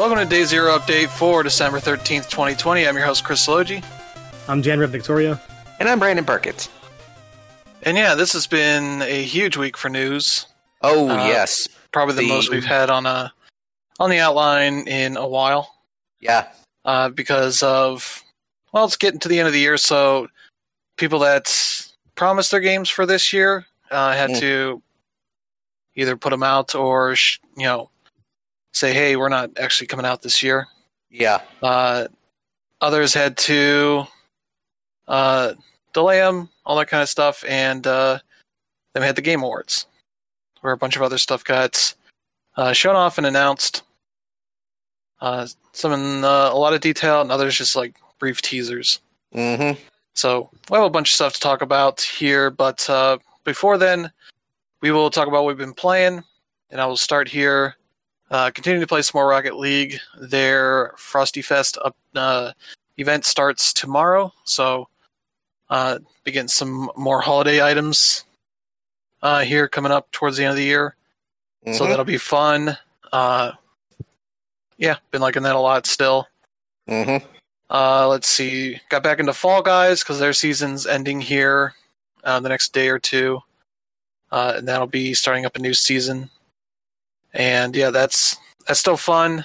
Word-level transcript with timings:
Welcome 0.00 0.16
to 0.16 0.24
Day 0.24 0.44
Zero 0.44 0.78
Update 0.78 1.08
for 1.10 1.42
December 1.42 1.78
13th, 1.78 2.30
2020. 2.30 2.86
I'm 2.88 2.96
your 2.96 3.04
host, 3.04 3.22
Chris 3.22 3.46
Logi. 3.46 3.82
I'm 4.48 4.62
Jan 4.62 4.78
Rip 4.78 4.88
Victoria. 4.88 5.38
And 5.78 5.90
I'm 5.90 5.98
Brandon 5.98 6.24
Burkett. 6.24 6.70
And 7.82 7.98
yeah, 7.98 8.14
this 8.14 8.32
has 8.32 8.46
been 8.46 9.02
a 9.02 9.22
huge 9.22 9.58
week 9.58 9.76
for 9.76 9.90
news. 9.90 10.46
Oh, 10.80 11.10
Uh, 11.10 11.26
yes. 11.26 11.68
Probably 11.92 12.14
the, 12.14 12.22
The- 12.22 12.28
most 12.28 12.50
we've 12.50 12.64
had 12.64 12.88
on 12.88 13.04
a 13.04 13.30
on 13.98 14.08
the 14.08 14.20
outline 14.20 14.88
in 14.88 15.18
a 15.18 15.28
while. 15.28 15.70
Yeah. 16.18 16.48
Uh, 16.86 17.10
because 17.10 17.62
of 17.62 18.22
well, 18.72 18.86
it's 18.86 18.96
getting 18.96 19.20
to 19.20 19.28
the 19.28 19.38
end 19.38 19.48
of 19.48 19.52
the 19.52 19.60
year, 19.60 19.76
so 19.76 20.28
people 20.96 21.18
that 21.18 21.52
promised 22.14 22.50
their 22.52 22.60
games 22.60 22.88
for 22.88 23.04
this 23.04 23.34
year 23.34 23.66
uh, 23.90 24.12
had 24.14 24.30
Mm. 24.30 24.40
to 24.40 24.82
either 25.94 26.16
put 26.16 26.30
them 26.30 26.42
out 26.42 26.74
or 26.74 27.16
sh- 27.16 27.38
you 27.58 27.64
know 27.64 27.90
say, 28.72 28.92
"Hey, 28.92 29.16
we're 29.16 29.28
not 29.28 29.50
actually 29.58 29.86
coming 29.86 30.06
out 30.06 30.22
this 30.22 30.42
year." 30.42 30.68
Yeah. 31.10 31.40
Uh, 31.62 32.06
others 32.80 33.14
had 33.14 33.36
to 33.38 34.06
uh, 35.08 35.54
delay 35.92 36.18
them, 36.18 36.48
all 36.64 36.76
that 36.78 36.88
kind 36.88 37.02
of 37.02 37.08
stuff, 37.08 37.44
and 37.48 37.86
uh, 37.86 38.18
then 38.92 39.02
we 39.02 39.06
had 39.06 39.16
the 39.16 39.22
Game 39.22 39.42
Awards, 39.42 39.86
where 40.60 40.72
a 40.72 40.78
bunch 40.78 40.96
of 40.96 41.02
other 41.02 41.18
stuff 41.18 41.44
got 41.44 41.94
uh, 42.56 42.72
shown 42.72 42.96
off 42.96 43.18
and 43.18 43.26
announced. 43.26 43.82
Uh, 45.20 45.46
some 45.72 45.92
in 45.92 46.24
uh, 46.24 46.50
a 46.52 46.56
lot 46.56 46.72
of 46.72 46.80
detail, 46.80 47.20
and 47.20 47.30
others 47.30 47.56
just 47.56 47.76
like 47.76 47.96
brief 48.18 48.40
teasers. 48.40 49.00
Mm-hmm. 49.34 49.78
So 50.14 50.50
we 50.70 50.76
have 50.76 50.84
a 50.84 50.90
bunch 50.90 51.10
of 51.10 51.14
stuff 51.14 51.34
to 51.34 51.40
talk 51.40 51.62
about 51.62 52.00
here, 52.00 52.50
but 52.50 52.88
uh, 52.88 53.18
before 53.44 53.78
then, 53.78 54.10
we 54.80 54.90
will 54.90 55.10
talk 55.10 55.28
about 55.28 55.44
what 55.44 55.48
we've 55.48 55.58
been 55.58 55.74
playing, 55.74 56.22
and 56.70 56.80
I 56.80 56.86
will 56.86 56.96
start 56.96 57.28
here. 57.28 57.76
Uh, 58.30 58.50
continuing 58.52 58.80
to 58.80 58.86
play 58.86 59.02
some 59.02 59.18
more 59.18 59.28
Rocket 59.28 59.56
League. 59.56 59.98
Their 60.20 60.92
Frosty 60.96 61.42
Fest 61.42 61.76
up, 61.84 61.96
uh, 62.14 62.52
event 62.96 63.24
starts 63.24 63.72
tomorrow, 63.72 64.32
so 64.44 64.88
uh, 65.68 65.98
be 66.24 66.30
getting 66.32 66.48
some 66.48 66.90
more 66.96 67.20
holiday 67.20 67.62
items 67.62 68.24
uh, 69.22 69.40
here 69.40 69.66
coming 69.68 69.92
up 69.92 70.10
towards 70.12 70.36
the 70.36 70.44
end 70.44 70.50
of 70.50 70.56
the 70.56 70.64
year. 70.64 70.94
So 71.72 71.84
Mhm. 71.84 71.88
that'll 71.88 72.04
be 72.04 72.18
fun. 72.18 72.78
Uh, 73.12 73.52
yeah, 74.78 74.96
been 75.10 75.20
liking 75.20 75.42
that 75.42 75.56
a 75.56 75.60
lot 75.60 75.86
still. 75.86 76.26
Mm-hmm. 76.88 77.26
Uh, 77.68 78.08
let's 78.08 78.28
see. 78.28 78.80
Got 78.88 79.02
back 79.02 79.18
into 79.20 79.32
Fall 79.34 79.62
Guys 79.62 80.00
because 80.02 80.18
their 80.18 80.32
season's 80.32 80.86
ending 80.86 81.20
here 81.20 81.74
uh, 82.24 82.40
the 82.40 82.48
next 82.48 82.72
day 82.72 82.88
or 82.88 82.98
two, 82.98 83.42
uh, 84.30 84.54
and 84.56 84.68
that'll 84.68 84.86
be 84.86 85.14
starting 85.14 85.44
up 85.46 85.56
a 85.56 85.60
new 85.60 85.74
season. 85.74 86.30
And 87.32 87.74
yeah, 87.76 87.90
that's 87.90 88.36
that's 88.66 88.80
still 88.80 88.96
fun. 88.96 89.44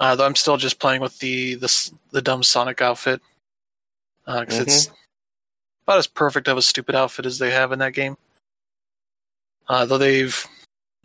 Uh, 0.00 0.14
though 0.14 0.26
I'm 0.26 0.36
still 0.36 0.56
just 0.56 0.78
playing 0.78 1.00
with 1.00 1.18
the 1.18 1.54
the 1.54 1.90
the 2.12 2.22
dumb 2.22 2.42
Sonic 2.42 2.80
outfit 2.80 3.20
because 4.26 4.58
it's 4.58 4.90
about 5.84 5.98
as 5.98 6.06
perfect 6.06 6.48
of 6.48 6.58
a 6.58 6.62
stupid 6.62 6.94
outfit 6.94 7.26
as 7.26 7.38
they 7.38 7.50
have 7.50 7.72
in 7.72 7.78
that 7.80 7.94
game. 7.94 8.16
Uh, 9.68 9.84
though 9.86 9.98
they've 9.98 10.46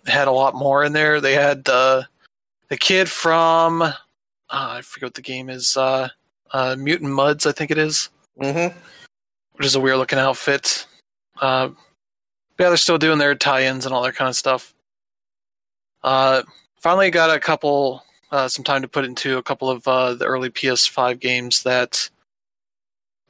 had 0.05 0.27
a 0.27 0.31
lot 0.31 0.55
more 0.55 0.83
in 0.83 0.93
there. 0.93 1.21
They 1.21 1.33
had 1.33 1.67
uh, 1.69 2.03
the 2.69 2.77
kid 2.77 3.09
from 3.09 3.81
uh, 3.81 3.93
I 4.49 4.81
forget 4.81 5.07
what 5.07 5.13
the 5.15 5.21
game 5.21 5.49
is. 5.49 5.75
Uh, 5.77 6.09
uh, 6.51 6.75
Mutant 6.77 7.11
Mudds, 7.11 7.45
I 7.45 7.51
think 7.51 7.71
it 7.71 7.77
is, 7.77 8.09
Mm-hmm. 8.39 8.77
which 9.53 9.65
is 9.65 9.75
a 9.75 9.79
weird 9.79 9.97
looking 9.97 10.19
outfit. 10.19 10.85
Uh, 11.41 11.69
yeah, 12.59 12.67
they're 12.67 12.77
still 12.77 12.97
doing 12.99 13.17
their 13.17 13.33
tie-ins 13.35 13.85
and 13.85 13.95
all 13.95 14.03
that 14.03 14.15
kind 14.15 14.29
of 14.29 14.35
stuff. 14.35 14.73
Uh, 16.03 16.43
finally 16.79 17.09
got 17.09 17.35
a 17.35 17.39
couple, 17.39 18.03
uh, 18.31 18.47
some 18.47 18.63
time 18.63 18.81
to 18.81 18.87
put 18.87 19.05
into 19.05 19.37
a 19.37 19.43
couple 19.43 19.69
of 19.69 19.87
uh, 19.87 20.13
the 20.13 20.25
early 20.25 20.49
PS5 20.49 21.19
games 21.19 21.63
that 21.63 22.09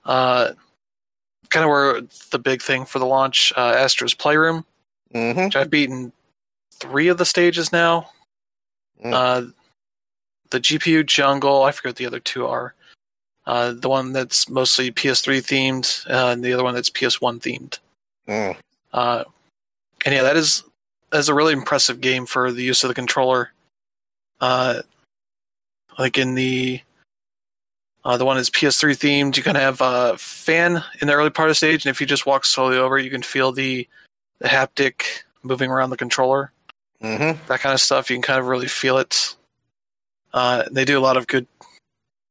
uh, 0.05 0.51
kind 1.49 1.63
of 1.63 1.69
were 1.69 2.01
the 2.31 2.39
big 2.39 2.61
thing 2.61 2.85
for 2.85 2.99
the 2.99 3.05
launch. 3.05 3.53
Uh, 3.55 3.73
Astro's 3.77 4.13
Playroom, 4.13 4.65
Mm-hmm. 5.13 5.43
which 5.45 5.55
I've 5.55 5.69
beaten 5.69 6.11
three 6.73 7.07
of 7.07 7.19
the 7.19 7.25
stages 7.25 7.71
now. 7.71 8.09
Mm. 9.05 9.13
Uh, 9.13 9.51
the 10.49 10.59
GPU 10.59 11.05
Jungle, 11.05 11.61
I 11.63 11.71
forget 11.71 11.89
what 11.89 11.95
the 11.97 12.05
other 12.07 12.19
two 12.19 12.47
are. 12.47 12.73
Uh, 13.45 13.73
the 13.73 13.89
one 13.89 14.11
that's 14.13 14.49
mostly 14.49 14.91
PS3 14.91 15.39
themed, 15.39 16.09
uh, 16.09 16.31
and 16.31 16.43
the 16.43 16.53
other 16.53 16.63
one 16.63 16.73
that's 16.73 16.89
PS1 16.89 17.39
themed. 17.41 17.79
Mm. 18.27 18.55
Uh, 18.93 19.23
and 20.05 20.15
yeah, 20.15 20.23
that 20.23 20.35
is 20.37 20.63
is 21.13 21.29
a 21.29 21.33
really 21.33 21.53
impressive 21.53 22.01
game 22.01 22.25
for 22.25 22.51
the 22.51 22.63
use 22.63 22.83
of 22.83 22.87
the 22.87 22.93
controller. 22.93 23.51
Uh, 24.41 24.81
like 25.97 26.17
in 26.17 26.35
the 26.35 26.81
uh, 28.05 28.17
the 28.17 28.25
one 28.25 28.37
is 28.37 28.49
PS3 28.49 28.91
themed, 28.97 29.37
you 29.37 29.43
can 29.43 29.55
have 29.55 29.79
a 29.79 30.17
fan 30.17 30.83
in 30.99 31.07
the 31.07 31.13
early 31.13 31.29
part 31.29 31.47
of 31.47 31.51
the 31.51 31.55
stage, 31.55 31.85
and 31.85 31.91
if 31.91 32.01
you 32.01 32.07
just 32.07 32.25
walk 32.25 32.43
slowly 32.45 32.77
over, 32.77 32.97
you 32.97 33.09
can 33.09 33.21
feel 33.21 33.51
the 33.51 33.87
the 34.39 34.47
haptic 34.47 35.23
moving 35.43 35.69
around 35.69 35.89
the 35.89 35.97
controller 35.97 36.51
Mm-hmm. 37.03 37.45
that 37.47 37.59
kind 37.59 37.73
of 37.73 37.81
stuff. 37.81 38.09
You 38.09 38.15
can 38.15 38.21
kind 38.21 38.39
of 38.39 38.47
really 38.47 38.67
feel 38.67 38.97
it. 38.97 39.35
Uh, 40.33 40.63
they 40.71 40.85
do 40.85 40.97
a 40.97 41.01
lot 41.01 41.17
of 41.17 41.27
good, 41.27 41.45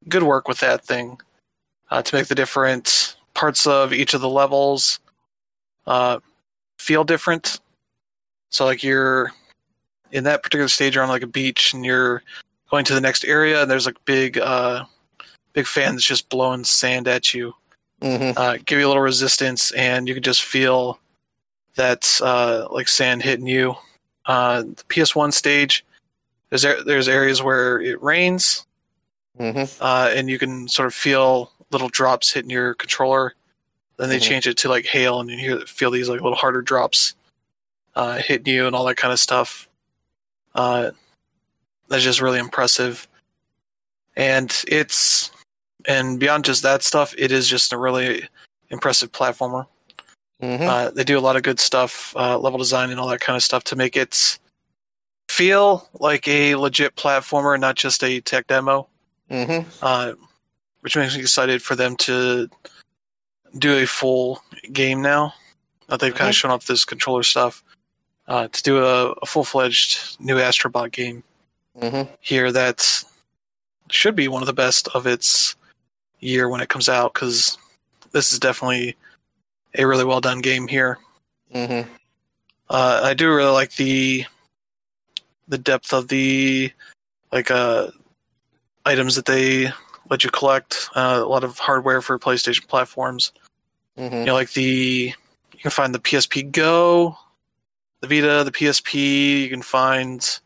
good 0.08 0.22
work 0.22 0.48
with 0.48 0.60
that 0.60 0.82
thing 0.84 1.20
uh, 1.90 2.00
to 2.00 2.16
make 2.16 2.26
the 2.28 2.34
different 2.34 3.16
parts 3.34 3.66
of 3.66 3.92
each 3.92 4.14
of 4.14 4.22
the 4.22 4.30
levels 4.30 4.98
uh, 5.86 6.20
feel 6.78 7.04
different. 7.04 7.60
So, 8.52 8.66
like 8.66 8.82
you're 8.82 9.32
in 10.12 10.24
that 10.24 10.42
particular 10.42 10.68
stage, 10.68 10.94
you're 10.94 11.02
on 11.02 11.08
like 11.10 11.22
a 11.22 11.26
beach, 11.26 11.72
and 11.72 11.84
you're 11.84 12.22
going 12.70 12.84
to 12.84 12.94
the 12.94 13.00
next 13.00 13.24
area, 13.24 13.62
and 13.62 13.70
there's 13.70 13.86
like 13.86 14.02
big, 14.04 14.38
uh, 14.38 14.84
big 15.54 15.66
fan 15.66 15.92
that's 15.94 16.04
just 16.04 16.28
blowing 16.28 16.62
sand 16.64 17.08
at 17.08 17.34
you 17.34 17.54
Mm-hmm. 18.02 18.36
uh, 18.36 18.58
give 18.66 18.80
you 18.80 18.86
a 18.86 18.88
little 18.88 19.02
resistance, 19.02 19.70
and 19.72 20.08
you 20.08 20.14
can 20.14 20.24
just 20.24 20.42
feel 20.42 20.98
that 21.76 22.18
uh, 22.20 22.66
like 22.70 22.88
sand 22.88 23.22
hitting 23.22 23.46
you. 23.46 23.74
Uh, 24.26 24.62
the 24.62 24.84
PS1 24.88 25.32
stage, 25.32 25.84
there's 26.50 26.62
there's 26.84 27.08
areas 27.08 27.42
where 27.42 27.80
it 27.80 28.02
rains, 28.02 28.66
Mm-hmm. 29.38 29.80
uh, 29.82 30.10
and 30.14 30.28
you 30.28 30.38
can 30.38 30.68
sort 30.68 30.86
of 30.86 30.94
feel 30.94 31.52
little 31.70 31.88
drops 31.88 32.30
hitting 32.32 32.50
your 32.50 32.74
controller. 32.74 33.34
Then 33.96 34.08
they 34.10 34.18
Mhm. 34.18 34.22
change 34.22 34.46
it 34.48 34.58
to 34.58 34.68
like 34.68 34.84
hail, 34.84 35.20
and 35.20 35.30
you 35.30 35.38
hear 35.38 35.60
feel 35.60 35.90
these 35.92 36.08
like 36.10 36.20
little 36.20 36.36
harder 36.36 36.60
drops 36.60 37.14
uh, 37.94 38.16
hitting 38.18 38.52
you, 38.52 38.66
and 38.66 38.74
all 38.76 38.84
that 38.86 38.96
kind 38.96 39.12
of 39.12 39.20
stuff. 39.20 39.68
Uh, 40.54 40.90
that's 41.88 42.02
just 42.04 42.20
really 42.20 42.38
impressive, 42.38 43.08
and 44.16 44.62
it's 44.68 45.30
and 45.86 46.20
beyond 46.20 46.44
just 46.44 46.62
that 46.62 46.82
stuff, 46.82 47.14
it 47.18 47.32
is 47.32 47.48
just 47.48 47.72
a 47.72 47.78
really 47.78 48.28
impressive 48.70 49.10
platformer. 49.12 49.66
Mm-hmm. 50.40 50.64
Uh, 50.68 50.90
they 50.90 51.04
do 51.04 51.18
a 51.18 51.20
lot 51.20 51.36
of 51.36 51.42
good 51.42 51.60
stuff, 51.60 52.14
uh, 52.16 52.38
level 52.38 52.58
design 52.58 52.90
and 52.90 52.98
all 53.00 53.08
that 53.08 53.20
kind 53.20 53.36
of 53.36 53.42
stuff 53.42 53.64
to 53.64 53.76
make 53.76 53.96
it 53.96 54.38
feel 55.28 55.88
like 56.00 56.26
a 56.28 56.54
legit 56.56 56.94
platformer, 56.96 57.58
not 57.58 57.76
just 57.76 58.02
a 58.04 58.20
tech 58.20 58.46
demo. 58.46 58.86
Mm-hmm. 59.30 59.68
Uh, 59.82 60.12
which 60.82 60.96
makes 60.96 61.14
me 61.14 61.20
excited 61.22 61.62
for 61.62 61.74
them 61.76 61.96
to 61.96 62.48
do 63.58 63.78
a 63.78 63.86
full 63.86 64.42
game 64.72 65.00
now. 65.00 65.32
That 65.88 66.00
they've 66.00 66.14
kind 66.14 66.26
Mhm. 66.26 66.30
of 66.30 66.36
shown 66.36 66.50
off 66.50 66.66
this 66.66 66.84
controller 66.84 67.22
stuff. 67.22 67.62
Uh, 68.32 68.48
to 68.48 68.62
do 68.62 68.82
a, 68.82 69.12
a 69.12 69.26
full 69.26 69.44
fledged 69.44 70.16
new 70.18 70.36
Astrobot 70.36 70.90
game 70.90 71.22
Mm-hmm. 71.78 72.10
here 72.20 72.50
that 72.52 73.04
should 73.90 74.14
be 74.14 74.28
one 74.28 74.42
of 74.42 74.46
the 74.46 74.52
best 74.52 74.88
of 74.94 75.06
its 75.06 75.54
year 76.20 76.48
when 76.48 76.60
it 76.62 76.68
comes 76.70 76.88
out 76.88 77.12
because 77.12 77.58
this 78.12 78.32
is 78.32 78.38
definitely 78.38 78.96
a 79.76 79.86
really 79.86 80.04
well 80.04 80.20
done 80.20 80.40
game 80.40 80.66
here. 80.66 80.98
Mm-hmm. 81.54 81.88
Uh, 82.70 83.00
I 83.04 83.14
do 83.14 83.34
really 83.34 83.50
like 83.50 83.74
the 83.76 84.24
the 85.48 85.58
depth 85.58 85.92
of 85.92 86.08
the 86.08 86.72
like 87.32 87.50
uh, 87.50 87.88
items 88.86 89.16
that 89.16 89.26
they 89.26 89.70
let 90.10 90.24
you 90.24 90.30
collect. 90.30 90.88
Uh, 90.94 91.20
a 91.22 91.26
lot 91.28 91.44
of 91.44 91.58
hardware 91.58 92.00
for 92.00 92.18
PlayStation 92.18 92.66
platforms. 92.66 93.32
Mm-hmm. 93.98 94.14
You 94.14 94.24
know, 94.24 94.34
like 94.34 94.52
the 94.52 95.12
you 95.52 95.58
can 95.58 95.70
find 95.70 95.94
the 95.94 95.98
PSP 96.00 96.50
Go, 96.50 97.16
the 98.02 98.08
Vita, 98.08 98.44
the 98.44 98.52
PSP. 98.52 99.42
You 99.42 99.48
can 99.48 99.62
find 99.62 100.40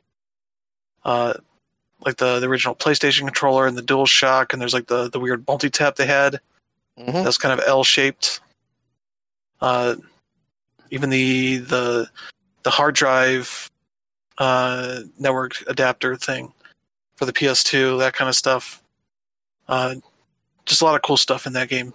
uh, 1.04 1.34
like 2.04 2.18
the 2.18 2.38
the 2.38 2.46
original 2.46 2.76
PlayStation 2.76 3.20
controller 3.20 3.66
and 3.66 3.76
the 3.76 3.82
Dual 3.82 4.06
Shock, 4.06 4.52
and 4.52 4.62
there's 4.62 4.74
like 4.74 4.86
the 4.86 5.10
the 5.10 5.18
weird 5.18 5.44
multi 5.48 5.68
tap 5.68 5.96
they 5.96 6.06
had. 6.06 6.38
Mm-hmm. 6.98 7.24
That's 7.24 7.38
kind 7.38 7.58
of 7.58 7.66
L 7.66 7.82
shaped. 7.82 8.40
Uh, 9.60 9.96
even 10.90 11.10
the 11.10 11.56
the 11.56 12.08
the 12.62 12.70
hard 12.70 12.94
drive 12.94 13.70
uh, 14.38 15.00
network 15.18 15.54
adapter 15.66 16.14
thing 16.16 16.52
for 17.16 17.24
the 17.24 17.32
PS2, 17.32 17.98
that 17.98 18.12
kind 18.12 18.28
of 18.28 18.34
stuff. 18.36 18.82
Uh, 19.68 19.96
just 20.66 20.82
a 20.82 20.84
lot 20.84 20.94
of 20.94 21.02
cool 21.02 21.16
stuff 21.16 21.46
in 21.46 21.54
that 21.54 21.68
game. 21.68 21.94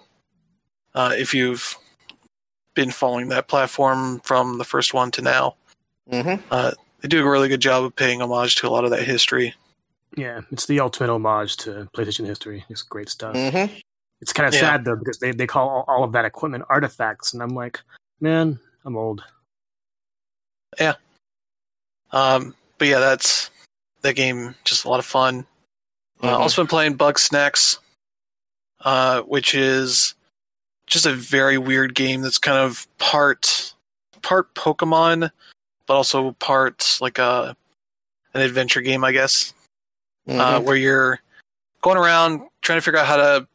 Uh, 0.96 1.14
if 1.16 1.34
you've 1.34 1.78
been 2.74 2.92
following 2.92 3.30
that 3.30 3.48
platform 3.48 4.20
from 4.22 4.58
the 4.58 4.64
first 4.66 4.94
one 4.94 5.12
to 5.12 5.22
now, 5.22 5.56
Mm-hmm. 6.12 6.44
uh, 6.52 6.72
they 7.02 7.08
do 7.08 7.26
a 7.26 7.30
really 7.30 7.48
good 7.48 7.62
job 7.62 7.84
of 7.84 7.96
paying 7.96 8.22
homage 8.22 8.56
to 8.56 8.68
a 8.68 8.70
lot 8.70 8.84
of 8.84 8.90
that 8.92 9.04
history. 9.04 9.54
Yeah, 10.18 10.42
it's 10.52 10.66
the 10.66 10.80
ultimate 10.82 11.10
homage 11.10 11.56
to 11.58 11.88
PlayStation 11.94 12.26
history. 12.26 12.66
It's 12.70 12.82
great 12.82 13.08
stuff. 13.10 13.34
Mm-hmm. 13.36 13.74
It's 14.20 14.34
kind 14.34 14.48
of 14.48 14.54
Yeah. 14.54 14.60
sad 14.60 14.86
though 14.86 14.96
because 14.98 15.20
they, 15.20 15.32
they 15.32 15.48
call 15.48 15.70
all, 15.70 15.86
all 15.88 16.04
of 16.04 16.12
that 16.12 16.26
equipment 16.26 16.66
artifacts, 16.70 17.34
and 17.34 17.42
I'm 17.42 17.56
like, 17.56 17.80
man, 18.20 18.60
I'm 18.86 18.98
old. 18.98 19.24
Yeah. 20.80 20.96
Um, 22.12 22.56
but 22.78 22.88
yeah, 22.88 23.00
that's 23.00 23.50
that 24.02 24.16
game. 24.16 24.56
Just 24.64 24.86
a 24.86 24.90
lot 24.90 25.00
of 25.00 25.06
fun. 25.06 25.46
Uh, 26.22 26.28
Mhm. 26.36 26.40
also 26.40 26.62
been 26.64 26.68
playing 26.68 26.98
Bugsnax, 26.98 27.78
uh, 28.82 29.22
which 29.22 29.56
is 29.56 30.14
just 30.88 31.06
a 31.06 31.14
very 31.14 31.58
weird 31.58 31.96
game 31.96 32.22
that's 32.22 32.38
kind 32.38 32.58
of 32.58 32.88
part 32.98 33.74
part 34.22 34.54
Pokemon, 34.56 35.32
but 35.88 35.94
also 35.96 36.32
part 36.34 36.98
like 37.02 37.18
a 37.18 37.56
an 38.34 38.42
adventure 38.42 38.82
game, 38.82 39.04
I 39.04 39.12
guess, 39.12 39.54
uh, 40.28 40.32
Mhm. 40.60 40.64
where 40.64 40.76
you're 40.76 41.20
going 41.82 41.98
around 41.98 42.42
trying 42.62 42.78
to 42.78 42.82
figure 42.82 43.00
out 43.00 43.08
how 43.08 43.18
to 43.18 43.48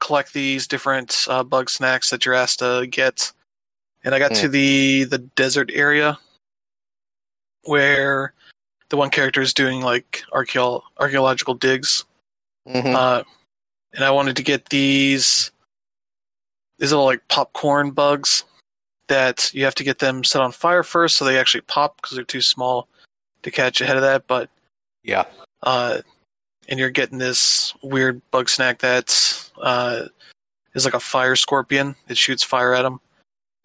collect 0.00 0.32
these 0.32 0.66
different 0.66 1.26
uh, 1.28 1.42
bug 1.42 1.68
snacks 1.70 2.10
that 2.10 2.24
you're 2.24 2.34
asked 2.34 2.60
to 2.60 2.86
get. 2.90 3.32
And 4.04 4.14
I 4.14 4.18
got 4.18 4.34
to 4.36 4.48
the 4.48 5.04
the 5.04 5.18
desert 5.18 5.70
area 5.72 6.18
where 7.64 8.32
the 8.90 8.96
one 8.96 9.10
character 9.10 9.40
is 9.40 9.54
doing 9.54 9.80
like 9.80 10.22
archeo- 10.32 10.82
archaeological 10.98 11.54
digs 11.54 12.04
Mhm. 12.68 12.94
uh, 12.94 13.24
and 13.92 14.04
I 14.04 14.10
wanted 14.10 14.36
to 14.36 14.42
get 14.42 14.66
these 14.70 15.50
these 16.78 16.90
little 16.92 17.04
like 17.06 17.26
popcorn 17.28 17.90
bugs 17.90 18.44
that 19.08 19.52
you 19.54 19.64
have 19.64 19.74
to 19.76 19.84
get 19.84 19.98
them 19.98 20.24
set 20.24 20.42
on 20.42 20.52
fire 20.52 20.82
first, 20.82 21.16
so 21.16 21.24
they 21.24 21.38
actually 21.38 21.60
pop 21.62 21.96
because 21.96 22.16
they're 22.16 22.24
too 22.24 22.40
small 22.40 22.88
to 23.42 23.50
catch 23.50 23.80
ahead 23.80 23.96
of 23.96 24.02
that. 24.02 24.26
But 24.26 24.48
yeah. 25.02 25.24
uh, 25.62 25.98
and 26.68 26.78
you're 26.80 26.90
getting 26.90 27.18
this 27.18 27.74
weird 27.82 28.22
bug 28.30 28.48
snack 28.48 28.78
that 28.78 29.50
uh, 29.60 30.04
is 30.74 30.84
like 30.84 30.94
a 30.94 31.00
fire 31.00 31.36
scorpion. 31.36 31.94
It 32.08 32.16
shoots 32.16 32.42
fire 32.42 32.74
at 32.74 32.82
them. 32.82 33.00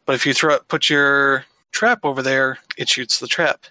But 0.06 0.16
if 0.16 0.26
you 0.26 0.34
throw 0.34 0.56
it, 0.56 0.68
put 0.68 0.90
your 0.90 1.46
trap 1.72 2.00
over 2.04 2.22
there, 2.22 2.58
it 2.78 2.90
shoots 2.90 3.20
the 3.20 3.28
trap. 3.28 3.66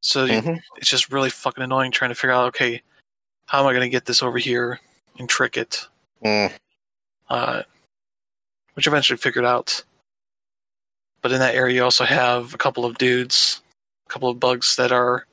So 0.00 0.24
you, 0.24 0.40
Mhm. 0.40 0.60
it's 0.76 0.88
just 0.88 1.12
really 1.12 1.30
fucking 1.30 1.62
annoying 1.62 1.92
trying 1.92 2.10
to 2.10 2.14
figure 2.14 2.32
out 2.32 2.46
okay, 2.48 2.82
how 3.46 3.60
am 3.60 3.66
I 3.66 3.72
going 3.72 3.82
to 3.82 3.88
get 3.88 4.04
this 4.06 4.22
over 4.22 4.38
here 4.38 4.80
and 5.18 5.28
trick 5.28 5.56
it? 5.56 5.86
Mm. 6.24 6.52
uh, 7.28 7.62
which 8.76 8.86
eventually 8.86 9.16
figured 9.16 9.44
out. 9.44 9.82
But 11.22 11.32
in 11.32 11.40
that 11.40 11.54
area, 11.54 11.76
you 11.76 11.84
also 11.84 12.04
have 12.04 12.54
a 12.54 12.58
couple 12.58 12.84
of 12.84 12.98
dudes, 12.98 13.62
a 14.06 14.12
couple 14.12 14.28
of 14.28 14.38
bugs 14.38 14.76
that 14.76 14.92
are 14.92 15.26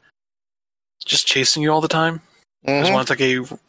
just 1.06 1.28
chasing 1.28 1.62
you 1.62 1.72
all 1.72 1.82
the 1.82 1.88
time. 1.88 2.22
There's 2.64 2.88
Mhm. 2.88 2.94
one 2.94 3.00
that's 3.06 3.10
like 3.10 3.22
a, 3.22 3.60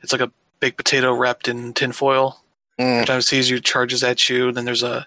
it's 0.00 0.12
like 0.12 0.20
a 0.20 0.32
baked 0.60 0.76
potato 0.76 1.12
wrapped 1.12 1.48
in 1.48 1.74
tinfoil. 1.74 2.40
Mm. 2.78 2.94
Every 2.94 3.06
time 3.06 3.18
it 3.18 3.22
sees 3.22 3.50
you, 3.50 3.60
charges 3.60 4.04
at 4.04 4.28
you. 4.28 4.52
Then 4.52 4.64
there's 4.64 4.84
a, 4.84 5.06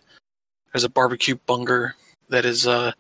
there's 0.73 0.83
a 0.83 0.89
barbecue 0.89 1.35
bunger 1.35 1.95
that 2.29 2.45
is, 2.45 2.67
uh, 2.67 2.91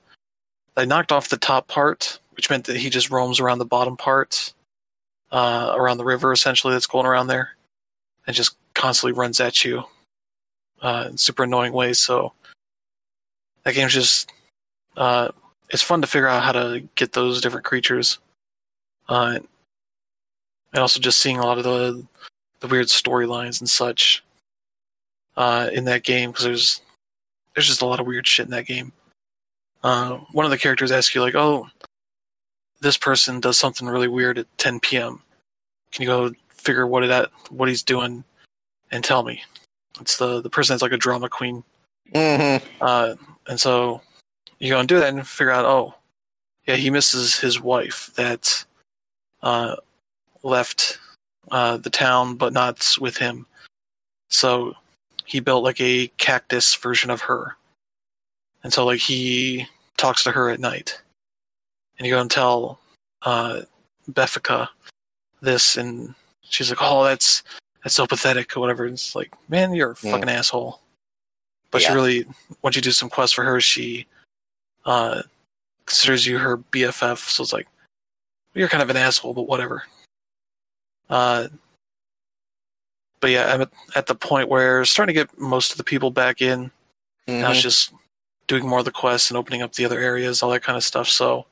I 0.77 0.85
knocked 0.85 1.11
off 1.11 1.29
the 1.29 1.37
top 1.37 1.67
part, 1.67 2.19
which 2.35 2.49
meant 2.49 2.65
that 2.65 2.77
he 2.77 2.89
just 2.89 3.11
roams 3.11 3.39
around 3.39 3.59
the 3.59 3.65
bottom 3.65 3.97
part, 3.97 4.53
uh, 5.31 5.73
around 5.75 5.97
the 5.97 6.05
river 6.05 6.31
essentially 6.31 6.73
that's 6.73 6.87
going 6.87 7.05
around 7.05 7.27
there, 7.27 7.55
and 8.25 8.35
just 8.35 8.55
constantly 8.73 9.11
runs 9.19 9.39
at 9.39 9.63
you, 9.65 9.83
uh, 10.83 11.07
in 11.09 11.17
super 11.17 11.43
annoying 11.43 11.73
ways. 11.73 11.99
So 11.99 12.33
that 13.63 13.73
game's 13.73 13.93
just, 13.93 14.31
uh, 14.97 15.29
it's 15.69 15.81
fun 15.81 16.01
to 16.01 16.07
figure 16.07 16.27
out 16.27 16.43
how 16.43 16.51
to 16.51 16.87
get 16.95 17.13
those 17.13 17.41
different 17.41 17.65
creatures, 17.65 18.19
uh, 19.09 19.39
and 20.73 20.81
also 20.81 20.99
just 20.99 21.19
seeing 21.19 21.39
a 21.39 21.45
lot 21.45 21.57
of 21.57 21.63
the 21.63 22.05
the 22.59 22.67
weird 22.67 22.87
storylines 22.87 23.59
and 23.59 23.69
such, 23.69 24.23
uh, 25.35 25.69
in 25.73 25.85
that 25.85 26.03
game 26.03 26.31
because 26.31 26.45
there's 26.45 26.81
there's 27.55 27.67
just 27.67 27.81
a 27.81 27.85
lot 27.85 27.99
of 27.99 28.05
weird 28.05 28.27
shit 28.27 28.45
in 28.45 28.51
that 28.51 28.67
game. 28.67 28.91
Uh, 29.83 30.17
one 30.31 30.45
of 30.45 30.51
the 30.51 30.57
characters 30.57 30.91
asks 30.91 31.15
you 31.15 31.21
like, 31.21 31.35
"Oh, 31.35 31.67
this 32.81 32.97
person 32.97 33.39
does 33.39 33.57
something 33.57 33.87
really 33.87 34.07
weird 34.07 34.37
at 34.37 34.57
10 34.57 34.79
p.m. 34.79 35.21
Can 35.91 36.03
you 36.03 36.07
go 36.07 36.31
figure 36.49 36.87
what 36.87 37.03
it 37.03 37.09
at 37.11 37.29
what 37.49 37.69
he's 37.69 37.83
doing 37.83 38.23
and 38.91 39.03
tell 39.03 39.23
me?" 39.23 39.43
It's 39.99 40.17
the 40.17 40.41
the 40.41 40.49
person 40.49 40.73
that's 40.73 40.81
like 40.81 40.91
a 40.91 40.97
drama 40.97 41.29
queen, 41.29 41.63
Mhm. 42.13 42.61
uh, 42.81 43.15
and 43.47 43.59
so 43.59 44.01
you 44.59 44.69
go 44.69 44.79
and 44.79 44.87
do 44.89 44.99
that 44.99 45.09
and 45.09 45.27
figure 45.27 45.51
out, 45.51 45.65
oh, 45.65 45.93
yeah, 46.65 46.75
he 46.75 46.89
misses 46.89 47.37
his 47.37 47.59
wife 47.59 48.11
that 48.15 48.65
uh, 49.43 49.75
left 50.43 50.99
uh, 51.51 51.77
the 51.77 51.89
town, 51.89 52.35
but 52.35 52.53
not 52.53 52.95
with 52.99 53.17
him. 53.17 53.45
So 54.29 54.73
he 55.25 55.39
built 55.41 55.63
like 55.63 55.79
a 55.81 56.07
cactus 56.17 56.73
version 56.75 57.09
of 57.11 57.21
her, 57.21 57.55
and 58.63 58.73
so 58.73 58.85
like 58.85 58.99
he 58.99 59.67
talks 59.97 60.23
to 60.23 60.31
her 60.31 60.49
at 60.49 60.59
night, 60.59 60.99
and 61.97 62.07
you 62.07 62.13
go 62.13 62.21
and 62.21 62.31
tell 62.31 62.79
uh, 63.23 63.61
Beffica 64.11 64.69
this, 65.41 65.77
and 65.77 66.15
she's 66.41 66.69
like, 66.69 66.79
"Oh, 66.81 67.03
that's 67.03 67.43
that's 67.83 67.95
so 67.95 68.07
pathetic," 68.07 68.55
or 68.55 68.59
whatever. 68.61 68.85
It's 68.85 69.15
like, 69.15 69.33
man, 69.49 69.73
you're 69.73 69.91
a 69.91 69.95
Mm. 69.95 70.11
fucking 70.11 70.29
asshole. 70.29 70.81
But 71.71 71.81
Yeah. 71.81 71.87
she 71.89 71.93
really, 71.95 72.25
once 72.61 72.75
you 72.75 72.81
do 72.81 72.91
some 72.91 73.09
quests 73.09 73.33
for 73.33 73.43
her, 73.43 73.59
she 73.61 74.07
uh, 74.85 75.21
considers 75.85 76.25
you 76.25 76.37
her 76.37 76.57
BFF. 76.57 77.29
So 77.29 77.41
it's 77.43 77.53
like, 77.53 77.67
you're 78.53 78.67
kind 78.67 78.83
of 78.83 78.89
an 78.89 78.97
asshole, 78.97 79.33
but 79.33 79.43
whatever. 79.43 79.83
Uh, 81.09 81.47
but 83.21 83.29
yeah, 83.31 83.53
I'm 83.53 83.61
at, 83.61 83.71
at 83.95 84.07
the 84.07 84.15
point 84.15 84.49
where 84.49 84.83
starting 84.85 85.15
to 85.15 85.21
get 85.21 85.39
most 85.39 85.71
of 85.71 85.77
the 85.77 85.83
people 85.85 86.11
back 86.11 86.41
in. 86.41 86.69
Now 87.27 87.51
it's 87.51 87.59
Mhm. 87.59 87.63
just 87.63 87.93
doing 88.47 88.67
more 88.67 88.79
of 88.79 88.85
the 88.85 88.91
quests 88.91 89.29
and 89.31 89.37
opening 89.37 89.61
up 89.61 89.71
the 89.73 89.85
other 89.85 89.99
areas, 89.99 90.43
all 90.43 90.49
that 90.51 90.63
kind 90.63 90.75
of 90.75 90.83
stuff. 90.83 91.07
So 91.07 91.45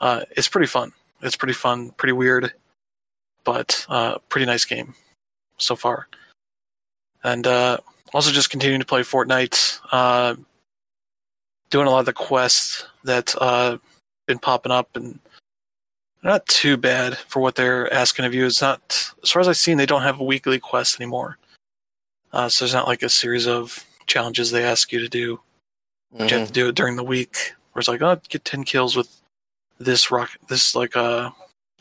uh, 0.00 0.22
it's 0.30 0.48
pretty 0.48 0.66
fun. 0.66 0.92
It's 1.20 1.36
pretty 1.36 1.52
fun, 1.52 1.90
pretty 1.92 2.14
weird, 2.14 2.54
but 3.44 3.84
uh, 3.90 4.18
pretty 4.30 4.46
nice 4.46 4.64
game 4.64 4.94
so 5.62 5.76
far. 5.76 6.08
And 7.24 7.46
uh, 7.46 7.78
also 8.12 8.30
just 8.30 8.50
continuing 8.50 8.80
to 8.80 8.86
play 8.86 9.02
Fortnite, 9.02 9.80
uh, 9.92 10.34
doing 11.70 11.86
a 11.86 11.90
lot 11.90 12.00
of 12.00 12.06
the 12.06 12.12
quests 12.12 12.86
that 13.04 13.34
uh, 13.40 13.78
been 14.26 14.38
popping 14.38 14.72
up 14.72 14.96
and 14.96 15.18
not 16.22 16.46
too 16.46 16.76
bad 16.76 17.16
for 17.16 17.40
what 17.40 17.54
they're 17.54 17.92
asking 17.92 18.24
of 18.24 18.34
you. 18.34 18.46
It's 18.46 18.60
not, 18.60 19.10
as 19.22 19.30
far 19.30 19.40
as 19.40 19.48
I've 19.48 19.56
seen, 19.56 19.76
they 19.76 19.86
don't 19.86 20.02
have 20.02 20.20
a 20.20 20.24
weekly 20.24 20.58
quest 20.58 21.00
anymore. 21.00 21.38
Uh, 22.32 22.48
so 22.48 22.64
there's 22.64 22.74
not 22.74 22.86
like 22.86 23.02
a 23.02 23.08
series 23.08 23.46
of 23.46 23.84
challenges 24.06 24.50
they 24.50 24.64
ask 24.64 24.92
you 24.92 25.00
to 25.00 25.08
do. 25.08 25.40
But 26.12 26.30
You 26.30 26.38
have 26.38 26.48
to 26.48 26.52
do 26.52 26.68
it 26.68 26.74
during 26.74 26.96
the 26.96 27.04
week. 27.04 27.54
Where 27.72 27.80
it's 27.80 27.88
like, 27.88 28.02
oh, 28.02 28.20
get 28.28 28.44
ten 28.44 28.64
kills 28.64 28.96
with 28.96 29.08
this 29.78 30.10
rock, 30.10 30.30
this 30.48 30.74
like 30.74 30.94
uh, 30.96 31.30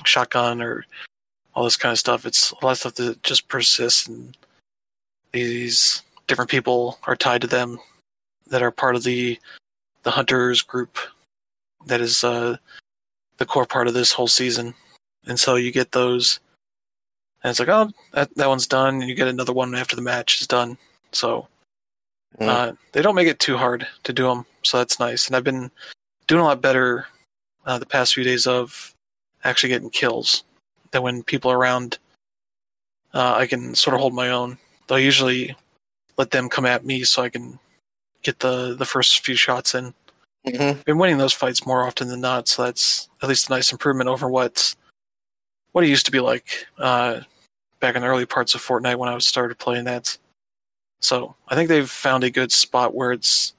shotgun 0.05 0.61
or 0.61 0.85
all 1.61 1.65
this 1.65 1.77
kind 1.77 1.91
of 1.91 1.99
stuff. 1.99 2.25
It's 2.25 2.49
a 2.49 2.65
lot 2.65 2.71
of 2.71 2.77
stuff 2.79 2.95
that 2.95 3.21
just 3.21 3.47
persists, 3.47 4.07
and 4.07 4.35
these 5.31 6.01
different 6.25 6.49
people 6.49 6.97
are 7.03 7.15
tied 7.15 7.41
to 7.41 7.47
them 7.47 7.77
that 8.47 8.63
are 8.63 8.71
part 8.71 8.95
of 8.95 9.03
the 9.03 9.39
the 10.01 10.09
hunters 10.09 10.63
group 10.63 10.97
that 11.85 12.01
is 12.01 12.23
uh, 12.23 12.57
the 13.37 13.45
core 13.45 13.67
part 13.67 13.87
of 13.87 13.93
this 13.93 14.11
whole 14.11 14.27
season. 14.27 14.73
And 15.27 15.39
so 15.39 15.53
you 15.53 15.71
get 15.71 15.91
those, 15.91 16.39
and 17.43 17.51
it's 17.51 17.59
like, 17.59 17.69
oh, 17.69 17.91
that 18.13 18.33
that 18.37 18.49
one's 18.49 18.65
done, 18.65 18.95
and 18.95 19.07
you 19.07 19.13
get 19.13 19.27
another 19.27 19.53
one 19.53 19.75
after 19.75 19.95
the 19.95 20.01
match 20.01 20.41
is 20.41 20.47
done. 20.47 20.79
So 21.11 21.47
Mhm. 22.39 22.47
uh, 22.49 22.73
they 22.93 23.03
don't 23.03 23.13
make 23.13 23.27
it 23.27 23.39
too 23.39 23.57
hard 23.57 23.87
to 24.05 24.13
do 24.13 24.23
them, 24.23 24.47
so 24.63 24.79
that's 24.79 24.99
nice. 24.99 25.27
And 25.27 25.35
I've 25.35 25.43
been 25.43 25.69
doing 26.25 26.41
a 26.41 26.45
lot 26.45 26.59
better 26.59 27.07
uh, 27.67 27.77
the 27.77 27.85
past 27.85 28.15
few 28.15 28.23
days 28.23 28.47
of 28.47 28.95
actually 29.43 29.69
getting 29.69 29.91
kills. 29.91 30.43
That 30.91 31.03
when 31.03 31.23
people 31.23 31.51
are 31.51 31.57
around, 31.57 31.97
uh, 33.13 33.35
I 33.37 33.47
can 33.47 33.75
sort 33.75 33.93
of 33.93 34.01
hold 34.01 34.13
my 34.13 34.29
own. 34.29 34.57
Though 34.87 34.95
I 34.95 34.99
usually 34.99 35.55
let 36.17 36.31
them 36.31 36.49
come 36.49 36.65
at 36.65 36.85
me 36.85 37.03
so 37.03 37.21
I 37.23 37.29
can 37.29 37.59
get 38.23 38.39
the 38.39 38.75
the 38.77 38.85
first 38.85 39.25
few 39.25 39.35
shots 39.35 39.73
in. 39.75 39.93
Mhm. 40.45 40.83
Been 40.85 40.97
winning 40.97 41.17
those 41.17 41.33
fights 41.33 41.65
more 41.65 41.85
often 41.85 42.07
than 42.07 42.21
not, 42.21 42.47
so 42.47 42.63
that's 42.63 43.09
at 43.21 43.29
least 43.29 43.49
a 43.49 43.53
nice 43.53 43.71
improvement 43.71 44.09
over 44.09 44.27
what 44.27 44.75
what 45.71 45.83
it 45.83 45.89
used 45.89 46.05
to 46.05 46.11
be 46.11 46.19
like 46.19 46.67
uh, 46.79 47.21
back 47.79 47.95
in 47.95 48.01
the 48.01 48.07
early 48.07 48.25
parts 48.25 48.53
of 48.55 48.61
Fortnite 48.61 48.97
when 48.97 49.09
I 49.09 49.17
started 49.19 49.57
playing 49.57 49.85
that. 49.85 50.17
So 50.99 51.35
I 51.47 51.55
think 51.55 51.69
they've 51.69 51.89
found 51.89 52.23
a 52.23 52.29
good 52.29 52.51
spot 52.51 52.93
where 52.93 53.11
it's 53.11 53.53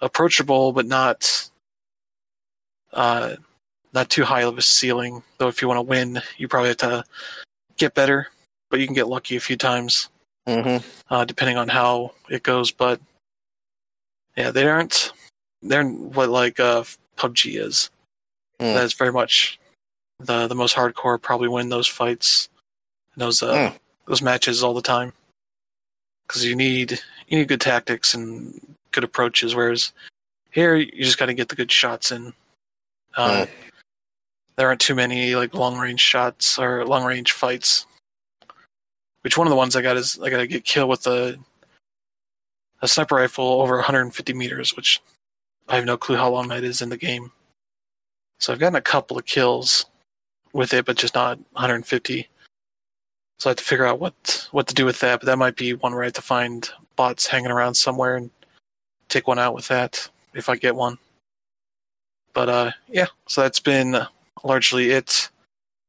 approachable 0.00 0.72
but 0.72 0.86
not 0.86 1.50
uh, 2.92 3.36
not 3.92 4.10
too 4.10 4.24
high 4.24 4.42
of 4.42 4.58
a 4.58 4.62
ceiling. 4.62 5.22
Though 5.38 5.48
if 5.48 5.62
you 5.62 5.68
want 5.68 5.78
to 5.78 5.82
win, 5.82 6.20
you 6.36 6.48
probably 6.48 6.68
have 6.68 6.76
to 6.78 7.04
get 7.76 7.94
better, 7.94 8.28
but 8.70 8.80
you 8.80 8.86
can 8.86 8.94
get 8.94 9.08
lucky 9.08 9.36
a 9.36 9.40
few 9.40 9.56
times 9.56 10.08
Mhm. 10.46 10.82
uh, 11.10 11.24
depending 11.24 11.56
on 11.56 11.68
how 11.68 12.14
it 12.28 12.42
goes. 12.42 12.70
But 12.70 13.00
yeah, 14.36 14.50
they 14.50 14.68
aren't. 14.68 15.12
They're 15.62 15.84
what 15.88 16.28
like 16.28 16.60
uh, 16.60 16.84
PUBG 17.16 17.60
is. 17.60 17.90
Mm. 18.60 18.74
That's 18.74 18.94
very 18.94 19.12
much 19.12 19.58
the 20.20 20.46
the 20.48 20.54
most 20.54 20.74
hardcore 20.76 21.20
probably 21.20 21.48
win 21.48 21.68
those 21.68 21.86
fights, 21.88 22.48
and 23.14 23.22
those 23.22 23.42
uh, 23.42 23.54
Mm. 23.54 23.78
those 24.06 24.22
matches 24.22 24.62
all 24.62 24.74
the 24.74 24.82
time. 24.82 25.12
Because 26.26 26.44
you 26.44 26.54
need 26.56 27.00
you 27.28 27.38
need 27.38 27.48
good 27.48 27.60
tactics 27.60 28.14
and 28.14 28.76
good 28.92 29.04
approaches. 29.04 29.54
Whereas 29.54 29.92
here, 30.50 30.76
you 30.76 31.04
just 31.04 31.18
got 31.18 31.26
to 31.26 31.34
get 31.34 31.48
the 31.48 31.56
good 31.56 31.70
shots 31.72 32.10
in. 32.12 32.32
Uh, 33.16 33.46
There 34.58 34.66
aren't 34.66 34.80
too 34.80 34.96
many 34.96 35.36
like 35.36 35.54
long 35.54 35.78
range 35.78 36.00
shots 36.00 36.58
or 36.58 36.84
long 36.84 37.04
range 37.04 37.30
fights. 37.30 37.86
Which 39.22 39.38
one 39.38 39.46
of 39.46 39.50
the 39.50 39.56
ones 39.56 39.76
I 39.76 39.82
got 39.82 39.96
is 39.96 40.18
I 40.18 40.30
got 40.30 40.38
to 40.38 40.48
get 40.48 40.64
killed 40.64 40.90
with 40.90 41.06
a 41.06 41.38
a 42.82 42.88
sniper 42.88 43.14
rifle 43.14 43.62
over 43.62 43.76
150 43.76 44.32
meters, 44.34 44.74
which 44.74 45.00
I 45.68 45.76
have 45.76 45.84
no 45.84 45.96
clue 45.96 46.16
how 46.16 46.28
long 46.28 46.48
that 46.48 46.64
is 46.64 46.82
in 46.82 46.88
the 46.88 46.96
game. 46.96 47.30
So 48.40 48.52
I've 48.52 48.58
gotten 48.58 48.74
a 48.74 48.80
couple 48.80 49.16
of 49.16 49.26
kills 49.26 49.86
with 50.52 50.74
it, 50.74 50.86
but 50.86 50.96
just 50.96 51.14
not 51.14 51.38
150. 51.52 52.28
So 53.38 53.48
I 53.48 53.52
have 53.52 53.58
to 53.58 53.64
figure 53.64 53.86
out 53.86 54.00
what 54.00 54.48
what 54.50 54.66
to 54.66 54.74
do 54.74 54.84
with 54.84 54.98
that. 54.98 55.20
But 55.20 55.26
that 55.26 55.38
might 55.38 55.54
be 55.54 55.74
one 55.74 55.92
where 55.92 56.02
I 56.02 56.06
have 56.06 56.14
to 56.14 56.22
find 56.22 56.68
bots 56.96 57.28
hanging 57.28 57.52
around 57.52 57.76
somewhere 57.76 58.16
and 58.16 58.28
take 59.08 59.28
one 59.28 59.38
out 59.38 59.54
with 59.54 59.68
that 59.68 60.10
if 60.34 60.48
I 60.48 60.56
get 60.56 60.74
one. 60.74 60.98
But 62.32 62.48
uh, 62.48 62.70
yeah, 62.88 63.06
so 63.28 63.42
that's 63.42 63.60
been 63.60 64.04
largely 64.44 64.90
it. 64.90 65.30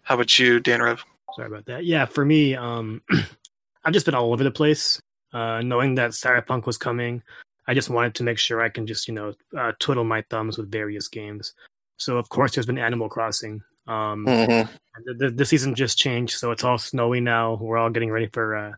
How 0.04 0.16
about 0.16 0.40
you, 0.40 0.60
Dan 0.60 0.82
Rev? 0.82 1.04
Sorry 1.36 1.48
about 1.48 1.66
that. 1.66 1.86
Yeah, 1.86 2.06
for 2.06 2.26
me, 2.26 2.56
um, 2.56 3.02
I've 3.86 3.94
just 3.94 4.06
been 4.06 4.16
all 4.16 4.34
over 4.34 4.44
the 4.44 4.52
place. 4.52 5.00
Uh, 5.32 5.62
knowing 5.62 5.96
that 5.96 6.12
Cyberpunk 6.12 6.66
was 6.66 6.78
coming, 6.78 7.22
I 7.68 7.76
just 7.76 7.90
wanted 7.90 8.16
to 8.16 8.24
make 8.24 8.40
sure 8.40 8.62
I 8.62 8.70
can 8.70 8.88
just 8.88 9.08
you 9.08 9.14
know 9.14 9.34
uh, 9.58 9.74
twiddle 9.80 10.04
my 10.04 10.24
thumbs 10.30 10.58
with 10.58 10.72
various 10.72 11.08
games. 11.08 11.54
So 11.98 12.18
of 12.18 12.30
course, 12.30 12.54
there's 12.56 12.66
been 12.66 12.80
Animal 12.80 13.10
Crossing. 13.10 13.62
Um, 13.88 14.26
Mhm. 14.26 14.70
the, 15.06 15.14
the, 15.14 15.30
the 15.32 15.46
season 15.46 15.76
just 15.76 15.98
changed, 15.98 16.38
so 16.38 16.52
it's 16.52 16.64
all 16.64 16.78
snowy 16.78 17.20
now. 17.22 17.56
We're 17.62 17.78
all 17.78 17.90
getting 17.90 18.12
ready 18.12 18.28
for 18.28 18.56
uh, 18.56 18.72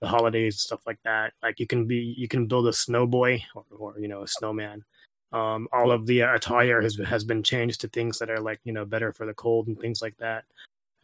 the 0.00 0.08
holidays, 0.08 0.60
stuff 0.60 0.80
like 0.86 0.98
that. 1.04 1.32
Like 1.42 1.60
you 1.60 1.66
can 1.66 1.86
be, 1.86 2.14
you 2.16 2.28
can 2.28 2.46
build 2.46 2.66
a 2.66 2.72
snow 2.72 3.06
boy 3.06 3.42
or, 3.54 3.64
or 3.76 3.98
you 4.00 4.08
know 4.08 4.22
a 4.22 4.26
snowman. 4.28 4.84
Um, 5.32 5.68
all 5.72 5.92
of 5.92 6.06
the 6.06 6.20
attire 6.20 6.80
has 6.80 6.96
has 7.06 7.24
been 7.24 7.42
changed 7.42 7.80
to 7.82 7.88
things 7.88 8.18
that 8.18 8.30
are 8.30 8.40
like 8.40 8.60
you 8.64 8.72
know 8.72 8.84
better 8.84 9.12
for 9.12 9.26
the 9.26 9.34
cold 9.34 9.68
and 9.68 9.78
things 9.78 10.02
like 10.02 10.16
that. 10.18 10.44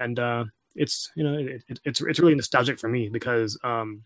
And 0.01 0.19
uh, 0.19 0.45
it's 0.75 1.11
you 1.15 1.25
know 1.25 1.39
it, 1.39 1.63
it, 1.69 1.81
it's 1.85 2.01
it's 2.01 2.21
really 2.21 2.35
nostalgic 2.35 2.79
for 2.79 2.89
me 2.89 3.09
because 3.09 3.59
um, 3.65 4.03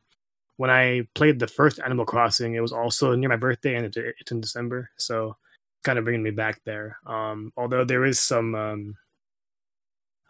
when 0.57 0.71
I 0.71 1.09
played 1.15 1.39
the 1.39 1.47
first 1.47 1.81
Animal 1.81 2.05
Crossing, 2.05 2.55
it 2.55 2.61
was 2.61 2.73
also 2.73 3.15
near 3.15 3.31
my 3.31 3.37
birthday 3.37 3.77
and 3.77 3.87
it's, 3.87 3.97
it's 3.97 4.31
in 4.31 4.41
December, 4.43 4.91
so 4.99 5.37
kind 5.85 5.99
of 5.99 6.05
bringing 6.05 6.23
me 6.23 6.31
back 6.31 6.61
there. 6.65 6.99
Um, 7.07 7.53
although 7.57 7.85
there 7.85 8.05
is 8.05 8.21
some 8.21 8.55
um, 8.55 8.97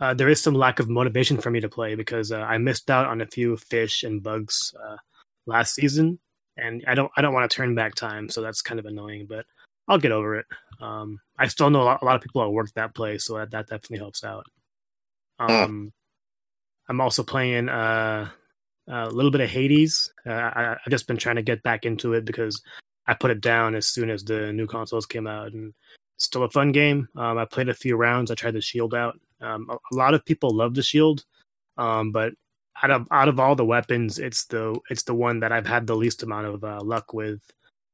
uh, 0.00 0.14
there 0.14 0.28
is 0.28 0.40
some 0.40 0.54
lack 0.54 0.80
of 0.80 0.88
motivation 0.88 1.37
for 1.37 1.50
me 1.50 1.61
to 1.61 1.68
play 1.68 1.94
because 1.94 2.32
uh, 2.32 2.38
I 2.40 2.59
missed 2.59 2.90
out 2.90 3.06
on 3.06 3.20
a 3.20 3.26
few 3.26 3.56
fish 3.56 4.02
and 4.02 4.23
bugs 4.23 4.73
uh, 4.82 4.97
last 5.47 5.75
season, 5.75 6.18
and 6.56 6.82
I 6.87 6.94
don't 6.94 7.11
I 7.16 7.23
don't 7.23 7.35
want 7.35 7.50
to 7.50 7.54
turn 7.54 7.75
back 7.75 7.94
time, 7.94 8.28
so 8.28 8.40
that's 8.40 8.62
kind 8.62 8.80
of 8.80 8.87
annoying. 8.87 9.26
But 9.28 9.47
I'll 9.88 9.99
get 9.99 10.12
over 10.12 10.37
it. 10.37 10.46
Um, 10.80 11.20
I 11.38 11.46
still 11.49 11.70
know 11.70 11.82
a 11.82 11.84
lot, 11.84 12.02
a 12.02 12.04
lot 12.04 12.16
of 12.16 12.22
people 12.22 12.42
that 12.42 12.50
work 12.50 12.70
that 12.75 12.94
place, 12.94 13.25
so 13.25 13.37
that, 13.37 13.50
that 13.50 13.66
definitely 13.66 13.99
helps 13.99 14.25
out. 14.25 14.46
Um, 15.38 15.92
I'm 16.88 17.00
also 17.00 17.22
playing 17.22 17.68
uh, 17.68 18.28
a 18.88 19.08
little 19.10 19.30
bit 19.30 19.40
of 19.40 19.50
Hades. 19.50 20.12
Uh, 20.26 20.32
I, 20.32 20.72
I've 20.72 20.90
just 20.90 21.06
been 21.06 21.16
trying 21.16 21.37
to 21.37 21.42
get 21.42 21.62
back 21.62 21.84
into 21.84 22.14
it 22.14 22.25
because 22.25 22.60
I 23.06 23.14
put 23.14 23.30
it 23.30 23.40
down 23.40 23.75
as 23.75 23.87
soon 23.87 24.10
as 24.10 24.25
the 24.25 24.52
new 24.52 24.66
consoles 24.66 25.06
came 25.06 25.26
out, 25.26 25.52
and 25.52 25.72
it's 26.16 26.26
still 26.26 26.44
a 26.44 26.50
fun 26.50 26.72
game. 26.72 27.08
Um, 27.16 27.38
I 27.38 27.44
played 27.44 27.68
a 27.68 27.75
few 27.75 27.96
rounds. 27.96 28.30
I 28.30 28.34
tried 28.34 28.54
the 28.54 28.60
shield 28.60 28.94
out. 28.94 29.18
Um, 29.40 29.68
a, 29.70 29.75
a 29.75 29.96
lot 29.96 30.14
of 30.14 30.25
people 30.25 30.50
love 30.50 30.75
the 30.75 30.82
shield, 30.82 31.25
um, 31.78 32.12
but 32.12 32.32
out 32.82 32.90
of 32.90 33.08
out 33.10 33.28
of 33.28 33.40
all 33.40 33.54
the 33.54 33.64
weapons, 33.64 34.18
it's 34.18 34.44
the 34.46 34.78
it's 34.90 35.04
the 35.04 35.14
one 35.14 35.40
that 35.40 35.52
I've 35.52 35.66
had 35.66 35.87
the 35.87 35.96
least 35.96 36.22
amount 36.22 36.46
of 36.46 36.64
uh, 36.64 36.80
luck 36.82 37.12
with. 37.12 37.40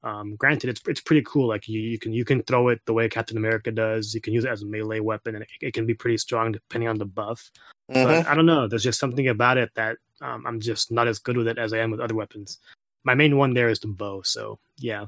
Um, 0.03 0.37
granted, 0.37 0.71
it's 0.71 0.81
it's 0.87 1.01
pretty 1.01 1.23
cool. 1.23 1.49
Like 1.49 1.69
you, 1.69 1.81
you 1.81 1.99
can 1.99 2.13
you 2.13 2.25
can 2.25 2.43
throw 2.43 2.69
it 2.69 2.81
the 2.87 2.93
way 2.93 3.09
Captain 3.09 3.37
America 3.37 3.73
does. 3.73 4.15
You 4.15 4.21
can 4.21 4.33
use 4.33 4.45
it 4.45 4.51
as 4.51 4.63
a 4.63 4.67
melee 4.67 5.01
weapon, 5.01 5.35
and 5.35 5.43
it, 5.43 5.51
it 5.61 5.75
can 5.75 5.87
be 5.87 5.95
pretty 5.95 6.19
strong 6.19 6.53
depending 6.53 6.89
on 6.89 6.99
the 6.99 7.07
buff. 7.07 7.51
Mhm. 7.91 8.05
But 8.05 8.27
I 8.27 8.35
don't 8.35 8.47
know. 8.47 8.69
There's 8.69 8.85
just 8.85 9.01
something 9.01 9.29
about 9.29 9.59
it 9.59 9.71
that 9.75 9.97
um, 10.21 10.47
I'm 10.47 10.61
just 10.61 10.91
not 10.91 11.09
as 11.09 11.19
good 11.19 11.37
with 11.37 11.49
it 11.49 11.59
as 11.59 11.73
I 11.73 11.79
am 11.79 11.91
with 11.91 12.01
other 12.01 12.15
weapons. 12.15 12.59
My 13.05 13.15
main 13.15 13.37
one 13.37 13.55
there 13.55 13.69
is 13.69 13.81
the 13.81 13.89
bow. 13.89 14.23
So 14.23 14.59
yeah. 14.79 15.07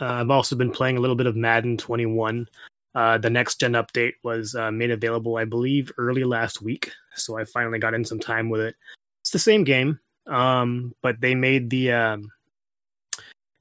Uh, 0.00 0.04
I've 0.04 0.30
also 0.30 0.54
been 0.54 0.70
playing 0.70 0.96
a 0.96 1.00
little 1.00 1.16
bit 1.16 1.26
of 1.26 1.34
Madden 1.34 1.76
21. 1.76 2.46
Uh, 2.94 3.18
the 3.18 3.30
next 3.30 3.60
gen 3.60 3.72
update 3.72 4.12
was 4.22 4.54
uh, 4.54 4.70
made 4.70 4.90
available, 4.90 5.36
I 5.36 5.44
believe, 5.44 5.92
early 5.98 6.24
last 6.24 6.62
week. 6.62 6.92
So 7.14 7.38
I 7.38 7.44
finally 7.44 7.78
got 7.78 7.94
in 7.94 8.04
some 8.04 8.20
time 8.20 8.48
with 8.48 8.60
it. 8.60 8.76
It's 9.22 9.30
the 9.30 9.38
same 9.38 9.64
game, 9.64 9.98
um, 10.26 10.94
but 11.02 11.20
they 11.20 11.34
made 11.34 11.70
the 11.70 11.92
um, 11.92 12.30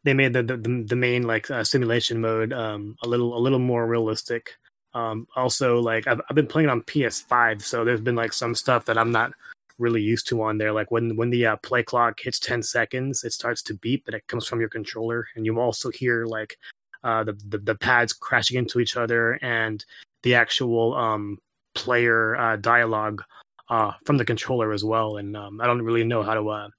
they 0.04 0.14
made 0.14 0.34
the 0.34 0.44
the, 0.44 0.58
the 0.88 0.96
main 0.96 1.24
like 1.24 1.50
uh, 1.52 1.64
simulation 1.64 2.22
mode 2.22 2.54
um, 2.54 2.96
a 3.04 3.08
little 3.08 3.38
a 3.38 3.40
little 3.40 3.60
more 3.60 3.88
realistic. 3.88 4.52
Um, 4.94 5.28
also, 5.36 5.80
like 5.80 6.08
I've 6.08 6.22
I've 6.30 6.36
been 6.36 6.48
playing 6.48 6.70
on 6.70 6.82
PS5, 6.84 7.62
so 7.62 7.84
there's 7.84 8.02
been 8.02 8.16
like 8.16 8.34
some 8.34 8.56
stuff 8.56 8.86
that 8.86 8.98
I'm 8.98 9.12
not 9.12 9.34
really 9.78 10.02
used 10.02 10.28
to 10.28 10.42
on 10.42 10.58
there. 10.58 10.72
Like 10.72 10.92
when 10.92 11.16
when 11.16 11.30
the 11.30 11.46
uh, 11.48 11.56
play 11.58 11.84
clock 11.84 12.20
hits 12.20 12.40
10 12.40 12.64
seconds, 12.64 13.24
it 13.24 13.34
starts 13.34 13.62
to 13.64 13.74
beep, 13.76 14.04
and 14.08 14.16
it 14.16 14.28
comes 14.28 14.48
from 14.48 14.60
your 14.60 14.70
controller, 14.70 15.28
and 15.36 15.46
you 15.46 15.60
also 15.60 15.90
hear 15.90 16.26
like 16.26 16.58
uh, 17.04 17.24
the, 17.24 17.34
the 17.48 17.58
the 17.60 17.76
pads 17.76 18.14
crashing 18.14 18.58
into 18.58 18.80
each 18.80 18.98
other 18.98 19.40
and 19.42 19.86
the 20.24 20.36
actual 20.36 20.96
um, 20.96 21.38
player 21.76 22.36
uh, 22.36 22.56
dialogue 22.58 23.24
uh, 23.70 23.94
from 24.06 24.18
the 24.18 24.26
controller 24.26 24.74
as 24.74 24.84
well. 24.84 25.18
And 25.18 25.36
um, 25.38 25.62
I 25.62 25.68
don't 25.68 25.82
really 25.82 26.04
know 26.04 26.24
how 26.24 26.34
to 26.34 26.72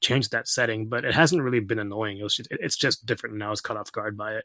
uh, 0.00 0.04
change 0.06 0.28
that 0.30 0.48
setting, 0.48 0.88
but 0.88 1.04
it 1.04 1.14
hasn't 1.14 1.42
really 1.42 1.60
been 1.60 1.78
annoying. 1.78 2.18
It 2.18 2.22
was 2.22 2.36
just, 2.36 2.48
it's 2.50 2.76
just 2.76 3.06
different, 3.06 3.34
and 3.34 3.44
I 3.44 3.50
was 3.50 3.60
caught 3.60 3.76
off 3.76 3.92
guard 3.92 4.16
by 4.16 4.34
it. 4.34 4.44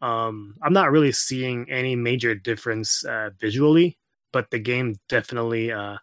Um, 0.00 0.56
I'm 0.62 0.72
not 0.72 0.90
really 0.90 1.12
seeing 1.12 1.70
any 1.70 1.94
major 1.96 2.34
difference 2.34 3.04
uh, 3.04 3.30
visually, 3.38 3.98
but 4.32 4.50
the 4.50 4.58
game 4.58 4.98
definitely 5.08 5.72
uh, 5.72 5.96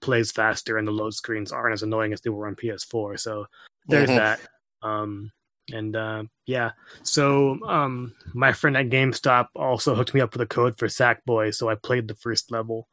plays 0.00 0.32
faster, 0.32 0.78
and 0.78 0.86
the 0.86 0.92
load 0.92 1.14
screens 1.14 1.52
aren't 1.52 1.74
as 1.74 1.82
annoying 1.82 2.12
as 2.12 2.20
they 2.20 2.30
were 2.30 2.46
on 2.46 2.56
PS4. 2.56 3.18
So 3.18 3.46
there's 3.88 4.10
Mhm. 4.10 4.16
that. 4.16 4.40
Um, 4.82 5.32
and 5.72 5.96
uh, 5.96 6.24
yeah, 6.46 6.72
so 7.04 7.58
um, 7.66 8.14
my 8.34 8.52
friend 8.52 8.76
at 8.76 8.90
GameStop 8.90 9.48
also 9.56 9.94
hooked 9.94 10.12
me 10.12 10.20
up 10.20 10.32
with 10.34 10.42
a 10.42 10.46
code 10.46 10.78
for 10.78 10.88
Sackboy, 10.88 11.54
so 11.54 11.70
I 11.70 11.74
played 11.74 12.06
the 12.06 12.14
first 12.14 12.50
level. 12.50 12.88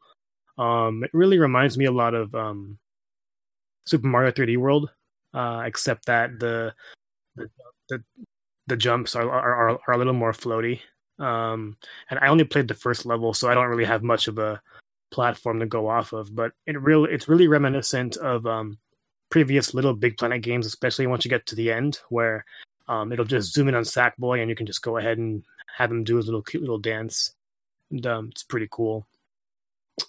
Um, 0.56 1.04
it 1.04 1.10
really 1.12 1.38
reminds 1.38 1.76
me 1.76 1.84
a 1.84 1.92
lot 1.92 2.14
of 2.14 2.34
um, 2.34 2.78
Super 3.86 4.06
Mario 4.06 4.30
3D 4.30 4.56
World, 4.56 4.90
uh, 5.34 5.62
except 5.64 6.06
that 6.06 6.38
the 6.38 6.74
the 7.36 7.48
the, 7.88 8.02
the 8.66 8.76
jumps 8.76 9.16
are, 9.16 9.28
are 9.30 9.54
are 9.54 9.80
are 9.86 9.94
a 9.94 9.98
little 9.98 10.12
more 10.12 10.32
floaty. 10.32 10.80
Um, 11.18 11.76
and 12.10 12.18
I 12.20 12.28
only 12.28 12.44
played 12.44 12.68
the 12.68 12.74
first 12.74 13.06
level, 13.06 13.34
so 13.34 13.48
I 13.48 13.54
don't 13.54 13.68
really 13.68 13.84
have 13.84 14.02
much 14.02 14.28
of 14.28 14.38
a 14.38 14.60
platform 15.10 15.60
to 15.60 15.66
go 15.66 15.88
off 15.88 16.12
of. 16.12 16.34
But 16.34 16.52
it 16.66 16.80
really 16.80 17.12
it's 17.12 17.28
really 17.28 17.48
reminiscent 17.48 18.16
of 18.16 18.46
um, 18.46 18.78
previous 19.30 19.74
Little 19.74 19.94
Big 19.94 20.16
Planet 20.16 20.42
games, 20.42 20.66
especially 20.66 21.06
once 21.06 21.24
you 21.24 21.28
get 21.30 21.46
to 21.46 21.54
the 21.54 21.70
end, 21.70 22.00
where 22.08 22.44
um, 22.88 23.12
it'll 23.12 23.24
just 23.24 23.52
zoom 23.52 23.68
in 23.68 23.74
on 23.74 23.84
Sackboy 23.84 24.40
and 24.40 24.50
you 24.50 24.56
can 24.56 24.66
just 24.66 24.82
go 24.82 24.96
ahead 24.96 25.18
and 25.18 25.44
have 25.76 25.90
him 25.90 26.04
do 26.04 26.16
his 26.16 26.26
little 26.26 26.42
cute 26.42 26.62
little 26.62 26.78
dance. 26.78 27.34
And 27.90 28.06
um, 28.06 28.28
it's 28.30 28.42
pretty 28.42 28.68
cool. 28.70 29.06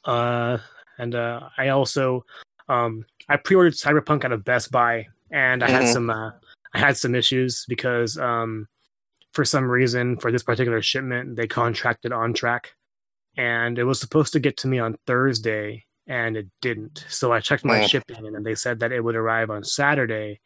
Uh, 0.06 0.58
and 0.98 1.16
uh, 1.16 1.50
I 1.58 1.70
also 1.70 2.26
um, 2.70 3.06
I 3.30 3.38
pre-ordered 3.38 3.74
Cyberpunk 3.74 4.26
out 4.26 4.32
of 4.32 4.46
Best 4.46 4.72
Buy, 4.72 5.08
and 5.34 5.64
I 5.64 5.70
had 5.70 5.84
Mhm. 5.84 5.94
some 5.94 6.10
uh, 6.10 6.32
I 6.74 6.80
had 6.80 6.96
some 6.96 7.14
issues 7.16 7.66
because 7.68 8.18
um, 8.18 8.68
for 9.34 9.44
some 9.44 9.70
reason 9.70 10.18
for 10.18 10.32
this 10.32 10.44
particular 10.44 10.82
shipment 10.82 11.36
they 11.36 11.48
contracted 11.48 12.12
OnTrac, 12.14 12.66
and 13.36 13.78
it 13.78 13.84
was 13.84 14.00
supposed 14.00 14.32
to 14.34 14.40
get 14.40 14.56
to 14.58 14.68
me 14.68 14.80
on 14.80 14.96
Thursday, 15.06 15.86
and 16.08 16.38
it 16.38 16.48
didn't. 16.62 17.06
So 17.10 17.34
I 17.34 17.42
checked 17.42 17.66
my 17.66 17.82
Oh. 17.84 17.88
shipping, 17.88 18.26
and 18.28 18.46
they 18.46 18.56
said 18.56 18.80
that 18.80 18.92
it 18.92 19.02
would 19.04 19.16
arrive 19.16 19.50
on 19.50 19.64
Saturday. 19.64 20.40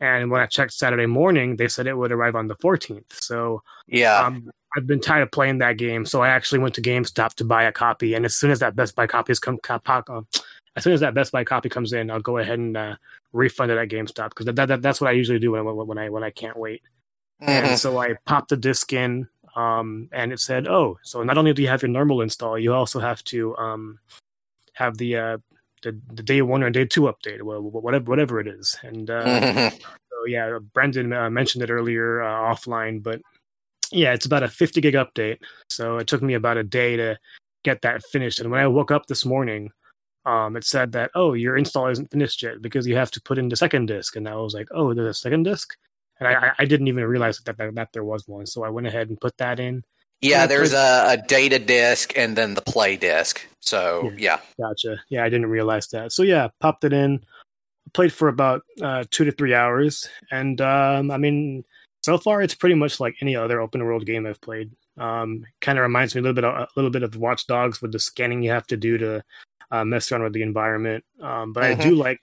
And 0.00 0.30
when 0.32 0.40
I 0.40 0.46
checked 0.46 0.72
Saturday 0.72 1.06
morning, 1.06 1.56
they 1.56 1.68
said 1.68 1.86
it 1.86 1.96
would 1.96 2.10
arrive 2.10 2.34
on 2.34 2.48
the 2.48 2.56
14th. 2.56 3.22
So 3.22 3.62
Yeah. 3.86 4.18
um, 4.18 4.50
I've 4.76 4.86
been 4.86 5.00
tired 5.00 5.22
of 5.22 5.30
playing 5.30 5.58
that 5.58 5.76
game, 5.76 6.04
so 6.06 6.22
I 6.22 6.28
actually 6.28 6.58
went 6.58 6.74
to 6.76 6.82
GameStop 6.82 7.34
to 7.34 7.44
buy 7.44 7.64
a 7.64 7.72
copy. 7.72 8.14
And 8.14 8.24
as 8.24 8.34
soon 8.34 8.50
as 8.50 8.58
that 8.60 8.74
Best 8.74 8.96
Buy 8.96 9.06
copy 9.06 9.30
is 9.30 9.38
come, 9.38 9.58
come 9.58 9.80
uh, 9.86 10.22
as 10.76 10.84
soon 10.84 10.92
as 10.94 11.00
that 11.00 11.14
Best 11.14 11.32
Buy 11.32 11.44
copy 11.44 11.68
comes 11.68 11.92
in, 11.92 12.10
I'll 12.10 12.20
go 12.20 12.38
ahead 12.38 12.58
and 12.58 12.76
uh, 12.76 12.96
refund 13.32 13.70
it 13.70 13.78
at 13.78 13.88
GameStop 13.88 14.30
because 14.30 14.46
that, 14.46 14.56
that, 14.56 14.82
that's 14.82 15.00
what 15.00 15.08
I 15.08 15.12
usually 15.12 15.38
do 15.38 15.52
when, 15.52 15.60
I- 15.66 15.70
when 15.72 15.98
I 15.98 16.08
when 16.08 16.24
I 16.24 16.30
can't 16.30 16.56
wait. 16.56 16.82
And 17.46 17.66
Mhm. 17.66 17.78
so 17.78 17.98
I 17.98 18.14
popped 18.24 18.50
the 18.50 18.56
disc 18.56 18.92
in, 18.92 19.28
um, 19.56 20.08
and 20.12 20.32
it 20.32 20.38
said, 20.40 20.68
"Oh, 20.68 20.98
so 21.02 21.22
not 21.24 21.36
only 21.38 21.52
do 21.52 21.60
you 21.62 21.68
have 21.68 21.82
your 21.82 21.90
normal 21.90 22.20
install, 22.22 22.56
you 22.58 22.72
also 22.72 23.00
have 23.00 23.22
to 23.24 23.56
um, 23.56 23.98
have 24.74 24.96
the, 24.96 25.16
uh, 25.16 25.38
the 25.82 25.98
the 26.14 26.22
day 26.22 26.40
one 26.42 26.62
or 26.62 26.70
day 26.70 26.84
two 26.86 27.02
update, 27.02 27.42
whatever 27.42 28.04
whatever 28.04 28.40
it 28.40 28.46
is." 28.46 28.76
And 28.82 29.10
uh, 29.10 29.40
Mhm. 29.40 29.72
so 29.82 30.26
yeah, 30.26 30.58
Brendan 30.72 31.12
uh, 31.12 31.28
mentioned 31.30 31.64
it 31.64 31.70
earlier 31.70 32.22
uh, 32.22 32.54
offline, 32.54 33.02
but 33.02 33.20
yeah, 33.90 34.12
it's 34.14 34.26
about 34.26 34.42
a 34.44 34.48
50 34.48 34.80
gig 34.80 34.94
update. 34.94 35.38
So 35.68 35.98
it 35.98 36.06
took 36.06 36.22
me 36.22 36.34
about 36.34 36.56
a 36.56 36.62
day 36.64 36.96
to 36.96 37.18
get 37.64 37.82
that 37.82 38.02
finished. 38.04 38.38
And 38.40 38.50
when 38.50 38.60
I 38.60 38.66
woke 38.68 38.90
up 38.92 39.06
this 39.06 39.26
morning, 39.26 39.70
um, 40.24 40.56
it 40.56 40.64
said 40.64 40.92
that 40.92 41.10
oh 41.14 41.32
your 41.34 41.56
install 41.56 41.88
isn't 41.88 42.10
finished 42.10 42.42
yet 42.42 42.62
because 42.62 42.86
you 42.86 42.96
have 42.96 43.10
to 43.12 43.22
put 43.22 43.38
in 43.38 43.48
the 43.48 43.56
second 43.56 43.86
disk. 43.86 44.16
And 44.16 44.28
I 44.28 44.36
was 44.36 44.54
like, 44.54 44.68
oh, 44.70 44.94
there's 44.94 45.08
a 45.08 45.14
second 45.14 45.44
disk, 45.44 45.76
and 46.20 46.28
I, 46.28 46.52
I 46.58 46.64
didn't 46.64 46.88
even 46.88 47.04
realize 47.04 47.38
that, 47.38 47.56
that 47.56 47.74
that 47.74 47.92
there 47.92 48.04
was 48.04 48.26
one. 48.28 48.46
So 48.46 48.64
I 48.64 48.68
went 48.68 48.86
ahead 48.86 49.08
and 49.08 49.20
put 49.20 49.36
that 49.38 49.58
in. 49.58 49.82
Yeah, 50.20 50.42
Yeah, 50.42 50.46
there's 50.46 50.72
a, 50.72 51.04
a 51.08 51.16
data 51.26 51.58
disk 51.58 52.16
and 52.16 52.36
then 52.36 52.54
the 52.54 52.62
play 52.62 52.96
disk. 52.96 53.44
So 53.60 54.12
yeah, 54.16 54.38
Gotcha. 54.60 54.98
Yeah, 55.08 55.24
I 55.24 55.28
didn't 55.28 55.50
realize 55.50 55.88
that. 55.88 56.12
So 56.12 56.22
yeah, 56.22 56.48
popped 56.60 56.84
it 56.84 56.92
in. 56.92 57.24
Played 57.92 58.12
for 58.12 58.28
about 58.28 58.62
uh, 58.80 59.04
two 59.10 59.24
to 59.24 59.32
three 59.32 59.52
hours, 59.52 60.08
and 60.30 60.60
um, 60.60 61.10
I 61.10 61.18
mean, 61.18 61.64
so 62.02 62.16
far 62.16 62.40
it's 62.40 62.54
pretty 62.54 62.74
much 62.74 63.00
like 63.00 63.16
any 63.20 63.36
other 63.36 63.60
open 63.60 63.84
world 63.84 64.06
game 64.06 64.24
I've 64.24 64.40
played. 64.40 64.70
Um, 64.98 65.44
kind 65.60 65.78
of 65.78 65.82
reminds 65.82 66.14
me 66.14 66.20
a 66.20 66.22
little 66.22 66.34
bit, 66.34 66.44
of, 66.44 66.54
a 66.54 66.68
little 66.76 66.90
bit 66.90 67.02
of 67.02 67.16
Watch 67.16 67.46
Dogs 67.46 67.82
with 67.82 67.92
the 67.92 67.98
scanning 67.98 68.42
you 68.42 68.50
have 68.50 68.66
to 68.68 68.76
do 68.76 68.98
to 68.98 69.22
uh, 69.72 69.84
mess 69.84 70.12
around 70.12 70.22
with 70.22 70.34
the 70.34 70.42
environment. 70.42 71.02
Um, 71.20 71.52
but 71.52 71.64
I 71.64 71.74
do 71.74 71.94
like, 71.96 72.20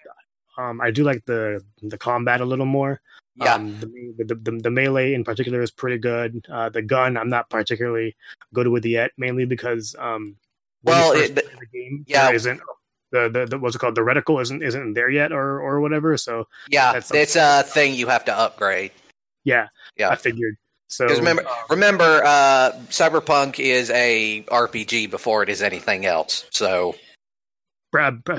um, 0.58 0.80
I 0.80 0.92
do 0.92 1.04
like 1.04 1.26
the 1.26 1.64
the 1.82 1.98
combat 1.98 2.40
a 2.42 2.46
little 2.46 2.66
more. 2.68 3.02
yeah, 3.36 3.56
Um, 3.56 3.80
the, 3.80 4.24
the, 4.24 4.36
the, 4.36 4.52
the 4.64 4.72
melee 4.72 5.14
in 5.14 5.24
particular 5.24 5.62
is 5.62 5.72
pretty 5.72 5.98
good. 5.98 6.46
Uh, 6.52 6.70
the 6.70 6.82
gun, 6.82 7.18
I'm 7.18 7.30
not 7.30 7.50
particularly 7.50 8.16
good 8.54 8.68
with 8.68 8.86
yet, 8.86 9.12
mainly 9.18 9.46
because 9.46 9.96
um, 10.00 10.36
Well, 10.84 11.14
it- 11.14 11.36
the 11.36 11.66
game, 11.74 12.06
yeah. 12.08 12.32
isn't 12.32 12.62
the, 13.12 13.28
the, 13.28 13.46
the 13.48 13.58
what's 13.58 13.76
it 13.76 13.80
called 13.80 13.96
the 13.96 14.02
reticle 14.02 14.40
isn't 14.40 14.62
isn't 14.62 14.94
there 14.94 15.10
yet 15.10 15.32
or 15.32 15.60
or 15.62 15.82
whatever. 15.82 16.16
So 16.18 16.48
yeah. 16.70 16.94
that's 16.94 17.10
It's 17.12 17.36
a 17.36 17.64
thing 17.64 17.96
you 17.96 18.08
have 18.08 18.26
to 18.26 18.34
upgrade. 18.38 18.92
yeah, 19.44 19.68
Yeah. 19.98 20.10
I 20.10 20.16
figured. 20.16 20.56
So 20.92 21.06
remember, 21.08 21.46
um, 21.48 21.54
remember, 21.70 22.22
uh, 22.26 22.72
Cyberpunk 22.90 23.60
is 23.60 23.90
a 23.92 24.44
RPG 24.50 25.10
before 25.12 25.44
it 25.44 25.50
is 25.50 25.62
anything 25.62 26.06
else. 26.06 26.46
So 26.52 26.96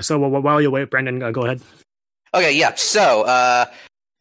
so 0.01 0.19
while 0.19 0.61
you 0.61 0.71
wait, 0.71 0.91
Brandon, 0.91 1.23
uh, 1.23 1.31
go 1.31 1.45
ahead. 1.45 1.61
Okay, 2.33 2.57
yeah. 2.57 2.75
So, 2.77 3.23
uh, 3.23 3.67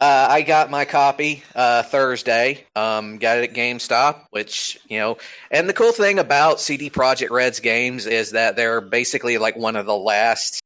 uh, 0.01 0.27
I 0.29 0.41
got 0.43 0.71
my 0.71 0.85
copy 0.85 1.43
uh, 1.55 1.83
Thursday. 1.83 2.65
Um, 2.75 3.17
got 3.17 3.37
it 3.37 3.49
at 3.49 3.55
GameStop, 3.55 4.27
which 4.31 4.79
you 4.87 4.97
know. 4.97 5.17
And 5.51 5.67
the 5.67 5.73
cool 5.73 5.91
thing 5.91 6.19
about 6.19 6.61
CD 6.61 6.89
Projekt 6.89 7.31
Red's 7.31 7.59
games 7.59 8.05
is 8.05 8.31
that 8.31 8.55
they're 8.55 8.81
basically 8.81 9.37
like 9.37 9.57
one 9.57 9.75
of 9.75 9.85
the 9.85 9.97
last 9.97 10.61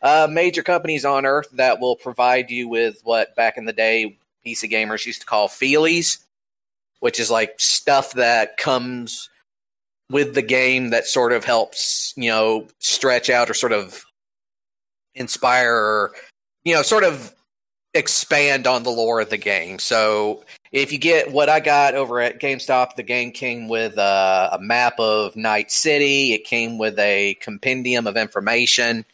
uh, 0.00 0.26
major 0.30 0.62
companies 0.62 1.04
on 1.04 1.26
Earth 1.26 1.50
that 1.52 1.80
will 1.80 1.96
provide 1.96 2.50
you 2.50 2.68
with 2.68 3.00
what 3.04 3.36
back 3.36 3.58
in 3.58 3.66
the 3.66 3.74
day 3.74 4.18
PC 4.46 4.70
gamers 4.70 5.04
used 5.04 5.20
to 5.20 5.26
call 5.26 5.48
feelies, 5.48 6.24
which 7.00 7.20
is 7.20 7.30
like 7.30 7.54
stuff 7.58 8.14
that 8.14 8.56
comes 8.56 9.28
with 10.10 10.34
the 10.34 10.42
game 10.42 10.90
that 10.90 11.06
sort 11.06 11.32
of 11.32 11.44
helps 11.44 12.14
you 12.16 12.30
know 12.30 12.66
stretch 12.78 13.28
out 13.28 13.50
or 13.50 13.54
sort 13.54 13.72
of 13.72 14.06
inspire 15.18 16.12
you 16.68 16.74
know, 16.74 16.82
sort 16.82 17.04
of 17.04 17.34
expand 17.94 18.66
on 18.66 18.82
the 18.82 18.90
lore 18.90 19.20
of 19.20 19.30
the 19.30 19.38
game. 19.38 19.78
So 19.78 20.44
if 20.70 20.92
you 20.92 20.98
get 20.98 21.32
what 21.32 21.48
I 21.48 21.60
got 21.60 21.94
over 21.94 22.20
at 22.20 22.40
GameStop, 22.40 22.94
the 22.94 23.02
game 23.02 23.32
came 23.32 23.68
with 23.68 23.96
a, 23.96 24.50
a 24.52 24.58
map 24.60 25.00
of 25.00 25.34
Night 25.34 25.70
City. 25.70 26.34
It 26.34 26.44
came 26.44 26.76
with 26.76 26.98
a 26.98 27.38
compendium 27.40 28.06
of 28.06 28.18
information, 28.18 29.06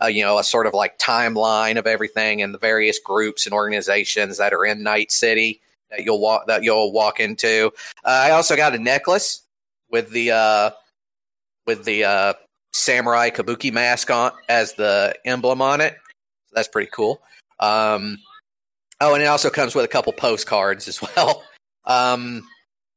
uh, 0.00 0.06
you 0.06 0.22
know, 0.22 0.38
a 0.38 0.44
sort 0.44 0.68
of 0.68 0.74
like 0.74 0.98
timeline 0.98 1.76
of 1.76 1.88
everything 1.88 2.40
and 2.40 2.54
the 2.54 2.58
various 2.58 3.00
groups 3.00 3.46
and 3.46 3.52
organizations 3.52 4.38
that 4.38 4.52
are 4.52 4.64
in 4.64 4.84
Night 4.84 5.10
City 5.10 5.60
that 5.90 6.04
you'll 6.04 6.20
walk 6.20 6.46
that 6.46 6.62
you'll 6.62 6.92
walk 6.92 7.18
into. 7.18 7.72
Uh, 8.04 8.26
I 8.26 8.30
also 8.30 8.54
got 8.54 8.76
a 8.76 8.78
necklace 8.78 9.42
with 9.90 10.10
the 10.10 10.30
uh, 10.30 10.70
with 11.66 11.84
the 11.84 12.04
uh, 12.04 12.32
samurai 12.72 13.30
kabuki 13.30 13.72
mask 13.72 14.10
on 14.10 14.32
as 14.48 14.74
the 14.74 15.14
emblem 15.24 15.62
on 15.62 15.80
it. 15.80 15.94
So 16.46 16.54
that's 16.54 16.68
pretty 16.68 16.90
cool. 16.92 17.22
Um, 17.60 18.18
oh, 19.00 19.14
and 19.14 19.22
it 19.22 19.26
also 19.26 19.50
comes 19.50 19.74
with 19.74 19.84
a 19.84 19.88
couple 19.88 20.12
postcards 20.12 20.88
as 20.88 21.00
well. 21.16 21.44
Um, 21.84 22.46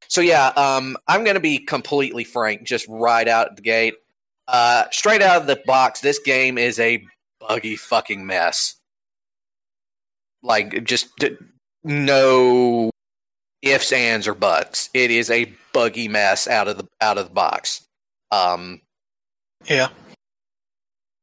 so 0.08 0.22
yeah, 0.22 0.48
um, 0.50 0.98
I'm 1.08 1.24
going 1.24 1.36
to 1.36 1.42
be 1.42 1.60
completely 1.60 2.24
frank, 2.24 2.64
just 2.64 2.86
right 2.90 3.28
out 3.28 3.56
the 3.56 3.62
gate. 3.62 3.96
Uh, 4.48 4.86
straight 4.92 5.22
out 5.22 5.42
of 5.42 5.48
the 5.48 5.62
box, 5.66 6.02
this 6.02 6.20
game 6.20 6.58
is 6.58 6.80
a 6.80 7.04
buggy 7.40 7.76
fucking 7.76 8.26
mess. 8.26 8.76
Like, 10.44 10.84
just 10.84 11.08
d- 11.18 11.38
no 11.84 12.92
ifs, 13.64 13.92
ands, 13.92 14.28
or 14.28 14.36
buts. 14.36 14.90
It 14.94 15.10
is 15.10 15.32
a 15.32 15.52
buggy 15.74 16.08
mess 16.08 16.48
out 16.48 16.68
of 16.68 16.78
the 16.78 16.88
out 17.02 17.18
of 17.18 17.28
the 17.28 17.34
box. 17.34 17.84
Um, 18.32 18.82
Yeah. 19.67 19.89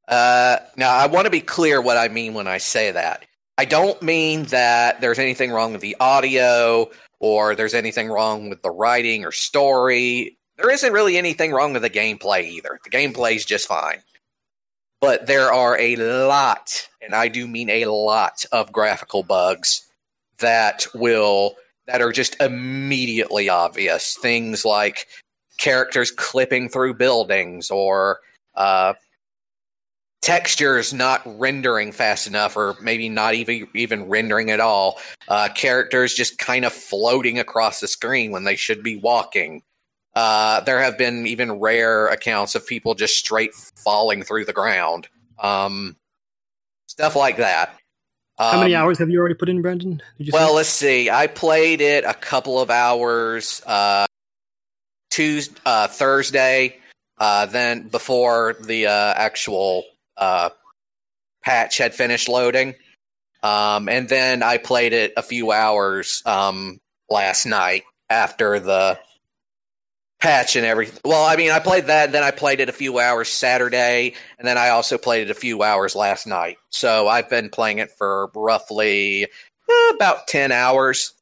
uh, 0.09 0.59
now, 0.77 0.95
I 0.95 1.07
want 1.07 1.27
to 1.27 1.31
be 1.31 1.41
clear 1.41 1.81
what 1.81 1.97
I 1.97 2.09
mean 2.09 2.35
when 2.35 2.47
I 2.47 2.59
say 2.59 2.91
that. 2.91 3.25
I 3.59 3.65
don't 3.65 4.01
mean 4.03 4.45
that 4.45 5.01
there's 5.01 5.19
anything 5.19 5.51
wrong 5.51 5.73
with 5.73 5.83
the 5.83 5.97
audio 6.01 6.91
or 7.21 7.55
there's 7.55 7.75
anything 7.75 8.09
wrong 8.09 8.49
with 8.49 8.63
the 8.63 8.71
writing 8.71 9.25
or 9.25 9.33
story. 9.33 10.39
There 10.57 10.71
isn't 10.71 10.93
really 10.93 11.17
anything 11.17 11.53
wrong 11.53 11.73
with 11.73 11.83
the 11.83 11.91
gameplay 11.91 12.45
either. 12.45 12.81
The 12.83 12.91
gameplay 12.91 13.37
is 13.37 13.45
just 13.45 13.69
fine. 13.69 14.03
But 15.01 15.27
there 15.27 15.53
are 15.53 15.79
a 15.79 15.97
lot, 15.97 16.89
and 17.01 17.15
I 17.15 17.29
do 17.29 17.47
mean 17.49 17.69
a 17.71 17.87
lot, 17.87 18.45
of 18.53 18.73
graphical 18.73 19.23
bugs 19.23 19.83
that 20.39 20.87
will 20.95 21.57
that 21.87 22.01
are 22.01 22.13
just 22.13 22.41
immediately 22.41 23.49
obvious. 23.49 24.17
Things 24.17 24.65
like 24.65 25.09
characters 25.59 26.11
clipping 26.11 26.69
through 26.69 26.95
buildings 26.95 27.71
or 27.71 28.21
uh, 28.55 28.95
textures 30.21 30.93
not 30.93 31.21
rendering 31.27 31.91
fast 31.93 32.27
enough 32.27 32.57
or 32.57 32.77
maybe 32.81 33.09
not 33.09 33.35
even 33.35 33.67
even 33.75 34.09
rendering 34.09 34.51
at 34.51 34.61
all. 34.61 35.01
Uh, 35.29 35.49
characters 35.55 36.15
just 36.15 36.39
kind 36.39 36.65
of 36.65 36.73
floating 36.73 37.39
across 37.39 37.81
the 37.81 37.89
screen 37.89 38.31
when 38.31 38.45
they 38.45 38.57
should 38.57 38.83
be 38.83 38.97
walking. 38.97 39.63
Uh, 40.15 40.61
there 40.61 40.81
have 40.81 40.99
been 40.99 41.27
even 41.27 41.59
rare 41.59 42.07
accounts 42.09 42.55
of 42.55 42.67
people 42.67 42.95
just 42.95 43.17
straight 43.17 43.55
falling 43.55 44.23
through 44.23 44.45
the 44.45 44.53
ground. 44.53 45.09
Um, 45.39 45.97
stuff 46.87 47.17
like 47.17 47.39
that. 47.39 47.77
How 48.39 48.61
many 48.61 48.75
Um, 48.75 48.83
hours 48.83 48.99
have 48.99 49.09
you 49.11 49.19
already 49.19 49.35
put 49.35 49.49
in, 49.49 49.63
Brendan? 49.63 50.03
Well, 50.33 50.55
let's 50.55 50.69
see. 50.69 51.11
I 51.11 51.27
played 51.27 51.81
it 51.81 52.05
a 52.05 52.15
couple 52.15 52.61
of 52.61 52.71
hours 52.71 53.63
uh, 53.67 54.07
Tuesday, 55.11 55.55
uh, 55.65 55.89
Thursday, 55.89 56.79
uh, 57.23 57.47
then 57.47 57.87
before 57.87 58.57
the 58.61 58.89
uh, 58.89 59.15
actual 59.17 59.85
uh, 60.17 60.51
patch 61.41 61.79
had 61.79 61.95
finished 61.95 62.29
loading, 62.29 62.75
um, 63.45 63.89
and 63.89 64.09
then 64.09 64.43
I 64.43 64.59
played 64.59 64.93
it 64.93 65.13
a 65.17 65.23
few 65.23 65.53
hours 65.53 66.21
um, 66.27 66.81
last 67.09 67.47
night 67.47 67.85
after 68.11 68.59
the 68.59 68.99
patch 70.21 70.57
and 70.57 70.67
everything. 70.67 70.99
Well, 71.05 71.25
I 71.25 71.37
mean, 71.37 71.53
I 71.53 71.61
played 71.61 71.87
that, 71.87 72.11
then 72.11 72.25
I 72.25 72.33
played 72.33 72.59
it 72.59 72.69
a 72.69 72.73
few 72.73 72.99
hours 72.99 73.29
Saturday, 73.29 74.15
and 74.37 74.49
then 74.49 74.59
I 74.59 74.71
also 74.71 74.99
played 74.99 75.29
it 75.29 75.31
a 75.31 75.35
few 75.35 75.63
hours 75.63 75.95
last 75.95 76.27
night. 76.27 76.59
So 76.71 77.07
I've 77.07 77.31
been 77.31 77.51
playing 77.51 77.79
it 77.79 77.93
for 77.93 78.33
roughly 78.35 79.25
eh, 79.25 79.93
about 79.95 80.27
10 80.27 80.51
hours 80.51 81.15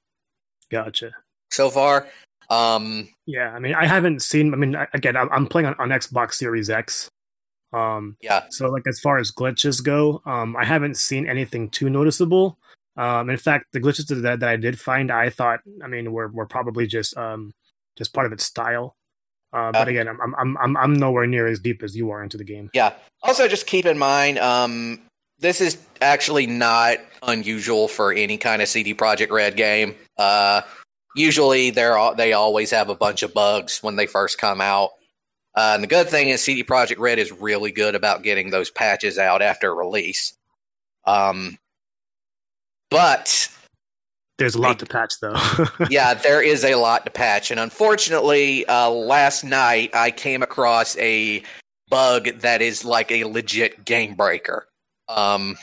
Gotcha. 0.71 1.13
so 1.51 1.69
far. 1.69 2.09
Um, 2.51 3.09
Yeah, 3.27 3.51
I 3.51 3.59
mean, 3.61 3.75
I 3.75 3.87
haven't 3.87 4.23
seen. 4.23 4.53
I 4.53 4.57
mean, 4.57 4.77
again, 4.93 5.17
I'm 5.17 5.47
playing 5.47 5.67
on, 5.67 5.77
on 5.79 5.89
Xbox 5.89 6.35
Series 6.35 6.69
X. 6.69 7.09
Um, 7.73 8.17
yeah, 8.21 8.47
so 8.51 8.69
like 8.69 8.83
as 8.89 8.99
far 8.99 9.19
as 9.19 9.31
glitches 9.31 9.83
go, 9.83 10.21
um, 10.27 10.57
I 10.57 10.65
haven't 10.65 10.97
seen 10.97 11.29
anything 11.29 11.71
too 11.71 11.89
noticeable. 11.89 12.59
Um, 12.97 13.31
in 13.31 13.37
fact, 13.37 13.67
the 13.73 13.81
glitches 13.81 14.09
that, 14.09 14.41
that 14.41 14.49
I 14.49 14.57
did 14.57 14.79
find, 14.79 15.13
I 15.13 15.31
thought, 15.31 15.61
I 15.83 15.87
mean, 15.87 16.13
were 16.13 16.29
were 16.29 16.47
probably 16.47 16.89
just 16.89 17.17
um 17.17 17.53
just 17.97 18.13
part 18.13 18.27
of 18.27 18.33
its 18.33 18.45
style. 18.45 18.97
Uh, 19.53 19.73
but 19.73 19.89
again, 19.89 20.09
I'm, 20.09 20.19
I'm 20.37 20.57
I'm 20.59 20.77
I'm 20.77 20.95
nowhere 20.95 21.27
near 21.27 21.47
as 21.47 21.61
deep 21.61 21.83
as 21.83 21.97
you 21.97 22.11
are 22.11 22.23
into 22.23 22.37
the 22.37 22.45
game. 22.45 22.71
yeah. 22.75 22.95
Also, 23.23 23.47
just 23.47 23.67
keep 23.67 23.85
in 23.85 23.99
mind, 23.99 24.39
um, 24.39 25.01
this 25.39 25.61
is 25.61 25.79
actually 26.01 26.47
not 26.47 26.99
unusual 27.23 27.89
for 27.89 28.13
any 28.13 28.37
kind 28.39 28.63
of 28.63 28.69
CD 28.69 28.95
Projekt 28.95 29.31
Red 29.31 29.57
game. 29.57 29.95
Uh, 30.19 30.63
usually, 31.15 31.71
they're 31.71 31.97
they 32.17 32.33
always 32.33 32.71
have 32.71 32.89
a 32.89 32.95
bunch 32.95 33.23
of 33.23 33.35
bugs 33.35 33.83
when 33.83 33.97
they 33.97 34.07
first 34.07 34.39
come 34.39 34.61
out. 34.61 34.91
Uh, 35.55 35.73
and 35.75 35.83
the 35.83 35.89
good 35.89 36.09
thing 36.09 36.29
is, 36.29 36.43
CD 36.43 36.63
Projekt 36.63 36.99
Red 36.99 37.19
is 37.19 37.33
really 37.33 37.73
good 37.73 37.95
about 37.95 38.23
getting 38.23 38.51
those 38.51 38.71
patches 38.71 39.19
out 39.19 39.43
after 39.43 39.75
release. 39.75 40.35
Um, 41.07 41.59
but 42.91 43.49
There's 44.39 44.55
a 44.55 44.61
lot 44.61 44.79
to 44.81 44.87
patch 44.87 45.15
though. 45.21 45.37
yeah, 45.91 46.15
there 46.15 46.43
is 46.43 46.65
a 46.65 46.77
lot 46.77 47.05
to 47.05 47.11
patch, 47.11 47.51
and 47.51 47.59
unfortunately, 47.59 48.67
uh, 48.67 48.91
last 48.91 49.45
night 49.45 49.91
I 49.95 50.11
came 50.11 50.43
across 50.43 50.97
a 50.99 51.43
bug 51.89 52.27
that 52.41 52.63
is 52.63 52.85
like 52.85 53.11
a 53.11 53.25
legit 53.25 53.85
game 53.85 54.15
breaker. 54.15 54.67
Um, 55.09 55.57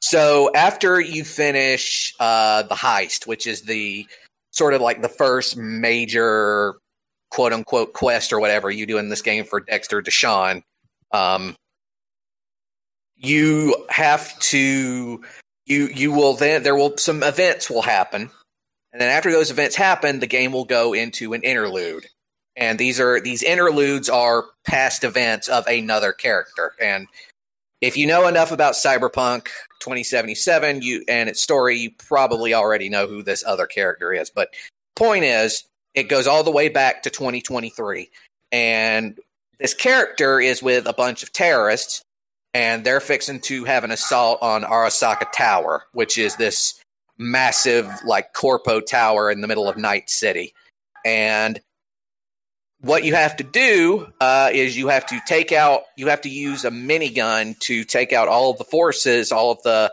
so 0.00 0.50
after 0.54 1.00
you 1.00 1.24
finish 1.24 2.14
uh, 2.20 2.62
the 2.62 2.74
heist, 2.74 3.26
which 3.26 3.46
is 3.46 3.62
the 3.62 4.06
sort 4.50 4.74
of 4.74 4.80
like 4.80 5.02
the 5.02 5.08
first 5.08 5.56
major 5.56 6.74
quote 7.30 7.52
unquote 7.52 7.92
quest 7.92 8.32
or 8.32 8.40
whatever 8.40 8.70
you 8.70 8.86
do 8.86 8.98
in 8.98 9.08
this 9.08 9.22
game 9.22 9.44
for 9.44 9.60
Dexter 9.60 10.02
Deshawn, 10.02 10.62
um, 11.12 11.54
you 13.16 13.86
have 13.90 14.38
to 14.40 15.22
you 15.66 15.88
you 15.94 16.12
will 16.12 16.34
then 16.34 16.62
there 16.62 16.74
will 16.74 16.96
some 16.96 17.22
events 17.22 17.68
will 17.68 17.82
happen, 17.82 18.30
and 18.92 19.00
then 19.00 19.10
after 19.10 19.30
those 19.30 19.50
events 19.50 19.76
happen, 19.76 20.20
the 20.20 20.26
game 20.26 20.52
will 20.52 20.64
go 20.64 20.94
into 20.94 21.32
an 21.34 21.42
interlude. 21.42 22.06
And 22.56 22.78
these 22.78 22.98
are 23.00 23.20
these 23.20 23.42
interludes 23.42 24.08
are 24.08 24.46
past 24.66 25.04
events 25.04 25.48
of 25.48 25.66
another 25.66 26.12
character. 26.12 26.72
And 26.80 27.06
if 27.80 27.96
you 27.96 28.06
know 28.06 28.26
enough 28.26 28.52
about 28.52 28.74
Cyberpunk 28.74 29.46
2077 29.80 30.82
you 30.82 31.04
and 31.08 31.28
its 31.28 31.42
story, 31.42 31.78
you 31.78 31.90
probably 31.92 32.54
already 32.54 32.88
know 32.88 33.06
who 33.06 33.22
this 33.22 33.44
other 33.44 33.66
character 33.66 34.12
is. 34.12 34.30
But 34.30 34.50
point 34.96 35.24
is, 35.24 35.64
it 35.94 36.08
goes 36.08 36.26
all 36.26 36.44
the 36.44 36.50
way 36.50 36.68
back 36.68 37.02
to 37.02 37.10
2023. 37.10 38.10
And 38.52 39.18
this 39.58 39.74
character 39.74 40.40
is 40.40 40.62
with 40.62 40.86
a 40.86 40.92
bunch 40.92 41.22
of 41.22 41.32
terrorists, 41.32 42.02
and 42.52 42.84
they're 42.84 43.00
fixing 43.00 43.40
to 43.40 43.64
have 43.64 43.84
an 43.84 43.90
assault 43.90 44.38
on 44.42 44.62
Arasaka 44.62 45.30
Tower, 45.32 45.84
which 45.92 46.18
is 46.18 46.36
this 46.36 46.80
massive, 47.18 47.86
like, 48.04 48.32
corpo 48.32 48.80
tower 48.80 49.30
in 49.30 49.40
the 49.40 49.48
middle 49.48 49.68
of 49.68 49.76
Night 49.76 50.10
City. 50.10 50.54
And 51.04 51.60
what 52.80 53.04
you 53.04 53.14
have 53.14 53.36
to 53.36 53.44
do 53.44 54.10
uh, 54.20 54.50
is 54.52 54.76
you 54.76 54.88
have 54.88 55.06
to 55.06 55.20
take 55.26 55.52
out, 55.52 55.82
you 55.96 56.08
have 56.08 56.22
to 56.22 56.28
use 56.28 56.64
a 56.64 56.70
minigun 56.70 57.58
to 57.60 57.84
take 57.84 58.12
out 58.12 58.28
all 58.28 58.50
of 58.50 58.58
the 58.58 58.64
forces, 58.64 59.32
all 59.32 59.50
of 59.50 59.62
the 59.62 59.92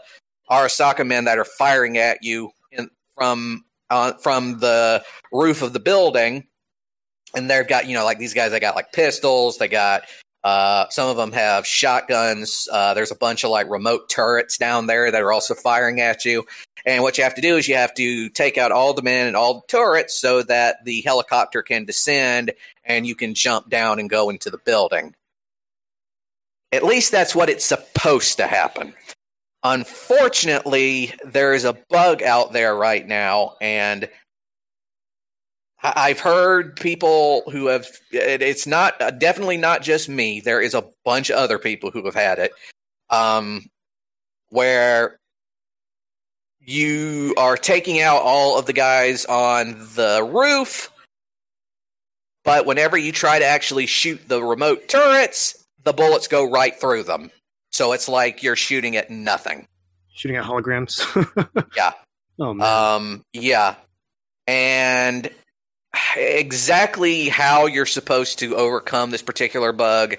Arasaka 0.49 1.05
men 1.05 1.25
that 1.25 1.37
are 1.37 1.45
firing 1.45 1.97
at 1.97 2.19
you 2.23 2.51
in, 2.71 2.89
from 3.15 3.65
uh, 3.89 4.13
from 4.13 4.59
the 4.59 5.03
roof 5.31 5.61
of 5.61 5.73
the 5.73 5.79
building. 5.79 6.47
And 7.35 7.49
they've 7.49 7.67
got, 7.67 7.87
you 7.87 7.93
know, 7.93 8.05
like 8.05 8.19
these 8.19 8.33
guys, 8.33 8.51
they 8.51 8.59
got 8.59 8.75
like 8.75 8.93
pistols, 8.93 9.57
they 9.57 9.67
got 9.67 10.03
uh, 10.43 10.87
some 10.89 11.09
of 11.09 11.17
them 11.17 11.33
have 11.33 11.67
shotguns. 11.67 12.69
Uh, 12.71 12.93
there's 12.93 13.11
a 13.11 13.15
bunch 13.15 13.43
of 13.43 13.49
like 13.49 13.69
remote 13.69 14.09
turrets 14.09 14.57
down 14.57 14.87
there 14.87 15.11
that 15.11 15.21
are 15.21 15.33
also 15.33 15.53
firing 15.53 15.99
at 15.99 16.23
you. 16.23 16.45
And 16.87 17.03
what 17.03 17.17
you 17.17 17.25
have 17.25 17.35
to 17.35 17.41
do 17.41 17.57
is 17.57 17.67
you 17.67 17.75
have 17.75 17.93
to 17.95 18.29
take 18.29 18.57
out 18.57 18.71
all 18.71 18.93
the 18.93 19.01
men 19.01 19.27
and 19.27 19.35
all 19.35 19.55
the 19.55 19.67
turrets 19.67 20.17
so 20.17 20.41
that 20.43 20.85
the 20.85 21.01
helicopter 21.01 21.61
can 21.61 21.83
descend 21.83 22.53
and 22.85 23.05
you 23.05 23.13
can 23.13 23.33
jump 23.33 23.69
down 23.69 23.99
and 23.99 24.09
go 24.09 24.29
into 24.29 24.49
the 24.49 24.57
building. 24.57 25.13
At 26.71 26.83
least 26.83 27.11
that's 27.11 27.35
what 27.35 27.49
it's 27.49 27.65
supposed 27.65 28.37
to 28.37 28.47
happen. 28.47 28.93
Unfortunately, 29.63 31.13
there 31.25 31.53
is 31.53 31.65
a 31.65 31.77
bug 31.89 32.23
out 32.23 32.53
there 32.53 32.73
right 32.73 33.05
now, 33.05 33.55
and 33.59 34.07
I've 35.83 36.21
heard 36.21 36.79
people 36.79 37.43
who 37.51 37.67
have. 37.67 37.85
It's 38.11 38.65
not 38.65 39.19
definitely 39.19 39.57
not 39.57 39.81
just 39.81 40.07
me. 40.07 40.39
There 40.39 40.61
is 40.61 40.73
a 40.73 40.87
bunch 41.03 41.29
of 41.31 41.37
other 41.37 41.59
people 41.59 41.91
who 41.91 42.05
have 42.05 42.15
had 42.15 42.39
it, 42.39 42.51
um, 43.09 43.65
where 44.49 45.19
you 46.67 47.33
are 47.37 47.55
taking 47.55 48.01
out 48.01 48.21
all 48.21 48.59
of 48.59 48.65
the 48.65 48.73
guys 48.73 49.25
on 49.25 49.79
the 49.95 50.21
roof, 50.29 50.91
but 52.43 52.65
whenever 52.65 52.97
you 52.97 53.11
try 53.11 53.39
to 53.39 53.45
actually 53.45 53.87
shoot 53.87 54.27
the 54.27 54.43
remote 54.43 54.87
turrets, 54.87 55.65
the 55.83 55.93
bullets 55.93 56.27
go 56.27 56.49
right 56.49 56.77
through 56.79 57.03
them. 57.03 57.31
So 57.71 57.93
it's 57.93 58.09
like 58.09 58.43
you're 58.43 58.57
shooting 58.57 58.97
at 58.97 59.09
nothing. 59.09 59.65
Shooting 60.13 60.37
at 60.37 60.43
holograms. 60.43 61.01
yeah. 61.75 61.93
Oh 62.39 62.53
man. 62.53 62.67
Um. 62.67 63.21
Yeah. 63.33 63.75
And 64.45 65.29
exactly 66.15 67.29
how 67.29 67.65
you're 67.65 67.85
supposed 67.85 68.39
to 68.39 68.55
overcome 68.55 69.11
this 69.11 69.21
particular 69.21 69.71
bug. 69.71 70.15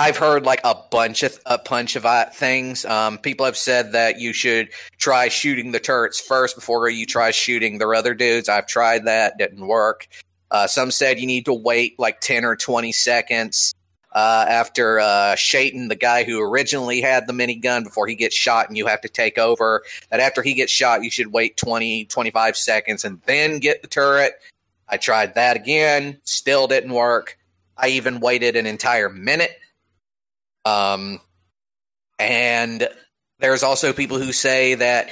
I've 0.00 0.16
heard 0.16 0.46
like 0.46 0.62
a 0.64 0.74
bunch 0.90 1.22
of 1.22 1.38
a 1.44 1.58
bunch 1.58 1.94
of 1.94 2.06
uh, 2.06 2.24
things. 2.30 2.86
Um, 2.86 3.18
people 3.18 3.44
have 3.44 3.56
said 3.58 3.92
that 3.92 4.18
you 4.18 4.32
should 4.32 4.70
try 4.96 5.28
shooting 5.28 5.72
the 5.72 5.78
turrets 5.78 6.18
first 6.18 6.56
before 6.56 6.88
you 6.88 7.04
try 7.04 7.32
shooting 7.32 7.76
the 7.76 7.86
other 7.86 8.14
dudes. 8.14 8.48
I've 8.48 8.66
tried 8.66 9.04
that, 9.04 9.36
didn't 9.36 9.66
work. 9.66 10.08
Uh, 10.50 10.66
some 10.66 10.90
said 10.90 11.20
you 11.20 11.26
need 11.26 11.44
to 11.44 11.52
wait 11.52 11.98
like 11.98 12.22
ten 12.22 12.46
or 12.46 12.56
twenty 12.56 12.92
seconds 12.92 13.74
uh, 14.12 14.46
after 14.48 15.00
uh, 15.00 15.34
Shaitan, 15.34 15.88
the 15.88 15.96
guy 15.96 16.24
who 16.24 16.40
originally 16.40 17.02
had 17.02 17.26
the 17.26 17.34
minigun, 17.34 17.84
before 17.84 18.06
he 18.06 18.14
gets 18.14 18.34
shot 18.34 18.68
and 18.68 18.78
you 18.78 18.86
have 18.86 19.02
to 19.02 19.08
take 19.10 19.36
over. 19.36 19.82
That 20.08 20.20
after 20.20 20.40
he 20.40 20.54
gets 20.54 20.72
shot, 20.72 21.04
you 21.04 21.10
should 21.10 21.30
wait 21.30 21.58
20, 21.58 22.06
25 22.06 22.56
seconds 22.56 23.04
and 23.04 23.20
then 23.26 23.58
get 23.58 23.82
the 23.82 23.88
turret. 23.88 24.32
I 24.88 24.96
tried 24.96 25.34
that 25.34 25.58
again, 25.58 26.20
still 26.24 26.66
didn't 26.66 26.94
work. 26.94 27.36
I 27.76 27.88
even 27.88 28.20
waited 28.20 28.56
an 28.56 28.64
entire 28.64 29.10
minute. 29.10 29.59
Um, 30.64 31.20
and 32.18 32.88
there's 33.38 33.62
also 33.62 33.92
people 33.92 34.18
who 34.18 34.32
say 34.32 34.74
that 34.74 35.10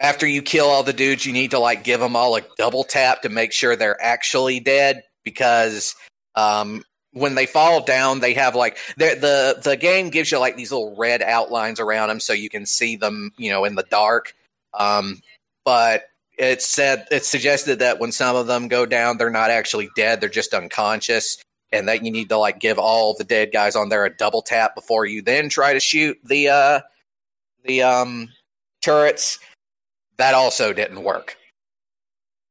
after 0.00 0.26
you 0.26 0.42
kill 0.42 0.66
all 0.66 0.82
the 0.82 0.92
dudes, 0.92 1.24
you 1.24 1.32
need 1.32 1.52
to 1.52 1.58
like 1.58 1.84
give 1.84 2.00
them 2.00 2.16
all 2.16 2.36
a 2.36 2.42
double 2.58 2.84
tap 2.84 3.22
to 3.22 3.28
make 3.28 3.52
sure 3.52 3.76
they're 3.76 4.02
actually 4.02 4.58
dead 4.58 5.04
because 5.24 5.94
um, 6.34 6.84
when 7.12 7.34
they 7.34 7.46
fall 7.46 7.84
down, 7.84 8.20
they 8.20 8.34
have 8.34 8.54
like 8.56 8.78
the 8.96 9.60
the 9.62 9.76
game 9.76 10.10
gives 10.10 10.32
you 10.32 10.38
like 10.38 10.56
these 10.56 10.72
little 10.72 10.96
red 10.96 11.22
outlines 11.22 11.78
around 11.78 12.08
them 12.08 12.20
so 12.20 12.32
you 12.32 12.48
can 12.48 12.66
see 12.66 12.96
them, 12.96 13.32
you 13.36 13.50
know, 13.50 13.64
in 13.64 13.76
the 13.76 13.84
dark. 13.84 14.34
Um, 14.74 15.20
but 15.64 16.04
it 16.36 16.62
said 16.62 17.06
it 17.10 17.24
suggested 17.24 17.78
that 17.80 18.00
when 18.00 18.10
some 18.10 18.34
of 18.34 18.46
them 18.46 18.68
go 18.68 18.86
down, 18.86 19.18
they're 19.18 19.30
not 19.30 19.50
actually 19.50 19.90
dead; 19.94 20.20
they're 20.20 20.28
just 20.28 20.54
unconscious, 20.54 21.38
and 21.72 21.88
that 21.88 22.04
you 22.04 22.10
need 22.10 22.28
to 22.28 22.36
like 22.36 22.58
give 22.58 22.78
all 22.78 23.14
the 23.14 23.24
dead 23.24 23.50
guys 23.52 23.76
on 23.76 23.88
there 23.88 24.04
a 24.04 24.14
double 24.14 24.42
tap 24.42 24.74
before 24.74 25.06
you 25.06 25.22
then 25.22 25.48
try 25.48 25.72
to 25.72 25.80
shoot 25.80 26.18
the 26.24 26.48
uh, 26.48 26.80
the 27.64 27.82
um, 27.82 28.28
turrets. 28.80 29.38
That 30.18 30.34
also 30.34 30.72
didn't 30.72 31.02
work. 31.02 31.36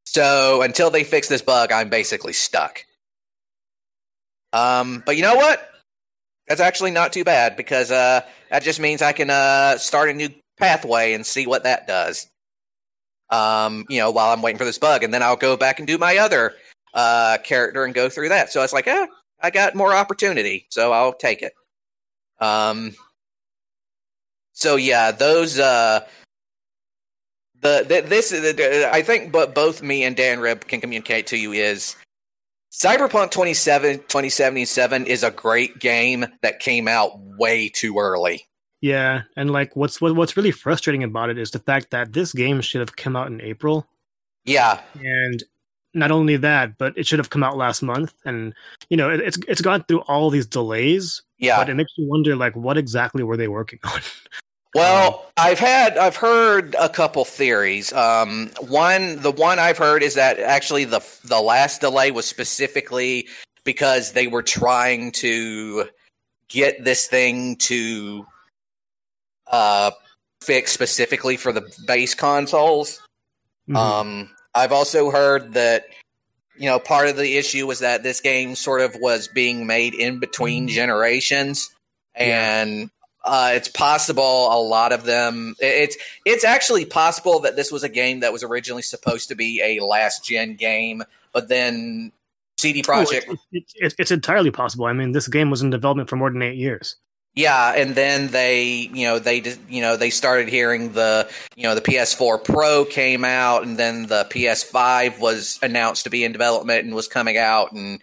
So 0.06 0.62
until 0.62 0.90
they 0.90 1.04
fix 1.04 1.28
this 1.28 1.42
bug, 1.42 1.72
I'm 1.72 1.90
basically 1.90 2.34
stuck. 2.34 2.84
Um, 4.52 5.04
but 5.06 5.16
you 5.16 5.22
know 5.22 5.36
what? 5.36 5.66
That's 6.48 6.60
actually 6.60 6.92
not 6.92 7.14
too 7.14 7.24
bad 7.24 7.56
because 7.56 7.92
uh, 7.92 8.22
that 8.50 8.64
just 8.64 8.80
means 8.80 9.02
I 9.02 9.14
can 9.14 9.30
uh, 9.30 9.78
start 9.78 10.10
a 10.10 10.14
new 10.14 10.30
pathway 10.58 11.14
and 11.14 11.26
see 11.26 11.48
what 11.48 11.64
that 11.64 11.88
does 11.88 12.28
um, 13.32 13.86
you 13.90 14.00
know, 14.00 14.12
while 14.12 14.32
I'm 14.32 14.42
waiting 14.42 14.58
for 14.58 14.66
this 14.66 14.78
bug, 14.78 15.04
and 15.04 15.14
then 15.14 15.24
I'll 15.24 15.38
go 15.38 15.56
back 15.58 15.80
and 15.80 15.88
do 15.88 15.98
my 15.98 16.18
other 16.18 16.54
uh, 16.94 17.38
character 17.44 17.84
and 17.84 17.94
go 17.94 18.10
through 18.10 18.30
that. 18.30 18.52
So 18.52 18.64
it's 18.64 18.74
like, 18.74 18.88
eh, 18.88 19.08
I 19.42 19.50
got 19.50 19.76
more 19.76 19.94
opportunity, 19.94 20.68
so 20.70 20.92
I'll 20.92 21.14
take 21.14 21.42
it. 21.42 21.54
Um, 22.40 22.96
so 24.54 24.76
yeah, 24.76 25.12
those 25.12 25.60
uh, 25.60 26.02
the, 27.62 27.86
the 27.88 28.02
this 28.08 28.30
the, 28.30 28.90
I 28.92 29.02
think, 29.02 29.32
but 29.32 29.56
both 29.56 29.82
me 29.82 30.04
and 30.04 30.16
Dan 30.16 30.40
Rib 30.40 30.68
can 30.68 30.82
communicate 30.82 31.28
to 31.28 31.38
you 31.38 31.52
is 31.54 31.96
Cyberpunk 32.72 33.32
27, 33.32 34.00
2077 34.00 35.06
is 35.06 35.24
a 35.24 35.32
great 35.32 35.80
game 35.80 36.26
that 36.42 36.60
came 36.60 36.88
out 36.88 37.20
way 37.20 37.70
too 37.70 37.98
early. 37.98 38.48
Yeah, 38.82 39.24
and 39.36 39.52
like 39.52 39.76
what's 39.76 40.02
what, 40.02 40.16
what's 40.16 40.36
really 40.36 40.52
frustrating 40.52 41.04
about 41.04 41.30
it 41.30 41.38
is 41.38 41.52
the 41.52 41.60
fact 41.60 41.92
that 41.92 42.14
this 42.14 42.34
game 42.34 42.62
should 42.62 42.80
have 42.80 42.96
come 42.96 43.16
out 43.16 43.28
in 43.28 43.42
April. 43.42 43.88
Yeah, 44.44 44.82
and 45.04 45.44
not 45.94 46.12
only 46.12 46.38
that, 46.38 46.78
but 46.78 46.98
it 46.98 47.06
should 47.06 47.20
have 47.20 47.30
come 47.30 47.44
out 47.44 47.58
last 47.58 47.82
month, 47.82 48.14
and 48.26 48.54
you 48.90 48.98
know 48.98 49.10
it, 49.10 49.20
it's 49.20 49.38
it's 49.48 49.62
gone 49.62 49.84
through 49.84 50.02
all 50.02 50.30
these 50.30 50.46
delays. 50.46 51.22
Yeah, 51.38 51.58
but 51.58 51.70
it 51.70 51.76
makes 51.76 51.92
you 51.98 52.08
wonder, 52.08 52.36
like, 52.36 52.56
what 52.56 52.78
exactly 52.78 53.24
were 53.24 53.38
they 53.38 53.48
working 53.48 53.80
on? 53.84 54.02
Well, 54.74 55.08
um, 55.08 55.20
I've 55.38 55.60
had 55.60 55.98
I've 55.98 56.16
heard 56.16 56.76
a 56.80 56.88
couple 56.88 57.26
theories. 57.26 57.92
Um, 57.94 58.52
one, 58.62 59.22
the 59.22 59.32
one 59.32 59.60
I've 59.60 59.78
heard 59.78 60.04
is 60.04 60.16
that 60.16 60.40
actually 60.40 60.86
the 60.86 61.02
the 61.26 61.42
last 61.42 61.82
delay 61.82 62.12
was 62.12 62.26
specifically 62.26 63.28
because 63.64 64.14
they 64.14 64.28
were 64.28 64.44
trying 64.44 65.12
to 65.12 65.90
get 66.48 66.84
this 66.84 67.08
thing 67.08 67.58
to 67.58 68.26
uh, 69.52 69.92
fixed 70.42 70.74
specifically 70.74 71.38
for 71.38 71.52
the 71.52 71.70
base 71.86 72.16
consoles. 72.16 73.02
Mm-hmm. 73.70 73.76
Um, 73.76 74.30
I've 74.54 74.72
also 74.72 75.12
heard 75.12 75.54
that 75.54 75.86
you 76.58 76.68
know 76.68 76.80
part 76.80 77.08
of 77.08 77.18
the 77.18 77.38
issue 77.38 77.68
was 77.68 77.80
that 77.80 78.04
this 78.04 78.22
game 78.22 78.56
sort 78.56 78.82
of 78.82 78.96
was 78.96 79.28
being 79.28 79.66
made 79.66 79.94
in 79.94 80.20
between 80.20 80.68
mm-hmm. 80.68 80.76
generations, 80.76 81.74
and 82.16 82.80
yeah. 82.80 82.88
uh, 83.24 83.52
it's 83.54 83.68
possible 83.68 84.52
a 84.52 84.60
lot 84.62 84.92
of 84.92 85.04
them. 85.04 85.56
It's 85.60 85.98
it's 86.26 86.44
actually 86.44 86.86
possible 86.86 87.40
that 87.40 87.56
this 87.56 87.72
was 87.72 87.84
a 87.84 87.90
game 87.90 88.20
that 88.22 88.34
was 88.34 88.44
originally 88.44 88.84
supposed 88.84 89.30
to 89.30 89.36
be 89.36 89.62
a 89.62 89.84
last 89.84 90.26
gen 90.26 90.56
game, 90.56 91.04
but 91.34 91.48
then 91.48 92.12
CD 92.58 92.82
Projekt. 92.84 93.26
Oh, 93.30 93.38
it's, 93.52 93.74
it's, 93.76 93.96
it's, 93.98 94.12
entirely 94.12 94.52
possible. 94.52 94.86
I 94.86 94.94
mean, 94.94 95.14
this 95.14 95.28
game 95.28 95.50
was 95.50 95.62
in 95.62 95.72
development 95.72 96.10
for 96.10 96.16
more 96.16 96.30
than 96.30 96.42
eight 96.42 96.58
years. 96.58 96.96
Yeah, 97.34 97.74
and 97.76 97.96
then 97.96 98.28
they, 98.28 98.90
you 98.94 99.08
know, 99.08 99.18
they, 99.18 99.42
you 99.70 99.82
know, 99.82 99.96
they 99.96 100.10
started 100.10 100.50
hearing 100.50 100.92
the, 100.92 101.30
you 101.56 101.64
know, 101.64 101.76
the 101.76 101.82
PS4 101.82 102.44
Pro 102.44 102.84
came 102.84 103.24
out, 103.24 103.64
and 103.64 103.78
then 103.78 104.08
the 104.08 104.26
PS5 104.26 105.20
was 105.20 105.58
announced 105.64 106.04
to 106.04 106.10
be 106.10 106.26
in 106.26 106.34
development 106.34 106.84
and 106.84 106.94
was 106.94 107.08
coming 107.08 107.38
out, 107.38 107.72
and 107.72 108.02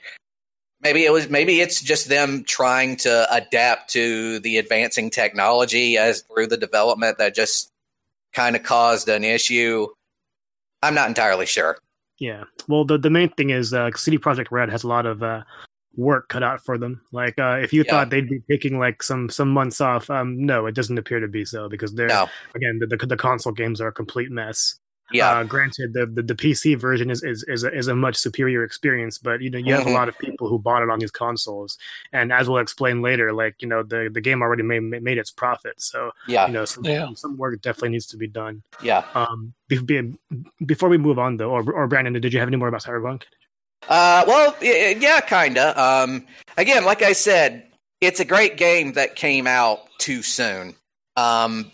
maybe 0.80 1.04
it 1.04 1.12
was 1.12 1.28
maybe 1.28 1.60
it's 1.60 1.82
just 1.82 2.08
them 2.08 2.44
trying 2.44 2.96
to 2.96 3.26
adapt 3.32 3.90
to 3.90 4.38
the 4.40 4.56
advancing 4.56 5.10
technology 5.10 5.98
as 5.98 6.22
through 6.22 6.46
the 6.46 6.56
development 6.56 7.18
that 7.18 7.34
just 7.34 7.70
kind 8.32 8.56
of 8.56 8.62
caused 8.62 9.08
an 9.08 9.24
issue. 9.24 9.86
I'm 10.82 10.94
not 10.94 11.08
entirely 11.08 11.46
sure. 11.46 11.78
Yeah. 12.18 12.44
Well, 12.66 12.84
the 12.84 12.98
the 12.98 13.10
main 13.10 13.30
thing 13.30 13.50
is 13.50 13.74
uh, 13.74 13.90
CD 13.94 14.18
Projekt 14.18 14.50
Red 14.50 14.70
has 14.70 14.84
a 14.84 14.88
lot 14.88 15.06
of 15.06 15.22
uh, 15.22 15.42
work 15.98 16.28
cut 16.28 16.42
out 16.42 16.64
for 16.64 16.78
them. 16.78 17.02
Like 17.12 17.38
uh, 17.38 17.58
if 17.60 17.72
you 17.72 17.82
Yeah. 17.84 17.90
thought 17.92 18.10
they'd 18.10 18.28
be 18.28 18.40
taking 18.50 18.78
like 18.78 19.02
some 19.02 19.28
some 19.28 19.50
months 19.50 19.80
off, 19.80 20.08
um, 20.08 20.46
no, 20.46 20.64
it 20.66 20.74
doesn't 20.74 20.96
appear 20.96 21.20
to 21.20 21.28
be 21.28 21.44
so 21.44 21.68
because 21.68 21.92
they're 21.94 22.06
No. 22.08 22.28
again 22.54 22.78
the, 22.78 22.86
the 22.86 22.96
the 23.06 23.16
console 23.16 23.52
games 23.52 23.80
are 23.80 23.88
a 23.88 23.92
complete 23.92 24.30
mess. 24.30 24.78
Yeah. 25.10 25.30
Uh, 25.38 25.42
granted, 25.44 25.94
the, 25.94 26.04
the 26.04 26.22
the 26.22 26.34
PC 26.34 26.78
version 26.78 27.10
is 27.10 27.22
is 27.22 27.42
is 27.48 27.64
a, 27.64 27.74
is 27.74 27.88
a 27.88 27.96
much 27.96 28.14
superior 28.16 28.62
experience, 28.62 29.16
but 29.16 29.40
you 29.40 29.48
know 29.50 29.56
you 29.58 29.72
have 29.72 29.84
Mhm. 29.84 29.92
a 29.92 29.94
lot 29.94 30.08
of 30.10 30.18
people 30.18 30.50
who 30.50 30.58
bought 30.58 30.82
it 30.82 30.90
on 30.90 30.98
these 30.98 31.10
consoles, 31.10 31.78
and 32.12 32.30
as 32.30 32.46
we'll 32.46 32.58
explain 32.58 33.00
later, 33.00 33.32
like 33.32 33.54
you 33.62 33.68
know 33.68 33.82
the 33.82 34.10
the 34.12 34.20
game 34.20 34.42
already 34.42 34.62
made 34.62 34.82
made 34.82 35.16
its 35.16 35.30
profit, 35.30 35.80
so 35.80 36.10
yeah. 36.28 36.46
you 36.46 36.52
know 36.52 36.66
some, 36.66 36.84
Yeah. 36.84 37.08
some 37.14 37.38
work 37.38 37.58
definitely 37.62 37.88
needs 37.96 38.06
to 38.08 38.18
be 38.18 38.26
done. 38.28 38.62
Yeah. 38.82 39.02
Um, 39.14 39.54
be, 39.68 39.78
be, 39.78 40.12
before 40.66 40.90
we 40.90 40.98
move 40.98 41.18
on 41.18 41.38
though, 41.38 41.50
or 41.52 41.72
or 41.72 41.86
Brandon, 41.88 42.12
did 42.12 42.32
you 42.34 42.38
have 42.40 42.48
any 42.48 42.58
more 42.58 42.68
about 42.68 42.82
Cyberpunk? 42.82 43.22
Uh, 43.86 44.24
well, 44.26 44.56
yeah, 44.60 45.20
kinda. 45.20 45.80
Um, 45.80 46.26
again, 46.56 46.84
like 46.84 47.02
I 47.02 47.12
said, 47.12 47.64
it's 48.00 48.20
a 48.20 48.24
great 48.24 48.56
game 48.56 48.92
that 48.94 49.16
came 49.16 49.46
out 49.46 49.80
too 49.98 50.22
soon. 50.22 50.74
Um, 51.16 51.70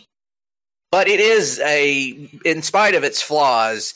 but 0.90 1.08
it 1.08 1.20
is 1.20 1.60
a, 1.60 2.30
in 2.44 2.62
spite 2.62 2.94
of 2.94 3.04
its 3.04 3.20
flaws, 3.20 3.94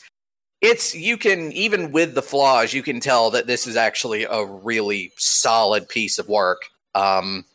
it's 0.61 0.93
you 0.93 1.17
can 1.17 1.51
even 1.53 1.91
with 1.91 2.13
the 2.15 2.21
flaws, 2.21 2.73
you 2.73 2.83
can 2.83 2.99
tell 2.99 3.31
that 3.31 3.47
this 3.47 3.65
is 3.65 3.77
actually 3.77 4.25
a 4.25 4.45
really 4.45 5.11
solid 5.17 5.87
piece 5.87 6.19
of 6.19 6.27
work. 6.27 6.63
Um, 6.93 7.45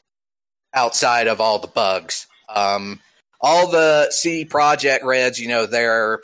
outside 0.75 1.29
of 1.29 1.41
all 1.41 1.59
the 1.59 1.69
bugs, 1.69 2.27
um, 2.49 3.01
all 3.41 3.71
the 3.71 4.11
CD 4.11 4.49
Projekt 4.49 5.03
Reds, 5.03 5.39
you 5.39 5.49
know, 5.49 5.67
their 5.67 6.21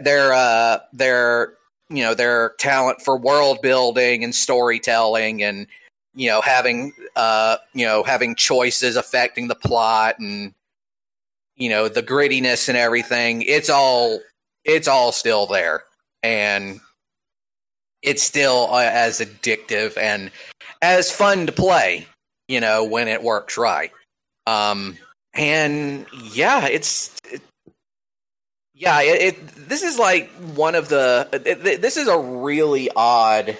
their 0.00 0.32
uh, 0.32 0.78
their 0.92 1.54
you 1.90 2.02
know 2.02 2.14
their 2.14 2.54
talent 2.58 3.00
for 3.02 3.16
world 3.16 3.60
building 3.62 4.24
and 4.24 4.34
storytelling 4.34 5.42
and 5.42 5.66
you 6.14 6.28
know 6.28 6.40
having 6.40 6.92
uh 7.16 7.56
you 7.74 7.84
know 7.84 8.02
having 8.02 8.34
choices 8.34 8.96
affecting 8.96 9.48
the 9.48 9.54
plot 9.54 10.18
and 10.18 10.54
you 11.56 11.68
know 11.68 11.88
the 11.88 12.02
grittiness 12.02 12.68
and 12.68 12.78
everything 12.78 13.42
it's 13.42 13.68
all 13.68 14.20
it's 14.64 14.88
all 14.88 15.12
still 15.12 15.46
there. 15.46 15.84
And 16.22 16.80
it's 18.02 18.22
still 18.22 18.68
uh, 18.70 18.82
as 18.82 19.20
addictive 19.20 19.96
and 19.96 20.30
as 20.82 21.10
fun 21.10 21.46
to 21.46 21.52
play 21.52 22.06
you 22.48 22.60
know 22.60 22.84
when 22.84 23.08
it 23.08 23.22
works 23.22 23.56
right. 23.56 23.92
Um 24.46 24.98
and 25.34 26.06
yeah 26.32 26.66
it's 26.66 27.16
yeah, 28.74 29.02
it, 29.02 29.22
it 29.22 29.46
this 29.68 29.82
is 29.82 29.98
like 29.98 30.30
one 30.32 30.74
of 30.74 30.88
the 30.88 31.28
it, 31.32 31.80
this 31.80 31.96
is 31.96 32.08
a 32.08 32.18
really 32.18 32.90
odd 32.94 33.56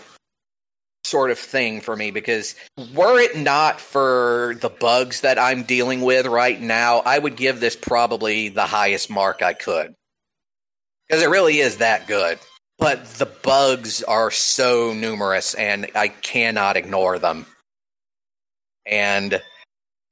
sort 1.05 1.31
of 1.31 1.39
thing 1.39 1.81
for 1.81 1.95
me 1.95 2.11
because 2.11 2.55
were 2.95 3.21
it 3.21 3.37
not 3.37 3.81
for 3.81 4.57
the 4.61 4.71
bugs 4.71 5.21
that 5.21 5.39
I'm 5.39 5.63
dealing 5.63 6.01
with 6.01 6.27
right 6.27 6.61
now, 6.61 7.01
I 7.01 7.19
would 7.19 7.37
give 7.37 7.61
this 7.61 7.77
probably 7.77 8.49
the 8.49 8.67
highest 8.67 9.11
mark 9.11 9.43
I 9.43 9.53
could. 9.53 9.95
Because 11.07 11.23
it 11.23 11.29
really 11.29 11.59
is 11.59 11.77
that 11.77 12.07
good. 12.07 12.39
But 12.79 13.05
the 13.05 13.27
bugs 13.27 14.03
are 14.03 14.31
so 14.31 14.95
numerous 14.95 15.55
and 15.55 15.91
I 15.95 16.09
cannot 16.09 16.77
ignore 16.77 17.19
them. 17.19 17.47
And 18.85 19.41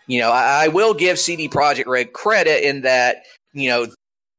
you 0.06 0.20
know, 0.20 0.30
I, 0.30 0.64
I 0.64 0.68
will 0.68 0.94
give 0.94 1.18
CD 1.18 1.48
Projekt 1.48 1.86
Red 1.86 2.12
credit 2.12 2.64
in 2.64 2.82
that, 2.82 3.24
you 3.52 3.70
know, 3.70 3.86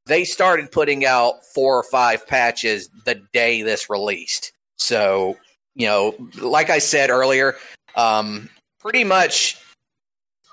they 0.06 0.24
started 0.24 0.72
putting 0.72 1.06
out 1.06 1.46
four 1.46 1.78
or 1.78 1.84
five 1.84 2.28
patches 2.28 2.90
the 3.06 3.16
day 3.34 3.62
this 3.62 3.90
released. 3.90 4.52
So, 4.78 5.38
you 5.76 5.88
know, 5.88 6.16
like 6.42 6.70
I 6.70 6.80
said 6.80 7.10
earlier, 7.10 7.56
um, 7.96 8.50
pretty 8.80 9.04
much 9.04 9.58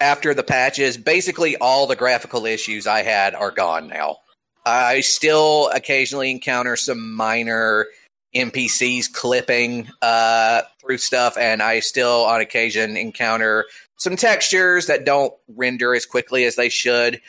after 0.00 0.34
the 0.34 0.42
patches, 0.42 0.96
basically 0.96 1.56
all 1.56 1.86
the 1.86 1.96
graphical 1.96 2.46
issues 2.46 2.86
I 2.86 3.02
had 3.02 3.34
are 3.34 3.50
gone 3.50 3.88
now. 3.88 4.18
I 4.64 5.00
still 5.00 5.68
occasionally 5.74 6.30
encounter 6.30 6.76
some 6.76 7.14
minor 7.14 7.86
NPCs 8.34 9.12
clipping 9.12 9.88
uh, 10.02 10.62
through 10.80 10.98
stuff, 10.98 11.36
and 11.36 11.62
I 11.62 11.80
still 11.80 12.24
on 12.24 12.40
occasion 12.40 12.96
encounter 12.96 13.66
some 13.96 14.16
textures 14.16 14.86
that 14.86 15.04
don't 15.04 15.32
render 15.48 15.94
as 15.94 16.06
quickly 16.06 16.44
as 16.44 16.56
they 16.56 16.68
should. 16.68 17.20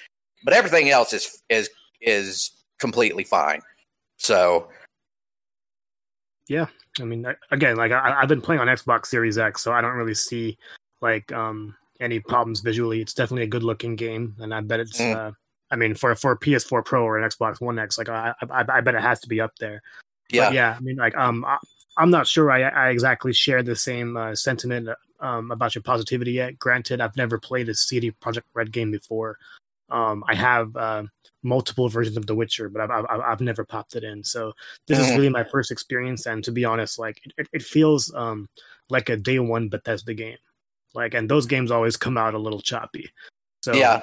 But 0.44 0.54
everything 0.54 0.90
else 0.90 1.14
is 1.14 1.42
is 1.50 1.70
is 2.02 2.52
completely 2.80 3.24
fine. 3.24 3.62
So 4.18 4.70
yeah, 6.48 6.68
I 7.00 7.04
mean, 7.04 7.26
again, 7.52 7.78
like 7.78 7.92
I, 7.92 8.22
I've 8.22 8.28
been 8.28 8.42
playing 8.42 8.62
on 8.62 8.68
Xbox 8.68 9.08
Series 9.08 9.38
X, 9.38 9.62
so 9.62 9.72
I 9.72 9.82
don't 9.82 9.96
really 9.96 10.14
see 10.14 10.58
like 11.02 11.32
um 11.32 11.76
any 12.00 12.20
problems 12.20 12.60
visually. 12.62 13.02
It's 13.02 13.14
definitely 13.14 13.44
a 13.44 13.48
good 13.48 13.64
looking 13.64 13.96
game, 13.96 14.36
and 14.40 14.54
I 14.54 14.62
bet 14.62 14.80
it's. 14.80 15.00
Mm. 15.00 15.16
Uh, 15.16 15.32
I 15.70 15.78
mean, 15.78 15.96
for 15.96 16.14
for 16.16 16.34
a 16.34 16.38
PS4 16.38 16.84
Pro 16.84 17.04
or 17.04 17.18
an 17.18 17.30
Xbox 17.30 17.62
One 17.62 17.80
X, 17.80 17.98
like 17.98 18.10
I, 18.10 18.34
I 18.42 18.66
I 18.68 18.82
bet 18.82 18.96
it 18.96 19.02
has 19.02 19.22
to 19.22 19.30
be 19.30 19.40
up 19.40 19.54
there. 19.60 19.82
yeah, 20.30 20.48
But 20.48 20.54
yeah, 20.54 20.76
I 20.78 20.82
mean, 20.82 20.98
like, 20.98 21.16
um, 21.16 21.46
I, 21.46 21.58
I'm 21.98 22.10
not 22.10 22.28
sure 22.28 22.52
I, 22.52 22.64
I 22.64 22.90
exactly 22.90 23.32
share 23.32 23.64
the 23.64 23.76
same 23.76 24.18
uh, 24.18 24.36
sentiment 24.36 24.90
um, 25.22 25.52
about 25.52 25.76
your 25.76 25.84
positivity 25.84 26.34
yet. 26.34 26.60
Granted, 26.60 27.00
I've 27.00 27.16
never 27.16 27.40
played 27.40 27.70
a 27.70 27.76
CD 27.76 28.12
Projekt 28.12 28.44
Red 28.54 28.72
game 28.74 28.92
before. 28.92 29.38
Um, 29.92 30.24
I 30.28 30.36
have 30.36 30.76
uh, 30.76 31.04
multiple 31.44 31.90
versions 31.90 32.18
of 32.18 32.26
The 32.26 32.36
Witcher, 32.36 32.70
but 32.70 32.82
I've, 32.82 33.06
I've 33.10 33.20
I've 33.22 33.42
never 33.42 33.66
popped 33.66 33.96
it 33.96 34.04
in. 34.04 34.24
So 34.24 34.54
this 34.88 34.98
is 34.98 35.08
Mhm. 35.08 35.18
really 35.18 35.30
my 35.30 35.44
first 35.44 35.72
experience, 35.72 36.26
and 36.26 36.44
to 36.44 36.52
be 36.52 36.66
honest, 36.66 36.98
like 37.00 37.22
it, 37.38 37.48
it 37.54 37.62
feels 37.62 38.14
um, 38.16 38.48
like 38.90 39.10
a 39.10 39.18
day 39.18 39.40
one 39.40 39.70
Bethesda 39.70 40.14
game. 40.14 40.38
Like, 40.94 41.14
and 41.14 41.30
those 41.30 41.46
games 41.46 41.72
always 41.72 41.96
come 41.98 42.18
out 42.18 42.34
a 42.34 42.40
little 42.40 42.62
choppy. 42.62 43.10
So 43.64 43.74
yeah, 43.74 44.02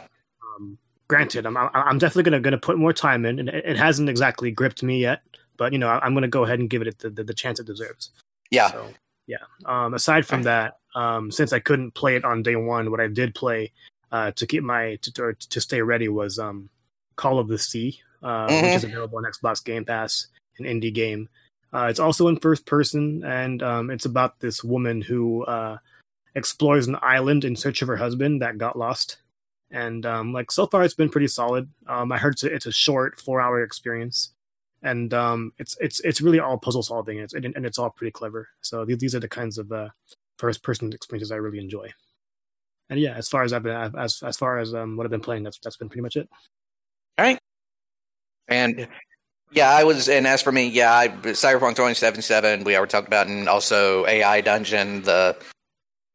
um, 0.57 0.79
granted, 1.09 1.47
I'm 1.47 1.57
I'm 1.57 1.71
I'm 1.75 1.99
definitely 1.99 2.25
gonna 2.31 2.41
gonna 2.41 2.59
put 2.59 2.79
more 2.79 2.93
time 2.93 3.25
in, 3.25 3.39
and 3.39 3.49
it, 3.49 3.65
it 3.65 3.77
hasn't 3.77 4.09
exactly 4.09 4.51
gripped 4.51 4.83
me 4.83 5.01
yet. 5.01 5.23
But 5.57 5.73
you 5.73 5.79
know, 5.79 5.89
I'm 5.89 6.15
gonna 6.15 6.29
go 6.29 6.45
ahead 6.45 6.61
and 6.61 6.71
give 6.71 6.83
it 6.83 6.99
the, 6.99 7.11
the, 7.11 7.25
the 7.25 7.35
chance 7.35 7.59
it 7.61 7.67
deserves. 7.67 8.11
yeah, 8.51 8.71
So 8.71 8.95
yeah. 9.27 9.39
Um, 9.67 9.95
aside 9.95 10.25
from 10.27 10.43
that, 10.45 10.79
um, 10.95 11.31
since 11.31 11.53
I 11.53 11.59
couldn't 11.59 11.93
play 11.95 12.17
it 12.17 12.25
on 12.25 12.43
day 12.43 12.57
one, 12.57 12.91
what 12.91 13.01
I 13.01 13.09
did 13.09 13.35
play 13.35 13.73
uh, 14.13 14.31
to 14.33 14.47
keep 14.47 14.63
my 14.63 14.97
to, 15.03 15.23
or 15.23 15.33
to 15.35 15.61
stay 15.61 15.83
ready 15.83 16.09
was 16.09 16.39
um, 16.39 16.71
Call 17.17 17.39
of 17.39 17.49
the 17.49 17.59
Sea, 17.59 18.01
uh, 18.23 18.49
Mhm. 18.49 18.63
which 18.65 18.77
is 18.77 18.85
available 18.85 19.19
on 19.19 19.25
Xbox 19.25 19.63
Game 19.65 19.85
Pass, 19.85 20.29
an 20.59 20.65
indie 20.65 20.93
game. 20.95 21.29
Uh, 21.73 21.87
it's 21.91 22.01
also 22.01 22.29
in 22.29 22.39
first 22.39 22.65
person, 22.67 23.23
and 23.25 23.63
um, 23.63 23.91
it's 23.91 24.07
about 24.07 24.41
this 24.41 24.65
woman 24.65 25.03
who 25.03 25.45
uh, 25.45 25.79
explores 26.35 26.87
an 26.87 26.97
island 27.03 27.45
in 27.45 27.57
search 27.57 27.83
of 27.83 27.89
her 27.89 27.97
husband 27.97 28.41
that 28.41 28.57
got 28.59 28.79
lost. 28.79 29.19
And 29.71 30.07
um, 30.07 30.33
like 30.33 30.51
so 30.51 30.67
far, 30.67 30.83
it's 30.83 30.95
been 30.95 31.11
pretty 31.11 31.29
solid. 31.29 31.69
Um, 31.87 32.11
I 32.11 32.17
heard 32.17 32.33
it's 32.35 32.45
a, 32.45 32.55
it's 32.55 32.67
a 32.67 32.73
short 32.73 33.21
four 33.21 33.39
hour 33.41 33.63
experience, 33.63 34.33
and 34.83 35.13
um, 35.13 35.53
it's 35.59 35.77
it's 35.79 36.01
it's 36.01 36.23
really 36.23 36.39
all 36.41 36.57
puzzle 36.57 36.83
solving, 36.83 37.19
and 37.19 37.25
it's 37.25 37.35
and 37.35 37.67
it's 37.67 37.79
all 37.79 37.91
pretty 37.91 38.13
clever. 38.13 38.49
So 38.63 38.87
these 38.87 38.97
these 38.99 39.15
are 39.15 39.21
the 39.21 39.29
kinds 39.29 39.59
of 39.59 39.71
uh, 39.71 39.91
first 40.39 40.63
person 40.63 40.91
experiences 40.95 41.31
I 41.31 41.37
really 41.37 41.59
enjoy. 41.59 41.93
And 42.91 42.99
yeah, 42.99 43.15
as 43.15 43.29
far 43.29 43.43
as 43.43 43.53
I've 43.53 43.63
been 43.63 43.95
as 43.99 44.23
as 44.23 44.37
far 44.37 44.59
as 44.59 44.75
um, 44.75 44.97
what 44.97 45.05
I've 45.05 45.11
been 45.11 45.21
playing, 45.21 45.43
that's 45.43 45.59
that's 45.59 45.77
been 45.77 45.89
pretty 45.89 46.03
much 46.03 46.17
it. 46.17 46.29
All 47.19 47.25
right, 47.25 47.39
and 48.49 48.89
yeah, 49.51 49.71
I 49.71 49.85
was. 49.85 50.09
And 50.09 50.27
as 50.27 50.41
for 50.43 50.53
me, 50.53 50.69
yeah, 50.69 50.93
I, 50.95 51.09
Cyberpunk 51.09 51.71
2077, 51.77 52.65
we 52.65 52.77
already 52.77 52.91
talked 52.91 53.07
about, 53.07 53.27
and 53.27 53.49
also 53.49 54.07
AI 54.07 54.41
Dungeon, 54.41 55.03
the 55.03 55.37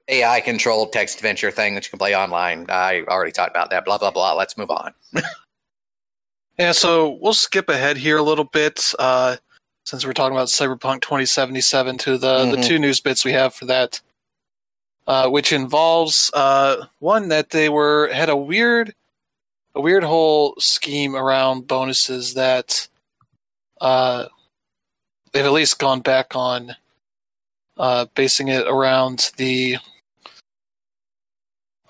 AI 0.07 0.41
controlled 0.41 0.93
text 0.93 1.17
adventure 1.17 1.51
thing 1.51 1.75
that 1.75 1.85
you 1.85 1.89
can 1.91 1.99
play 1.99 2.15
online. 2.15 2.65
I 2.69 3.03
already 3.07 3.31
talked 3.31 3.51
about 3.51 3.69
that. 3.69 3.85
Blah 3.85 3.97
blah 3.99 4.11
blah. 4.11 4.33
Let's 4.33 4.57
move 4.57 4.71
on. 4.71 4.93
Yeah, 6.59 6.71
so 6.71 7.17
we'll 7.19 7.33
skip 7.33 7.67
ahead 7.67 7.97
here 7.97 8.17
a 8.17 8.21
little 8.21 8.43
bit 8.43 8.93
uh, 8.99 9.37
since 9.85 10.05
we're 10.05 10.13
talking 10.13 10.35
about 10.37 10.49
Cyberpunk 10.49 11.01
2077 11.01 11.97
to 11.97 12.11
the, 12.19 12.45
the 12.45 12.57
Mhm. 12.57 12.63
two 12.63 12.77
news 12.77 12.99
bits 12.99 13.25
we 13.25 13.31
have 13.31 13.55
for 13.55 13.65
that, 13.65 13.99
uh, 15.07 15.29
which 15.29 15.51
involves 15.51 16.31
uh, 16.33 16.85
one 16.99 17.29
that 17.29 17.49
they 17.49 17.69
were 17.69 18.11
had 18.13 18.29
a 18.29 18.35
weird 18.35 18.93
a 19.75 19.81
weird 19.81 20.03
whole 20.03 20.55
scheme 20.59 21.15
around 21.15 21.67
bonuses 21.67 22.35
that 22.35 22.87
uh, 23.81 24.25
they've 25.31 25.45
at 25.45 25.51
least 25.51 25.79
gone 25.79 25.99
back 25.99 26.35
on, 26.35 26.75
uh, 27.77 28.05
basing 28.13 28.49
it 28.49 28.67
around 28.67 29.31
the 29.37 29.77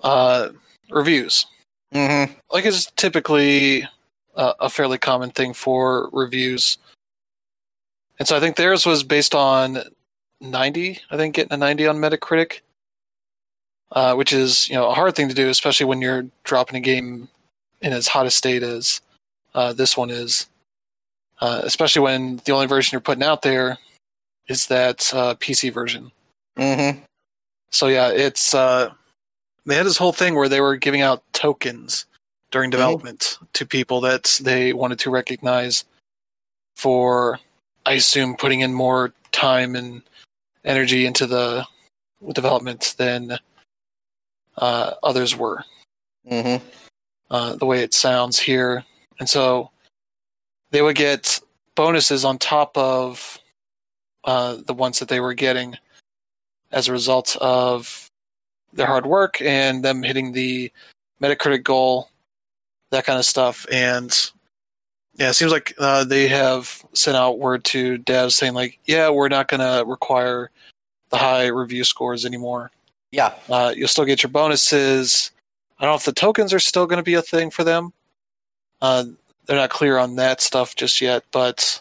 uh, 0.02 0.48
reviews 0.90 1.46
Mm-hmm. 1.94 2.32
like 2.50 2.64
it's 2.64 2.90
typically 2.96 3.88
uh, 4.34 4.54
a 4.58 4.68
fairly 4.68 4.98
common 4.98 5.30
thing 5.30 5.54
for 5.54 6.10
reviews. 6.12 6.78
And 8.18 8.26
so 8.26 8.36
I 8.36 8.40
think 8.40 8.56
theirs 8.56 8.84
was 8.84 9.04
based 9.04 9.34
on 9.34 9.78
90. 10.40 10.98
I 11.10 11.16
think 11.16 11.36
getting 11.36 11.52
a 11.52 11.56
90 11.56 11.86
on 11.86 11.98
Metacritic, 11.98 12.60
uh, 13.94 14.14
which 14.14 14.32
is 14.32 14.68
you 14.68 14.74
know 14.74 14.88
a 14.88 14.94
hard 14.94 15.14
thing 15.16 15.28
to 15.28 15.34
do, 15.34 15.48
especially 15.48 15.86
when 15.86 16.02
you're 16.02 16.26
dropping 16.42 16.76
a 16.76 16.80
game 16.80 17.28
in 17.80 17.92
as 17.92 18.08
hot 18.08 18.26
a 18.26 18.30
state 18.30 18.62
as 18.62 19.00
uh, 19.54 19.72
this 19.72 19.96
one 19.96 20.10
is. 20.10 20.48
Uh, 21.40 21.60
especially 21.64 22.00
when 22.00 22.40
the 22.44 22.52
only 22.52 22.66
version 22.66 22.94
you're 22.94 23.00
putting 23.00 23.24
out 23.24 23.42
there 23.42 23.76
is 24.46 24.66
that 24.68 25.10
uh, 25.12 25.34
PC 25.34 25.72
version. 25.72 26.12
Mm-hmm. 26.56 27.00
So 27.70 27.88
yeah, 27.88 28.10
it's 28.10 28.54
uh, 28.54 28.92
they 29.66 29.74
had 29.74 29.86
this 29.86 29.96
whole 29.96 30.12
thing 30.12 30.34
where 30.34 30.48
they 30.48 30.60
were 30.60 30.76
giving 30.76 31.02
out 31.02 31.22
tokens 31.32 32.06
during 32.50 32.70
development 32.70 33.38
to 33.54 33.66
people 33.66 34.00
that 34.02 34.38
they 34.40 34.72
wanted 34.72 35.00
to 35.00 35.10
recognize 35.10 35.84
for, 36.76 37.40
I 37.84 37.94
assume, 37.94 38.36
putting 38.36 38.60
in 38.60 38.72
more 38.72 39.12
time 39.32 39.74
and 39.74 40.02
energy 40.64 41.04
into 41.04 41.26
the 41.26 41.66
development 42.32 42.94
than 42.96 43.38
uh, 44.56 44.92
others 45.02 45.36
were. 45.36 45.64
Mm-hmm. 46.30 46.64
Uh, 47.30 47.56
the 47.56 47.66
way 47.66 47.82
it 47.82 47.94
sounds 47.94 48.38
here, 48.38 48.84
and 49.18 49.28
so 49.28 49.70
they 50.70 50.82
would 50.82 50.96
get 50.96 51.40
bonuses 51.74 52.24
on 52.24 52.38
top 52.38 52.76
of 52.76 53.38
uh, 54.24 54.58
the 54.66 54.74
ones 54.74 54.98
that 54.98 55.08
they 55.08 55.20
were 55.20 55.34
getting 55.34 55.76
as 56.72 56.88
a 56.88 56.92
result 56.92 57.36
of 57.40 58.10
their 58.72 58.86
hard 58.86 59.06
work 59.06 59.40
and 59.40 59.84
them 59.84 60.02
hitting 60.02 60.32
the 60.32 60.70
Metacritic 61.22 61.62
goal, 61.62 62.08
that 62.90 63.04
kind 63.04 63.18
of 63.18 63.24
stuff. 63.24 63.66
And 63.70 64.10
yeah, 65.16 65.30
it 65.30 65.34
seems 65.34 65.52
like 65.52 65.74
uh, 65.78 66.04
they 66.04 66.28
have 66.28 66.84
sent 66.92 67.16
out 67.16 67.38
word 67.38 67.64
to 67.66 67.98
devs 67.98 68.32
saying 68.32 68.54
like, 68.54 68.78
yeah, 68.84 69.10
we're 69.10 69.28
not 69.28 69.48
going 69.48 69.60
to 69.60 69.84
require 69.88 70.50
the 71.10 71.16
high 71.16 71.46
review 71.46 71.84
scores 71.84 72.26
anymore. 72.26 72.70
Yeah. 73.14 73.32
Uh, 73.48 73.72
you'll 73.76 73.88
still 73.88 74.04
get 74.04 74.22
your 74.22 74.30
bonuses. 74.30 75.30
I 75.78 75.84
don't 75.84 75.92
know 75.92 75.96
if 75.96 76.04
the 76.04 76.12
tokens 76.12 76.52
are 76.52 76.58
still 76.60 76.86
going 76.86 76.98
to 76.98 77.02
be 77.04 77.14
a 77.14 77.22
thing 77.22 77.50
for 77.50 77.64
them. 77.64 77.92
Uh, 78.82 79.04
they're 79.46 79.56
not 79.56 79.70
clear 79.70 79.98
on 79.98 80.16
that 80.16 80.40
stuff 80.40 80.74
just 80.74 81.00
yet, 81.00 81.24
but 81.32 81.80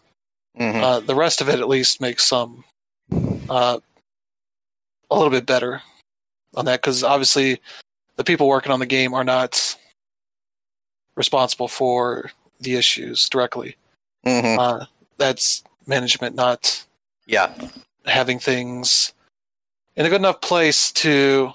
Mm-hmm. 0.59 0.83
uh, 0.83 0.99
the 0.99 1.15
rest 1.15 1.41
of 1.41 1.49
it 1.49 1.59
at 1.59 1.67
least 1.67 1.99
makes 1.99 2.25
some 2.25 2.63
uh, 3.49 3.79
a 5.09 5.15
little 5.15 5.31
bit 5.31 5.47
better 5.47 5.81
on 6.55 6.65
that 6.65 6.79
because 6.79 7.03
obviously 7.03 7.59
the 8.17 8.23
people 8.23 8.47
working 8.47 8.71
on 8.71 8.79
the 8.79 8.85
game 8.85 9.15
are 9.15 9.23
not 9.23 9.75
responsible 11.15 11.67
for 11.67 12.29
the 12.59 12.75
issues 12.75 13.27
directly. 13.29 13.77
mm-hmm. 14.23 14.59
Uh, 14.59 14.85
that's 15.17 15.63
management 15.87 16.35
not 16.35 16.85
yeah. 17.25 17.51
having 18.05 18.37
things 18.37 19.11
in 19.95 20.05
a 20.05 20.09
good 20.09 20.21
enough 20.21 20.41
place 20.41 20.91
to 20.91 21.53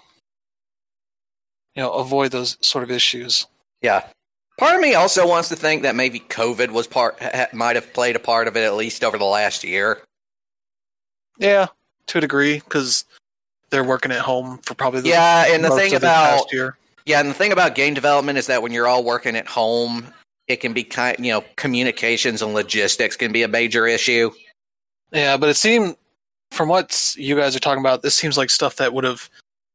you 1.75 1.83
know 1.83 1.93
avoid 1.93 2.31
those 2.33 2.57
sort 2.61 2.85
of 2.85 2.91
issues. 2.91 3.47
Yeah. 3.83 4.05
Part 4.59 4.75
of 4.75 4.81
me 4.81 4.95
also 4.95 5.27
wants 5.27 5.49
to 5.51 5.57
think 5.57 5.83
that 5.83 5.95
maybe 5.95 6.19
COVID 6.19 6.71
was 6.71 6.89
part 6.89 7.17
ha- 7.23 7.47
might 7.53 7.77
have 7.77 7.93
played 7.93 8.17
a 8.17 8.19
part 8.19 8.49
of 8.49 8.57
it 8.57 8.65
at 8.65 8.75
least 8.75 9.05
over 9.05 9.17
the 9.17 9.25
last 9.25 9.63
year. 9.63 10.03
Yeah, 11.39 11.67
to 12.09 12.19
a 12.19 12.21
degree 12.21 12.55
because 12.59 13.05
they're 13.71 13.85
working 13.85 14.11
at 14.11 14.19
home 14.19 14.59
for 14.65 14.75
probably 14.75 15.03
the 15.03 15.11
Yeah, 15.11 15.45
and 15.55 15.65
the 15.65 15.71
thing 15.71 15.91
the 15.93 15.99
about 15.99 16.53
year. 16.53 16.77
yeah, 17.07 17.21
and 17.21 17.31
the 17.31 17.35
thing 17.35 17.53
about 17.53 17.77
game 17.77 17.95
development 17.95 18.37
is 18.37 18.49
that 18.49 18.61
when 18.61 18.73
you're 18.73 18.89
all 18.89 19.05
working 19.05 19.37
at 19.37 19.47
home, 19.47 20.13
it 20.49 20.57
can 20.57 20.73
be 20.73 20.83
kind 20.83 21.25
you 21.25 21.31
know 21.31 21.45
communications 21.55 22.43
and 22.43 22.53
logistics 22.53 23.15
can 23.15 23.31
be 23.31 23.45
a 23.45 23.49
major 23.49 23.87
issue. 23.87 24.33
Yeah, 25.13 25.37
but 25.37 25.51
it 25.51 25.55
seemed 25.57 25.97
from 26.51 26.69
what 26.69 27.15
you 27.17 27.37
guys 27.37 27.55
are 27.55 27.61
talking 27.61 27.83
about, 27.83 28.03
this 28.03 28.15
seems 28.15 28.37
like 28.37 28.51
stuff 28.51 28.77
that 28.77 28.93
would 28.93 29.05
have 29.05 29.29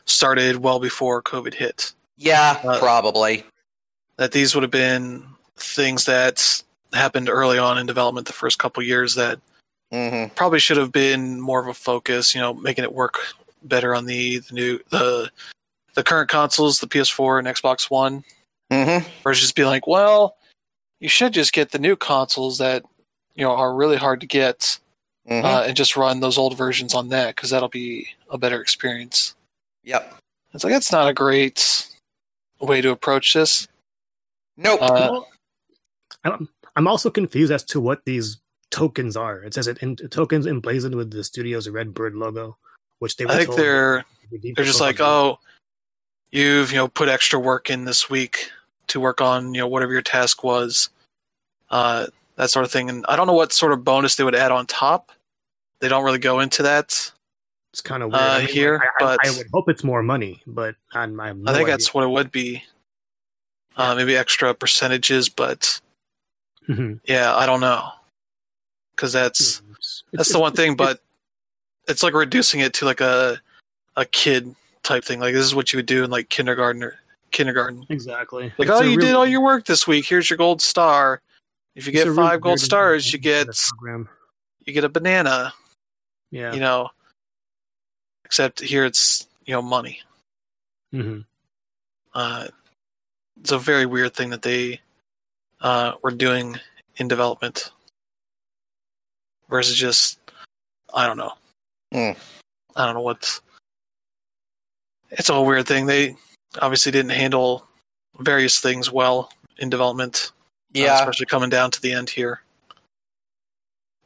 started 0.05 0.57
well 0.57 0.79
before 0.79 1.21
COVID 1.21 1.53
hit. 1.53 1.93
Yeah, 2.17 2.59
Uh, 2.63 2.79
probably. 2.79 3.43
That 4.17 4.31
these 4.31 4.53
would 4.53 4.63
have 4.63 4.71
been 4.71 5.25
things 5.57 6.05
that 6.05 6.63
happened 6.93 7.29
early 7.29 7.57
on 7.57 7.77
in 7.77 7.85
development 7.85 8.27
the 8.27 8.33
first 8.33 8.59
couple 8.59 8.83
years 8.83 9.15
that 9.15 9.39
hmm 9.91 10.25
probably 10.35 10.59
should 10.59 10.77
have 10.77 10.91
been 10.91 11.39
more 11.39 11.59
of 11.61 11.67
a 11.67 11.73
focus, 11.73 12.33
you 12.33 12.41
know, 12.41 12.53
making 12.53 12.83
it 12.83 12.93
work 12.93 13.19
better 13.63 13.95
on 13.95 14.05
the, 14.05 14.39
the 14.39 14.53
new 14.53 14.79
the 14.89 15.29
the 15.95 16.03
current 16.03 16.29
consoles, 16.29 16.79
the 16.79 16.87
PS4 16.87 17.39
and 17.39 17.47
Xbox 17.47 17.89
One, 17.89 18.23
hmm 18.71 18.97
versus 19.23 19.41
just 19.41 19.55
be 19.55 19.65
like, 19.65 19.85
well, 19.87 20.35
you 20.99 21.07
should 21.09 21.33
just 21.33 21.53
get 21.53 21.71
the 21.71 21.79
new 21.79 21.95
consoles 21.95 22.57
that 22.57 22.83
you 23.35 23.43
know 23.43 23.51
are 23.51 23.73
really 23.75 23.97
hard 23.97 24.19
to 24.21 24.27
get 24.27 24.79
hmm 25.27 25.45
uh, 25.45 25.63
and 25.67 25.77
just 25.77 25.95
run 25.95 26.19
those 26.19 26.37
old 26.37 26.57
versions 26.57 26.93
on 26.93 27.09
that 27.09 27.35
because 27.35 27.49
that'll 27.49 27.69
be 27.69 28.07
a 28.29 28.37
better 28.37 28.61
experience. 28.61 29.35
Yep. 29.83 30.17
It's 30.53 30.63
like 30.63 30.73
that's 30.73 30.91
not 30.91 31.07
a 31.07 31.13
great 31.13 31.87
way 32.59 32.81
to 32.81 32.91
approach 32.91 33.33
this. 33.33 33.67
Nope. 34.57 34.81
Uh, 34.81 35.21
I'm, 36.23 36.49
I'm 36.75 36.87
also 36.87 37.09
confused 37.09 37.51
as 37.51 37.63
to 37.65 37.81
what 37.81 38.05
these 38.05 38.39
tokens 38.69 39.15
are. 39.15 39.43
It 39.43 39.53
says 39.53 39.67
it 39.67 39.77
in 39.79 39.95
tokens 39.95 40.47
emblazoned 40.47 40.95
with 40.95 41.11
the 41.11 41.23
studio's 41.23 41.69
Red 41.69 41.93
Bird 41.93 42.15
logo, 42.15 42.57
which 42.99 43.17
they 43.17 43.25
were 43.25 43.31
I 43.31 43.35
think 43.35 43.47
told 43.47 43.59
they're 43.59 44.05
they're 44.55 44.65
just 44.65 44.81
like, 44.81 44.99
oh, 44.99 45.39
you've 46.31 46.71
you 46.71 46.77
know 46.77 46.87
put 46.87 47.09
extra 47.09 47.39
work 47.39 47.69
in 47.69 47.85
this 47.85 48.09
week 48.09 48.49
to 48.87 48.99
work 48.99 49.21
on 49.21 49.53
you 49.53 49.61
know 49.61 49.67
whatever 49.67 49.93
your 49.93 50.01
task 50.01 50.43
was, 50.43 50.89
uh, 51.69 52.07
that 52.35 52.49
sort 52.49 52.65
of 52.65 52.71
thing. 52.71 52.89
And 52.89 53.05
I 53.07 53.15
don't 53.15 53.27
know 53.27 53.33
what 53.33 53.53
sort 53.53 53.71
of 53.73 53.83
bonus 53.83 54.15
they 54.15 54.23
would 54.23 54.35
add 54.35 54.51
on 54.51 54.65
top. 54.65 55.11
They 55.79 55.87
don't 55.89 56.03
really 56.03 56.19
go 56.19 56.39
into 56.39 56.63
that. 56.63 57.11
it's 57.71 57.81
kind 57.81 58.03
of 58.03 58.11
weird. 58.11 58.21
uh, 58.21 58.25
I 58.25 58.39
mean, 58.39 58.47
here, 58.49 58.81
I, 58.99 59.03
I, 59.03 59.17
but- 59.17 59.27
I 59.27 59.37
would 59.37 59.47
hope 59.53 59.69
it's 59.69 59.83
more 59.83 60.01
money, 60.03 60.41
but 60.47 60.75
I'm, 60.93 61.19
I 61.19 61.33
no 61.33 61.51
I 61.51 61.53
think 61.53 61.63
idea. 61.65 61.73
that's 61.73 61.93
what 61.93 62.03
it 62.03 62.09
would 62.09 62.31
be. 62.31 62.63
Uh, 63.75 63.95
maybe 63.95 64.15
extra 64.15 64.53
percentages, 64.53 65.29
but 65.29 65.79
Mhm. 66.69 66.99
yeah, 67.05 67.35
I 67.35 67.45
don't 67.47 67.59
know 67.59 67.89
because 68.95 69.11
that's 69.11 69.59
It's- 69.71 70.03
that's 70.13 70.31
the 70.31 70.39
one 70.39 70.53
thing. 70.53 70.75
But 70.75 71.01
it's 71.87 72.03
like 72.03 72.13
reducing 72.13 72.59
it 72.61 72.73
to 72.75 72.85
like 72.85 73.01
a 73.01 73.41
a 73.97 74.05
kid 74.05 74.55
type 74.83 75.03
thing. 75.03 75.19
Like 75.19 75.33
this 75.33 75.43
is 75.45 75.55
what 75.55 75.73
you 75.73 75.77
would 75.77 75.87
do 75.87 76.03
in 76.03 76.11
like 76.11 76.29
kindergarten 76.29 76.83
or 76.83 76.99
kindergarten. 77.31 77.85
exactly 77.89 78.53
Like, 78.59 78.67
It's 78.69 78.71
oh, 78.79 78.81
you 78.83 78.97
real- 78.97 79.07
did 79.07 79.15
all 79.15 79.25
your 79.27 79.41
work 79.41 79.65
this 79.65 79.87
week. 79.87 80.05
Here's 80.05 80.29
your 80.29 80.37
gold 80.37 80.61
star. 80.61 81.21
If 81.75 81.87
you 81.87 81.91
it's 81.93 82.03
get 82.03 82.07
a 82.07 82.13
five 82.15 82.41
gold 82.41 82.59
stars, 82.59 83.11
you 83.11 83.19
get 83.19 83.47
of 83.49 83.55
the 83.55 83.71
program. 83.77 84.09
you 84.65 84.73
get 84.73 84.83
a 84.83 84.89
banana. 84.89 85.53
yeah. 86.31 86.53
You 86.53 86.59
know, 86.59 86.89
except 88.25 88.59
here 88.61 88.85
it's 88.85 89.27
you 89.45 89.53
know 89.53 89.61
money. 89.61 90.01
hmm 90.91 91.21
Uh, 92.13 92.47
it's 93.39 93.51
a 93.51 93.57
very 93.57 93.85
weird 93.85 94.13
thing 94.13 94.29
that 94.29 94.43
they 94.43 94.79
uh, 95.61 95.93
were 96.03 96.11
doing 96.11 96.59
in 96.97 97.07
development 97.07 97.71
versus 99.49 99.75
just 99.75 100.19
I 100.93 101.07
don't 101.07 101.17
know. 101.17 101.33
Mm. 101.93 102.15
I 102.75 102.85
don't 102.85 102.93
know 102.95 103.01
what's. 103.01 103.41
It's 105.09 105.29
a 105.29 105.41
weird 105.41 105.67
thing. 105.67 105.85
They 105.87 106.15
obviously 106.61 106.91
didn't 106.91 107.11
handle 107.11 107.67
various 108.19 108.59
things 108.59 108.91
well 108.91 109.31
in 109.57 109.69
development. 109.69 110.31
Uh, 110.75 110.79
yeah. 110.79 110.99
especially 110.99 111.25
coming 111.25 111.49
down 111.49 111.71
to 111.71 111.81
the 111.81 111.91
end 111.93 112.09
here. 112.09 112.41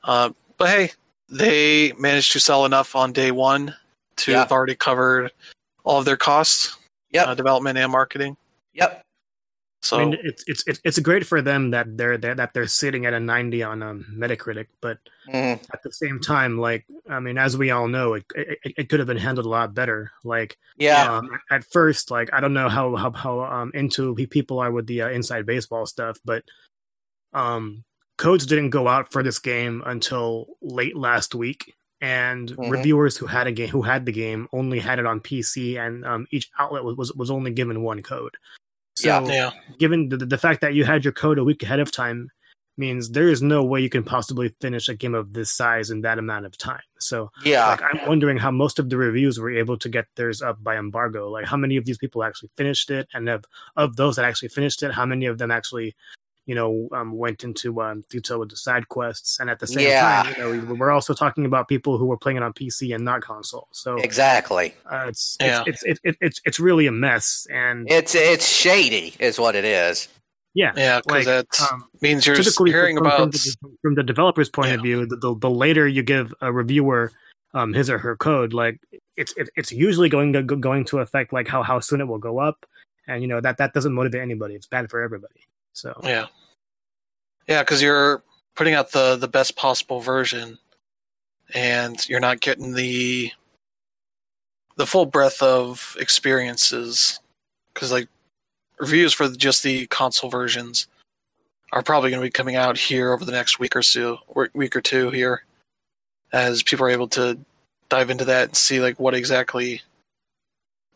Uh, 0.04 0.32
but 0.58 0.70
hey, 0.70 0.91
they 1.30 1.94
managed 1.94 2.32
to 2.34 2.39
sell 2.39 2.66
enough 2.66 2.96
on 2.96 3.12
day 3.12 3.32
one 3.32 3.76
to 4.18 4.32
Yeah. 4.32 4.39
have 4.39 4.52
already 4.52 4.76
covered 4.76 5.32
all 5.84 6.00
of 6.00 6.06
their 6.06 6.18
costs, 6.18 6.78
Yep. 7.12 7.28
uh, 7.28 7.36
development 7.36 7.78
and 7.78 7.91
marketing. 7.91 8.38
Yep. 8.74 9.04
So 9.82 9.98
I 9.98 10.06
mean, 10.06 10.18
it's 10.24 10.44
it's 10.48 10.64
it's 10.68 10.80
it's 10.84 11.00
great 11.00 11.26
for 11.26 11.42
them 11.42 11.72
that 11.72 11.98
they're, 11.98 12.18
they're 12.18 12.36
that 12.36 12.54
they're 12.54 12.68
sitting 12.68 13.06
at 13.06 13.14
a 13.14 13.20
90 13.20 13.64
on 13.64 13.84
um, 13.84 14.06
Metacritic, 14.18 14.68
but 14.82 14.98
hmm 15.30 15.54
at 15.74 15.84
the 15.84 15.92
same 15.92 16.20
time, 16.22 16.58
like 16.58 16.86
I 17.10 17.20
mean, 17.20 17.38
as 17.38 17.58
we 17.58 17.72
all 17.72 17.88
know, 17.88 18.14
it 18.16 18.26
it, 18.36 18.60
it 18.78 18.90
could 18.90 19.00
have 19.00 19.08
been 19.08 19.18
handled 19.18 19.46
a 19.46 19.50
lot 19.50 19.74
better. 19.74 20.12
Like 20.24 20.58
Yeah. 20.78 21.18
um, 21.18 21.30
at 21.52 21.64
first, 21.66 22.10
like 22.12 22.30
I 22.34 22.40
don't 22.40 22.54
know 22.54 22.70
how 22.70 22.96
how 22.96 23.12
how 23.12 23.42
um, 23.44 23.72
into 23.74 24.16
people 24.16 24.60
are 24.60 24.72
with 24.72 24.88
the 24.88 25.04
uh, 25.04 25.10
inside 25.10 25.46
baseball 25.46 25.86
stuff, 25.86 26.18
but 26.26 26.44
um, 27.34 27.84
codes 28.18 28.46
didn't 28.46 28.72
go 28.72 28.88
out 28.88 29.12
for 29.12 29.24
this 29.24 29.40
game 29.40 29.84
until 29.86 30.48
late 30.62 30.96
last 30.98 31.36
week, 31.36 31.74
and 32.02 32.50
Mhm. 32.52 32.70
reviewers 32.72 33.18
who 33.18 33.28
had 33.28 33.48
a 33.48 33.52
game 33.52 33.70
who 33.70 33.82
had 33.84 34.06
the 34.06 34.12
game 34.12 34.48
only 34.54 34.80
had 34.80 35.00
it 35.00 35.06
on 35.06 35.20
PC, 35.20 35.78
and 35.78 36.06
um, 36.06 36.28
each 36.32 36.50
outlet 36.60 36.84
was, 36.84 36.96
was 36.98 37.14
was 37.14 37.32
only 37.32 37.52
given 37.52 37.82
one 37.84 38.02
code. 38.02 38.36
So, 38.98 39.08
Yeah. 39.10 39.22
yeah, 39.28 39.52
given 39.78 40.10
the, 40.10 40.18
the 40.18 40.39
fact 40.39 40.62
that 40.62 40.74
you 40.74 40.84
had 40.84 41.06
your 41.06 41.14
code 41.14 41.38
a 41.38 41.43
week 41.43 41.62
ahead 41.62 41.80
of 41.80 41.91
time 41.91 42.30
means 42.80 43.12
there 43.12 43.28
is 43.28 43.41
no 43.41 43.64
way 43.64 43.80
you 43.80 43.89
can 43.89 44.04
possibly 44.04 44.56
finish 44.60 44.89
a 44.89 44.95
game 44.95 45.14
of 45.14 45.34
this 45.34 45.52
size 45.52 45.91
in 45.91 46.02
that 46.02 46.18
amount 46.18 46.48
of 46.48 46.58
time. 46.58 46.82
So 47.00 47.30
yeah. 47.45 47.68
like 47.68 47.82
I'm 47.84 48.08
wondering 48.08 48.38
how 48.38 48.50
most 48.50 48.80
of 48.80 48.89
the 48.89 48.98
reviews 48.98 49.39
were 49.39 49.52
able 49.52 49.78
to 49.78 49.89
get 49.89 50.06
theirs 50.16 50.41
up 50.41 50.64
by 50.64 50.78
embargo. 50.78 51.30
Like 51.30 51.45
how 51.45 51.58
many 51.58 51.78
of 51.78 51.86
these 51.86 52.00
people 52.00 52.24
actually 52.24 52.50
finished 52.58 52.89
it, 52.89 53.08
and 53.14 53.30
of 53.30 53.45
of 53.76 53.98
those 53.98 54.16
that 54.16 54.26
actually 54.26 54.50
finished 54.50 54.82
it, 54.82 54.93
how 54.93 55.06
many 55.06 55.28
of 55.28 55.38
them 55.38 55.52
actually, 55.52 55.95
you 56.48 56.56
know, 56.56 56.88
um, 56.93 57.12
went 57.12 57.43
into 57.43 57.80
um, 57.82 58.04
detail 58.10 58.39
with 58.39 58.50
the 58.50 58.56
side 58.56 58.88
quests, 58.89 59.39
and 59.39 59.50
at 59.50 59.60
the 59.60 59.68
same 59.68 59.84
Yeah. 59.86 60.24
time, 60.24 60.34
you 60.34 60.38
know, 60.41 60.50
we- 60.52 60.74
we're 60.80 60.91
also 60.91 61.14
talking 61.14 61.45
about 61.45 61.68
people 61.68 61.98
who 62.00 62.06
were 62.08 62.18
playing 62.18 62.38
it 62.38 62.43
on 62.43 62.54
PC 62.54 62.95
and 62.95 63.04
not 63.06 63.22
console. 63.22 63.68
So 63.74 63.98
Exactly. 63.98 64.74
uh, 64.89 65.06
it's, 65.10 65.38
Yeah. 65.39 65.64
it's, 65.68 65.84
it's 65.84 66.00
it's 66.04 66.18
it's 66.22 66.41
it's 66.45 66.60
really 66.60 66.88
a 66.88 66.91
mess, 66.91 67.45
and 67.52 67.86
It's 67.91 68.16
it's 68.16 68.48
shady, 68.48 69.14
is 69.20 69.38
what 69.38 69.56
it 69.56 69.66
is. 69.66 70.08
yeah, 70.54 70.72
Yeah, 70.76 71.02
because 71.06 71.26
like, 71.28 71.48
that 71.50 71.62
um, 71.72 71.84
means 72.02 72.26
you're 72.26 72.36
typically 72.38 72.72
hearing 72.72 72.98
from, 72.98 73.06
about. 73.06 73.20
from, 73.20 73.30
the, 73.32 73.56
from 73.84 73.95
the 73.95 74.04
developer's 74.04 74.50
point 74.50 74.72
of 74.74 74.82
view, 74.82 75.06
the, 75.06 75.18
the, 75.18 75.36
the 75.38 75.50
later 75.50 75.86
you 75.88 76.02
give 76.02 76.34
a 76.41 76.52
reviewer 76.52 77.12
um, 77.54 77.74
his 77.74 77.89
or 77.89 77.98
her 77.98 78.16
code, 78.16 78.54
like 78.54 78.80
it's 79.18 79.34
it, 79.36 79.50
it's 79.58 79.72
usually 79.72 80.10
going 80.10 80.32
to 80.34 80.43
going 80.43 80.86
to 80.86 81.00
affect 81.00 81.34
like 81.34 81.48
how 81.48 81.62
how 81.62 81.80
soon 81.82 82.00
it 82.02 82.08
will 82.08 82.20
go 82.20 82.39
up, 82.39 82.66
and 83.08 83.22
you 83.22 83.28
know 83.28 83.41
that 83.41 83.58
that 83.58 83.74
doesn't 83.74 83.93
motivate 83.93 84.22
anybody. 84.22 84.56
It's 84.56 84.68
bad 84.68 84.89
for 84.89 85.02
everybody. 85.02 85.41
So 85.78 85.94
Yeah, 86.04 86.26
yeah, 87.48 87.62
because 87.62 87.84
you're 87.84 88.24
putting 88.56 88.74
out 88.74 88.92
the 88.92 89.16
the 89.16 89.28
best 89.28 89.56
possible 89.56 90.00
version, 90.00 90.58
and 91.54 92.04
you're 92.10 92.20
not 92.20 92.40
getting 92.40 92.74
the 92.74 93.32
the 94.78 94.88
full 94.88 95.06
breadth 95.06 95.40
of 95.44 95.96
experiences. 96.00 97.20
Because 97.72 97.92
like 97.92 98.08
reviews 98.80 99.14
for 99.14 99.30
just 99.30 99.62
the 99.62 99.86
console 99.86 100.32
versions 100.32 100.88
are 101.72 101.84
probably 101.84 102.10
going 102.10 102.22
to 102.24 102.28
be 102.28 102.32
coming 102.32 102.56
out 102.56 102.76
here 102.76 103.14
over 103.14 103.24
the 103.24 103.32
next 103.32 103.60
week 103.60 103.76
or 103.76 103.84
so, 103.84 104.18
week 104.56 104.76
or 104.76 104.82
two 104.82 105.12
here, 105.12 105.44
as 106.34 106.64
people 106.64 106.88
are 106.88 106.90
able 106.90 107.08
to 107.10 107.38
dive 107.90 108.10
into 108.10 108.26
that 108.26 108.48
and 108.48 108.58
see 108.58 108.82
like 108.82 109.00
what 109.00 109.14
exactly 109.14 109.84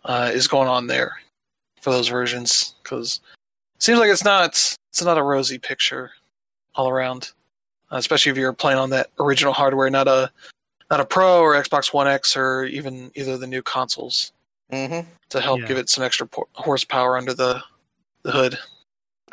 uh, 0.06 0.32
is 0.34 0.48
going 0.48 0.68
on 0.68 0.88
there 0.88 1.18
for 1.82 1.92
those 1.92 2.08
versions. 2.08 2.74
Because 2.82 3.20
seems 3.82 4.00
like 4.00 4.10
it's 4.10 4.24
not 4.24 4.50
it's 4.50 5.04
not 5.04 5.18
a 5.18 5.24
rosy 5.24 5.58
picture 5.58 6.12
all 6.76 6.88
around, 6.90 7.32
uh, 7.92 7.98
especially 7.98 8.32
if 8.32 8.38
you're 8.38 8.54
playing 8.54 8.80
on 8.80 8.90
that 8.92 9.08
original 9.20 9.54
hardware, 9.54 9.90
not 9.90 10.08
a 10.08 10.32
not 10.90 11.00
a 11.00 11.06
Pro 11.06 11.42
or 11.42 11.54
Xbox 11.56 11.94
One 11.94 12.08
X 12.08 12.36
or 12.36 12.64
even 12.66 13.12
either 13.16 13.34
of 13.34 13.40
the 13.40 13.48
new 13.48 13.62
consoles 13.62 14.32
hmm 14.72 15.00
to 15.30 15.40
help 15.42 15.62
Yeah. 15.62 15.68
give 15.68 15.78
it 15.78 15.90
some 15.90 16.04
extra 16.04 16.28
por- 16.28 16.48
horsepower 16.54 17.18
under 17.18 17.34
the 17.34 17.62
the 18.24 18.32
hood. 18.32 18.58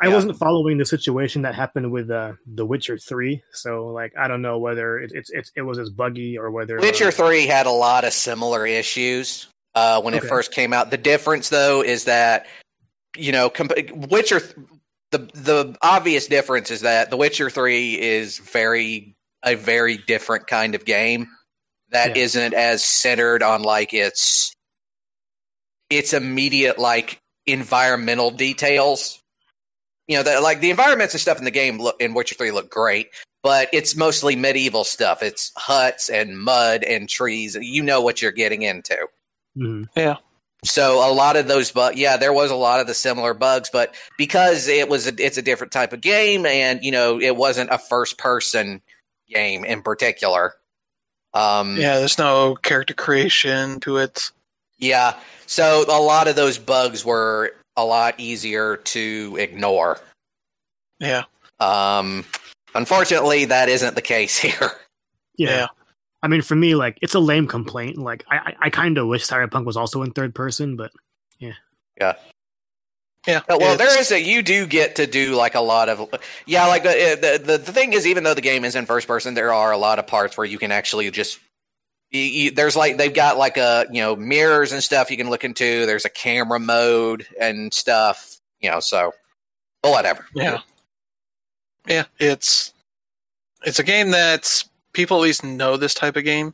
I 0.01 0.07
Yeah. 0.07 0.13
wasn't 0.13 0.37
following 0.37 0.77
the 0.77 0.85
situation 0.85 1.41
that 1.41 1.53
happened 1.55 1.91
with 1.91 2.09
uh, 2.09 2.33
The 2.55 2.65
Witcher 2.65 2.97
Three, 2.97 3.43
so 3.51 3.87
like 3.87 4.13
I 4.17 4.27
don't 4.29 4.41
know 4.41 4.57
whether 4.57 4.99
it, 4.99 5.11
it's 5.13 5.29
it's 5.29 5.51
it 5.55 5.61
was 5.61 5.77
as 5.77 5.89
buggy 5.89 6.37
or 6.37 6.51
whether 6.51 6.77
Witcher 6.79 7.11
Three 7.11 7.45
had 7.45 7.65
a 7.67 7.71
lot 7.71 8.05
of 8.05 8.13
similar 8.13 8.65
issues 8.65 9.47
uh, 9.75 10.01
when 10.01 10.13
it 10.13 10.23
first 10.23 10.51
came 10.53 10.71
out. 10.73 10.89
The 10.89 10.97
difference, 10.97 11.49
though, 11.49 11.83
is 11.83 12.05
that 12.05 12.47
you 13.17 13.31
know, 13.31 13.49
comp- 13.49 13.73
Witcher. 13.93 14.41
The 15.11 15.17
the 15.33 15.75
obvious 15.81 16.27
difference 16.27 16.69
is 16.69 16.81
that 16.81 17.09
The 17.09 17.17
Witcher 17.17 17.49
Three 17.49 17.99
is 17.99 18.37
very 18.37 19.15
a 19.43 19.55
very 19.55 19.97
different 19.97 20.45
kind 20.47 20.75
of 20.75 20.85
game 20.85 21.27
that 21.91 22.15
Yeah. 22.15 22.41
not 22.43 22.53
as 22.53 22.83
centered 22.83 23.41
on 23.41 23.63
like 23.63 23.93
its 23.93 24.53
its 25.89 26.13
immediate 26.13 26.77
like 26.77 27.19
environmental 27.47 28.29
details. 28.31 29.21
You 30.07 30.17
know, 30.17 30.23
that 30.23 30.43
like 30.43 30.59
the 30.59 30.69
environments 30.71 31.13
and 31.13 31.21
stuff 31.21 31.39
in 31.39 31.45
the 31.45 31.51
game 31.51 31.79
look 31.79 31.99
in 31.99 32.13
Witcher 32.13 32.35
Three 32.35 32.51
look 32.51 32.69
great, 32.69 33.07
but 33.41 33.69
it's 33.73 33.95
mostly 33.95 34.35
medieval 34.35 34.83
stuff. 34.83 35.23
It's 35.23 35.51
huts 35.57 36.09
and 36.09 36.39
mud 36.39 36.83
and 36.83 37.09
trees. 37.09 37.57
You 37.59 37.81
know 37.83 38.01
what 38.01 38.21
you're 38.21 38.31
getting 38.31 38.61
into. 38.63 39.07
mhm. 39.57 39.87
So 40.65 40.95
a 41.09 41.13
lot 41.13 41.37
of 41.37 41.47
those 41.47 41.71
bugs, 41.71 41.97
yeah, 41.97 42.17
there 42.17 42.33
was 42.33 42.51
a 42.51 42.55
lot 42.55 42.81
of 42.81 42.87
the 42.87 42.93
similar 42.93 43.33
bugs, 43.33 43.69
but 43.71 43.95
because 44.17 44.67
it 44.67 44.89
was, 44.89 45.07
a, 45.07 45.13
it's 45.17 45.37
a 45.37 45.41
different 45.41 45.71
type 45.71 45.93
of 45.93 46.01
game, 46.01 46.45
and 46.45 46.83
you 46.83 46.91
know, 46.91 47.19
it 47.19 47.35
wasn't 47.35 47.69
a 47.71 47.77
first 47.77 48.17
person 48.17 48.81
game 49.29 49.63
in 49.63 49.81
particular. 49.81 50.55
Um, 51.33 51.77
yeah. 51.77 51.81
Yeah, 51.93 51.99
there's 51.99 52.17
no 52.17 52.55
character 52.55 52.93
creation 52.93 53.79
to 53.81 53.97
it. 53.97 54.31
Yeah. 54.79 55.15
So 55.45 55.85
a 55.87 56.01
lot 56.01 56.27
of 56.27 56.35
those 56.35 56.57
bugs 56.57 57.05
were 57.05 57.53
a 57.77 57.85
lot 57.85 58.15
easier 58.17 58.77
to 58.77 59.37
ignore. 59.39 59.99
Yeah, 60.99 61.23
Um, 61.61 62.25
unfortunately, 62.75 63.45
that 63.45 63.69
isn't 63.69 63.95
the 63.95 64.01
case 64.01 64.37
here. 64.39 64.71
yeah. 65.37 65.67
Yeah, 66.21 66.25
I 66.25 66.27
mean, 66.27 66.41
for 66.41 66.55
me, 66.55 66.75
like 66.75 66.97
it's 67.01 67.15
a 67.15 67.19
lame 67.19 67.47
complaint. 67.47 67.97
Like 67.97 68.23
I 68.29 68.37
I, 68.37 68.55
I 68.63 68.69
kind 68.69 68.97
of 68.97 69.07
wish 69.07 69.25
Cyberpunk 69.25 69.65
was 69.65 69.77
also 69.77 70.01
in 70.03 70.11
third 70.11 70.35
person, 70.35 70.75
but 70.75 70.91
yeah. 71.39 71.53
yeah, 71.99 72.13
yeah. 73.27 73.41
Well, 73.47 73.73
it's- 73.73 73.77
there 73.77 73.99
is 73.99 74.11
a 74.11 74.21
you 74.21 74.41
do 74.41 74.65
get 74.65 74.95
to 74.97 75.07
do 75.07 75.35
like 75.35 75.55
a 75.55 75.61
lot 75.61 75.89
of 75.89 76.07
yeah. 76.45 76.67
Like 76.67 76.85
uh, 76.85 76.93
the 76.93 77.41
the 77.43 77.57
the 77.57 77.71
thing 77.73 77.93
is, 77.93 78.05
even 78.07 78.23
though 78.23 78.33
the 78.33 78.41
game 78.41 78.65
is 78.65 78.75
in 78.75 78.85
first 78.85 79.07
person, 79.07 79.33
there 79.33 79.53
are 79.53 79.71
a 79.71 79.77
lot 79.77 79.99
of 79.99 80.07
parts 80.07 80.37
where 80.37 80.45
you 80.45 80.57
can 80.57 80.71
actually 80.71 81.09
just. 81.11 81.39
You, 82.11 82.21
you, 82.21 82.51
there's 82.51 82.75
like 82.75 82.97
they've 82.97 83.13
got 83.13 83.37
like 83.37 83.57
a 83.57 83.85
you 83.91 84.01
know 84.01 84.15
mirrors 84.15 84.71
and 84.71 84.83
stuff 84.83 85.11
you 85.11 85.17
can 85.17 85.29
look 85.29 85.43
into. 85.43 85.85
There's 85.85 86.05
a 86.05 86.09
camera 86.09 86.59
mode 86.59 87.27
and 87.39 87.71
stuff. 87.71 88.37
You 88.61 88.71
know, 88.71 88.79
so 88.79 89.13
but 89.83 89.91
whatever. 89.91 90.25
Yeah. 90.33 90.61
Yeah, 91.87 92.05
it's 92.19 92.73
it's 93.63 93.79
a 93.79 93.83
game 93.83 94.11
that 94.11 94.63
people 94.93 95.17
at 95.17 95.23
least 95.23 95.43
know 95.43 95.77
this 95.77 95.93
type 95.93 96.15
of 96.15 96.23
game 96.23 96.53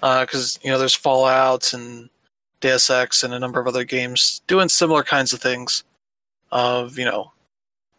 because 0.00 0.58
you 0.62 0.70
know 0.70 0.78
there's 0.78 0.94
Fallout 0.94 1.72
and 1.72 2.10
Deus 2.60 2.90
Ex 2.90 3.22
and 3.22 3.32
a 3.34 3.38
number 3.38 3.60
of 3.60 3.66
other 3.66 3.84
games 3.84 4.40
doing 4.46 4.68
similar 4.68 5.02
kinds 5.02 5.32
of 5.32 5.40
things 5.40 5.84
of 6.52 6.98
you 6.98 7.04
know 7.04 7.32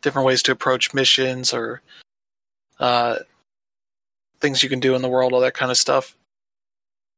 different 0.01 0.25
ways 0.25 0.43
to 0.43 0.51
approach 0.51 0.93
missions 0.93 1.53
or 1.53 1.81
uh, 2.79 3.17
things 4.39 4.61
you 4.61 4.69
can 4.69 4.79
do 4.79 4.93
in 4.95 5.01
the 5.01 5.09
world, 5.09 5.33
all 5.33 5.39
that 5.39 5.55
kind 5.55 5.71
of 5.71 5.77
stuff. 5.77 6.15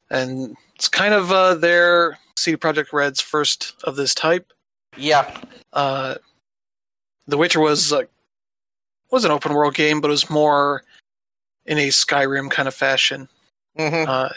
And 0.09 0.55
it's 0.75 0.87
kind 0.87 1.13
of 1.13 1.31
uh, 1.31 1.55
their 1.55 2.17
CD 2.37 2.55
Projekt 2.57 2.93
Red's 2.93 3.19
first 3.21 3.73
of 3.83 3.95
this 3.97 4.15
type. 4.15 4.51
Yeah. 4.97 5.37
uh, 5.73 6.15
The 7.27 7.37
Witcher 7.37 7.59
was 7.59 7.91
uh, 7.93 8.03
was 9.11 9.25
an 9.25 9.31
open 9.31 9.53
world 9.53 9.75
game, 9.75 10.01
but 10.01 10.07
it 10.07 10.11
was 10.11 10.29
more 10.29 10.83
in 11.65 11.77
a 11.77 11.89
Skyrim 11.89 12.49
kind 12.49 12.67
of 12.67 12.73
fashion, 12.73 13.27
hmm 13.77 14.03
uh, 14.07 14.29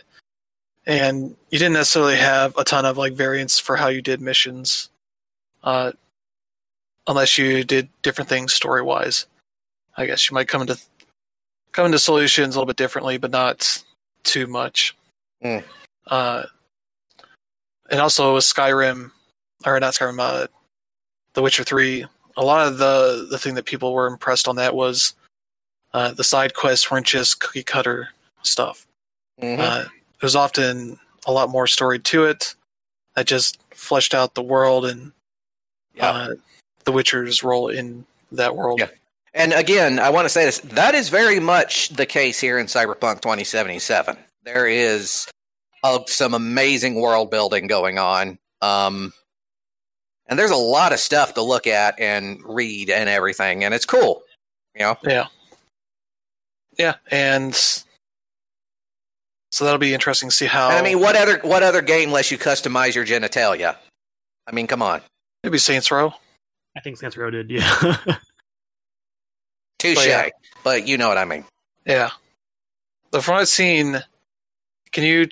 and 0.86 1.36
you 1.50 1.58
didn't 1.58 1.74
necessarily 1.74 2.16
have 2.16 2.56
a 2.56 2.64
ton 2.64 2.84
of 2.84 2.98
like 2.98 3.12
variants 3.12 3.58
for 3.58 3.76
how 3.76 3.88
you 3.88 4.02
did 4.02 4.20
missions, 4.20 4.90
uh, 5.62 5.92
unless 7.06 7.38
you 7.38 7.64
did 7.64 7.88
different 8.02 8.28
things 8.28 8.52
story 8.52 8.82
wise. 8.82 9.26
I 9.96 10.06
guess 10.06 10.28
you 10.28 10.34
might 10.34 10.48
come 10.48 10.62
into 10.62 10.78
come 11.72 11.86
into 11.86 11.98
solutions 11.98 12.54
a 12.54 12.58
little 12.58 12.66
bit 12.66 12.76
differently, 12.76 13.18
but 13.18 13.30
not 13.30 13.82
too 14.24 14.46
much. 14.46 14.96
Mm. 15.44 15.64
Uh, 16.06 16.44
and 17.90 18.00
also 18.00 18.34
with 18.34 18.44
Skyrim, 18.44 19.10
or 19.64 19.78
not 19.80 19.94
Skyrim, 19.94 20.18
uh, 20.18 20.46
The 21.34 21.42
Witcher 21.42 21.64
Three. 21.64 22.06
A 22.36 22.44
lot 22.44 22.66
of 22.66 22.78
the 22.78 23.28
the 23.30 23.38
thing 23.38 23.54
that 23.54 23.66
people 23.66 23.92
were 23.92 24.06
impressed 24.06 24.48
on 24.48 24.56
that 24.56 24.74
was 24.74 25.14
uh, 25.94 26.12
the 26.12 26.24
side 26.24 26.54
quests 26.54 26.90
weren't 26.90 27.06
just 27.06 27.40
cookie 27.40 27.62
cutter 27.62 28.08
stuff. 28.42 28.86
hmm 29.40 29.56
Uh, 29.58 29.84
there's 30.20 30.36
often 30.36 30.98
a 31.26 31.32
lot 31.32 31.50
more 31.50 31.66
story 31.66 31.98
to 31.98 32.24
it 32.24 32.54
that 33.14 33.26
just 33.26 33.58
fleshed 33.70 34.14
out 34.14 34.34
the 34.34 34.42
world 34.42 34.86
and 34.86 35.12
yeah. 35.94 36.08
uh, 36.08 36.34
the 36.84 36.92
Witcher's 36.92 37.42
role 37.42 37.68
in 37.68 38.06
that 38.30 38.56
world. 38.56 38.80
Yeah. 38.80 38.88
And 39.34 39.52
again, 39.52 39.98
I 39.98 40.10
want 40.10 40.26
to 40.26 40.28
say 40.28 40.44
this 40.44 40.58
that 40.60 40.94
is 40.94 41.08
very 41.08 41.40
much 41.40 41.88
the 41.90 42.06
case 42.06 42.38
here 42.38 42.58
in 42.58 42.66
Cyberpunk 42.66 43.22
2077. 43.22 44.16
There 44.44 44.66
is 44.66 45.28
uh, 45.82 46.00
some 46.06 46.34
amazing 46.34 46.96
world 46.96 47.30
building 47.30 47.66
going 47.66 47.98
on. 47.98 48.38
Um, 48.60 49.12
and 50.26 50.38
there's 50.38 50.50
a 50.50 50.56
lot 50.56 50.92
of 50.92 50.98
stuff 50.98 51.34
to 51.34 51.42
look 51.42 51.66
at 51.66 51.98
and 51.98 52.40
read 52.44 52.90
and 52.90 53.08
everything, 53.08 53.64
and 53.64 53.74
it's 53.74 53.84
cool. 53.84 54.22
You 54.74 54.82
know? 54.82 54.98
Yeah. 55.02 55.26
Yeah, 56.78 56.94
and 57.10 57.54
so 59.52 59.64
that'll 59.64 59.78
be 59.78 59.92
interesting 59.92 60.30
to 60.30 60.34
see 60.34 60.46
how. 60.46 60.70
And 60.70 60.78
I 60.78 60.82
mean, 60.82 60.98
what 60.98 61.14
other 61.14 61.38
what 61.42 61.62
other 61.62 61.82
game 61.82 62.10
lets 62.10 62.30
you 62.30 62.38
customize 62.38 62.94
your 62.94 63.04
genitalia? 63.04 63.76
I 64.46 64.52
mean, 64.52 64.66
come 64.66 64.82
on. 64.82 65.02
maybe 65.44 65.58
Saints 65.58 65.90
Row. 65.90 66.14
I 66.76 66.80
think 66.80 66.96
Saints 66.96 67.16
Row 67.16 67.30
did. 67.30 67.50
Yeah. 67.50 67.96
Touche. 69.78 69.96
But 69.96 70.06
yeah. 70.06 70.28
But 70.64 70.88
you 70.88 70.96
know 70.96 71.08
what 71.08 71.18
I 71.18 71.24
mean. 71.24 71.44
Yeah. 71.84 72.10
But 73.10 73.22
from 73.22 73.34
what 73.34 73.40
I've 73.42 73.48
seen, 73.48 74.02
can 74.90 75.04
you 75.04 75.28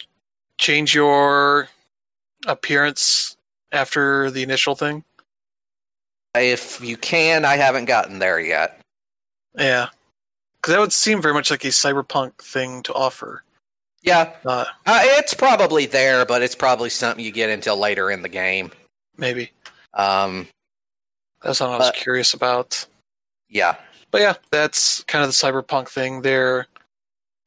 change 0.58 0.94
your 0.94 1.68
appearance 2.46 3.36
after 3.72 4.30
the 4.30 4.42
initial 4.42 4.74
thing? 4.74 5.02
If 6.34 6.80
you 6.82 6.96
can, 6.96 7.44
I 7.44 7.56
haven't 7.56 7.86
gotten 7.86 8.18
there 8.18 8.38
yet. 8.38 8.80
Yeah. 9.56 9.88
Because 10.70 10.76
that 10.78 10.82
would 10.82 10.92
seem 10.92 11.20
very 11.20 11.34
much 11.34 11.50
like 11.50 11.64
a 11.64 11.68
cyberpunk 11.68 12.36
thing 12.36 12.84
to 12.84 12.94
offer. 12.94 13.42
Yeah, 14.02 14.32
Uh, 14.46 14.66
uh, 14.86 15.00
it's 15.02 15.34
probably 15.34 15.86
there, 15.86 16.24
but 16.24 16.42
it's 16.42 16.54
probably 16.54 16.90
something 16.90 17.24
you 17.24 17.32
get 17.32 17.50
until 17.50 17.76
later 17.76 18.08
in 18.08 18.22
the 18.22 18.28
game. 18.28 18.70
maybe. 19.16 19.50
Um, 19.94 20.46
That's 21.42 21.58
what 21.58 21.70
I 21.70 21.76
was 21.78 21.90
curious 21.90 22.34
about. 22.34 22.86
yeah, 23.48 23.74
but 24.12 24.20
yeah, 24.20 24.34
that's 24.52 25.02
kind 25.04 25.24
of 25.24 25.30
the 25.30 25.34
cyberpunk 25.34 25.88
thing. 25.88 26.22
They're 26.22 26.68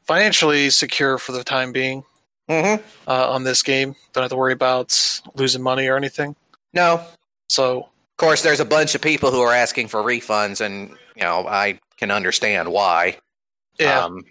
financially 0.06 0.70
secure 0.70 1.18
for 1.18 1.32
the 1.32 1.46
time 1.46 1.72
being 1.72 2.04
Mm-hmm. 2.50 2.84
uh, 3.08 3.32
on 3.32 3.46
this 3.46 3.64
game. 3.64 3.96
Don't 4.12 4.24
have 4.24 4.32
to 4.32 4.36
worry 4.36 4.52
about 4.52 5.22
losing 5.36 5.64
money 5.64 5.88
or 5.88 5.96
anything. 5.96 6.36
No, 6.74 7.02
So, 7.48 7.78
of 7.84 8.18
course, 8.18 8.42
there's 8.44 8.60
a 8.60 8.66
bunch 8.66 8.96
of 8.96 9.02
people 9.02 9.32
who 9.32 9.40
are 9.40 9.54
asking 9.54 9.88
for 9.88 10.02
refunds, 10.04 10.60
and 10.60 10.90
you 11.16 11.22
know 11.24 11.48
I 11.48 11.80
can 11.98 12.12
understand 12.12 12.72
why. 12.72 13.18
yeah, 13.80 14.00
Um, 14.04 14.26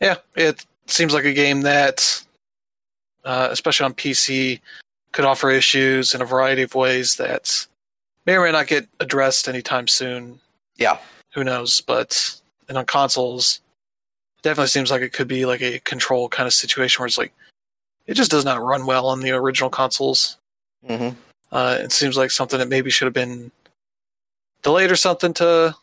yeah, 0.00 0.16
it 0.36 0.64
seems 0.86 1.14
like 1.14 1.24
a 1.24 1.32
game 1.32 1.62
that, 1.62 2.22
uh, 3.24 3.48
especially 3.50 3.84
on 3.84 3.94
PC, 3.94 4.60
could 5.12 5.24
offer 5.24 5.50
issues 5.50 6.14
in 6.14 6.20
a 6.20 6.26
variety 6.26 6.62
of 6.62 6.74
ways 6.74 7.16
that 7.16 7.66
may 8.26 8.34
or 8.36 8.44
may 8.44 8.52
not 8.52 8.66
get 8.66 8.88
addressed 9.00 9.48
anytime 9.48 9.86
soon. 9.88 10.40
Yeah. 10.76 10.98
who 11.34 11.44
knows? 11.44 11.80
But 11.80 12.40
and 12.68 12.76
on 12.78 12.84
consoles, 12.86 13.60
it 14.38 14.42
definitely 14.42 14.68
seems 14.68 14.90
like 14.90 15.02
it 15.02 15.12
could 15.12 15.28
be 15.28 15.46
like 15.46 15.62
a 15.62 15.78
control 15.80 16.28
kind 16.28 16.46
of 16.46 16.52
situation 16.52 17.00
where 17.00 17.06
it's 17.06 17.18
like 17.18 17.32
it 18.06 18.14
just 18.14 18.30
does 18.30 18.44
not 18.44 18.60
run 18.62 18.86
well 18.86 19.06
on 19.06 19.20
the 19.20 19.30
original 19.30 19.70
consoles. 19.70 20.36
mhm. 20.86 21.14
Uh, 21.52 21.78
it 21.80 21.92
seems 21.92 22.16
like 22.16 22.30
something 22.32 22.58
that 22.58 22.68
maybe 22.68 22.90
should 22.90 23.06
have 23.06 23.14
been 23.14 23.52
delayed 24.62 24.90
or 24.90 24.96
something 24.96 25.32
to 25.34 25.74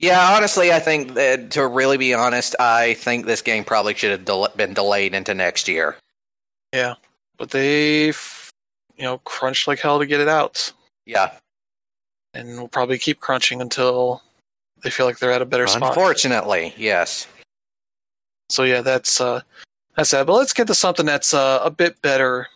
Yeah, 0.00 0.34
honestly, 0.36 0.72
I 0.72 0.80
think 0.80 1.14
that, 1.14 1.52
to 1.52 1.66
really 1.66 1.96
be 1.96 2.12
honest, 2.14 2.56
I 2.58 2.94
think 2.94 3.26
this 3.26 3.40
game 3.42 3.64
probably 3.64 3.94
should 3.94 4.10
have 4.10 4.24
del- 4.24 4.48
been 4.56 4.74
delayed 4.74 5.14
into 5.14 5.34
next 5.34 5.68
year. 5.68 5.96
Yeah, 6.74 6.94
but 7.38 7.50
they've 7.50 8.50
you 8.96 9.04
know 9.04 9.18
crunched 9.18 9.66
like 9.68 9.80
hell 9.80 9.98
to 9.98 10.06
get 10.06 10.20
it 10.20 10.28
out 10.28 10.72
Yeah, 11.06 11.32
and 12.32 12.48
we'll 12.58 12.68
probably 12.68 12.98
keep 12.98 13.20
crunching 13.20 13.60
until 13.60 14.22
they 14.82 14.90
feel 14.90 15.06
like 15.06 15.18
they're 15.18 15.32
at 15.32 15.42
a 15.42 15.46
better 15.46 15.66
spot 15.66 15.88
unfortunately, 15.96 16.74
yes. 16.76 17.26
so 18.50 18.62
yeah 18.62 18.82
that's 18.82 19.20
uh 19.20 19.40
that's 19.96 20.10
that 20.12 20.26
but 20.26 20.34
let's 20.34 20.52
get 20.52 20.66
to 20.68 20.74
something 20.74 21.06
that's 21.06 21.32
uh, 21.34 21.60
a 21.64 21.70
bit 21.70 22.00
better 22.02 22.46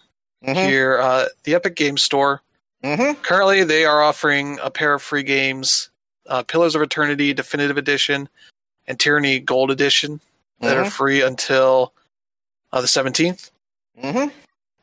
hmm 0.45 0.53
here 0.53 0.99
uh 1.01 1.27
the 1.45 1.55
epic 1.55 1.75
game 1.77 1.97
store 1.97 2.43
Mm-hmm. 2.85 3.21
currently 3.23 3.65
they 3.65 3.85
are 3.85 4.01
offering 4.03 4.59
a 4.63 4.71
pair 4.71 4.95
of 4.95 5.03
free 5.03 5.25
games 5.25 5.91
uh, 6.29 6.43
pillars 6.45 6.75
of 6.75 6.83
eternity 6.83 7.33
definitive 7.35 7.77
edition 7.77 8.29
and 8.87 8.99
tyranny 9.01 9.39
gold 9.41 9.71
edition 9.71 10.21
that 10.61 10.77
are 10.77 10.85
free 10.85 11.23
until 11.23 11.93
uh, 12.73 12.81
the 12.81 12.87
17th 12.87 13.51
hmm 14.01 14.27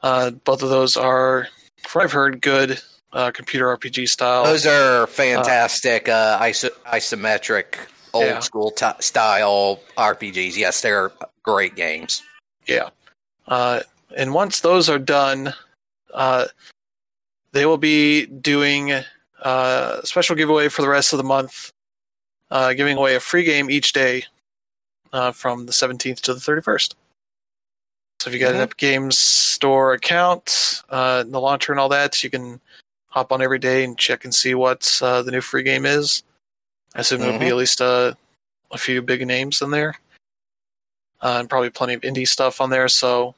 uh, 0.04 0.30
both 0.32 0.62
of 0.62 0.70
those 0.70 0.98
are 0.98 1.48
from 1.88 2.02
i've 2.04 2.12
heard 2.12 2.42
good 2.42 2.80
uh, 3.14 3.32
computer 3.32 3.66
rpg 3.78 4.08
style 4.08 4.44
Those 4.44 4.66
are 4.66 5.08
fantastic 5.08 6.10
uh, 6.10 6.38
iso- 6.42 6.76
isometric, 6.86 7.78
old 8.14 8.26
Yeah. 8.26 8.40
school 8.40 8.72
t- 8.72 8.86
style 9.00 9.80
RPGs. 9.98 10.58
Yes, 10.58 10.82
they're 10.82 11.12
great 11.44 11.76
games. 11.76 12.22
Yeah. 12.68 12.90
Uh, 13.48 13.82
and 14.18 14.34
once 14.34 14.60
those 14.60 14.90
are 14.90 15.00
done, 15.00 15.54
uh, 16.14 16.46
they 17.54 17.66
will 17.66 17.78
be 17.78 18.26
doing 18.26 18.92
uh, 19.46 20.02
special 20.04 20.36
giveaway 20.36 20.68
for 20.68 20.82
the 20.82 20.90
rest 20.90 21.14
of 21.14 21.18
the 21.18 21.24
month, 21.24 21.72
uh, 22.52 22.74
giving 22.74 22.98
away 22.98 23.16
a 23.16 23.20
free 23.20 23.44
game 23.44 23.70
each 23.70 23.94
day 23.94 24.24
uh, 25.14 25.32
from 25.32 25.66
the 25.66 25.72
17th 25.72 26.20
to 26.22 26.34
the 26.34 26.40
31st. 26.40 26.96
So 28.20 28.30
if 28.30 28.34
you 28.34 28.40
got 28.40 28.54
an 28.54 28.60
Mhm. 28.60 28.64
Epic 28.64 28.78
Games 28.78 29.18
Store 29.18 29.94
account, 29.94 30.82
uh, 30.90 31.24
the 31.24 31.40
launcher 31.40 31.72
and 31.72 31.80
all 31.80 31.90
that, 31.90 32.24
you 32.24 32.30
can 32.30 32.60
hop 33.08 33.32
on 33.32 33.42
every 33.42 33.60
day 33.60 33.84
and 33.84 33.98
check 33.98 34.26
and 34.26 34.34
see 34.36 34.56
what 34.56 35.00
uh, 35.02 35.22
the 35.22 35.32
new 35.32 35.42
free 35.42 35.64
game 35.64 35.86
is. 35.86 36.24
I 36.96 37.02
assume 37.02 37.22
there'll 37.22 37.40
be 37.40 37.46
Mhm. 37.46 37.50
at 37.50 37.56
least 37.56 37.82
a, 37.82 38.18
a 38.72 38.78
few 38.78 39.02
big 39.02 39.26
names 39.28 39.62
in 39.62 39.70
there 39.72 40.00
uh, 41.22 41.38
and 41.40 41.50
probably 41.50 41.70
plenty 41.70 41.94
of 41.94 42.02
indie 42.02 42.28
stuff 42.28 42.60
on 42.60 42.70
there. 42.72 42.88
So 42.90 43.36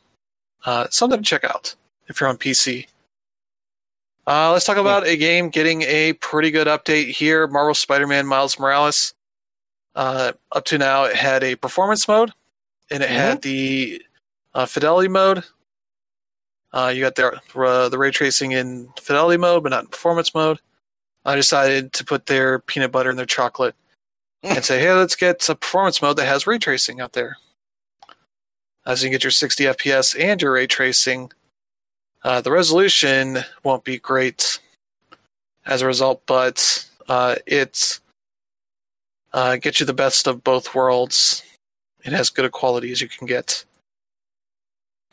uh, 0.66 0.88
something 0.90 1.20
to 1.22 1.26
check 1.26 1.44
out 1.44 1.76
if 2.08 2.20
you're 2.20 2.30
on 2.30 2.38
PC. 2.38 2.88
Uh, 4.28 4.52
let's 4.52 4.66
talk 4.66 4.76
about 4.76 5.08
a 5.08 5.16
game 5.16 5.48
getting 5.48 5.84
a 5.84 6.12
pretty 6.14 6.52
good 6.52 6.68
update 6.68 7.12
here. 7.12 7.48
Marvel 7.48 7.74
Spider-Man 7.74 8.28
Miles 8.28 8.60
Morales. 8.60 9.14
Uh, 9.96 10.34
up 10.52 10.66
to 10.66 10.78
now, 10.78 11.06
it 11.06 11.16
had 11.16 11.46
a 11.46 11.56
performance 11.56 12.10
mode, 12.10 12.34
and 12.92 13.02
it 13.02 13.10
had 13.10 13.42
the 13.42 14.02
uh, 14.54 14.66
fidelity 14.66 15.08
mode. 15.08 15.46
Uh, 16.74 16.92
you 16.94 17.02
got 17.02 17.16
the 17.16 17.40
uh, 17.56 17.88
the 17.88 17.98
ray 17.98 18.12
tracing 18.12 18.52
in 18.52 18.90
fidelity 19.00 19.38
mode, 19.38 19.64
but 19.64 19.70
not 19.70 19.86
in 19.86 19.90
performance 19.90 20.36
mode. 20.36 20.60
I 21.24 21.36
decided 21.36 21.94
to 21.94 22.04
put 22.04 22.26
their 22.26 22.60
peanut 22.60 22.92
butter 22.92 23.10
and 23.10 23.18
their 23.18 23.26
chocolate, 23.26 23.76
and 24.44 24.64
say, 24.64 24.80
"Hey, 24.80 24.92
let's 24.92 25.16
get 25.16 25.48
a 25.48 25.56
performance 25.56 26.02
mode 26.02 26.18
that 26.18 26.28
has 26.28 26.46
ray 26.46 26.60
tracing 26.60 27.00
out 27.00 27.14
there." 27.14 27.38
As 28.86 29.02
you 29.02 29.08
can 29.08 29.14
get 29.14 29.24
your 29.24 29.32
60 29.32 29.64
FPS 29.64 30.20
and 30.20 30.42
your 30.42 30.54
ray 30.54 30.68
tracing, 30.68 31.32
uh, 32.28 32.42
the 32.42 32.52
resolution 32.52 33.38
won't 33.64 33.86
be 33.86 33.98
great 33.98 34.60
as 35.66 35.82
a 35.82 35.88
result, 35.88 36.22
but 36.26 36.86
uh, 37.08 37.36
it 37.46 38.02
uh, 39.32 39.56
gets 39.56 39.80
you 39.80 39.86
the 39.86 39.94
best 39.94 40.28
of 40.28 40.44
both 40.44 40.76
worlds. 40.76 41.42
It 42.04 42.12
has 42.12 42.30
good 42.30 42.44
a 42.44 42.50
quality 42.50 42.92
as 42.92 43.00
you 43.00 43.08
can 43.08 43.28
get, 43.28 43.64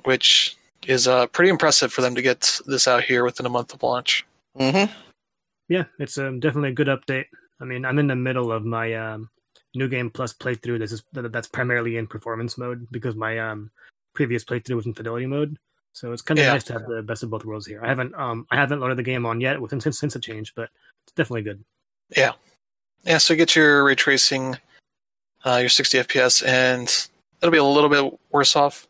which 0.03 0.57
is 0.89 1.07
uh, 1.07 1.29
pretty 1.29 1.51
impressive 1.51 1.93
for 1.93 2.03
them 2.03 2.17
to 2.17 2.23
get 2.23 2.61
this 2.67 2.89
out 2.89 3.05
here 3.05 3.23
within 3.23 3.47
a 3.47 3.49
month 3.49 3.73
of 3.73 3.85
launch. 3.85 4.27
hmm 4.57 4.87
Yeah, 5.69 5.85
it's 6.01 6.19
um, 6.19 6.41
definitely 6.41 6.71
a 6.71 6.81
good 6.81 6.89
update. 6.89 7.27
I 7.61 7.65
mean, 7.65 7.85
I'm 7.85 8.01
in 8.01 8.09
the 8.09 8.17
middle 8.17 8.51
of 8.51 8.65
my 8.65 8.93
um, 8.93 9.31
new 9.77 9.87
game 9.87 10.11
plus 10.11 10.33
playthrough. 10.33 10.81
This 10.81 10.91
is 10.91 11.05
that's 11.13 11.47
primarily 11.47 11.97
in 11.97 12.09
performance 12.09 12.59
mode 12.59 12.89
because 12.91 13.15
my 13.15 13.39
um, 13.39 13.71
previous 14.17 14.45
playthrough 14.45 14.75
was 14.75 14.87
in 14.87 14.95
fidelity 14.95 15.27
mode. 15.27 15.57
So 15.95 16.13
it's 16.13 16.23
kind 16.23 16.39
of 16.41 16.45
Yeah. 16.45 16.53
nice 16.53 16.65
to 16.65 16.73
have 16.75 16.87
the 16.87 17.03
best 17.03 17.23
of 17.23 17.31
both 17.31 17.45
worlds 17.45 17.67
here. 17.67 17.81
I 17.83 17.89
haven't 17.89 18.15
um, 18.17 18.47
I 18.51 18.57
haven't 18.57 18.81
loaded 18.81 18.99
the 18.99 19.03
game 19.05 19.25
on 19.25 19.41
yet 19.41 19.61
within 19.61 19.81
since, 19.81 19.99
since 19.99 20.13
the 20.15 20.19
change, 20.21 20.53
but 20.55 20.69
it's 21.05 21.13
definitely 21.15 21.43
good. 21.43 21.65
Yeah, 22.17 22.33
yeah. 23.05 23.19
so 23.19 23.33
you 23.33 23.39
get 23.39 23.55
your 23.55 23.85
ray 23.85 23.95
tracing, 23.95 24.57
uh, 25.47 25.57
your 25.59 25.69
60 25.69 25.99
FPS, 25.99 26.45
and 26.47 26.89
it'll 27.41 27.53
be 27.53 27.59
a 27.59 27.65
little 27.65 27.89
bit 27.89 28.19
worse 28.33 28.57
off 28.57 28.89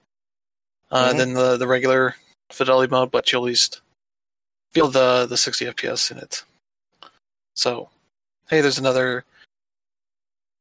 uh, 0.91 1.13
Mhm. 1.13 1.17
than 1.19 1.35
the, 1.35 1.57
the 1.59 1.67
regular 1.67 2.17
fidelity 2.51 2.91
mode, 2.91 3.11
but 3.11 3.31
you'll 3.31 3.43
at 3.43 3.47
least 3.49 3.83
feel 4.73 4.89
the, 4.89 5.27
the 5.27 5.37
60 5.37 5.67
FPS 5.67 6.11
in 6.11 6.19
it. 6.19 6.43
So, 7.55 7.91
hey, 8.49 8.61
there's 8.63 8.79
another 8.79 9.25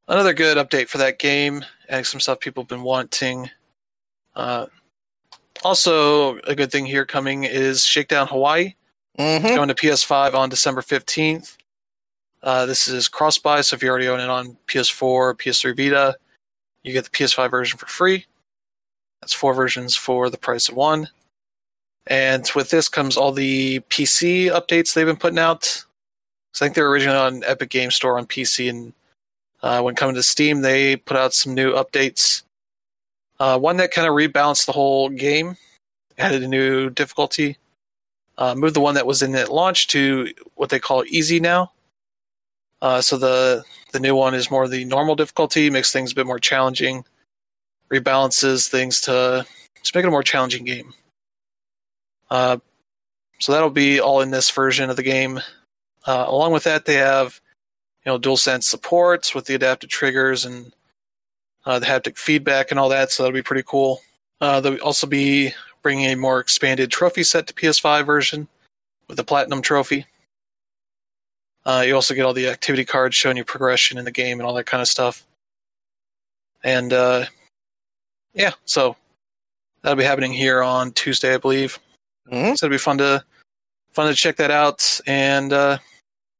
another 0.09 0.33
good 0.33 0.57
update 0.57 0.89
for 0.89 0.97
that 0.97 1.19
game, 1.19 1.63
and 1.87 2.05
some 2.05 2.19
stuff 2.19 2.39
people 2.41 2.63
have 2.63 2.67
been 2.69 2.83
wanting. 2.83 3.49
Uh, 4.35 4.65
also, 5.63 6.37
a 6.39 6.55
good 6.55 6.71
thing 6.71 6.85
here 6.85 7.05
coming 7.05 7.43
is 7.43 7.85
Shakedown 7.85 8.27
Hawaii 8.27 8.75
hmm 9.17 9.43
going 9.43 9.67
to 9.67 9.75
PS5 9.75 10.33
on 10.33 10.49
December 10.49 10.81
15th. 10.81 11.57
Uh, 12.41 12.65
this 12.65 12.87
is 12.87 13.07
cross 13.07 13.37
buy, 13.37 13.61
so 13.61 13.75
if 13.75 13.83
you 13.83 13.89
already 13.89 14.07
own 14.07 14.19
it 14.19 14.29
on 14.29 14.57
PS4, 14.67 15.35
PS3 15.35 15.77
Vita, 15.77 16.17
you 16.83 16.91
get 16.91 17.05
the 17.05 17.09
PS5 17.11 17.49
version 17.49 17.77
for 17.77 17.85
free. 17.85 18.25
That's 19.21 19.33
four 19.33 19.53
versions 19.53 19.95
for 19.95 20.29
the 20.29 20.37
price 20.37 20.67
of 20.67 20.75
one. 20.75 21.07
And 22.07 22.49
with 22.53 22.69
this 22.69 22.89
comes 22.89 23.15
all 23.15 23.31
the 23.31 23.79
PC 23.89 24.51
updates 24.51 24.93
they've 24.93 25.05
been 25.05 25.15
putting 25.15 25.39
out. 25.39 25.85
So 26.53 26.65
I 26.65 26.67
think 26.67 26.75
they 26.75 26.81
were 26.81 26.89
originally 26.89 27.17
on 27.17 27.43
Epic 27.45 27.69
Game 27.69 27.91
Store 27.91 28.17
on 28.17 28.25
PC, 28.25 28.69
and 28.69 28.93
uh, 29.61 29.81
when 29.81 29.95
coming 29.95 30.15
to 30.15 30.23
Steam, 30.23 30.61
they 30.61 30.97
put 30.97 31.17
out 31.17 31.33
some 31.33 31.53
new 31.53 31.71
updates. 31.73 32.42
Uh, 33.39 33.57
one 33.57 33.77
that 33.77 33.91
kind 33.91 34.07
of 34.07 34.13
rebalanced 34.13 34.65
the 34.65 34.71
whole 34.71 35.09
game, 35.09 35.57
added 36.17 36.43
a 36.43 36.47
new 36.47 36.89
difficulty 36.89 37.57
uh, 38.37 38.55
moved 38.55 38.75
the 38.75 38.81
one 38.81 38.95
that 38.95 39.05
was 39.05 39.21
in 39.21 39.35
at 39.35 39.51
launch 39.51 39.87
to 39.87 40.33
what 40.55 40.69
they 40.69 40.79
call 40.79 41.03
easy 41.07 41.39
now. 41.39 41.71
Uh, 42.81 43.01
so 43.01 43.17
the 43.17 43.63
the 43.91 43.99
new 43.99 44.15
one 44.15 44.33
is 44.33 44.51
more 44.51 44.67
the 44.67 44.85
normal 44.85 45.15
difficulty, 45.15 45.69
makes 45.69 45.91
things 45.91 46.11
a 46.11 46.15
bit 46.15 46.25
more 46.25 46.39
challenging, 46.39 47.05
rebalances 47.91 48.67
things 48.67 48.99
to 49.01 49.45
just 49.81 49.93
make 49.95 50.03
it 50.03 50.07
a 50.07 50.11
more 50.11 50.23
challenging 50.23 50.65
game. 50.65 50.93
Uh, 52.29 52.57
so 53.39 53.51
that'll 53.51 53.69
be 53.69 53.99
all 53.99 54.21
in 54.21 54.31
this 54.31 54.49
version 54.49 54.89
of 54.89 54.95
the 54.95 55.03
game. 55.03 55.39
Uh, 56.05 56.25
along 56.27 56.51
with 56.51 56.63
that, 56.63 56.85
they 56.85 56.95
have 56.95 57.39
you 58.05 58.11
know 58.11 58.17
dual 58.17 58.37
sense 58.37 58.67
supports 58.67 59.35
with 59.35 59.45
the 59.45 59.55
adaptive 59.55 59.89
triggers 59.89 60.43
and 60.43 60.73
uh, 61.65 61.79
the 61.79 61.85
haptic 61.85 62.17
feedback 62.17 62.71
and 62.71 62.79
all 62.79 62.89
that. 62.89 63.11
So 63.11 63.23
that'll 63.23 63.33
be 63.33 63.41
pretty 63.41 63.63
cool. 63.65 64.01
Uh, 64.41 64.59
there'll 64.59 64.81
also 64.81 65.07
be 65.07 65.53
bringing 65.81 66.05
a 66.05 66.15
more 66.15 66.39
expanded 66.39 66.91
trophy 66.91 67.23
set 67.23 67.47
to 67.47 67.53
PS5 67.53 68.05
version 68.05 68.47
with 69.07 69.17
the 69.17 69.23
Platinum 69.23 69.61
Trophy. 69.61 70.05
Uh, 71.65 71.83
you 71.85 71.95
also 71.95 72.13
get 72.13 72.25
all 72.25 72.33
the 72.33 72.49
activity 72.49 72.83
cards 72.83 73.15
showing 73.15 73.37
you 73.37 73.45
progression 73.45 73.97
in 73.97 74.05
the 74.05 74.11
game 74.11 74.39
and 74.39 74.47
all 74.47 74.53
that 74.53 74.65
kind 74.65 74.81
of 74.81 74.87
stuff. 74.87 75.25
And 76.63 76.91
uh, 76.91 77.25
yeah, 78.33 78.51
so 78.65 78.95
that'll 79.81 79.97
be 79.97 80.03
happening 80.03 80.33
here 80.33 80.61
on 80.61 80.91
Tuesday, 80.91 81.33
I 81.33 81.37
believe. 81.37 81.79
hmm 82.29 82.53
So 82.55 82.65
it'll 82.65 82.69
be 82.69 82.77
fun 82.77 82.97
to 82.99 83.23
fun 83.91 84.07
to 84.07 84.15
check 84.15 84.37
that 84.37 84.51
out 84.51 84.99
and 85.07 85.53
uh, 85.53 85.77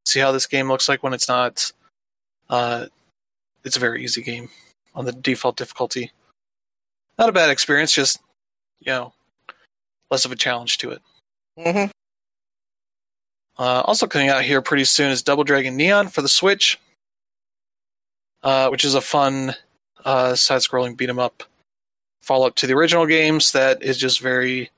see 0.06 0.20
how 0.20 0.32
this 0.32 0.48
game 0.48 0.68
looks 0.68 0.90
like 0.90 1.04
when 1.04 1.14
it's 1.14 1.28
not 1.28 1.72
Uh, 2.50 2.88
it's 3.64 3.78
a 3.78 3.80
very 3.80 4.04
easy 4.04 4.22
game 4.22 4.50
on 4.96 5.06
the 5.06 5.12
default 5.12 5.56
difficulty. 5.56 6.12
Not 7.18 7.30
a 7.30 7.34
bad 7.34 7.50
experience, 7.50 7.94
just 7.94 8.20
you 8.80 8.92
know, 8.92 9.14
less 10.12 10.26
of 10.26 10.32
a 10.32 10.36
challenge 10.36 10.78
to 10.80 10.92
it. 10.92 11.02
Mm-hmm. 11.58 11.92
Uh, 13.58 13.82
also 13.82 14.08
coming 14.08 14.30
out 14.30 14.44
here 14.44 14.62
pretty 14.62 14.84
soon 14.84 15.12
is 15.12 15.22
Double 15.22 15.44
Dragon 15.44 15.78
Neon 15.78 16.08
for 16.08 16.22
the 16.22 16.28
Switch, 16.28 16.80
uh, 18.42 18.70
which 18.70 18.84
is 18.84 18.96
a 18.96 19.02
fun 19.02 19.56
uh, 20.04 20.36
side-scrolling 20.36 20.98
beat 20.98 21.10
'em 21.10 21.20
up 21.20 21.44
follow-up 22.22 22.56
to 22.56 22.68
the 22.68 22.74
original 22.74 23.06
games 23.06 23.52
that 23.52 23.84
is 23.84 23.98
just 23.98 24.22
very, 24.22 24.72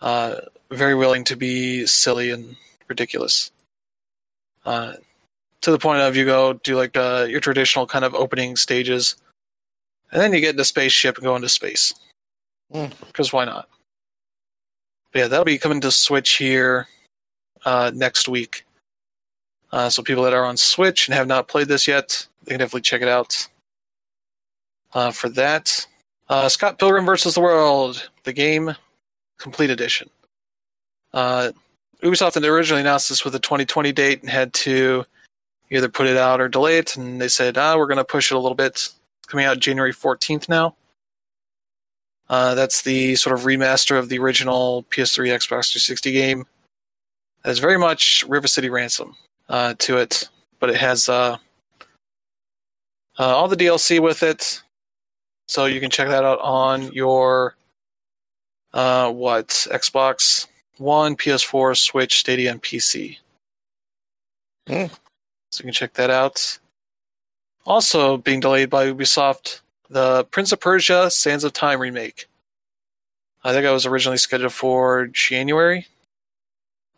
uh, 0.00 0.36
very 0.70 0.94
willing 0.94 1.24
to 1.24 1.36
be 1.36 1.86
silly 1.86 2.30
and 2.30 2.56
ridiculous. 2.88 3.50
To 5.62 5.70
the 5.70 5.78
point 5.78 6.00
of 6.00 6.16
you 6.16 6.24
go 6.24 6.54
do 6.54 6.76
like 6.76 6.96
uh, 6.96 7.26
your 7.28 7.40
traditional 7.40 7.86
kind 7.86 8.04
of 8.04 8.14
opening 8.14 8.56
stages, 8.56 9.16
and 10.10 10.20
then 10.20 10.32
you 10.32 10.40
get 10.40 10.50
into 10.50 10.64
spaceship 10.64 11.16
and 11.16 11.24
go 11.24 11.36
into 11.36 11.48
space. 11.48 11.92
Mm. 12.72 12.92
Because 13.06 13.32
why 13.32 13.44
not? 13.44 13.68
But 15.12 15.18
yeah, 15.18 15.26
that'll 15.28 15.44
be 15.44 15.58
coming 15.58 15.80
to 15.82 15.90
Switch 15.90 16.36
here 16.36 16.86
uh, 17.64 17.90
next 17.94 18.28
week. 18.28 18.64
Uh, 19.72 19.88
so 19.88 20.02
people 20.02 20.24
that 20.24 20.32
are 20.32 20.44
on 20.44 20.56
Switch 20.56 21.08
and 21.08 21.14
have 21.14 21.26
not 21.26 21.48
played 21.48 21.68
this 21.68 21.86
yet, 21.86 22.26
they 22.44 22.52
can 22.52 22.60
definitely 22.60 22.80
check 22.82 23.02
it 23.02 23.08
out. 23.08 23.46
Uh, 24.92 25.10
for 25.10 25.28
that, 25.28 25.86
uh, 26.28 26.48
Scott 26.48 26.78
Pilgrim 26.78 27.06
vs. 27.06 27.34
the 27.34 27.40
World, 27.40 28.10
the 28.24 28.32
game, 28.32 28.74
complete 29.38 29.70
edition. 29.70 30.10
Uh, 31.12 31.52
Ubisoft 32.02 32.34
had 32.34 32.44
originally 32.44 32.80
announced 32.80 33.08
this 33.08 33.24
with 33.24 33.34
a 33.34 33.38
2020 33.38 33.92
date 33.92 34.20
and 34.22 34.30
had 34.30 34.52
to 34.54 35.04
either 35.70 35.88
put 35.88 36.06
it 36.06 36.16
out 36.16 36.40
or 36.40 36.48
delay 36.48 36.78
it, 36.78 36.96
and 36.96 37.20
they 37.20 37.28
said, 37.28 37.56
"Ah, 37.56 37.76
we're 37.76 37.86
going 37.86 37.98
to 37.98 38.04
push 38.04 38.30
it 38.30 38.34
a 38.34 38.38
little 38.38 38.56
bit." 38.56 38.72
It's 38.72 38.94
coming 39.26 39.46
out 39.46 39.58
January 39.58 39.92
14th 39.92 40.48
now. 40.48 40.74
Uh, 42.28 42.54
that's 42.54 42.82
the 42.82 43.16
sort 43.16 43.36
of 43.36 43.44
remaster 43.44 43.98
of 43.98 44.08
the 44.08 44.18
original 44.18 44.84
PS3, 44.84 45.30
Xbox 45.30 45.72
360 45.72 46.12
game. 46.12 46.40
It 46.42 47.48
has 47.48 47.58
very 47.58 47.78
much 47.78 48.24
River 48.28 48.46
City 48.46 48.70
Ransom 48.70 49.16
uh, 49.48 49.74
to 49.78 49.98
it, 49.98 50.28
but 50.60 50.70
it 50.70 50.76
has 50.76 51.08
uh, 51.08 51.38
uh, 53.18 53.36
all 53.36 53.48
the 53.48 53.56
DLC 53.56 54.00
with 54.00 54.22
it. 54.22 54.62
So 55.48 55.64
you 55.66 55.80
can 55.80 55.90
check 55.90 56.06
that 56.08 56.24
out 56.24 56.38
on 56.40 56.92
your 56.92 57.56
uh, 58.72 59.10
what 59.10 59.48
Xbox 59.48 60.46
One, 60.78 61.16
PS4, 61.16 61.76
Switch, 61.76 62.20
Stadia, 62.20 62.52
and 62.52 62.62
PC. 62.62 63.18
Hmm. 64.68 64.86
So 65.50 65.62
you 65.62 65.66
can 65.66 65.72
check 65.74 65.94
that 65.94 66.10
out. 66.10 66.58
Also 67.66 68.16
being 68.16 68.40
delayed 68.40 68.70
by 68.70 68.86
Ubisoft, 68.90 69.60
the 69.88 70.24
Prince 70.30 70.52
of 70.52 70.60
Persia: 70.60 71.10
Sands 71.10 71.44
of 71.44 71.52
Time 71.52 71.80
remake. 71.80 72.26
I 73.42 73.52
think 73.52 73.66
I 73.66 73.72
was 73.72 73.86
originally 73.86 74.18
scheduled 74.18 74.52
for 74.52 75.06
January. 75.08 75.86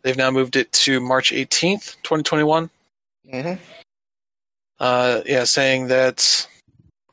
They've 0.01 0.17
now 0.17 0.29
moved 0.31 0.55
it 0.57 0.71
to 0.73 0.99
March 0.99 1.31
18th, 1.31 1.95
2021. 2.03 2.69
Mm-hmm. 3.31 3.53
Uh, 4.79 5.21
yeah, 5.25 5.45
saying 5.45 5.87
that 5.87 6.47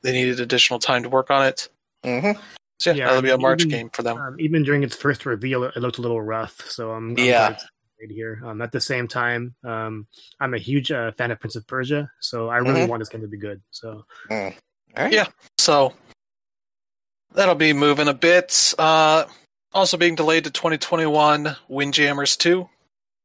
they 0.03 0.13
needed 0.13 0.41
additional 0.41 0.81
time 0.81 1.05
to 1.05 1.09
work 1.09 1.31
on 1.31 1.47
it. 1.47 1.69
Mm-hmm. 2.05 2.41
So 2.81 2.91
yeah, 2.91 2.97
Yeah, 2.97 3.07
that'll 3.07 3.23
be 3.23 3.31
a 3.31 3.39
March 3.39 3.61
even- 3.61 3.71
game 3.71 3.91
for 3.91 4.03
them. 4.03 4.19
Um, 4.19 4.37
even 4.41 4.65
during 4.65 4.83
its 4.83 4.97
first 4.97 5.25
reveal, 5.25 5.63
it 5.65 5.77
looked 5.77 5.99
a 5.99 6.03
little 6.03 6.21
rough. 6.21 6.61
So 6.69 6.91
I'm, 6.91 7.11
I'm 7.11 7.19
Yeah. 7.19 7.49
glad 7.49 7.53
it's 7.53 7.63
made 7.63 7.69
here. 8.09 8.41
Um, 8.45 8.63
at 8.63 8.71
the 8.73 8.81
same 8.81 9.09
time, 9.09 9.55
um, 9.65 10.07
I'm 10.39 10.55
a 10.55 10.59
huge 10.59 10.93
uh, 10.93 11.11
fan 11.13 11.31
of 11.33 11.41
Prince 11.41 11.57
of 11.57 11.67
Persia, 11.67 12.11
so 12.21 12.49
I 12.49 12.59
really 12.59 12.83
Mhm. 12.83 12.89
want 12.89 13.01
this 13.01 13.09
game 13.09 13.21
to 13.23 13.27
be 13.29 13.37
good. 13.37 13.61
So 13.71 14.05
All 14.31 14.53
right. 14.97 15.13
Yeah. 15.13 15.27
So 15.59 15.95
that'll 17.33 17.55
be 17.57 17.73
moving 17.73 18.09
a 18.09 18.15
bit. 18.15 18.75
Uh, 18.79 19.25
also 19.73 19.97
being 19.97 20.15
delayed 20.15 20.45
to 20.45 20.51
2021, 20.51 21.57
Windjammers 21.69 22.37
2. 22.37 22.69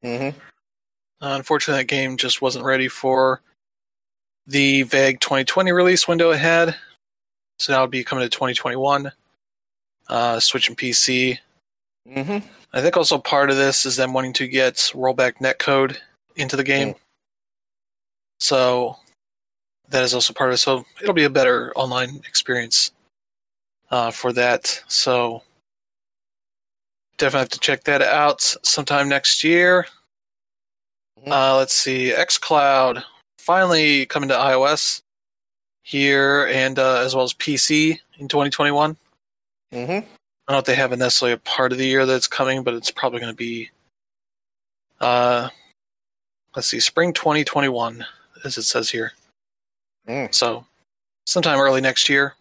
Mm-hmm. 0.04 0.38
Uh, 1.20 1.34
unfortunately, 1.34 1.80
that 1.82 1.88
game 1.88 2.16
just 2.16 2.42
wasn't 2.42 2.64
ready 2.64 2.88
for 2.88 3.40
the 4.46 4.82
vague 4.82 5.18
2020 5.20 5.72
release 5.72 6.06
window 6.06 6.30
ahead. 6.30 6.76
So 7.58 7.72
now 7.72 7.78
it'll 7.80 7.88
be 7.88 8.04
coming 8.04 8.22
to 8.22 8.28
2021. 8.28 9.10
Uh, 10.08 10.38
Switch 10.38 10.68
and 10.68 10.76
PC. 10.78 11.38
Mm-hmm. 12.08 12.46
I 12.76 12.82
think 12.82 12.94
also 12.98 13.16
part 13.16 13.48
of 13.48 13.56
this 13.56 13.86
is 13.86 13.96
them 13.96 14.12
wanting 14.12 14.34
to 14.34 14.46
get 14.46 14.74
rollback 14.94 15.38
netcode 15.38 15.96
into 16.36 16.56
the 16.56 16.62
game. 16.62 16.94
So 18.38 18.98
that 19.88 20.04
is 20.04 20.12
also 20.12 20.34
part 20.34 20.50
of 20.50 20.54
it. 20.56 20.58
So 20.58 20.84
it'll 21.00 21.14
be 21.14 21.24
a 21.24 21.30
better 21.30 21.72
online 21.74 22.20
experience 22.28 22.90
uh, 23.90 24.10
for 24.10 24.30
that. 24.34 24.82
So 24.88 25.42
definitely 27.16 27.44
have 27.44 27.48
to 27.48 27.60
check 27.60 27.84
that 27.84 28.02
out 28.02 28.42
sometime 28.62 29.08
next 29.08 29.42
year. 29.42 29.86
Mhm. 31.24 31.32
Uh, 31.32 31.56
let's 31.56 31.74
see, 31.74 32.12
XCloud 32.12 33.02
finally 33.38 34.04
coming 34.04 34.28
to 34.28 34.34
iOS 34.34 35.00
here 35.82 36.46
and 36.52 36.78
uh, 36.78 36.98
as 36.98 37.14
well 37.14 37.24
as 37.24 37.32
PC 37.32 37.98
in 38.18 38.28
2021. 38.28 38.98
Mm-hmm. 39.72 40.06
I 40.46 40.52
don't 40.52 40.56
know 40.56 40.58
if 40.60 40.64
they 40.66 40.74
have 40.76 40.96
necessarily 40.96 41.32
a 41.32 41.38
part 41.38 41.72
of 41.72 41.78
the 41.78 41.86
year 41.86 42.06
that's 42.06 42.28
coming, 42.28 42.62
but 42.62 42.74
it's 42.74 42.90
probably 42.90 43.18
going 43.18 43.32
to 43.32 43.36
be, 43.36 43.70
uh, 45.00 45.48
let's 46.54 46.68
see, 46.68 46.78
spring 46.78 47.12
2021, 47.12 48.04
as 48.44 48.56
it 48.56 48.62
says 48.62 48.88
here. 48.88 49.12
Mm. 50.08 50.32
So, 50.32 50.64
sometime 51.26 51.58
early 51.58 51.80
next 51.80 52.08
year, 52.08 52.34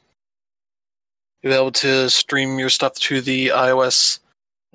you'll 1.41 1.53
be 1.53 1.57
able 1.57 1.71
to 1.71 2.07
stream 2.11 2.59
your 2.59 2.69
stuff 2.69 2.93
to 2.95 3.21
the 3.21 3.47
iOS, 3.47 4.19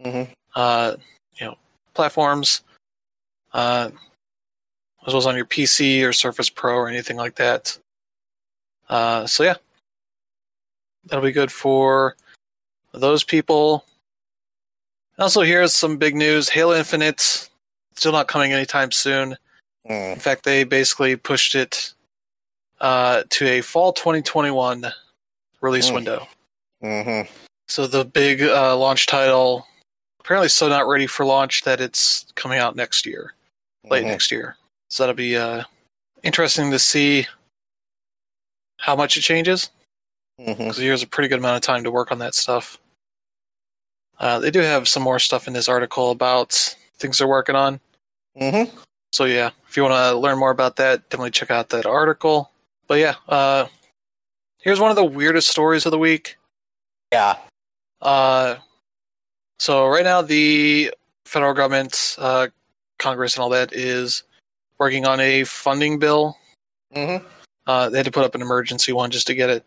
Mm-hmm. 0.05 0.33
uh, 0.57 0.95
you 1.39 1.47
know, 1.47 1.57
platforms, 1.95 2.63
uh, 3.53 3.91
as 5.07 5.13
well 5.13 5.19
as 5.19 5.27
on 5.27 5.37
your 5.37 5.45
PC 5.45 6.03
or 6.09 6.13
Surface 6.13 6.49
Pro 6.49 6.75
or 6.75 6.89
anything 6.89 7.17
like 7.17 7.37
that. 7.37 7.79
Uh, 8.89 9.27
so 9.27 9.45
yeah, 9.45 9.57
that'll 11.05 11.23
be 11.23 11.33
good 11.33 11.53
for 11.53 12.17
those 12.93 13.25
people. 13.25 13.85
Also, 15.19 15.43
here's 15.43 15.73
some 15.75 15.97
big 15.97 16.15
news: 16.15 16.49
Halo 16.49 16.75
Infinite 16.75 17.49
still 17.97 18.13
not 18.13 18.29
coming 18.29 18.53
anytime 18.53 18.91
soon. 18.91 19.37
Mm. 19.89 20.15
In 20.15 20.19
fact, 20.19 20.45
they 20.45 20.65
basically 20.65 21.17
pushed 21.17 21.55
it 21.55 21.93
uh, 22.81 23.25
to 23.31 23.47
a 23.47 23.61
fall 23.61 23.93
2021 23.93 24.87
release 25.61 25.91
Mm. 25.91 25.95
window. 25.95 26.29
Mm-hmm. 26.83 27.31
So 27.69 27.87
the 27.87 28.05
big 28.05 28.43
uh, 28.43 28.77
launch 28.77 29.07
title 29.07 29.67
apparently 30.21 30.49
so 30.49 30.69
not 30.69 30.87
ready 30.89 31.07
for 31.07 31.25
launch 31.27 31.63
that 31.63 31.81
it's 31.81 32.27
coming 32.35 32.59
out 32.59 32.77
next 32.77 33.05
year, 33.07 33.35
late 33.85 34.05
Mhm. 34.05 34.09
next 34.09 34.31
year. 34.31 34.57
So 34.89 35.03
that'll 35.03 35.15
be 35.15 35.37
uh, 35.37 35.65
interesting 36.23 36.71
to 36.71 36.79
see 36.79 37.27
how 38.79 38.97
much 38.97 39.17
it 39.17 39.21
changes 39.23 39.71
Mm-hmm. 40.41 40.63
because 40.63 40.79
here's 40.79 41.03
a 41.03 41.07
pretty 41.07 41.29
good 41.29 41.39
amount 41.39 41.57
of 41.57 41.63
time 41.63 41.85
to 41.85 41.91
work 41.91 42.11
on 42.11 42.19
that 42.21 42.35
stuff. 42.35 42.79
Uh, 44.19 44.39
they 44.39 44.51
do 44.51 44.61
have 44.61 44.89
some 44.89 45.03
more 45.03 45.19
stuff 45.19 45.47
in 45.47 45.53
this 45.53 45.69
article 45.69 46.11
about 46.11 46.77
things 46.97 47.19
they're 47.19 47.29
working 47.29 47.57
on. 47.57 47.81
Mm-hmm. 48.41 48.75
So 49.13 49.25
yeah, 49.25 49.51
if 49.69 49.77
you 49.77 49.83
want 49.83 49.95
to 49.95 50.17
learn 50.17 50.39
more 50.39 50.51
about 50.51 50.77
that, 50.77 51.09
definitely 51.11 51.33
check 51.33 51.51
out 51.51 51.69
that 51.71 51.85
article. 51.85 52.51
But 52.87 53.01
yeah, 53.01 53.17
uh, 53.29 53.67
here's 54.59 54.81
one 54.81 54.91
of 54.91 54.97
the 54.97 55.05
weirdest 55.05 55.49
stories 55.49 55.85
of 55.85 55.93
the 55.93 55.99
week. 55.99 56.39
Yeah. 57.13 57.37
Uh, 58.01 58.57
so 59.59 59.89
right 59.89 60.05
now, 60.05 60.23
the 60.23 60.95
federal 61.27 61.53
government, 61.55 62.17
uh, 62.19 62.49
Congress, 62.99 63.37
and 63.37 63.43
all 63.43 63.51
that 63.51 63.75
is 63.75 64.23
working 64.79 65.07
on 65.07 65.21
a 65.21 65.45
funding 65.45 65.99
bill. 65.99 66.39
Mm-hmm. 66.95 67.27
Uh, 67.67 67.91
they 67.91 67.99
had 67.99 68.07
to 68.07 68.13
put 68.13 68.25
up 68.25 68.35
an 68.35 68.43
emergency 68.43 68.93
one 68.93 69.11
just 69.11 69.27
to 69.27 69.35
get 69.35 69.51
it 69.51 69.65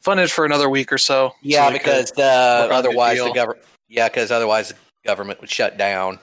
funded 0.00 0.30
for 0.30 0.44
another 0.44 0.68
week 0.68 0.92
or 0.92 0.98
so. 0.98 1.34
Yeah, 1.42 1.68
so 1.68 1.72
because 1.72 2.12
uh, 2.12 2.14
work 2.14 2.22
on 2.22 2.26
a 2.26 2.68
new 2.68 2.76
otherwise 2.76 3.18
the 3.18 3.32
government. 3.32 3.66
Yeah, 3.88 4.08
because 4.08 4.30
otherwise 4.30 4.68
the 4.70 4.76
government 5.04 5.40
would 5.40 5.50
shut 5.50 5.76
down. 5.76 6.18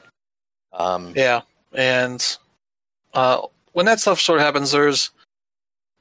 Um, 0.73 1.13
yeah, 1.15 1.41
and 1.73 2.38
uh, 3.13 3.41
when 3.73 3.86
that 3.86 3.99
stuff 3.99 4.19
sort 4.19 4.39
of 4.39 4.45
happens, 4.45 4.71
there's 4.71 5.11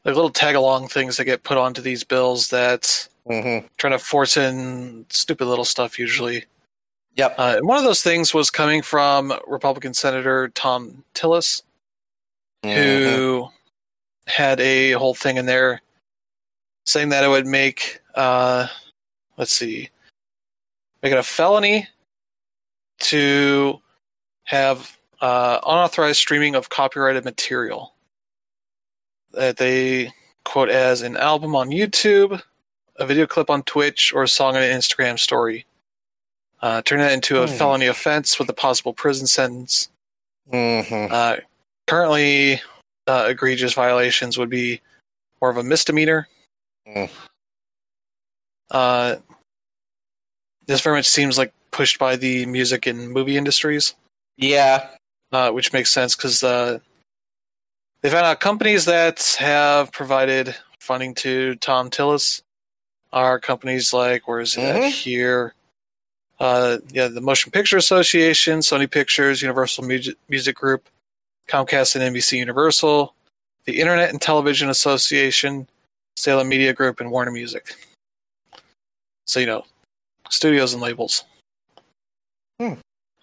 like 0.05 0.15
little 0.15 0.31
tag 0.31 0.55
along 0.55 0.89
things 0.89 1.17
that 1.17 1.25
get 1.25 1.43
put 1.43 1.59
onto 1.59 1.83
these 1.83 2.05
bills 2.05 2.49
that 2.49 3.09
mhm. 3.29 3.69
trying 3.77 3.93
to 3.93 3.99
force 3.99 4.37
in 4.37 5.07
stupid 5.09 5.47
little 5.47 5.65
stuff 5.65 5.99
usually. 5.99 6.45
Yep. 7.17 7.35
Uh, 7.39 7.55
and 7.59 7.67
one 7.67 7.79
of 7.79 7.85
those 7.85 8.03
things 8.03 8.35
was 8.35 8.51
coming 8.51 8.83
from 8.83 9.33
Republican 9.47 9.95
Senator 9.95 10.51
Thom 10.55 11.03
Tillis, 11.15 11.63
Mhm. 12.65 12.75
who 12.75 13.49
had 14.27 14.61
a 14.61 14.93
whole 14.93 15.15
thing 15.15 15.39
in 15.39 15.47
there 15.47 15.81
saying 16.87 17.09
that 17.11 17.25
it 17.25 17.29
would 17.29 17.47
make, 17.47 18.01
uh, 18.15 18.67
let's 19.37 19.53
see, 19.53 19.89
make 21.03 21.13
it 21.13 21.19
a 21.19 21.23
felony 21.23 21.89
to 23.01 23.81
have 24.45 24.97
uh, 25.21 25.59
unauthorized 25.67 26.19
streaming 26.19 26.55
of 26.55 26.69
copyrighted 26.69 27.25
material. 27.25 27.93
that 29.33 29.59
they 29.59 30.11
quote 30.47 30.71
as 30.71 31.03
an 31.03 31.15
album 31.19 31.55
on 31.55 31.69
YouTube, 31.69 32.41
a 32.99 33.05
video 33.05 33.27
clip 33.27 33.51
on 33.51 33.63
Twitch, 33.65 34.11
or 34.15 34.23
a 34.23 34.29
song 34.29 34.57
on 34.57 34.63
an 34.63 34.71
Instagram 34.75 35.19
story. 35.19 35.67
Uh, 36.63 36.81
turn 36.81 37.01
that 37.01 37.13
into 37.13 37.43
a 37.43 37.47
Hmm. 37.47 37.55
felony 37.57 37.87
offense 37.87 38.39
with 38.39 38.49
a 38.49 38.55
possible 38.55 38.95
prison 38.95 39.27
sentence. 39.27 39.91
Mm-hmm. 40.51 41.13
Uh, 41.13 41.37
currently, 41.87 42.63
uh, 43.07 43.27
egregious 43.29 43.75
violations 43.75 44.39
would 44.39 44.49
be 44.49 44.81
more 45.43 45.51
of 45.51 45.59
a 45.59 45.63
misdemeanor. 45.63 46.29
Mm. 46.87 47.11
Uh, 48.71 49.17
this 50.67 50.81
very 50.81 50.97
much 50.99 51.07
seems 51.07 51.39
like 51.39 51.53
pushed 51.71 51.99
by 51.99 52.17
the 52.17 52.47
music 52.47 52.87
and 52.87 53.11
movie 53.11 53.37
industries, 53.37 53.95
Yeah. 54.37 54.89
uh, 55.33 55.51
which 55.51 55.73
makes 55.73 55.91
sense 55.93 56.17
because 56.17 56.43
uh, 56.43 56.79
they 58.03 58.11
found 58.11 58.27
out 58.27 58.41
companies 58.41 58.85
that 58.87 59.37
have 59.39 59.93
provided 59.93 60.55
funding 60.81 61.15
to 61.17 61.57
Thom 61.57 61.91
Tillis 61.91 62.43
are 63.13 63.39
companies 63.39 63.93
like 63.93 64.27
where 64.29 64.41
is 64.41 64.57
it 64.57 64.61
Mhm. 64.77 64.91
here? 64.91 65.55
Uh, 66.39 66.79
yeah, 66.91 67.09
the 67.09 67.21
Motion 67.21 67.51
Picture 67.51 67.77
Association, 67.79 68.59
Sony 68.61 68.91
Pictures, 68.91 69.41
Universal 69.41 69.85
Music, 69.85 70.17
Music 70.29 70.55
Group, 70.57 70.89
Comcast 71.49 71.95
and 71.95 72.05
NBC 72.05 72.39
Universal, 72.39 73.15
the 73.65 73.81
Internet 73.81 74.11
and 74.11 74.21
Television 74.21 74.69
Association, 74.69 75.69
Salem 76.17 76.49
Media 76.49 76.73
Group, 76.73 77.01
and 77.01 77.11
Warner 77.11 77.31
Music. 77.31 77.75
So 79.27 79.41
you 79.41 79.47
know, 79.47 79.65
studios 80.31 80.73
and 80.73 80.83
labels. 80.83 81.25
Hmm. 82.61 82.75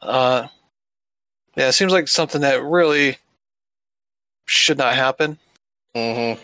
Uh, 0.01 0.47
yeah, 1.55 1.69
it 1.69 1.73
seems 1.73 1.91
like 1.91 2.07
something 2.07 2.41
that 2.41 2.63
really 2.63 3.17
should 4.45 4.77
not 4.77 4.95
happen. 4.95 5.37
Mm-hmm. 5.95 6.41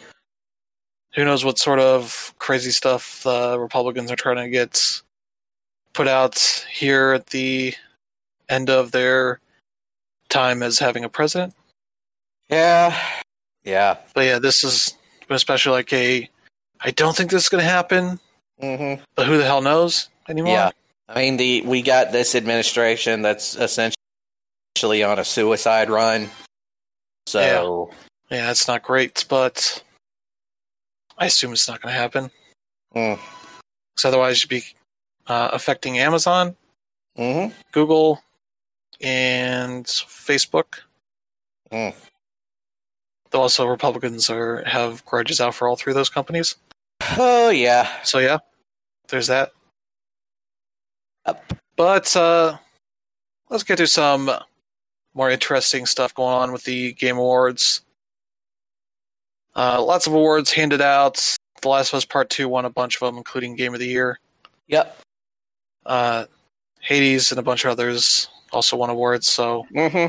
Who 1.16 1.26
knows 1.26 1.44
what 1.44 1.58
sort 1.58 1.80
of 1.80 2.34
crazy 2.38 2.72
stuff 2.72 3.24
the 3.24 3.60
Republicans 3.60 4.12
are 4.12 4.16
trying 4.16 4.38
to 4.38 4.50
get 4.50 5.02
put 5.94 6.08
out 6.08 6.38
here 6.72 7.14
at 7.14 7.28
the 7.28 7.74
end 8.48 8.70
of 8.70 8.92
their 8.92 9.40
time 10.30 10.62
as 10.62 10.80
having 10.80 11.04
a 11.04 11.10
president. 11.10 11.54
Yeah. 12.50 12.96
Yeah. 13.64 13.98
But 14.14 14.26
yeah, 14.26 14.40
this 14.40 14.64
is 14.64 14.94
especially 15.30 15.74
like 15.74 15.94
a. 15.94 16.30
I 16.82 16.92
don't 16.92 17.16
think 17.16 17.32
this 17.32 17.44
is 17.44 17.50
going 17.50 17.64
to 17.64 17.70
happen, 17.70 18.20
Mm-hmm. 18.62 19.02
but 19.16 19.26
who 19.28 19.38
the 19.38 19.46
hell 19.46 19.62
knows 19.62 20.10
anymore? 20.28 20.54
Yeah. 20.54 20.72
I 21.08 21.20
mean, 21.22 21.38
the 21.38 21.62
we 21.62 21.82
got 21.82 22.12
this 22.12 22.36
administration 22.36 23.22
that's 23.22 23.56
essentially 23.56 23.96
on 25.04 25.18
a 25.20 25.26
suicide 25.26 25.90
run. 25.90 26.30
So, 27.28 27.90
Yeah, 28.30 28.52
it's 28.52 28.68
not 28.68 28.84
great, 28.84 29.26
but 29.30 29.84
I 31.18 31.26
assume 31.28 31.54
it's 31.54 31.68
not 31.68 31.82
going 31.82 31.94
to 31.94 32.00
happen. 32.00 32.32
mm. 32.96 33.18
Because 33.96 34.06
otherwise, 34.06 34.42
you'd 34.44 34.50
be 34.50 34.64
uh, 35.28 35.50
affecting 35.54 35.98
Amazon, 36.00 36.56
hmm 37.16 37.48
Google, 37.72 38.22
and 39.02 39.86
Facebook. 39.86 40.80
Mm. 41.72 41.94
Though 43.32 43.42
also 43.42 43.66
Republicans 43.66 44.30
are 44.30 44.64
have 44.66 45.06
grudges 45.06 45.40
out 45.42 45.56
for 45.56 45.68
all 45.68 45.76
three 45.76 45.92
of 45.92 45.96
those 45.96 46.10
companies. 46.10 46.56
Oh 47.18 47.50
yeah, 47.50 47.88
So 48.04 48.20
yeah, 48.20 48.38
there's 49.08 49.28
that. 49.28 49.52
Yep. 51.28 51.54
But 51.76 52.16
uh, 52.16 52.58
let's 53.50 53.64
get 53.64 53.78
to 53.78 53.88
some 53.88 54.30
more 55.14 55.30
interesting 55.30 55.86
stuff 55.86 56.14
going 56.14 56.34
on 56.34 56.52
with 56.52 56.64
the 56.64 56.94
Game 56.94 57.18
Awards. 57.18 57.82
Uh, 59.56 59.82
lots 59.84 60.08
of 60.08 60.14
awards 60.14 60.52
handed 60.52 60.82
out. 60.82 61.36
The 61.62 61.70
Last 61.70 61.92
of 61.94 61.98
Us 61.98 62.06
Part 62.06 62.30
Two 62.30 62.48
won 62.48 62.66
a 62.66 62.70
bunch 62.70 62.96
of 62.96 63.02
them, 63.02 63.18
including 63.18 63.56
Game 63.56 63.74
of 63.74 63.80
the 63.80 63.88
Year. 63.88 64.20
yep. 64.68 64.98
Uh, 65.86 66.26
Hades 66.82 67.32
and 67.32 67.40
a 67.40 67.44
bunch 67.44 67.66
of 67.66 67.72
others 67.72 68.30
also 68.52 68.78
won 68.78 68.90
awards. 68.90 69.28
So 69.28 69.66
hmm 69.74 70.06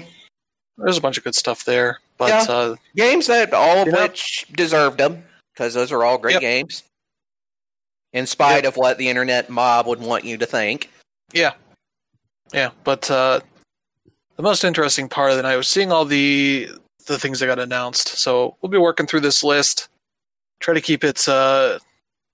there's 0.78 0.96
a 0.98 1.00
bunch 1.00 1.18
of 1.18 1.24
good 1.24 1.34
stuff 1.34 1.64
there. 1.64 1.98
But 2.16 2.28
Yeah. 2.28 2.54
uh, 2.54 2.76
Games 2.96 3.26
that 3.26 3.52
all 3.52 3.78
of 3.82 3.86
You 3.88 3.92
which 3.94 4.46
deserved 4.52 4.98
them 4.98 5.24
because 5.52 5.74
those 5.74 5.92
are 5.92 6.04
all 6.04 6.16
great 6.18 6.34
Yep. 6.34 6.40
games. 6.40 6.82
In 8.12 8.26
spite 8.26 8.64
of 8.64 8.76
what 8.76 8.98
the 8.98 9.08
internet 9.08 9.48
mob 9.50 9.86
would 9.86 10.00
want 10.00 10.24
you 10.24 10.36
to 10.38 10.46
think. 10.46 10.90
Yeah, 11.32 11.52
yeah. 12.52 12.70
But 12.82 13.08
uh, 13.10 13.40
the 14.36 14.42
most 14.42 14.64
interesting 14.64 15.08
part 15.08 15.30
of 15.30 15.36
the 15.36 15.42
night 15.44 15.56
was 15.56 15.68
seeing 15.68 15.92
all 15.92 16.04
the 16.04 16.68
the 17.06 17.18
things 17.18 17.38
that 17.40 17.46
got 17.46 17.58
announced. 17.58 18.08
So 18.08 18.56
we'll 18.60 18.70
be 18.70 18.78
working 18.78 19.06
through 19.06 19.20
this 19.20 19.44
list. 19.44 19.88
Try 20.60 20.74
to 20.74 20.80
keep 20.80 21.04
it 21.04 21.26
uh, 21.28 21.78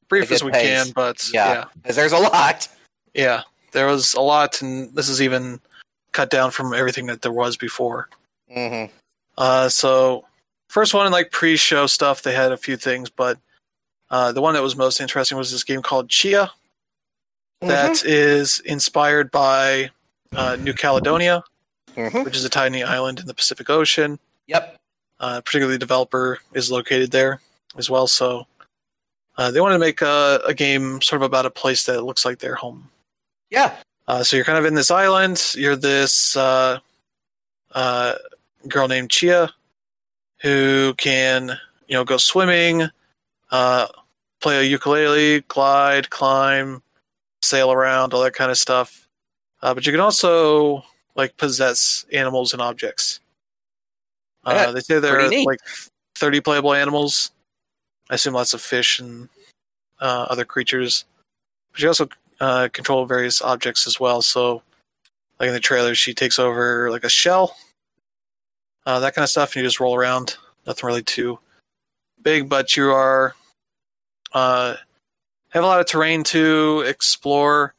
brief 0.08 0.30
as 0.32 0.42
we 0.42 0.50
pace. 0.50 0.62
can. 0.84 0.92
But 0.94 1.30
Yeah. 1.32 1.52
yeah, 1.52 1.64
Because 1.82 1.96
there's 1.96 2.12
a 2.12 2.18
lot. 2.18 2.68
yeah, 3.14 3.42
there 3.72 3.86
was 3.86 4.14
a 4.14 4.20
lot, 4.20 4.60
and 4.62 4.94
this 4.94 5.08
is 5.08 5.20
even 5.22 5.60
cut 6.12 6.30
down 6.30 6.50
from 6.50 6.72
everything 6.74 7.06
that 7.06 7.20
there 7.22 7.32
was 7.32 7.56
before. 7.56 8.08
hmm 8.52 8.86
Uh, 9.38 9.68
so 9.68 10.24
first 10.68 10.94
one, 10.94 11.10
like 11.12 11.30
pre-show 11.30 11.86
stuff, 11.86 12.22
they 12.22 12.32
had 12.34 12.50
a 12.52 12.56
few 12.56 12.76
things, 12.78 13.10
but 13.10 13.38
uh, 14.11 14.32
the 14.32 14.40
one 14.40 14.54
that 14.54 14.62
was 14.62 14.76
most 14.76 15.00
interesting 15.00 15.36
was 15.38 15.50
this 15.50 15.64
game 15.64 15.82
called 15.82 16.09
Tchia. 16.09 16.50
That 17.62 18.04
is 18.04 18.61
inspired 18.61 19.30
by 19.30 19.90
uh, 20.34 20.57
New 20.61 20.74
Caledonia, 20.74 21.42
hmm 21.94 22.22
which 22.22 22.36
is 22.36 22.44
a 22.44 22.50
tiny 22.50 22.82
island 22.82 23.18
in 23.18 23.26
the 23.26 23.34
Pacific 23.34 23.70
Ocean. 23.70 24.18
Yep. 24.46 24.76
Uh, 25.18 25.40
particularly, 25.40 25.76
the 25.76 25.80
developer 25.80 26.38
is 26.52 26.70
located 26.70 27.11
there 27.11 27.40
as 27.78 27.88
well. 27.88 28.07
So 28.07 28.46
uh, 29.38 29.50
they 29.50 29.61
wanted 29.61 29.74
to 29.74 29.80
make 29.80 30.02
a, 30.02 30.40
a 30.46 30.54
game 30.54 31.00
sort 31.00 31.22
of 31.22 31.26
about 31.26 31.46
a 31.46 31.50
place 31.50 31.84
that 31.84 32.04
looks 32.04 32.24
like 32.24 32.38
their 32.38 32.54
home. 32.54 32.90
Yeah. 33.50 33.74
Uh, 34.07 34.22
so 34.22 34.36
you're 34.36 34.44
kind 34.44 34.59
of 34.59 34.66
in 34.66 34.74
this 34.74 34.90
island. 34.90 35.54
You're 35.57 35.76
this 35.76 36.36
uh, 36.36 36.78
uh, 37.74 38.14
girl 38.68 38.88
named 38.88 39.09
Tchia 39.09 39.50
who 40.42 40.94
can, 40.98 41.59
you 41.88 41.94
know, 41.94 42.04
go 42.04 42.18
swimming, 42.18 42.88
uh, 43.51 43.86
play 44.40 44.59
a 44.59 44.62
ukulele, 44.62 45.40
glide, 45.42 46.11
climb, 46.11 46.82
sail 47.42 47.72
around, 47.72 48.14
all 48.14 48.22
that 48.22 48.34
kind 48.34 48.51
of 48.51 48.59
stuff. 48.59 49.09
Uh, 49.62 49.74
but 49.74 49.86
you 49.86 49.92
can 49.92 50.01
also 50.01 50.82
like 51.14 51.36
possess 51.36 52.05
animals 52.12 52.53
and 52.53 52.62
objects. 52.62 53.20
Uh, 54.44 54.70
they 54.70 54.80
say 54.80 54.99
there 55.01 55.18
are 55.18 55.28
neat. 55.28 55.47
like 55.47 55.61
30 56.14 56.40
playable 56.40 56.72
animals. 56.72 57.32
I 58.11 58.14
assume 58.14 58.34
lots 58.34 58.55
of 58.55 58.61
fish 58.61 59.01
and 59.01 59.28
uh, 60.01 60.26
other 60.30 60.44
creatures. 60.44 61.05
But 61.72 61.82
you 61.82 61.88
also 61.88 62.09
uh, 62.40 62.68
control 62.72 63.07
various 63.07 63.42
objects 63.42 63.86
as 63.86 63.99
well. 63.99 64.22
So, 64.22 64.62
like 65.40 65.49
in 65.49 65.55
the 65.55 65.61
trailer, 65.61 65.94
she 65.94 66.14
takes 66.14 66.38
over 66.38 66.90
like 66.90 67.03
a 67.03 67.09
shell, 67.09 67.57
uh, 68.86 69.01
that 69.01 69.14
kind 69.14 69.24
of 69.24 69.30
stuff, 69.30 69.51
and 69.51 69.57
you 69.57 69.66
just 69.66 69.80
roll 69.80 69.97
around. 69.97 70.36
Nothing 70.66 70.86
really 70.86 71.03
too 71.03 71.38
big, 72.26 72.48
but 72.48 72.76
you 72.76 72.90
are 72.90 73.34
uh, 74.32 74.74
have 75.50 75.62
a 75.62 75.66
lot 75.66 75.78
of 75.80 75.86
terrain 75.86 76.24
to 76.24 76.80
explore, 76.80 77.72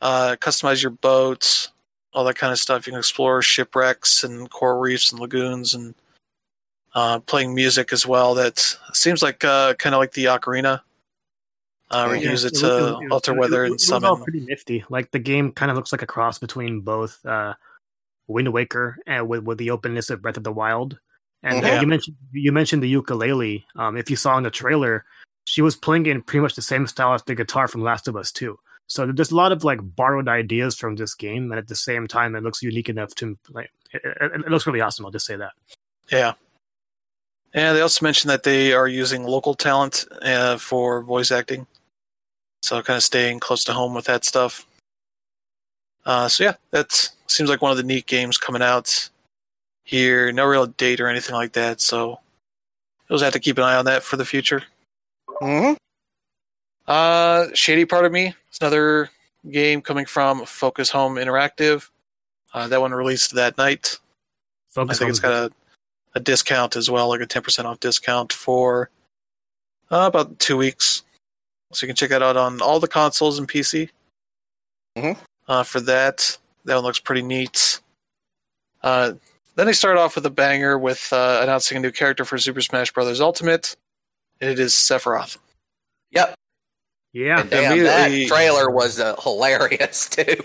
uh, 0.00 0.34
customize 0.40 0.80
your 0.82 0.92
boats, 0.92 1.70
all 2.14 2.24
that 2.24 2.36
kind 2.36 2.52
of 2.52 2.58
stuff. 2.58 2.86
You 2.86 2.92
can 2.92 2.98
explore 2.98 3.42
shipwrecks 3.42 4.24
and 4.24 4.50
coral 4.50 4.80
reefs 4.80 5.12
and 5.12 5.20
lagoons, 5.20 5.74
and 5.74 5.94
uh, 6.94 7.20
playing 7.20 7.54
music 7.54 7.92
as 7.92 8.06
well. 8.06 8.34
That 8.34 8.58
seems 8.94 9.22
like 9.22 9.44
uh, 9.44 9.74
kind 9.74 9.94
of 9.94 9.98
like 10.00 10.12
the 10.12 10.24
ocarina. 10.24 10.80
Uh, 11.90 12.08
can 12.14 12.22
Yeah, 12.22 12.30
use 12.30 12.44
it 12.46 12.52
was- 12.52 12.60
to 12.62 12.66
was- 12.66 13.02
it 13.04 13.12
alter 13.12 13.34
weather 13.34 13.64
it 13.64 13.66
and 13.66 13.72
it 13.72 13.74
was 13.74 13.92
all 13.92 14.00
summon. 14.00 14.22
pretty 14.24 14.40
nifty. 14.40 14.84
Like 14.88 15.10
the 15.10 15.18
game 15.18 15.52
kind 15.52 15.70
of 15.70 15.76
looks 15.76 15.92
like 15.92 16.02
a 16.02 16.06
cross 16.06 16.38
between 16.38 16.80
both 16.80 17.24
uh, 17.26 17.54
Wind 18.26 18.50
Waker 18.54 18.96
and 19.06 19.28
with, 19.28 19.42
with 19.44 19.58
the 19.58 19.70
openness 19.70 20.08
of 20.08 20.22
Breath 20.22 20.38
of 20.38 20.44
the 20.44 20.52
Wild. 20.52 20.98
And 21.42 21.64
uh, 21.64 21.78
you 21.80 21.86
mentioned 21.86 22.16
you 22.32 22.52
mentioned 22.52 22.82
the 22.82 22.88
ukulele. 22.88 23.64
Um, 23.76 23.96
if 23.96 24.10
you 24.10 24.16
saw 24.16 24.36
in 24.36 24.44
the 24.44 24.50
trailer, 24.50 25.04
she 25.44 25.62
was 25.62 25.76
playing 25.76 26.06
in 26.06 26.22
pretty 26.22 26.40
much 26.40 26.54
the 26.54 26.62
same 26.62 26.86
style 26.86 27.14
as 27.14 27.22
the 27.22 27.34
guitar 27.34 27.66
from 27.66 27.82
Last 27.82 28.08
of 28.08 28.16
Us 28.16 28.30
2. 28.32 28.58
So 28.86 29.06
there's 29.06 29.30
a 29.30 29.36
lot 29.36 29.52
of 29.52 29.64
like 29.64 29.78
borrowed 29.82 30.28
ideas 30.28 30.76
from 30.76 30.96
this 30.96 31.14
game, 31.14 31.50
and 31.50 31.58
at 31.58 31.68
the 31.68 31.76
same 31.76 32.06
time, 32.06 32.34
it 32.34 32.42
looks 32.42 32.62
unique 32.62 32.88
enough 32.88 33.14
to 33.16 33.38
like. 33.50 33.70
It, 33.92 34.02
it, 34.04 34.32
it 34.32 34.50
looks 34.50 34.66
really 34.66 34.80
awesome. 34.80 35.06
I'll 35.06 35.12
just 35.12 35.26
say 35.26 35.36
that. 35.36 35.52
Yeah. 36.10 36.34
And 37.52 37.76
they 37.76 37.80
also 37.80 38.04
mentioned 38.04 38.30
that 38.30 38.44
they 38.44 38.72
are 38.72 38.86
using 38.86 39.24
local 39.24 39.54
talent 39.54 40.04
uh, 40.22 40.56
for 40.56 41.02
voice 41.02 41.32
acting. 41.32 41.66
So 42.62 42.80
kind 42.82 42.96
of 42.96 43.02
staying 43.02 43.40
close 43.40 43.64
to 43.64 43.72
home 43.72 43.94
with 43.94 44.04
that 44.04 44.24
stuff. 44.24 44.66
Uh, 46.06 46.28
so 46.28 46.44
yeah, 46.44 46.54
that 46.70 47.10
seems 47.26 47.50
like 47.50 47.62
one 47.62 47.70
of 47.70 47.76
the 47.76 47.82
neat 47.82 48.06
games 48.06 48.38
coming 48.38 48.62
out 48.62 49.09
here. 49.90 50.30
No 50.32 50.44
real 50.46 50.66
date 50.66 51.00
or 51.00 51.08
anything 51.08 51.34
like 51.34 51.52
that. 51.52 51.80
So 51.80 52.20
you'll 53.08 53.18
just 53.18 53.24
have 53.24 53.32
to 53.32 53.40
keep 53.40 53.58
an 53.58 53.64
eye 53.64 53.76
on 53.76 53.84
that 53.86 54.02
for 54.02 54.16
the 54.16 54.24
future. 54.24 54.62
hmm 55.40 55.72
Uh, 56.86 57.46
Shady 57.54 57.84
Part 57.84 58.04
of 58.06 58.12
Me 58.12 58.26
is 58.28 58.58
another 58.60 59.10
game 59.50 59.82
coming 59.82 60.06
from 60.06 60.44
Focus 60.46 60.90
Home 60.90 61.16
Interactive. 61.16 61.88
Uh, 62.54 62.68
that 62.68 62.80
one 62.80 62.92
released 62.92 63.34
that 63.34 63.58
night. 63.58 63.98
Focus 64.68 64.96
I 64.96 64.98
think 64.98 65.06
on 65.06 65.10
it's 65.10 65.20
got 65.20 65.32
a 65.32 65.50
a 66.16 66.20
discount 66.20 66.74
as 66.74 66.90
well, 66.90 67.08
like 67.08 67.20
a 67.20 67.26
10% 67.26 67.64
off 67.66 67.78
discount 67.78 68.32
for 68.32 68.90
uh, 69.92 70.06
about 70.08 70.40
two 70.40 70.56
weeks. 70.56 71.04
So 71.72 71.84
you 71.84 71.88
can 71.88 71.94
check 71.94 72.10
that 72.10 72.20
out 72.20 72.36
on 72.36 72.60
all 72.60 72.80
the 72.80 72.88
consoles 72.88 73.38
and 73.38 73.48
PC. 73.48 73.90
Mhm. 74.98 75.16
Uh, 75.46 75.62
for 75.62 75.78
that, 75.82 76.36
that 76.64 76.74
one 76.74 76.82
looks 76.82 76.98
pretty 76.98 77.22
neat. 77.22 77.78
Uh, 78.82 79.12
then 79.60 79.66
they 79.66 79.72
start 79.74 79.98
off 79.98 80.14
with 80.14 80.24
a 80.24 80.30
banger 80.30 80.78
with 80.78 81.12
uh, 81.12 81.40
announcing 81.42 81.76
a 81.76 81.80
new 81.80 81.92
character 81.92 82.24
for 82.24 82.38
Super 82.38 82.60
Smash 82.62 82.92
Bros. 82.92 83.20
Ultimate. 83.20 83.76
And 84.40 84.50
it 84.50 84.58
is 84.58 84.72
Sephiroth. 84.72 85.36
Yep. 86.12 86.34
Yeah, 87.12 87.40
and 87.40 87.50
damn, 87.50 87.78
that 87.84 88.26
trailer 88.28 88.70
was 88.70 88.98
uh, 88.98 89.16
hilarious 89.20 90.08
too. 90.10 90.36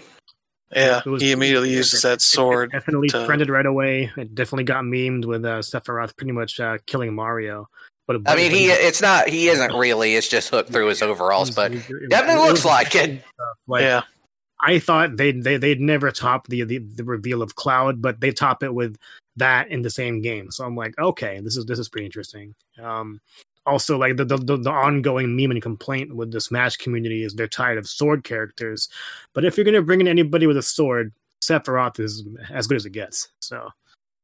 Yeah, 0.76 1.02
was- 1.06 1.22
he 1.22 1.32
immediately 1.32 1.72
uses 1.72 2.02
that 2.02 2.14
It 2.16 2.22
sword. 2.22 2.72
definitely 2.72 3.08
to- 3.10 3.26
trended 3.26 3.50
right 3.50 3.66
away. 3.66 4.12
It 4.18 4.36
definitely 4.36 4.64
got 4.66 4.84
memed 4.84 5.26
with 5.26 5.46
uh, 5.46 5.60
Sephiroth 5.60 6.18
pretty 6.18 6.34
much 6.34 6.60
uh, 6.60 6.80
killing 6.88 7.14
Mario. 7.16 7.70
But 8.08 8.22
I 8.28 8.36
mean, 8.36 8.52
he 8.52 8.66
it's 8.68 9.02
not 9.02 9.30
he 9.30 9.48
isn't 9.48 9.74
really. 9.74 10.16
It's 10.16 10.28
just 10.28 10.50
hooked 10.50 10.72
through 10.72 10.88
his 10.90 11.02
overalls, 11.02 11.52
but 11.52 11.72
it- 11.72 11.90
it- 11.90 12.10
definitely 12.10 12.50
looks 12.50 12.66
like 12.66 12.94
it. 12.96 13.24
Like, 13.68 13.82
yeah, 13.84 14.02
I 14.66 14.80
thought 14.80 15.16
they'd 15.18 15.44
they, 15.44 15.58
they'd 15.58 15.80
never 15.80 16.10
top 16.12 16.48
the, 16.48 16.64
the 16.64 16.80
the 16.80 17.04
reveal 17.04 17.42
of 17.44 17.56
Cloud, 17.56 18.02
but 18.02 18.20
they 18.20 18.32
top 18.32 18.64
it 18.64 18.74
with 18.74 18.98
that 19.36 19.70
in 19.70 19.84
the 19.84 19.90
same 19.90 20.22
game. 20.22 20.50
So 20.50 20.66
I'm 20.66 20.76
like, 20.76 20.98
okay, 20.98 21.40
this 21.42 21.56
is 21.56 21.66
this 21.66 21.78
is 21.78 21.88
pretty 21.88 22.06
interesting. 22.06 22.56
Um, 22.82 23.22
also, 23.68 23.98
like 23.98 24.18
the, 24.18 24.26
the 24.26 24.38
the 24.38 24.72
ongoing 24.72 25.36
meme 25.36 25.52
and 25.52 25.62
complaint 25.62 26.16
with 26.16 26.32
the 26.32 26.42
Smash 26.42 26.78
community 26.78 27.24
is 27.24 27.34
they're 27.34 27.48
tired 27.48 27.78
of 27.78 27.88
sword 27.88 28.24
characters. 28.24 28.90
But 29.34 29.46
if 29.46 29.56
you're 29.56 29.66
gonna 29.66 29.84
bring 29.84 30.02
in 30.02 30.08
anybody 30.08 30.48
with 30.48 30.58
a 30.58 30.64
sword, 30.64 31.14
Sephiroth 31.42 32.00
is 32.00 32.24
as 32.50 32.66
good 32.66 32.78
as 32.78 32.86
it 32.86 32.92
gets. 32.92 33.30
So 33.40 33.70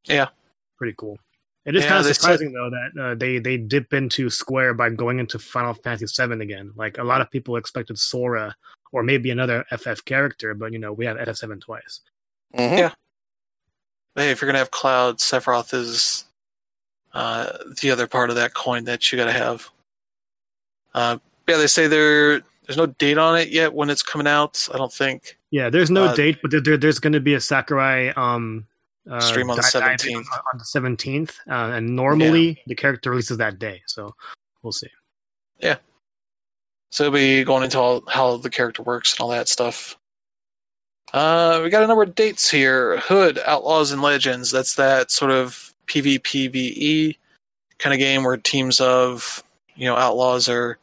Yeah. 0.06 0.30
pretty 0.78 0.96
cool. 0.98 1.20
It 1.66 1.76
is 1.76 1.84
Yeah, 1.84 1.90
kind 1.90 2.00
of 2.00 2.06
they 2.06 2.14
surprising 2.14 2.54
though 2.54 2.72
that 2.72 3.02
uh, 3.02 3.16
they 3.16 3.38
they 3.38 3.58
dip 3.58 3.94
into 3.94 4.32
Square 4.32 4.74
by 4.74 4.90
going 4.90 5.20
into 5.20 5.38
Final 5.38 5.76
Fantasy 5.76 6.08
VII 6.08 6.42
again. 6.42 6.72
Like 6.76 6.98
a 6.98 7.04
lot 7.04 7.22
of 7.22 7.30
people 7.30 7.58
expected 7.58 8.00
Sora 8.00 8.56
or 8.92 9.04
maybe 9.04 9.32
another 9.32 9.66
FF 9.72 10.04
character, 10.06 10.54
but 10.54 10.72
you 10.74 10.80
know 10.80 10.92
we 10.94 11.06
have 11.06 11.18
FF7 11.18 11.60
twice. 11.62 12.02
Mhm. 12.56 12.78
Yeah. 12.78 12.94
hey, 14.16 14.32
if 14.32 14.42
you're 14.42 14.48
gonna 14.48 14.60
have 14.60 14.72
Cloud, 14.72 15.20
Sephiroth 15.20 15.74
is 15.74 16.26
uh, 17.14 17.58
the 17.82 17.92
other 17.92 18.08
part 18.08 18.30
of 18.30 18.36
that 18.38 18.54
coin 18.54 18.84
that 18.86 19.12
you 19.12 19.18
gotta 19.18 19.32
have. 19.32 19.70
Uh, 20.94 21.18
yeah, 21.48 21.58
they 21.58 21.68
say 21.68 21.88
there 21.88 22.42
there's 22.66 22.78
no 22.78 22.86
date 22.86 23.18
on 23.18 23.38
it 23.38 23.50
yet 23.50 23.74
when 23.74 23.90
it's 23.90 24.04
coming 24.04 24.28
out. 24.28 24.68
I 24.74 24.78
don't 24.78 24.94
think. 24.94 25.38
Yeah, 25.50 25.70
there's 25.70 25.90
no 25.92 26.06
Uh, 26.06 26.16
date, 26.16 26.40
but 26.42 26.52
there, 26.52 26.62
there, 26.62 26.78
there's 26.78 27.00
going 27.00 27.12
to 27.14 27.20
be 27.20 27.34
a 27.34 27.42
Sakurai 27.42 28.10
um, 28.16 28.66
uh, 29.10 29.20
Stream 29.20 29.50
on 29.50 29.58
the 29.58 29.64
17th. 29.64 30.16
on, 30.16 30.24
on 30.54 30.58
the 30.58 30.64
17th, 30.64 31.32
uh, 31.50 31.76
and 31.76 31.94
normally 31.94 32.62
the 32.68 32.76
character 32.76 33.10
releases 33.10 33.38
that 33.38 33.60
day. 33.60 33.82
So 33.88 34.16
we'll 34.62 34.72
see. 34.72 34.88
So 36.92 37.06
it'll 37.06 37.14
be 37.14 37.44
going 37.44 37.64
into 37.64 37.80
all, 37.80 38.04
how 38.08 38.38
the 38.38 38.50
character 38.50 38.84
works 38.84 39.14
and 39.14 39.22
all 39.22 39.30
that 39.30 39.48
stuff. 39.48 39.98
Uh, 41.14 41.62
we 41.64 41.70
got 41.70 41.84
a 41.84 41.88
number 41.88 42.04
of 42.04 42.16
dates 42.16 42.50
here. 42.50 42.98
Hood, 42.98 43.40
Outlaws 43.46 43.92
and 43.92 44.02
Legends. 44.02 44.52
That's 44.52 44.76
that 44.76 45.12
sort 45.12 45.32
of 45.32 45.74
PvPvE 45.88 47.18
kind 47.80 47.94
of 47.94 48.00
game 48.00 48.24
where 48.24 48.38
teams 48.38 48.80
of 48.80 49.44
you 49.76 49.86
know 49.86 49.96
outlaws 49.96 50.48
are 50.48 50.78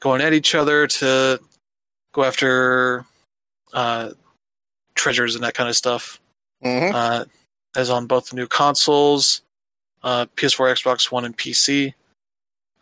going 0.00 0.22
at 0.22 0.32
each 0.32 0.54
other 0.54 0.86
to 0.86 1.38
go 2.12 2.24
after 2.24 3.04
uh, 3.74 4.10
treasures 4.94 5.34
and 5.34 5.44
that 5.44 5.54
kind 5.54 5.68
of 5.68 5.76
stuff. 5.76 6.20
Mhm. 6.64 6.92
Uh, 6.92 7.24
as 7.76 7.90
on 7.90 8.06
both 8.06 8.30
the 8.30 8.36
new 8.36 8.46
consoles, 8.46 9.42
uh, 10.02 10.26
PS4, 10.36 10.72
Xbox 10.72 11.12
One, 11.12 11.24
and 11.24 11.36
PC. 11.36 11.94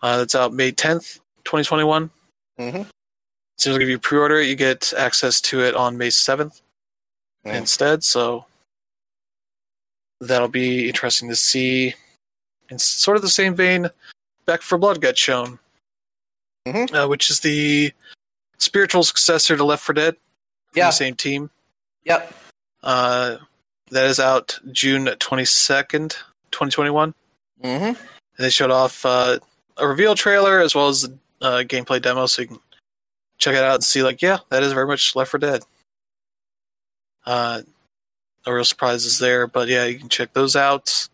Uh, 0.00 0.18
that's 0.18 0.34
out 0.34 0.52
May 0.52 0.72
10th, 0.72 1.20
2021. 1.44 2.10
Mhm. 2.58 2.80
As 2.82 3.62
soon 3.64 3.74
as 3.74 3.78
if 3.82 3.88
you 3.88 3.98
pre-order 3.98 4.36
it, 4.38 4.46
you 4.48 4.56
get 4.56 4.92
access 4.94 5.40
to 5.42 5.60
it 5.62 5.74
on 5.74 5.96
May 5.98 6.10
7th 6.10 6.60
Yeah. 7.44 7.56
instead. 7.56 8.04
So 8.04 8.46
that'll 10.20 10.48
be 10.48 10.88
interesting 10.88 11.28
to 11.28 11.36
see. 11.36 11.94
In 12.70 12.78
sort 12.78 13.16
of 13.16 13.22
the 13.22 13.30
same 13.30 13.54
vein, 13.54 13.90
Back 14.44 14.62
4 14.62 14.78
Blood 14.78 15.00
got 15.00 15.16
shown, 15.16 15.58
Mhm. 16.66 16.92
uh, 17.04 17.08
which 17.08 17.30
is 17.30 17.40
the 17.40 17.92
spiritual 18.58 19.04
successor 19.04 19.56
to 19.56 19.64
Left 19.64 19.82
4 19.84 19.94
Dead 19.94 20.16
Yeah. 20.74 20.86
the 20.86 20.92
same 20.92 21.14
team. 21.16 21.50
Yep. 22.04 22.34
Uh, 22.82 23.38
that 23.90 24.04
is 24.06 24.20
out 24.20 24.58
June 24.70 25.06
22nd, 25.18 26.16
2021. 26.50 27.14
hmm 27.62 27.66
And 27.66 27.96
they 28.36 28.50
showed 28.50 28.70
off 28.70 29.04
uh, 29.06 29.38
a 29.76 29.88
reveal 29.88 30.14
trailer 30.14 30.60
as 30.60 30.74
well 30.74 30.88
as 30.88 31.08
uh, 31.40 31.62
gameplay 31.66 32.00
demo, 32.00 32.26
so 32.26 32.42
you 32.42 32.48
can 32.48 32.58
check 33.38 33.54
it 33.54 33.62
out 33.62 33.76
and 33.76 33.84
see. 33.84 34.02
Like, 34.02 34.22
yeah, 34.22 34.38
that 34.50 34.62
is 34.62 34.72
very 34.72 34.86
much 34.86 35.14
Left 35.14 35.30
4 35.30 35.38
Dead. 35.38 35.62
Uh, 37.26 37.62
no 38.46 38.52
real 38.52 38.64
surprises 38.64 39.18
there, 39.18 39.46
but 39.46 39.68
yeah, 39.68 39.84
you 39.84 39.98
can 39.98 40.08
check 40.08 40.32
those 40.32 40.56
out. 40.56 41.08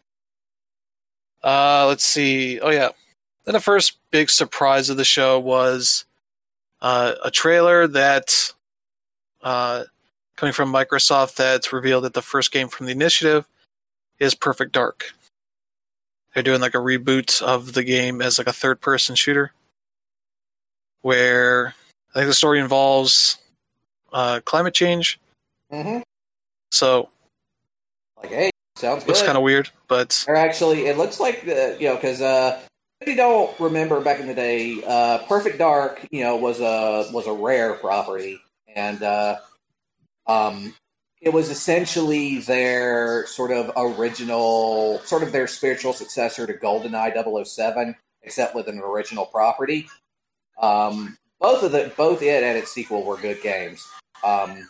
Uh, 1.43 1.87
let's 1.89 2.05
see. 2.05 2.61
Oh 2.61 2.71
yeah, 2.71 2.91
then 3.45 3.53
the 3.55 3.61
first 3.61 3.99
big 4.11 4.31
surprise 4.31 4.89
of 4.89 4.97
the 4.97 5.05
show 5.05 5.39
was 5.39 6.05
uh, 6.81 7.15
a 7.25 7.31
trailer 7.31 7.87
that 7.89 8.53
uh, 9.43 9.85
coming 10.37 10.53
from 10.53 10.73
Microsoft 10.73 11.37
that's 11.37 11.73
revealed 11.73 12.05
that 12.05 12.15
the 12.15 12.23
first 12.23 12.53
game 12.53 12.69
from 12.69 12.87
the 12.87 12.93
initiative 12.93 13.47
is 14.19 14.35
Perfect 14.35 14.73
Dark 14.73 15.13
they're 16.35 16.43
doing 16.43 16.61
like 16.61 16.75
a 16.75 16.79
reboot 16.79 17.41
of 17.41 17.73
the 17.73 17.85
game 17.85 18.21
as 18.21 18.39
like 18.39 18.49
a 18.49 18.53
third 18.53 18.81
person 18.81 19.15
shooter 19.15 19.53
where 21.05 21.75
i 22.15 22.19
think 22.19 22.29
the 22.29 22.35
story 22.35 22.59
involves 22.59 23.39
uh, 24.13 24.41
climate 24.45 24.75
change. 24.75 25.19
Hmm 25.71 25.99
so 26.75 27.09
Like, 28.21 28.31
hey, 28.31 28.51
sounds 28.77 29.07
looks 29.07 29.23
kind 29.23 29.37
of 29.37 29.45
weird 29.45 29.71
but 29.89 30.25
Or 30.27 30.37
actually, 30.37 30.87
it 30.87 30.99
looks 30.99 31.21
like 31.21 31.45
the 31.45 31.77
you 31.79 31.89
know 31.89 31.95
because 31.95 32.21
uh, 32.21 32.61
if 33.01 33.09
you 33.09 33.17
don't 33.17 33.59
remember 33.61 34.01
back 34.01 34.19
in 34.21 34.27
the 34.27 34.35
day, 34.35 34.83
uh, 34.87 35.19
Perfect 35.29 35.59
Dark 35.59 36.07
you 36.11 36.25
know 36.25 36.37
was 36.37 36.61
a 36.61 37.09
was 37.13 37.27
a 37.27 37.33
rare 37.33 37.75
property, 37.75 38.41
and 38.75 39.03
uh, 39.03 39.37
um, 40.27 40.75
it 41.21 41.33
was 41.33 41.51
essentially 41.51 42.39
their 42.41 43.27
sort 43.27 43.51
of 43.51 43.71
original, 43.77 45.01
sort 45.05 45.23
of 45.23 45.33
their 45.33 45.47
spiritual 45.47 45.93
successor 45.93 46.47
to 46.47 46.55
GoldenEye 46.55 47.47
007, 47.47 47.95
except 48.23 48.55
with 48.55 48.69
an 48.69 48.81
original 48.81 49.27
property. 49.27 49.87
Um, 50.61 51.17
both 51.41 51.63
of 51.63 51.73
the 51.73 51.93
both 51.97 52.23
it 52.23 52.43
and 52.43 52.57
its 52.57 52.73
sequel 52.73 53.03
were 53.05 53.17
good 53.17 53.43
games. 53.43 53.87
Um, 54.23 54.69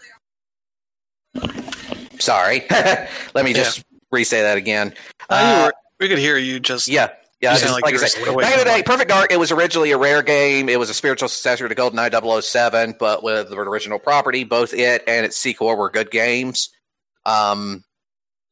sorry, 2.19 2.65
let 2.71 3.45
me 3.45 3.53
just 3.53 3.85
re-say 4.11 4.43
that 4.43 4.57
again. 4.57 4.95
uh, 5.31 5.69
Uh, 5.69 5.71
we 6.01 6.09
could 6.09 6.19
hear 6.19 6.37
you 6.37 6.61
just 6.61 6.89
Yeah, 6.89 7.11
yeah. 7.41 7.57
Just 7.57 7.73
like 7.73 7.85
like, 7.85 7.95
I 7.95 8.07
said, 8.07 8.25
back 8.37 8.53
in 8.53 8.59
the 8.59 8.65
day. 8.65 8.83
Perfect 8.83 9.11
Dark. 9.11 9.31
It 9.33 9.39
was 9.39 9.53
originally 9.53 9.93
a 9.93 9.99
rare 9.99 10.23
game. 10.23 10.69
It 10.69 10.79
was 10.79 10.91
a 10.91 10.95
spiritual 10.95 11.29
successor 11.29 11.69
to 11.69 11.75
GoldenEye 11.75 12.43
007, 12.43 12.97
but 12.99 13.23
with 13.23 13.51
the 13.51 13.57
original 13.57 13.99
property. 13.99 14.45
Both 14.45 14.75
it 14.75 15.05
and 15.07 15.25
its 15.25 15.37
sequel 15.37 15.77
were 15.77 15.91
good 15.91 16.11
games. 16.11 16.71
Um, 17.27 17.85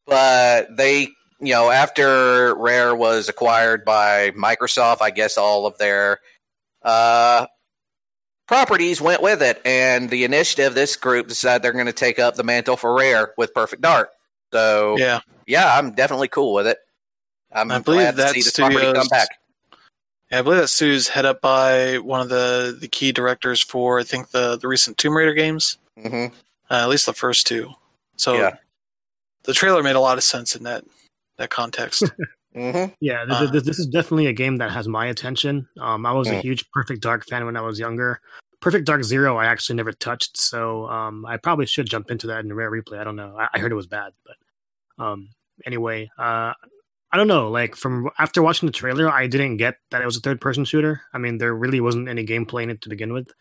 but 0.06 0.76
they, 0.76 1.08
you 1.40 1.52
know, 1.52 1.70
after 1.70 2.54
Rare 2.54 2.94
was 2.94 3.28
acquired 3.28 3.84
by 3.84 4.30
Microsoft, 4.32 4.98
I 5.00 5.10
guess 5.10 5.36
all 5.36 5.66
of 5.66 5.78
their 5.78 6.18
uh, 6.84 7.46
properties 8.46 9.00
went 9.00 9.22
with 9.22 9.42
it, 9.42 9.60
and 9.64 10.10
the 10.10 10.24
initiative, 10.24 10.74
this 10.74 10.96
group 10.96 11.28
decided 11.28 11.62
they're 11.62 11.72
going 11.72 11.86
to 11.86 11.92
take 11.92 12.18
up 12.18 12.34
the 12.34 12.44
mantle 12.44 12.76
for 12.76 12.94
Rare 12.94 13.32
with 13.36 13.54
Perfect 13.54 13.82
Dark. 13.82 14.10
So 14.52 14.96
yeah 14.98 15.20
yeah, 15.46 15.76
I'm 15.76 15.92
definitely 15.92 16.28
cool 16.28 16.54
with 16.54 16.66
it. 16.66 16.78
I'm 17.52 17.70
I 17.70 17.78
believe 17.78 18.14
glad 18.14 18.16
to 18.16 18.28
see 18.28 18.42
this 18.42 18.56
property 18.56 18.92
come 18.92 19.08
back. 19.08 19.28
Yeah, 20.30 20.38
I 20.38 20.42
believe 20.42 20.60
that 20.60 20.68
studio's 20.68 21.08
head 21.08 21.26
up 21.26 21.40
by 21.40 21.98
one 21.98 22.20
of 22.20 22.28
the, 22.30 22.76
the 22.78 22.88
key 22.88 23.12
directors 23.12 23.60
for 23.60 23.98
I 23.98 24.04
think 24.04 24.30
the, 24.30 24.56
the 24.56 24.68
recent 24.68 24.96
Tomb 24.96 25.16
Raider 25.16 25.34
games, 25.34 25.78
hmm 26.00 26.26
uh, 26.70 26.74
at 26.74 26.88
least 26.88 27.04
the 27.06 27.12
first 27.12 27.46
two. 27.46 27.70
So 28.16 28.38
Yeah. 28.38 28.52
the 29.44 29.52
trailer 29.52 29.82
made 29.82 29.96
a 29.96 30.00
lot 30.00 30.16
of 30.16 30.24
sense 30.24 30.56
in 30.56 30.62
that 30.62 30.84
that 31.36 31.50
context. 31.50 32.04
hmm 32.54 32.92
Yeah, 33.00 33.24
th- 33.24 33.30
Uh, 33.30 33.50
th- 33.52 33.64
this 33.64 33.78
is 33.78 33.86
definitely 33.86 34.26
a 34.26 34.32
game 34.32 34.58
that 34.58 34.70
has 34.70 34.86
my 34.88 35.06
attention. 35.06 35.68
Um, 35.80 36.06
I 36.06 36.12
was 36.12 36.28
a 36.28 36.32
Mm. 36.32 36.40
huge 36.42 36.70
Perfect 36.70 37.02
Dark 37.02 37.24
fan 37.26 37.44
when 37.46 37.56
I 37.56 37.60
was 37.62 37.78
younger. 37.78 38.20
Perfect 38.60 38.86
Dark 38.86 39.02
Zero, 39.02 39.36
I 39.36 39.46
actually 39.46 39.76
never 39.76 39.92
touched, 39.92 40.36
so 40.36 40.86
um, 40.88 41.26
I 41.26 41.36
probably 41.36 41.66
should 41.66 41.86
jump 41.86 42.10
into 42.12 42.28
that 42.28 42.44
in 42.44 42.50
a 42.50 42.54
rare 42.54 42.70
replay. 42.70 42.98
I 42.98 43.04
don't 43.04 43.16
know. 43.16 43.36
I, 43.36 43.48
I 43.54 43.58
heard 43.58 43.72
it 43.72 43.76
was 43.76 43.88
bad, 43.88 44.12
but 44.24 44.36
um, 45.04 45.30
anyway, 45.66 46.08
uh, 46.16 46.52
I 47.10 47.16
don't 47.16 47.26
know. 47.26 47.50
Like 47.50 47.74
from 47.74 48.08
after 48.18 48.40
watching 48.40 48.66
the 48.66 48.72
trailer, 48.72 49.10
I 49.10 49.26
didn't 49.26 49.56
get 49.56 49.78
that 49.90 50.00
it 50.00 50.06
was 50.06 50.16
a 50.16 50.20
third-person 50.20 50.64
shooter. 50.64 51.02
I 51.12 51.18
mean, 51.18 51.38
there 51.38 51.54
really 51.54 51.80
wasn't 51.80 52.08
any 52.08 52.24
gameplay 52.24 52.62
in 52.62 52.70
it 52.70 52.82
to 52.82 52.88
begin 52.88 53.12
with. 53.12 53.32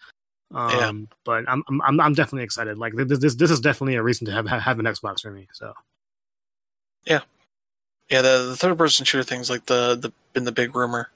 Um, 0.53 0.69
Yeah. 0.71 0.91
But 1.23 1.45
I'm, 1.47 1.63
I'm 1.69 1.81
I'm 1.83 1.99
I'm 2.01 2.13
definitely 2.13 2.43
excited. 2.43 2.77
Like 2.79 2.93
this 2.95 3.19
this 3.19 3.35
this 3.35 3.51
is 3.51 3.59
definitely 3.61 3.95
a 3.95 4.03
reason 4.03 4.25
to 4.25 4.33
have 4.33 4.47
have 4.47 4.79
an 4.79 4.85
Xbox 4.85 5.21
for 5.21 5.31
me. 5.31 5.47
So 5.53 5.73
yeah, 7.05 7.21
Yeah, 8.11 8.21
the, 8.21 8.47
the 8.49 8.57
third 8.57 8.77
person 8.77 9.05
shooter 9.05 9.23
thing's 9.23 9.49
like 9.49 9.65
the 9.67 9.95
the 9.95 10.11
been 10.33 10.43
the 10.43 10.51
big 10.51 10.75
rumor 10.75 11.09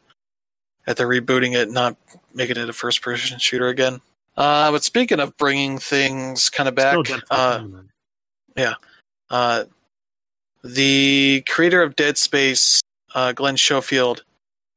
that 0.86 0.96
they're 0.98 1.08
rebooting 1.10 1.54
it, 1.56 1.70
not 1.70 1.98
making 2.34 2.58
it 2.58 2.70
a 2.70 2.74
first 2.74 3.02
person 3.02 3.38
shooter 3.38 3.68
again. 3.68 4.00
Uh, 4.38 4.72
but 4.72 4.84
speaking 4.84 5.20
of 5.20 5.36
bringing 5.38 5.78
things 5.78 6.50
kind 6.50 6.70
of 6.70 6.76
back, 6.76 6.92
Still 6.94 7.04
Dead 7.04 7.24
uh, 7.30 7.60
Space 7.60 7.72
then. 8.56 8.76
uh, 9.30 9.64
the 10.64 11.44
creator 11.48 11.82
of 11.84 11.96
Dead 11.96 12.18
Space, 12.18 12.82
uh, 13.14 13.32
Glenn 13.34 13.58
Schofield, 13.58 14.24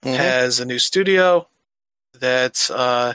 Mhm. 0.04 0.16
has 0.16 0.60
a 0.60 0.64
new 0.64 0.78
studio 0.78 1.48
that, 2.14 2.68
uh, 2.72 3.14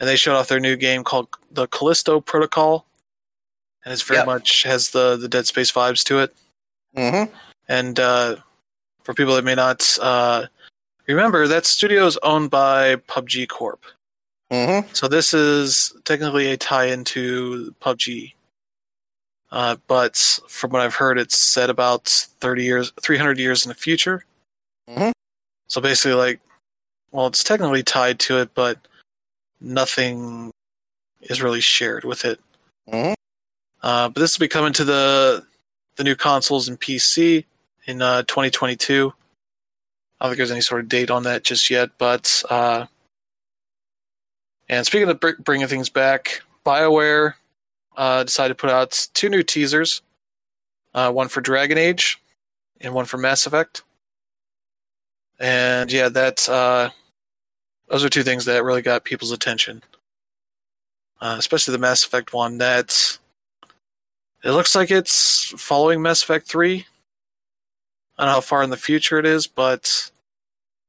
and 0.00 0.08
they 0.08 0.16
showed 0.16 0.36
off 0.36 0.48
their 0.48 0.60
new 0.60 0.76
game 0.76 1.02
called 1.04 1.28
the 1.50 1.66
Callisto 1.68 2.20
Protocol, 2.20 2.86
and 3.84 3.92
it's 3.92 4.02
very 4.02 4.18
Yep. 4.18 4.26
much 4.26 4.62
has 4.64 4.90
the 4.90 5.16
the 5.16 5.28
Dead 5.28 5.46
Space 5.46 5.70
vibes 5.72 6.02
to 6.04 6.18
it. 6.20 6.34
Mhm. 6.96 7.30
And 7.68 7.98
uh, 7.98 8.36
for 9.02 9.14
people 9.14 9.34
that 9.36 9.44
may 9.44 9.54
not 9.54 9.96
uh, 10.00 10.46
remember, 11.06 11.46
that 11.48 11.66
studio 11.66 12.06
is 12.06 12.18
owned 12.22 12.50
by 12.50 12.96
PUBG 12.96 13.48
Corp. 13.48 13.84
Mhm. 14.52 14.94
So 14.94 15.08
this 15.08 15.32
is 15.34 15.94
technically 16.04 16.50
a 16.50 16.56
tie-in 16.56 17.04
to 17.04 17.74
PUBG. 17.80 18.34
Uh, 19.50 19.76
but 19.86 20.16
from 20.48 20.72
what 20.72 20.82
I've 20.82 20.96
heard, 20.96 21.18
it's 21.18 21.38
set 21.38 21.70
about 21.70 22.08
30 22.08 22.64
years, 22.64 22.92
300 23.00 23.38
years 23.38 23.64
in 23.64 23.68
the 23.68 23.74
future. 23.74 24.24
Mhm. 24.88 25.12
So 25.68 25.80
basically, 25.80 26.14
like, 26.14 26.40
well, 27.12 27.26
it's 27.28 27.44
technically 27.44 27.82
tied 27.82 28.18
to 28.20 28.38
it, 28.38 28.54
but 28.54 28.78
nothing 29.60 30.50
is 31.22 31.40
really 31.40 31.60
shared 31.60 32.04
with 32.04 32.24
it. 32.24 32.40
Mhm. 32.88 33.14
Uh, 33.82 34.08
but 34.08 34.20
this 34.20 34.36
will 34.38 34.44
be 34.44 34.48
coming 34.48 34.72
to 34.74 34.84
the 34.84 35.46
the 35.96 36.02
new 36.04 36.16
consoles 36.16 36.66
and 36.66 36.80
PC 36.80 37.44
in 37.86 38.02
uh, 38.02 38.22
2022. 38.22 39.12
I 40.20 40.24
don't 40.24 40.30
think 40.30 40.38
there's 40.38 40.50
any 40.50 40.60
sort 40.60 40.80
of 40.80 40.88
date 40.88 41.10
on 41.10 41.24
that 41.24 41.44
just 41.44 41.70
yet, 41.70 41.90
but 41.98 42.42
uh, 42.48 42.86
and 44.68 44.86
speaking 44.86 45.08
of 45.08 45.20
br- 45.20 45.40
bringing 45.42 45.66
things 45.66 45.88
back, 45.88 46.42
BioWare 46.64 47.34
uh, 47.96 48.24
decided 48.24 48.56
to 48.56 48.60
put 48.60 48.70
out 48.70 49.08
two 49.14 49.28
new 49.28 49.42
teasers, 49.42 50.02
uh, 50.94 51.10
one 51.12 51.28
for 51.28 51.40
Dragon 51.40 51.78
Age 51.78 52.18
and 52.80 52.94
one 52.94 53.04
for 53.04 53.18
Mass 53.18 53.46
Effect. 53.46 53.82
And 55.38 55.92
yeah, 55.92 56.08
that's 56.08 56.48
uh, 56.48 56.90
those 57.88 58.04
are 58.04 58.08
two 58.08 58.22
things 58.22 58.44
that 58.44 58.64
really 58.64 58.82
got 58.82 59.04
people's 59.04 59.32
attention, 59.32 59.82
uh, 61.20 61.36
especially 61.38 61.72
the 61.72 61.78
Mass 61.78 62.04
Effect 62.04 62.32
one. 62.32 62.58
That 62.58 63.18
it 64.42 64.52
looks 64.52 64.74
like 64.74 64.90
it's 64.90 65.52
following 65.60 66.00
Mass 66.00 66.22
Effect 66.22 66.46
Three. 66.46 66.86
I 68.18 68.22
don't 68.22 68.28
know 68.30 68.34
how 68.34 68.40
far 68.40 68.62
in 68.62 68.70
the 68.70 68.76
future 68.76 69.18
it 69.18 69.26
is, 69.26 69.46
but 69.46 70.10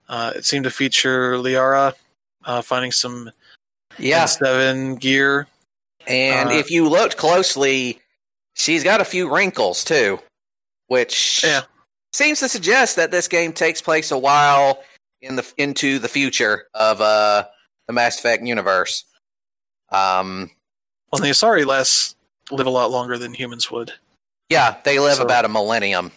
uh, 0.07 0.33
it 0.35 0.45
seemed 0.45 0.65
to 0.65 0.71
feature 0.71 1.33
Liara 1.37 1.93
uh, 2.43 2.61
finding 2.61 2.91
some 2.91 3.31
Yeah. 3.97 4.25
N7 4.25 4.99
gear. 4.99 5.47
And 6.07 6.49
Uh, 6.49 6.53
if 6.53 6.69
you 6.69 6.87
looked 6.87 7.17
closely, 7.17 7.99
she's 8.53 8.83
got 8.83 9.01
a 9.01 9.05
few 9.05 9.33
wrinkles 9.33 9.83
too, 9.83 10.19
which 10.87 11.43
Yeah. 11.43 11.61
seems 12.13 12.39
to 12.41 12.49
suggest 12.49 12.95
that 12.97 13.09
this 13.11 13.27
game 13.27 13.53
takes 13.53 13.81
place 13.81 14.11
a 14.11 14.17
while 14.17 14.83
in 15.21 15.35
the 15.35 15.53
into 15.57 15.97
the 15.97 16.07
future 16.09 16.67
of 16.75 17.01
uh 17.01 17.45
the 17.87 17.93
Mass 17.93 18.19
Effect 18.19 18.43
universe. 18.45 19.05
Um, 19.91 20.51
Well, 21.11 21.21
the 21.21 21.29
Asari 21.29 21.65
lasts 21.65 22.15
live 22.51 22.67
a 22.67 22.71
lot 22.71 22.91
longer 22.91 23.17
than 23.17 23.33
humans 23.33 23.71
would. 23.71 23.93
yeah, 24.49 24.77
they 24.83 24.99
live 24.99 25.17
So- 25.17 25.23
about 25.23 25.45
a 25.45 25.49
millennium. 25.49 26.11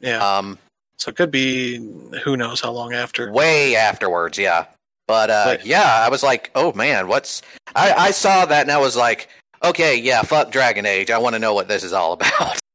Yeah, 0.00 0.18
Um, 0.38 0.58
so 0.98 1.08
it 1.10 1.16
could 1.16 1.30
be 1.30 1.76
who 2.24 2.36
knows 2.36 2.60
how 2.60 2.70
long 2.72 2.92
after. 2.92 3.30
way 3.32 3.76
afterwards, 3.76 4.38
yeah. 4.38 4.66
But 5.06 5.30
uh, 5.30 5.56
yeah, 5.64 6.02
I 6.04 6.08
was 6.08 6.22
like, 6.22 6.50
oh 6.54 6.72
man, 6.72 7.06
what's? 7.08 7.42
I 7.74 7.92
I 7.92 8.10
saw 8.10 8.44
that 8.46 8.62
and 8.62 8.72
I 8.72 8.78
was 8.78 8.96
like, 8.96 9.28
okay, 9.62 9.96
yeah, 9.96 10.22
fuck 10.22 10.50
Dragon 10.50 10.84
Age. 10.84 11.10
I 11.10 11.18
want 11.18 11.34
to 11.34 11.38
know 11.38 11.54
what 11.54 11.68
this 11.68 11.84
is 11.84 11.92
all 11.92 12.12
about. 12.12 12.58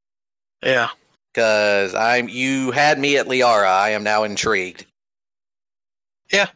Yeah, 0.64 0.90
because 1.34 1.96
I'm 1.96 2.30
you 2.30 2.70
had 2.70 3.00
me 3.00 3.18
at 3.18 3.26
Liara. 3.26 3.66
I 3.68 3.90
am 3.90 4.04
now 4.04 4.24
intrigued. 4.24 4.86
Yeah, 6.32 6.48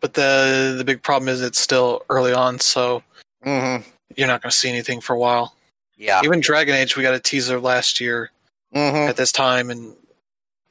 but 0.00 0.14
the 0.14 0.74
the 0.76 0.84
big 0.84 1.02
problem 1.04 1.28
is 1.28 1.40
it's 1.40 1.60
still 1.60 2.02
early 2.10 2.32
on, 2.32 2.58
so 2.58 3.02
hmm 3.44 3.76
you're 4.16 4.26
not 4.26 4.42
going 4.42 4.50
to 4.50 4.56
see 4.56 4.68
anything 4.68 5.00
for 5.00 5.12
a 5.14 5.18
while. 5.18 5.54
Yeah. 5.96 6.20
Even 6.24 6.40
Dragon 6.40 6.74
Age, 6.74 6.96
we 6.96 7.02
got 7.04 7.14
a 7.14 7.20
teaser 7.20 7.60
last 7.60 8.00
year 8.00 8.30
hmm 8.72 8.78
at 9.08 9.16
this 9.16 9.30
time, 9.32 9.70
and 9.70 9.94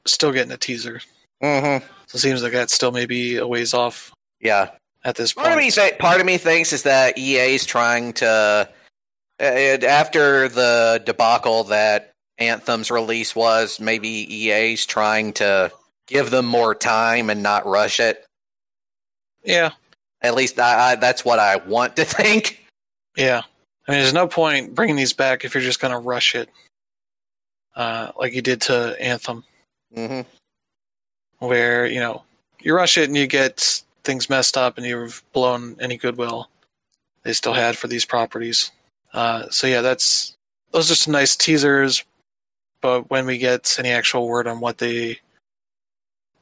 still 0.06 0.32
getting 0.32 0.52
a 0.52 0.56
teaser. 0.56 1.00
hmm 1.40 1.78
So 2.06 2.16
it 2.16 2.18
seems 2.18 2.42
like 2.42 2.52
that's 2.52 2.74
still 2.74 2.92
maybe 2.92 3.36
a 3.36 3.46
ways 3.46 3.74
off 3.74 4.12
Yeah. 4.40 4.70
at 5.04 5.16
this 5.16 5.32
Part 5.32 5.52
of 5.52 5.58
me, 5.58 5.70
point. 5.70 5.98
part 5.98 6.20
of 6.20 6.26
me 6.26 6.38
thinks 6.38 6.72
is 6.72 6.82
that 6.84 7.18
EA's 7.18 7.64
trying 7.66 8.12
to 8.14 8.68
uh, 9.40 9.44
after 9.44 10.48
the 10.48 11.02
debacle 11.04 11.64
that 11.64 12.12
Anthem's 12.38 12.90
release 12.90 13.34
was, 13.34 13.80
maybe 13.80 14.08
EA's 14.08 14.86
trying 14.86 15.32
to 15.34 15.72
give 16.06 16.30
them 16.30 16.46
more 16.46 16.74
time 16.74 17.30
and 17.30 17.42
not 17.42 17.66
rush 17.66 17.98
it. 18.00 18.24
Yeah, 19.44 19.72
At 20.22 20.34
least 20.34 20.58
I, 20.58 20.92
I, 20.92 20.94
that's 20.96 21.24
what 21.24 21.38
I 21.38 21.56
want 21.56 21.96
to 21.96 22.04
think. 22.06 22.64
yeah. 23.16 23.42
I 23.86 23.92
mean, 23.92 24.00
there's 24.00 24.14
no 24.14 24.26
point 24.28 24.74
bringing 24.74 24.96
these 24.96 25.12
back 25.12 25.44
if 25.44 25.52
you're 25.52 25.62
just 25.62 25.80
going 25.80 25.92
to 25.92 25.98
rush 25.98 26.34
it, 26.34 26.48
uh, 27.76 28.12
like 28.18 28.32
you 28.34 28.40
did 28.40 28.62
to 28.62 28.96
Anthem. 28.98 29.44
Hmm 29.94 30.20
where 31.38 31.86
you 31.86 32.00
know 32.00 32.22
you 32.60 32.74
rush 32.74 32.96
it 32.96 33.08
and 33.08 33.16
you 33.16 33.26
get 33.26 33.82
things 34.02 34.30
messed 34.30 34.56
up 34.56 34.76
and 34.78 34.86
you've 34.86 35.22
blown 35.32 35.76
any 35.80 35.96
goodwill 35.96 36.48
they 37.22 37.32
still 37.32 37.54
had 37.54 37.76
for 37.76 37.88
these 37.88 38.04
properties. 38.04 38.70
Uh, 39.12 39.48
so 39.50 39.66
yeah, 39.66 39.80
that's 39.80 40.34
those 40.72 40.90
are 40.90 40.94
some 40.94 41.12
nice 41.12 41.36
teasers, 41.36 42.04
but 42.80 43.08
when 43.10 43.24
we 43.26 43.38
get 43.38 43.76
any 43.78 43.90
actual 43.90 44.26
word 44.28 44.46
on 44.46 44.60
what 44.60 44.78
they 44.78 45.18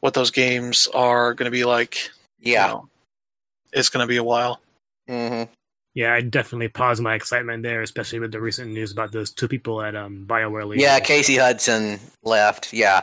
what 0.00 0.14
those 0.14 0.30
games 0.32 0.88
are 0.94 1.34
going 1.34 1.44
to 1.46 1.50
be 1.52 1.64
like, 1.64 2.10
you 2.40 2.54
Yeah. 2.54 2.66
know, 2.68 2.88
it's 3.72 3.88
going 3.88 4.02
to 4.02 4.08
be 4.08 4.16
a 4.16 4.24
while. 4.24 4.60
hmm 5.08 5.44
Yeah, 5.94 6.12
I 6.14 6.20
definitely 6.22 6.68
paused 6.68 7.00
my 7.02 7.14
excitement 7.14 7.62
there, 7.62 7.82
especially 7.82 8.18
with 8.18 8.32
the 8.32 8.40
recent 8.40 8.72
news 8.72 8.90
about 8.90 9.12
those 9.12 9.30
two 9.30 9.46
people 9.46 9.80
at 9.82 9.94
um, 9.94 10.24
BioWare. 10.28 10.66
leaving. 10.66 10.82
Yeah. 10.82 10.98
Casey 11.00 11.36
Hudson 11.36 12.00
left. 12.24 12.72
Yeah. 12.72 13.02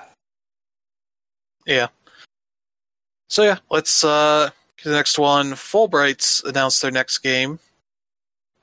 So 3.30 3.44
yeah, 3.44 3.60
let's 3.70 4.04
uh, 4.04 4.50
to 4.78 4.90
the 4.90 4.96
next 4.96 5.20
one. 5.20 5.56
Fullbright's 5.56 6.44
announced 6.44 6.82
their 6.82 6.92
next 6.92 7.20
game. 7.20 7.60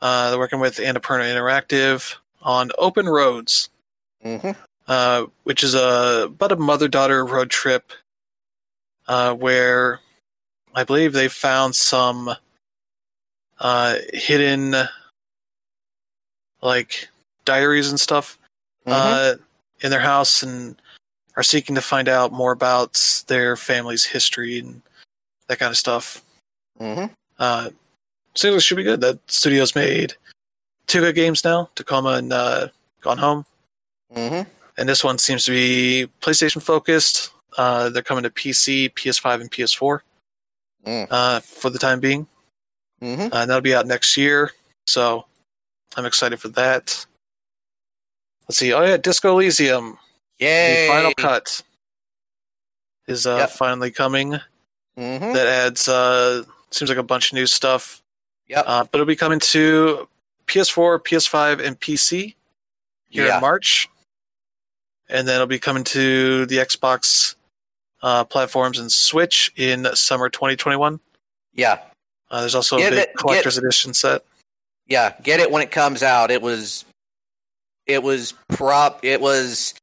Uh, 0.01 0.30
they're 0.30 0.38
working 0.38 0.61
with 0.61 0.76
Annapurna 0.76 1.24
Interactive 1.24 2.16
on 2.42 2.70
Open 2.78 3.07
Roads. 3.07 3.68
hmm 4.22 4.51
uh, 4.88 5.26
which 5.44 5.62
is 5.64 5.74
a 5.74 6.24
about 6.26 6.53
a 6.53 6.57
mother 6.57 6.88
daughter 6.88 7.24
road 7.24 7.51
trip 7.51 7.92
uh, 9.09 9.34
where 9.34 10.01
I 10.74 10.84
believe 10.84 11.12
they 11.12 11.28
found 11.28 11.74
some 11.74 12.30
uh, 13.59 13.97
hidden 14.12 14.74
like 16.62 17.09
diaries 17.44 17.90
and 17.90 17.99
stuff 18.01 18.38
uh, 18.86 19.34
in 19.80 19.90
their 19.90 20.01
house 20.01 20.42
and 20.42 20.80
are 21.37 21.43
seeking 21.43 21.74
to 21.74 21.82
find 21.82 22.09
out 22.09 22.32
more 22.32 22.53
about 22.53 23.22
their 23.28 23.57
family's 23.57 24.05
history 24.07 24.59
and 24.59 24.82
that 25.49 25.59
kind 25.59 25.70
of 25.70 25.76
stuff. 25.76 26.22
hmm 26.78 27.05
Uh, 27.39 27.70
seems 28.34 28.53
like 28.53 28.59
it 28.59 28.62
should 28.62 28.76
be 28.76 28.82
good. 28.82 29.01
That 29.01 29.18
studio's 29.30 29.74
made 29.74 30.14
two 30.87 31.01
good 31.01 31.14
games 31.14 31.45
now, 31.45 31.68
Tacoma 31.74 32.11
and 32.11 32.32
uh, 32.32 32.68
Gone 33.01 33.18
Home 33.18 33.45
hmm 34.14 34.43
and 34.78 34.87
this 34.89 35.03
one 35.03 35.16
seems 35.18 35.45
to 35.47 35.51
be 35.53 36.07
PlayStation 36.20 36.61
focused. 36.62 37.30
Uh, 37.57 37.89
they're 37.89 38.03
coming 38.03 38.24
to 38.24 38.30
PC, 38.30 38.91
PS5, 38.93 39.41
and 39.41 39.51
PS4 39.51 40.01
Mm. 40.87 41.07
uh, 41.11 41.41
for 41.41 41.70
the 41.70 41.78
time 41.78 41.99
being. 41.99 42.26
hmm 43.01 43.20
Uh, 43.22 43.28
and 43.32 43.51
that'll 43.51 43.61
be 43.62 43.74
out 43.74 43.87
next 43.87 44.16
year, 44.16 44.53
so 44.87 45.24
I'm 45.97 46.05
excited 46.07 46.39
for 46.41 46.49
that. 46.51 47.05
Let's 48.49 48.59
see. 48.59 48.72
Oh 48.72 48.82
yeah, 48.84 48.97
Disco 48.99 49.32
Elysium, 49.32 49.99
Yay. 50.39 50.87
the 50.87 50.93
final 50.93 51.14
cut, 51.14 51.62
is 53.07 53.26
uh, 53.26 53.37
Yep. 53.39 53.51
finally 53.51 53.91
coming. 53.91 54.32
hmm 54.97 55.32
That 55.32 55.47
adds 55.47 55.89
uh, 55.89 56.45
seems 56.70 56.89
like 56.89 56.99
a 56.99 57.03
bunch 57.03 57.28
of 57.30 57.34
new 57.34 57.47
stuff, 57.47 58.03
Yep. 58.49 58.64
uh, 58.66 58.84
but 58.84 58.95
it'll 58.99 59.07
be 59.07 59.16
coming 59.16 59.41
to 59.41 60.09
PS4, 60.47 60.99
PS5, 61.01 61.61
and 61.64 61.78
PC 61.80 62.34
here 63.09 63.26
Yeah. 63.26 63.37
in 63.37 63.41
March, 63.41 63.89
and 65.09 65.26
then 65.26 65.37
it'll 65.37 65.47
be 65.47 65.59
coming 65.59 65.84
to 65.84 66.47
the 66.47 66.59
Xbox 66.59 67.34
uh, 68.03 68.24
platforms 68.24 68.78
and 68.78 68.93
Switch 68.93 69.51
in 69.57 69.89
summer 69.97 70.28
2021. 70.28 71.01
yeah. 71.55 71.80
Uh, 72.28 72.41
there's 72.41 72.57
also 72.57 72.76
Get 72.76 72.93
a 72.93 72.97
big 72.97 72.99
it- 72.99 73.07
get- 73.09 73.16
collector's 73.16 73.57
edition 73.57 73.95
set. 73.95 74.24
Yeah, 74.89 75.14
get 75.22 75.39
it 75.39 75.49
when 75.51 75.62
it 75.62 75.70
comes 75.70 76.03
out. 76.03 76.32
It 76.32 76.43
was, 76.43 76.84
it 77.87 78.03
was 78.03 78.34
prop. 78.49 79.05
It 79.05 79.20
was 79.20 79.74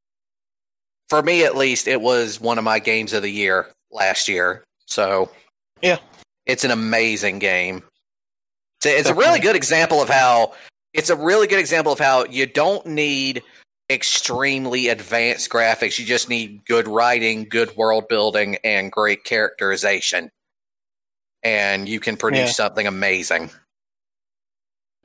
for 1.14 1.22
me 1.22 1.44
at 1.44 1.56
least, 1.56 1.86
it 1.86 2.00
was 2.00 2.40
one 2.40 2.58
of 2.58 2.64
my 2.64 2.80
games 2.80 3.12
of 3.12 3.22
the 3.22 3.30
year 3.30 3.68
last 3.92 4.26
year. 4.26 4.64
So 4.86 5.30
Yeah. 5.80 5.98
it's 6.44 6.64
an 6.64 6.72
amazing 6.72 7.38
game. 7.38 7.84
It's 8.78 8.86
a, 8.86 8.98
it's 8.98 9.08
a 9.08 9.14
really 9.14 9.38
good 9.38 9.54
example 9.54 10.02
of 10.02 10.08
how 10.08 10.54
it's 10.92 11.10
a 11.10 11.16
really 11.16 11.46
good 11.46 11.60
example 11.60 11.92
of 11.92 12.00
how 12.00 12.24
you 12.24 12.46
don't 12.46 12.84
need 12.86 13.42
extremely 13.90 14.88
advanced 14.88 15.50
graphics. 15.50 16.00
You 16.00 16.04
just 16.04 16.28
need 16.28 16.64
good 16.66 16.88
writing, 16.88 17.44
good 17.48 17.76
world 17.76 18.08
building, 18.08 18.56
and 18.64 18.90
great 18.90 19.22
characterization. 19.22 20.30
And 21.44 21.88
you 21.88 22.00
can 22.00 22.16
produce 22.16 22.48
Yeah. 22.48 22.52
something 22.66 22.86
amazing. 22.88 23.50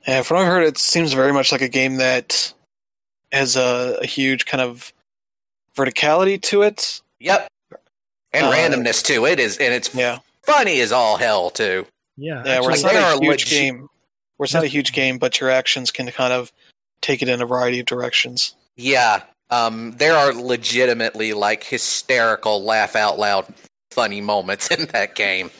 And 0.06 0.26
from 0.26 0.38
what 0.38 0.42
I've 0.46 0.52
heard, 0.52 0.64
it 0.64 0.78
seems 0.78 1.12
very 1.12 1.32
much 1.32 1.52
like 1.52 1.60
a 1.62 1.68
game 1.68 1.96
that 1.96 2.52
has 3.30 3.54
a, 3.54 3.98
a 4.02 4.06
huge 4.06 4.46
kind 4.46 4.60
of 4.62 4.92
verticality 5.76 6.40
to 6.42 6.62
it. 6.62 7.00
Yep. 7.20 7.48
And 8.32 8.46
Uh, 8.46 8.52
randomness 8.52 9.04
too. 9.04 9.26
It 9.26 9.40
is 9.40 9.56
and 9.58 9.74
it's 9.74 9.94
Yeah, 9.94 10.18
funny 10.44 10.80
as 10.80 10.92
all 10.92 11.16
hell 11.16 11.50
too. 11.50 11.86
Yeah, 12.16 12.42
yeah. 12.44 12.60
Where 12.60 12.70
it's 12.70 12.82
Like, 12.82 12.94
not 12.94 13.18
they 13.20 13.26
a 13.26 13.30
huge 13.30 13.44
legit- 13.44 13.48
game. 13.48 13.88
Where 14.36 14.44
it's 14.44 14.54
not 14.54 14.64
a 14.64 14.68
huge 14.68 14.92
game, 14.92 15.18
but 15.18 15.40
your 15.40 15.50
actions 15.50 15.90
can 15.90 16.10
kind 16.10 16.32
of 16.32 16.52
take 17.02 17.22
it 17.22 17.28
in 17.28 17.42
a 17.42 17.46
variety 17.46 17.80
of 17.80 17.86
directions. 17.86 18.54
Yeah. 18.76 19.22
Um 19.50 19.92
there 19.98 20.14
are 20.14 20.32
legitimately 20.32 21.32
like 21.32 21.64
hysterical 21.64 22.62
laugh 22.62 22.94
out 22.96 23.18
loud 23.18 23.52
funny 23.90 24.20
moments 24.20 24.68
in 24.70 24.86
that 24.86 25.14
game. 25.14 25.50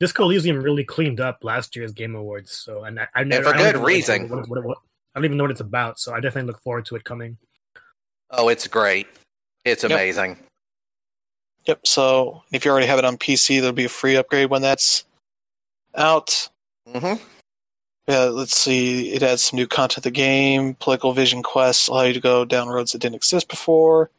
Disco 0.00 0.24
Elysium 0.24 0.60
really 0.60 0.82
cleaned 0.82 1.20
up 1.20 1.38
last 1.44 1.76
year's 1.76 1.92
Game 1.92 2.16
Awards. 2.16 2.50
So, 2.50 2.82
and 2.82 2.98
I, 2.98 3.06
I 3.14 3.22
never 3.22 3.50
for 3.50 3.52
good 3.52 3.68
even 3.68 3.80
know 3.82 3.86
reason. 3.86 4.28
What, 4.28 4.48
what, 4.48 4.64
what, 4.64 4.78
I 5.14 5.20
don't 5.20 5.26
even 5.26 5.36
know 5.38 5.44
what 5.44 5.52
it's 5.52 5.60
about. 5.60 6.00
So, 6.00 6.12
I 6.12 6.18
definitely 6.18 6.48
look 6.48 6.60
forward 6.60 6.86
to 6.86 6.96
it 6.96 7.04
coming. 7.04 7.38
Oh, 8.32 8.48
it's 8.48 8.66
great. 8.66 9.06
It's 9.64 9.84
amazing. 9.84 10.38
Yep. 11.66 11.86
So 11.86 12.42
if 12.52 12.64
you 12.64 12.70
already 12.70 12.86
have 12.86 12.98
it 12.98 13.04
on 13.04 13.16
PC, 13.18 13.60
there'll 13.60 13.72
be 13.72 13.84
a 13.84 13.88
free 13.90 14.16
upgrade 14.16 14.50
when 14.50 14.62
that's 14.62 15.04
out. 15.94 16.48
Mm-hmm. 16.88 17.22
Yeah, 18.08 18.24
let's 18.24 18.56
see. 18.56 19.10
It 19.12 19.22
adds 19.22 19.42
some 19.42 19.58
new 19.58 19.68
content 19.68 19.92
to 19.94 20.00
the 20.00 20.10
game. 20.10 20.74
Political 20.74 21.12
vision 21.12 21.42
quests 21.42 21.86
allow 21.88 22.02
you 22.02 22.14
to 22.14 22.20
go 22.20 22.44
down 22.44 22.68
roads 22.68 22.92
that 22.92 22.98
didn't 22.98 23.14
exist 23.14 23.48
before. 23.48 24.10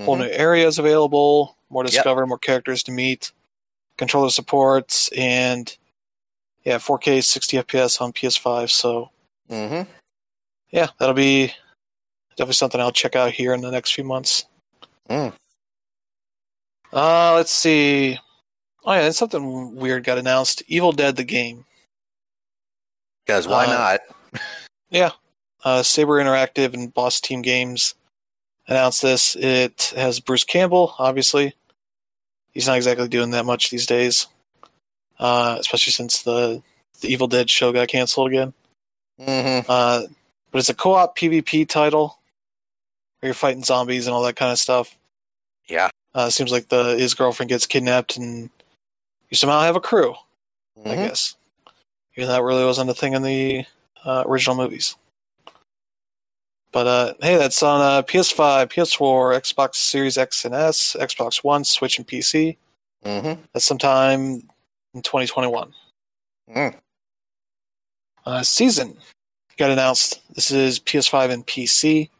Whole 0.00 0.16
new 0.16 0.28
areas 0.30 0.78
available. 0.78 1.56
More 1.68 1.82
to 1.82 1.88
Mm-hmm. 1.88 1.94
Yep. 1.96 2.02
discover. 2.04 2.26
More 2.26 2.38
characters 2.38 2.82
to 2.84 2.92
meet. 2.92 3.32
Controller 3.98 4.30
supports 4.30 5.10
and 5.16 5.76
yeah, 6.64 6.78
4K 6.78 7.22
60 7.24 7.56
FPS 7.58 8.00
on 8.00 8.12
PS5. 8.12 8.70
So 8.70 9.10
Mm-hmm. 9.50 9.88
yeah, 10.70 10.88
that'll 10.98 11.14
be 11.14 11.52
definitely 12.36 12.54
something 12.54 12.80
I'll 12.80 12.92
check 12.92 13.16
out 13.16 13.32
here 13.32 13.54
in 13.54 13.60
the 13.60 13.70
next 13.70 13.92
few 13.92 14.04
months. 14.04 14.46
Mm. 15.08 15.32
Uh, 16.92 17.34
let's 17.34 17.52
see. 17.52 18.18
Oh 18.84 18.92
yeah, 18.92 19.02
and 19.02 19.14
something 19.14 19.76
weird 19.76 20.04
got 20.04 20.18
announced. 20.18 20.62
Evil 20.68 20.92
Dead 20.92 21.16
the 21.16 21.24
game. 21.24 21.64
Because 23.26 23.48
why 23.48 23.66
Uh, 23.66 23.70
not? 24.32 24.42
Yeah. 24.90 25.10
Uh, 25.64 25.82
Saber 25.82 26.22
Interactive 26.22 26.74
and 26.74 26.94
Boss 26.94 27.20
Team 27.20 27.42
Games 27.42 27.94
announced 28.68 29.02
this. 29.02 29.34
It 29.34 29.92
has 29.96 30.20
Bruce 30.20 30.44
Campbell, 30.44 30.94
obviously. 30.98 31.54
He's 32.52 32.68
not 32.68 32.76
exactly 32.76 33.08
doing 33.08 33.30
that 33.32 33.44
much 33.44 33.70
these 33.70 33.86
days, 33.86 34.28
uh, 35.18 35.56
especially 35.58 35.92
since 35.92 36.22
the, 36.22 36.62
the 37.00 37.08
Evil 37.12 37.26
Dead 37.26 37.50
show 37.50 37.72
got 37.72 37.88
canceled 37.88 38.28
again. 38.28 38.54
Mm-hmm. 39.20 39.66
Uh, 39.68 40.02
but 40.52 40.58
it's 40.58 40.68
a 40.68 40.74
co 40.74 40.94
op 40.94 41.18
PvP 41.18 41.68
title 41.68 42.18
where 43.20 43.28
you're 43.28 43.34
fighting 43.34 43.64
zombies 43.64 44.06
and 44.06 44.14
all 44.14 44.22
that 44.22 44.36
kind 44.36 44.52
of 44.52 44.58
stuff. 44.58 44.96
Yeah. 45.68 45.88
Uh, 46.14 46.30
seems 46.30 46.50
like 46.52 46.68
the 46.68 46.96
his 46.96 47.14
girlfriend 47.14 47.48
gets 47.50 47.66
kidnapped 47.66 48.16
and 48.16 48.50
you 49.30 49.36
somehow 49.36 49.60
have 49.60 49.76
a 49.76 49.80
crew, 49.80 50.14
I 50.84 50.88
Mhm. 50.90 51.08
guess. 51.08 51.34
Even 52.16 52.28
though 52.28 52.34
that 52.34 52.42
really 52.42 52.64
wasn't 52.64 52.90
a 52.90 52.94
thing 52.94 53.12
in 53.14 53.22
the 53.22 53.66
uh, 54.04 54.22
original 54.26 54.56
movies. 54.56 54.96
But 56.72 56.86
uh, 56.86 57.14
hey, 57.20 57.36
that's 57.36 57.62
on 57.62 57.80
uh, 57.80 58.02
PS5, 58.02 58.68
PS4, 58.70 59.34
Xbox 59.40 59.76
Series 59.76 60.16
X 60.18 60.44
and 60.44 60.54
S, 60.54 60.94
Xbox 60.98 61.42
One, 61.42 61.64
Switch, 61.64 61.98
and 61.98 62.06
PC. 62.06 62.56
Mhm. 63.04 63.38
That's 63.52 63.64
sometime 63.64 64.48
in 64.94 65.02
2021. 65.02 65.74
Mm. 66.54 66.78
Uh, 68.24 68.42
season 68.42 68.98
got 69.56 69.70
announced. 69.70 70.20
This 70.34 70.50
is 70.50 70.78
PS5 70.80 71.30
and 71.30 71.46
PC. 71.46 72.10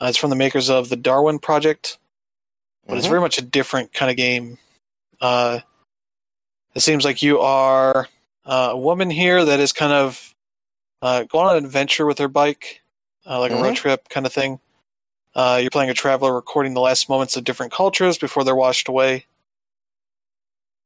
Uh, 0.00 0.06
it's 0.06 0.18
from 0.18 0.30
the 0.30 0.36
makers 0.36 0.70
of 0.70 0.88
the 0.88 0.96
Darwin 0.96 1.38
Project, 1.38 1.98
but 2.86 2.96
it's 2.98 3.06
Mhm. 3.06 3.10
very 3.10 3.20
much 3.20 3.38
a 3.38 3.42
different 3.42 3.92
kind 3.92 4.10
of 4.10 4.16
game. 4.16 4.58
Uh, 5.20 5.60
it 6.74 6.80
seems 6.80 7.04
like 7.04 7.22
you 7.22 7.40
are 7.40 8.08
uh, 8.44 8.70
a 8.72 8.78
woman 8.78 9.10
here 9.10 9.44
that 9.44 9.60
is 9.60 9.72
kind 9.72 9.92
of 9.92 10.34
uh, 11.02 11.24
going 11.24 11.46
on 11.46 11.56
an 11.56 11.64
adventure 11.64 12.06
with 12.06 12.18
her 12.18 12.28
bike, 12.28 12.82
uh, 13.26 13.38
like 13.38 13.52
a 13.52 13.54
road 13.56 13.74
Mhm. 13.74 13.76
trip 13.76 14.08
kind 14.08 14.26
of 14.26 14.32
thing. 14.32 14.60
Uh, 15.34 15.58
you're 15.60 15.70
playing 15.70 15.90
a 15.90 15.94
traveler 15.94 16.34
recording 16.34 16.74
the 16.74 16.80
last 16.80 17.08
moments 17.08 17.36
of 17.36 17.44
different 17.44 17.72
cultures 17.72 18.18
before 18.18 18.42
they're 18.44 18.56
washed 18.56 18.88
away. 18.88 19.26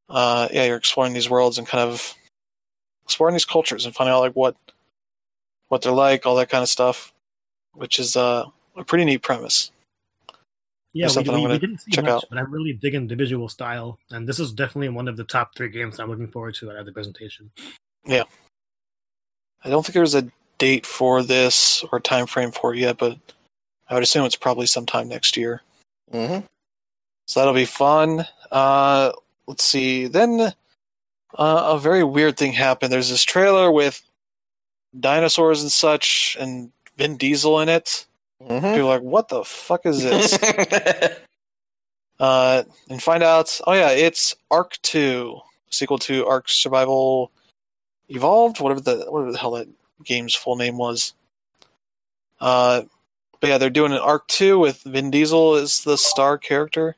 Uh, 0.09 0.49
yeah, 0.53 0.65
you're 0.65 0.77
exploring 0.77 1.13
these 1.15 1.31
worlds 1.31 1.57
and 1.57 1.67
kind 1.67 1.89
of 1.89 2.15
exploring 3.05 3.35
these 3.35 3.45
cultures 3.47 3.87
and 3.87 3.95
finding 3.95 4.13
out 4.13 4.21
like 4.21 4.35
what 4.35 4.57
what 5.69 5.81
they're 5.81 5.93
like, 5.93 6.27
all 6.27 6.35
that 6.37 6.51
kind 6.51 6.63
of 6.63 6.69
stuff, 6.69 7.15
which 7.73 7.99
is 7.99 8.15
uh, 8.17 8.45
a 8.77 8.85
pretty 8.85 9.05
neat 9.05 9.23
premise. 9.23 9.71
Yeah, 10.95 11.07
That's 11.07 11.17
we, 11.17 11.25
something 11.25 11.45
we, 11.45 11.51
we 11.51 11.59
didn't 11.59 11.79
see 11.81 11.91
check 11.91 12.05
much, 12.05 12.13
out. 12.13 12.25
but 12.29 12.39
I'm 12.39 12.53
really 12.53 12.75
digging 12.75 13.09
the 13.09 13.17
visual 13.17 13.49
style, 13.49 13.99
and 14.11 14.29
this 14.29 14.39
is 14.39 14.53
definitely 14.53 14.91
one 14.91 15.09
of 15.09 15.17
the 15.17 15.25
top 15.25 15.55
three 15.57 15.71
games 15.71 15.99
I'm 15.99 16.11
looking 16.11 16.29
forward 16.29 16.55
to 16.57 16.71
at 16.71 16.85
the 16.85 16.93
presentation. 16.93 17.51
Yeah, 18.05 18.25
I 19.65 19.71
don't 19.71 19.85
think 19.85 19.95
there's 19.95 20.15
a 20.15 20.29
date 20.59 20.85
for 20.85 21.23
this 21.23 21.83
or 21.91 21.99
time 21.99 22.27
frame 22.27 22.51
for 22.51 22.75
it 22.75 22.79
yet, 22.79 22.99
but 22.99 23.17
I 23.89 23.95
would 23.95 24.03
assume 24.03 24.27
it's 24.27 24.37
probably 24.37 24.67
sometime 24.67 25.09
next 25.09 25.37
year. 25.37 25.63
Mhm. 26.13 26.47
So 27.27 27.41
that'll 27.41 27.55
be 27.55 27.65
fun. 27.65 28.27
Uh, 28.51 29.13
let's 29.47 29.65
see. 29.65 30.09
Then 30.09 30.53
uh, 31.39 31.63
a 31.75 31.79
very 31.79 32.05
weird 32.05 32.37
thing 32.37 32.53
happened. 32.53 32.93
There's 32.93 33.09
this 33.09 33.25
trailer 33.25 33.73
with 33.73 34.03
dinosaurs 35.01 35.63
and 35.63 35.73
such, 35.73 36.37
and 36.39 36.71
Vin 36.99 37.17
Diesel 37.17 37.61
in 37.61 37.71
it. 37.71 38.05
Mhm. 38.49 38.75
People 38.75 38.89
are 38.91 38.95
like, 38.95 39.03
"What 39.03 39.29
the 39.29 39.45
fuck 39.45 39.87
is 39.87 40.03
this?" 40.03 40.39
uh, 42.21 42.63
and 42.89 43.03
find 43.03 43.23
out. 43.23 43.61
Oh 43.67 43.73
yeah, 43.73 43.91
it's 43.91 44.35
Ark 44.51 44.79
Two, 44.83 45.41
sequel 45.71 45.99
to 46.01 46.27
Ark 46.27 46.49
Survival 46.49 47.31
Evolved, 48.09 48.61
whatever 48.61 48.81
the 48.81 49.07
whatever 49.09 49.33
the 49.33 49.39
hell 49.39 49.53
that 49.53 49.69
game's 50.05 50.35
full 50.35 50.57
name 50.57 50.77
was. 50.79 51.15
Uh, 52.41 52.83
but 53.41 53.49
yeah, 53.49 53.59
they're 53.59 53.71
doing 53.71 53.93
an 53.93 53.99
Ark 53.99 54.29
Two 54.29 54.59
with 54.59 54.83
Vin 54.83 55.11
Diesel 55.11 55.55
as 55.55 55.83
the 55.85 55.97
star 55.97 56.39
character, 56.39 56.97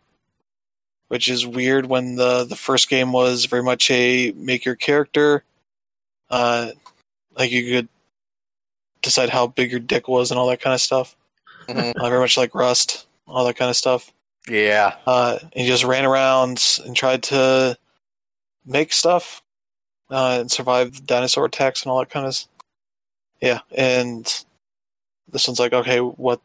which 1.09 1.29
is 1.29 1.47
weird 1.47 1.87
when 1.87 2.17
the 2.17 2.45
the 2.45 2.57
first 2.57 2.89
game 2.89 3.13
was 3.13 3.45
very 3.47 3.63
much 3.63 3.91
a 3.91 4.33
make 4.33 4.65
your 4.65 4.77
character. 4.77 5.45
Uh, 6.31 6.71
like 7.37 7.51
you 7.51 7.71
could 7.71 7.89
decide 9.03 9.29
how 9.29 9.47
big 9.47 9.71
your 9.71 9.81
dick 9.81 10.09
was 10.09 10.31
and 10.31 10.39
all 10.41 10.49
that 10.49 10.61
kind 10.61 10.75
of 10.75 10.81
stuff. 10.81 11.15
Mhm. 11.69 11.95
Uh, 11.97 12.09
very 12.09 12.21
much 12.21 12.37
like 12.37 12.55
Rust, 12.55 13.07
all 13.27 13.45
that 13.47 13.57
kind 13.57 13.71
of 13.71 13.77
stuff. 13.77 14.13
Yeah. 14.49 14.97
Uh, 15.07 15.39
he 15.55 15.67
just 15.67 15.85
ran 15.85 16.05
around 16.05 16.63
and 16.85 16.95
tried 16.97 17.23
to 17.25 17.77
make 18.67 18.93
stuff 18.93 19.43
uh, 20.11 20.39
and 20.41 20.51
survive 20.51 21.07
dinosaur 21.07 21.47
attacks 21.47 21.83
and 21.83 21.91
all 21.91 21.99
that 22.01 22.11
kind 22.11 22.27
of. 22.27 22.31
s- 22.31 22.49
Yeah, 23.41 23.61
and 23.77 24.25
this 25.31 25.49
one's 25.49 25.59
like, 25.59 25.73
okay, 25.73 25.99
what, 26.01 26.41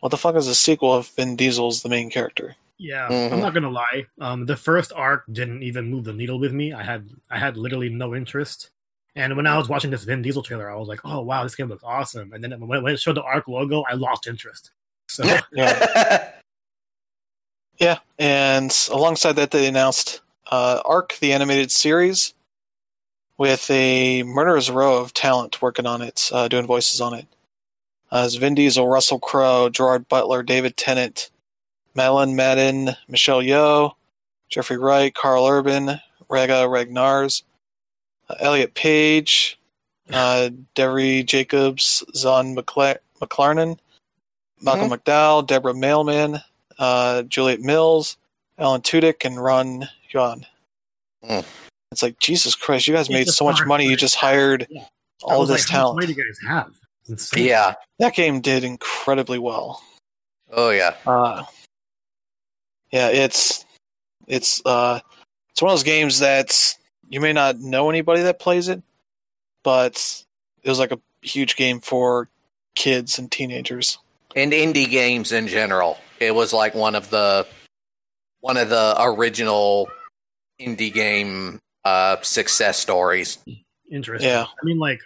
what 0.00 0.10
the 0.10 0.16
fuck 0.16 0.36
is 0.36 0.46
a 0.48 0.54
sequel 0.54 0.98
if 0.98 1.08
Vin 1.16 1.34
Diesel's 1.36 1.82
the 1.82 1.88
main 1.88 2.10
character? 2.10 2.56
Yeah, 2.78 3.08
Mhm. 3.08 3.32
I'm 3.32 3.40
not 3.40 3.54
gonna 3.54 3.70
lie. 3.70 4.06
Um, 4.20 4.46
the 4.46 4.56
first 4.56 4.92
Ark 4.94 5.24
didn't 5.32 5.62
even 5.64 5.90
move 5.90 6.04
the 6.04 6.12
needle 6.12 6.38
with 6.38 6.52
me. 6.52 6.72
I 6.72 6.84
had 6.84 7.08
I 7.28 7.38
had 7.38 7.56
literally 7.56 7.88
no 7.88 8.14
interest. 8.14 8.70
And 9.16 9.36
when 9.36 9.46
I 9.46 9.56
was 9.58 9.68
watching 9.68 9.90
this 9.90 10.04
Vin 10.04 10.22
Diesel 10.22 10.42
trailer, 10.42 10.70
I 10.70 10.76
was 10.76 10.88
like, 10.88 11.00
"Oh 11.04 11.22
wow, 11.22 11.42
this 11.42 11.54
game 11.54 11.68
looks 11.68 11.82
awesome!" 11.84 12.32
And 12.32 12.42
then 12.42 12.52
when, 12.60 12.82
when 12.82 12.94
it 12.94 13.00
showed 13.00 13.16
the 13.16 13.22
Ark 13.22 13.48
logo, 13.48 13.82
I 13.88 13.94
lost 13.94 14.26
interest. 14.26 14.70
So 15.08 15.24
Yeah, 15.24 16.30
yeah, 17.78 17.98
and 18.18 18.76
alongside 18.92 19.32
that, 19.32 19.50
they 19.50 19.66
announced 19.66 20.20
uh, 20.50 20.80
Ark, 20.84 21.16
the 21.20 21.32
animated 21.32 21.70
series, 21.70 22.34
with 23.38 23.70
a 23.70 24.22
murderous 24.24 24.70
row 24.70 24.98
of 24.98 25.14
talent 25.14 25.62
working 25.62 25.86
on 25.86 26.02
it, 26.02 26.28
uh, 26.32 26.48
doing 26.48 26.66
voices 26.66 27.00
on 27.00 27.14
it. 27.14 27.26
Uh, 28.10 28.22
as 28.24 28.36
Vin 28.36 28.54
Diesel, 28.54 28.88
Russell 28.88 29.18
Crowe, 29.18 29.68
Gerard 29.68 30.08
Butler, 30.08 30.42
David 30.42 30.76
Tennant, 30.76 31.30
Madeleine 31.94 32.36
Madden, 32.36 32.90
Michelle 33.06 33.42
Yeoh, 33.42 33.92
Jeffrey 34.48 34.78
Wright, 34.78 35.14
Karl 35.14 35.46
Urban, 35.46 36.00
Ragga 36.28 36.66
Ragnars, 36.66 37.42
Elliot 38.40 38.74
Page, 38.74 39.58
uh, 40.12 40.50
Devery 40.74 41.24
Jacobs, 41.24 42.02
Zahn 42.14 42.54
McCla- 42.54 42.98
McClarnon, 43.20 43.78
Malcolm 44.60 44.90
McDowell, 44.90 45.46
Deborah 45.46 45.74
Mailman, 45.74 46.38
uh, 46.78 47.22
Juliet 47.22 47.60
Mills, 47.60 48.16
Alan 48.58 48.80
Tudyk, 48.82 49.24
and 49.24 49.42
Ron 49.42 49.88
Yuan. 50.10 50.44
Hmm. 51.24 51.40
It's 51.92 52.02
like 52.02 52.18
Jesus 52.18 52.54
Christ! 52.54 52.86
You 52.86 52.94
guys 52.94 53.06
It's 53.06 53.10
made 53.10 53.28
so 53.28 53.44
much 53.44 53.64
money. 53.66 53.84
to- 53.84 53.90
You 53.90 53.96
just 53.96 54.16
hired 54.16 54.66
Yeah. 54.70 54.84
All 55.22 55.40
was 55.40 55.48
this 55.48 55.62
like, 55.66 55.70
how 55.70 55.78
much 55.78 55.82
talent. 55.82 55.96
money 55.96 56.06
do 56.14 56.20
you 56.20 56.24
guys 56.26 56.38
have? 56.46 56.74
Yeah. 57.34 57.74
That 57.98 58.14
game 58.14 58.40
did 58.40 58.62
incredibly 58.64 59.38
well. 59.38 59.82
Oh 60.52 60.70
yeah. 60.70 60.94
Uh, 61.06 61.44
yeah, 62.92 63.08
it's 63.08 63.64
it's 64.26 64.60
uh, 64.66 65.00
it's 65.50 65.62
one 65.62 65.70
of 65.70 65.78
those 65.78 65.82
games 65.84 66.18
that 66.20 66.76
you 67.08 67.20
may 67.20 67.32
not 67.32 67.58
know 67.58 67.90
anybody 67.90 68.22
that 68.22 68.38
plays 68.38 68.68
it, 68.68 68.82
but 69.62 70.24
it 70.62 70.68
was 70.68 70.78
like 70.78 70.92
a 70.92 71.00
huge 71.22 71.56
game 71.56 71.80
for 71.80 72.28
kids 72.74 73.18
and 73.18 73.30
teenagers. 73.30 73.98
And 74.36 74.52
indie 74.52 74.88
games 74.88 75.32
in 75.32 75.48
general. 75.48 75.98
It 76.20 76.34
was 76.34 76.52
like 76.52 76.74
one 76.74 76.94
of 76.94 77.10
the 77.10 77.46
one 78.40 78.56
of 78.56 78.68
the 78.68 78.94
original 78.98 79.88
indie 80.60 80.92
game 80.92 81.60
uh 81.84 82.16
success 82.22 82.78
stories. 82.78 83.38
Interesting. 83.90 84.30
Yeah. 84.30 84.44
I 84.44 84.64
mean, 84.64 84.78
like, 84.78 85.00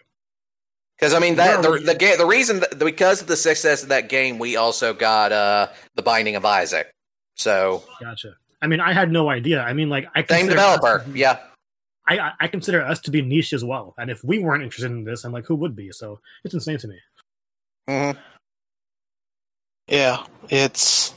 Because 0.98 1.14
I 1.14 1.18
mean 1.18 1.36
that 1.36 1.62
the 1.62 1.70
Well, 1.70 1.82
the, 1.82 1.94
ga- 1.94 2.16
the 2.16 2.26
reason 2.26 2.60
that, 2.60 2.78
because 2.78 3.20
of 3.22 3.28
the 3.28 3.36
success 3.36 3.82
of 3.82 3.90
that 3.90 4.08
game, 4.08 4.38
we 4.38 4.56
also 4.56 4.92
got 4.92 5.32
uh 5.32 5.68
the 5.94 6.02
Binding 6.02 6.36
of 6.36 6.44
Isaac. 6.44 6.90
So 7.36 7.84
gotcha. 8.00 8.34
I 8.60 8.66
mean, 8.66 8.80
I 8.80 8.92
had 8.92 9.10
no 9.10 9.28
idea. 9.28 9.60
I 9.62 9.72
mean, 9.72 9.88
like, 9.88 10.06
I 10.14 10.24
same 10.24 10.46
developer, 10.46 11.04
to 11.04 11.10
yeah. 11.18 11.38
I, 12.08 12.18
I 12.18 12.32
I 12.40 12.46
consider 12.48 12.82
us 12.82 13.00
to 13.00 13.10
be 13.10 13.22
niche 13.22 13.52
as 13.52 13.64
well. 13.64 13.94
And 13.98 14.10
if 14.10 14.22
we 14.24 14.38
weren't 14.38 14.62
interested 14.62 14.90
in 14.90 15.04
this, 15.04 15.24
I'm 15.24 15.32
like, 15.32 15.46
who 15.46 15.54
would 15.56 15.76
be? 15.76 15.90
So 15.92 16.20
it's 16.44 16.54
insane 16.54 16.78
to 16.78 16.88
me. 16.88 16.98
hmm 17.88 18.10
Yeah, 19.88 20.24
it's 20.48 21.14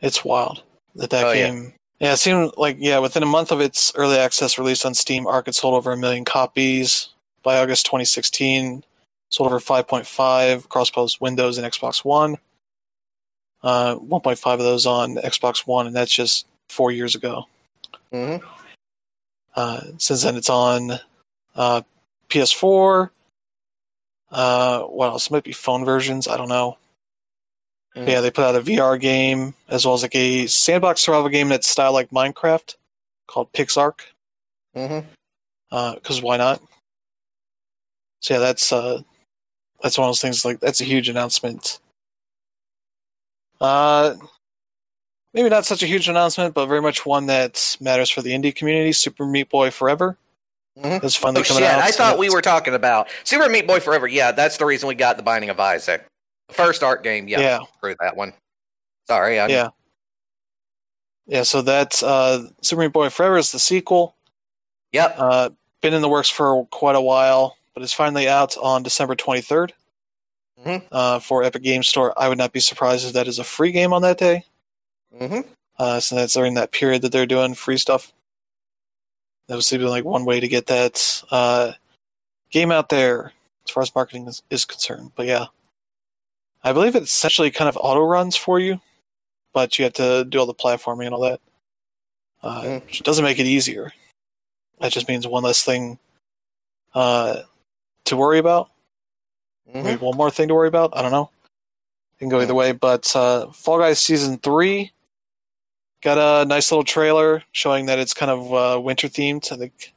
it's 0.00 0.24
wild 0.24 0.62
that 0.96 1.10
that 1.10 1.24
Oh, 1.26 1.32
game. 1.34 1.74
Yeah. 1.98 2.14
it 2.14 2.16
seemed 2.18 2.52
like 2.56 2.76
yeah, 2.80 2.98
within 2.98 3.22
a 3.22 3.26
month 3.26 3.52
of 3.52 3.60
its 3.60 3.92
early 3.94 4.16
access 4.16 4.58
release 4.58 4.84
on 4.84 4.94
Steam, 4.94 5.26
Ark 5.26 5.46
had 5.46 5.54
sold 5.54 5.74
over 5.74 5.92
a 5.92 5.96
million 5.96 6.24
copies. 6.24 7.08
By 7.42 7.58
August 7.58 7.86
2016, 7.86 8.84
sold 9.30 9.48
over 9.48 9.58
5.5 9.58 10.64
across 10.64 10.90
both 10.90 11.20
Windows 11.20 11.58
and 11.58 11.66
Xbox 11.70 12.04
One. 12.04 12.36
Uh, 13.64 13.96
1.5 13.96 14.52
of 14.54 14.58
those 14.60 14.86
on 14.86 15.16
Xbox 15.16 15.66
One, 15.66 15.86
and 15.88 15.94
that's 15.96 16.12
just 16.14 16.46
four 16.68 16.92
years 16.92 17.14
ago. 17.16 17.46
hmm 18.12 18.36
Uh, 19.54 19.80
since 19.98 20.22
then, 20.22 20.36
it's 20.36 20.50
on 20.50 20.92
uh, 21.54 21.82
PS4. 22.28 23.10
Uh, 24.30 24.80
what 24.84 25.08
else? 25.08 25.30
Might 25.30 25.44
be 25.44 25.52
phone 25.52 25.84
versions. 25.84 26.26
I 26.26 26.36
don't 26.36 26.48
know. 26.48 26.78
Mhm. 27.94 28.08
Yeah, 28.08 28.20
they 28.22 28.30
put 28.30 28.44
out 28.44 28.56
a 28.56 28.60
VR 28.62 28.98
game 28.98 29.54
as 29.68 29.84
well 29.84 29.94
as 29.94 30.02
like 30.02 30.14
a 30.14 30.46
sandbox 30.46 31.02
survival 31.02 31.28
game 31.28 31.50
that's 31.50 31.68
style 31.68 31.92
like 31.92 32.08
Minecraft 32.10 32.74
called 33.26 33.52
PixArk. 33.52 34.00
Because 35.70 36.22
why 36.22 36.38
not? 36.38 36.62
So 38.20 38.34
yeah, 38.34 38.40
that's 38.40 38.72
uh, 38.72 39.02
that's 39.82 39.98
one 39.98 40.06
of 40.06 40.10
those 40.10 40.22
things. 40.22 40.44
Like 40.44 40.60
that's 40.60 40.80
a 40.80 40.84
huge 40.84 41.10
announcement. 41.10 41.80
Uh, 43.60 44.14
maybe 45.34 45.48
not 45.48 45.64
such 45.64 45.82
a 45.82 45.86
huge 45.86 46.08
announcement, 46.08 46.54
but 46.54 46.66
very 46.66 46.82
much 46.82 47.04
one 47.06 47.26
that 47.26 47.76
matters 47.80 48.10
for 48.10 48.22
the 48.22 48.30
indie 48.32 48.54
community. 48.54 48.92
Super 48.92 49.26
Meat 49.26 49.48
Boy 49.48 49.70
Forever 49.70 50.16
Mhm. 50.78 51.02
is 51.04 51.16
finally 51.16 51.42
Oh, 51.42 51.44
coming 51.44 51.62
shit, 51.64 51.70
out. 51.72 51.80
I 51.82 51.90
thought 51.90 52.18
we 52.18 52.30
were 52.30 52.42
talking 52.42 52.74
about 52.74 53.08
Super 53.24 53.48
Meat 53.48 53.66
Boy 53.66 53.80
Forever. 53.80 54.06
Yeah, 54.06 54.32
that's 54.32 54.56
the 54.56 54.64
reason 54.64 54.88
we 54.88 54.94
got 54.94 55.16
the 55.16 55.22
Binding 55.22 55.50
of 55.50 55.58
Isaac. 55.60 56.06
The 56.48 56.54
first 56.54 56.82
art 56.82 57.02
game, 57.02 57.28
yeah, 57.28 57.40
yeah. 57.40 57.58
through 57.80 57.96
that 58.00 58.16
one. 58.16 58.32
Sorry, 59.08 59.38
I'm, 59.40 59.50
Yeah. 59.50 59.68
Yeah, 61.26 61.44
so 61.44 61.62
that's 61.62 62.02
uh, 62.02 62.48
Super 62.62 62.82
Meat 62.82 62.92
Boy 62.92 63.08
Forever 63.10 63.38
is 63.38 63.52
the 63.52 63.58
sequel. 63.58 64.14
Yep. 64.92 65.14
Uh, 65.18 65.50
been 65.80 65.94
in 65.94 66.02
the 66.02 66.08
works 66.08 66.28
for 66.28 66.66
quite 66.66 66.96
a 66.96 67.00
while, 67.00 67.56
but 67.74 67.82
it's 67.82 67.92
finally 67.92 68.28
out 68.28 68.56
on 68.58 68.82
December 68.82 69.14
23rd 69.14 69.72
Mhm. 70.64 70.82
uh, 70.92 71.18
for 71.20 71.42
Epic 71.42 71.62
Game 71.62 71.82
Store. 71.82 72.12
I 72.20 72.28
would 72.28 72.38
not 72.38 72.52
be 72.52 72.60
surprised 72.60 73.06
if 73.06 73.12
that 73.14 73.26
is 73.28 73.38
a 73.38 73.44
free 73.44 73.72
game 73.72 73.92
on 73.92 74.02
that 74.02 74.18
day, 74.18 74.44
hmm 75.18 75.40
uh, 75.78 75.98
since 76.00 76.20
that's 76.20 76.34
during 76.34 76.54
that 76.54 76.70
period 76.72 77.02
that 77.02 77.12
they're 77.12 77.26
doing 77.26 77.54
free 77.54 77.76
stuff. 77.78 78.12
That 79.48 79.56
was 79.56 79.66
seeming 79.66 79.88
like 79.88 80.04
one 80.04 80.24
way 80.24 80.38
to 80.38 80.46
get 80.48 80.66
that 80.66 81.22
uh, 81.30 81.72
game 82.50 82.70
out 82.70 82.88
there 82.88 83.32
as 83.66 83.70
far 83.72 83.82
as 83.82 83.94
marketing 83.94 84.28
is, 84.28 84.42
is 84.50 84.64
concerned. 84.64 85.12
But 85.16 85.26
yeah, 85.26 85.46
I 86.62 86.72
believe 86.72 86.94
it 86.94 87.02
essentially 87.02 87.50
kind 87.50 87.68
of 87.68 87.76
auto 87.80 88.04
runs 88.04 88.36
for 88.36 88.60
you, 88.60 88.80
but 89.52 89.78
you 89.78 89.84
have 89.84 89.94
to 89.94 90.24
do 90.24 90.38
all 90.38 90.46
the 90.46 90.54
platforming 90.54 91.06
and 91.06 91.14
all 91.14 91.22
that, 91.22 91.40
uh, 92.42 92.62
Mhm. 92.62 92.84
which 92.84 93.02
doesn't 93.02 93.24
make 93.24 93.38
it 93.38 93.46
easier. 93.46 93.92
That 94.78 94.92
just 94.92 95.08
means 95.08 95.26
one 95.26 95.42
less 95.42 95.62
thing 95.64 95.98
uh, 96.94 97.42
to 98.04 98.16
worry 98.16 98.38
about. 98.38 98.70
hmm 99.70 99.82
Maybe 99.82 99.96
one 99.96 100.16
more 100.16 100.30
thing 100.30 100.48
to 100.48 100.54
worry 100.54 100.68
about. 100.68 100.96
I 100.96 101.02
don't 101.02 101.12
know. 101.12 101.30
It 102.14 102.18
can 102.20 102.28
go 102.28 102.40
either 102.40 102.54
way. 102.54 102.72
But 102.72 103.14
uh, 103.16 103.50
Fall 103.52 103.78
Guys 103.78 104.00
season 104.00 104.38
three 104.38 104.92
got 106.02 106.18
a 106.18 106.44
nice 106.44 106.70
little 106.70 106.84
trailer 106.84 107.42
showing 107.52 107.86
that 107.86 107.98
it's 107.98 108.14
kind 108.14 108.30
of 108.30 108.52
uh, 108.52 108.80
winter 108.80 109.08
themed. 109.08 109.50
I 109.52 109.56
think. 109.56 109.94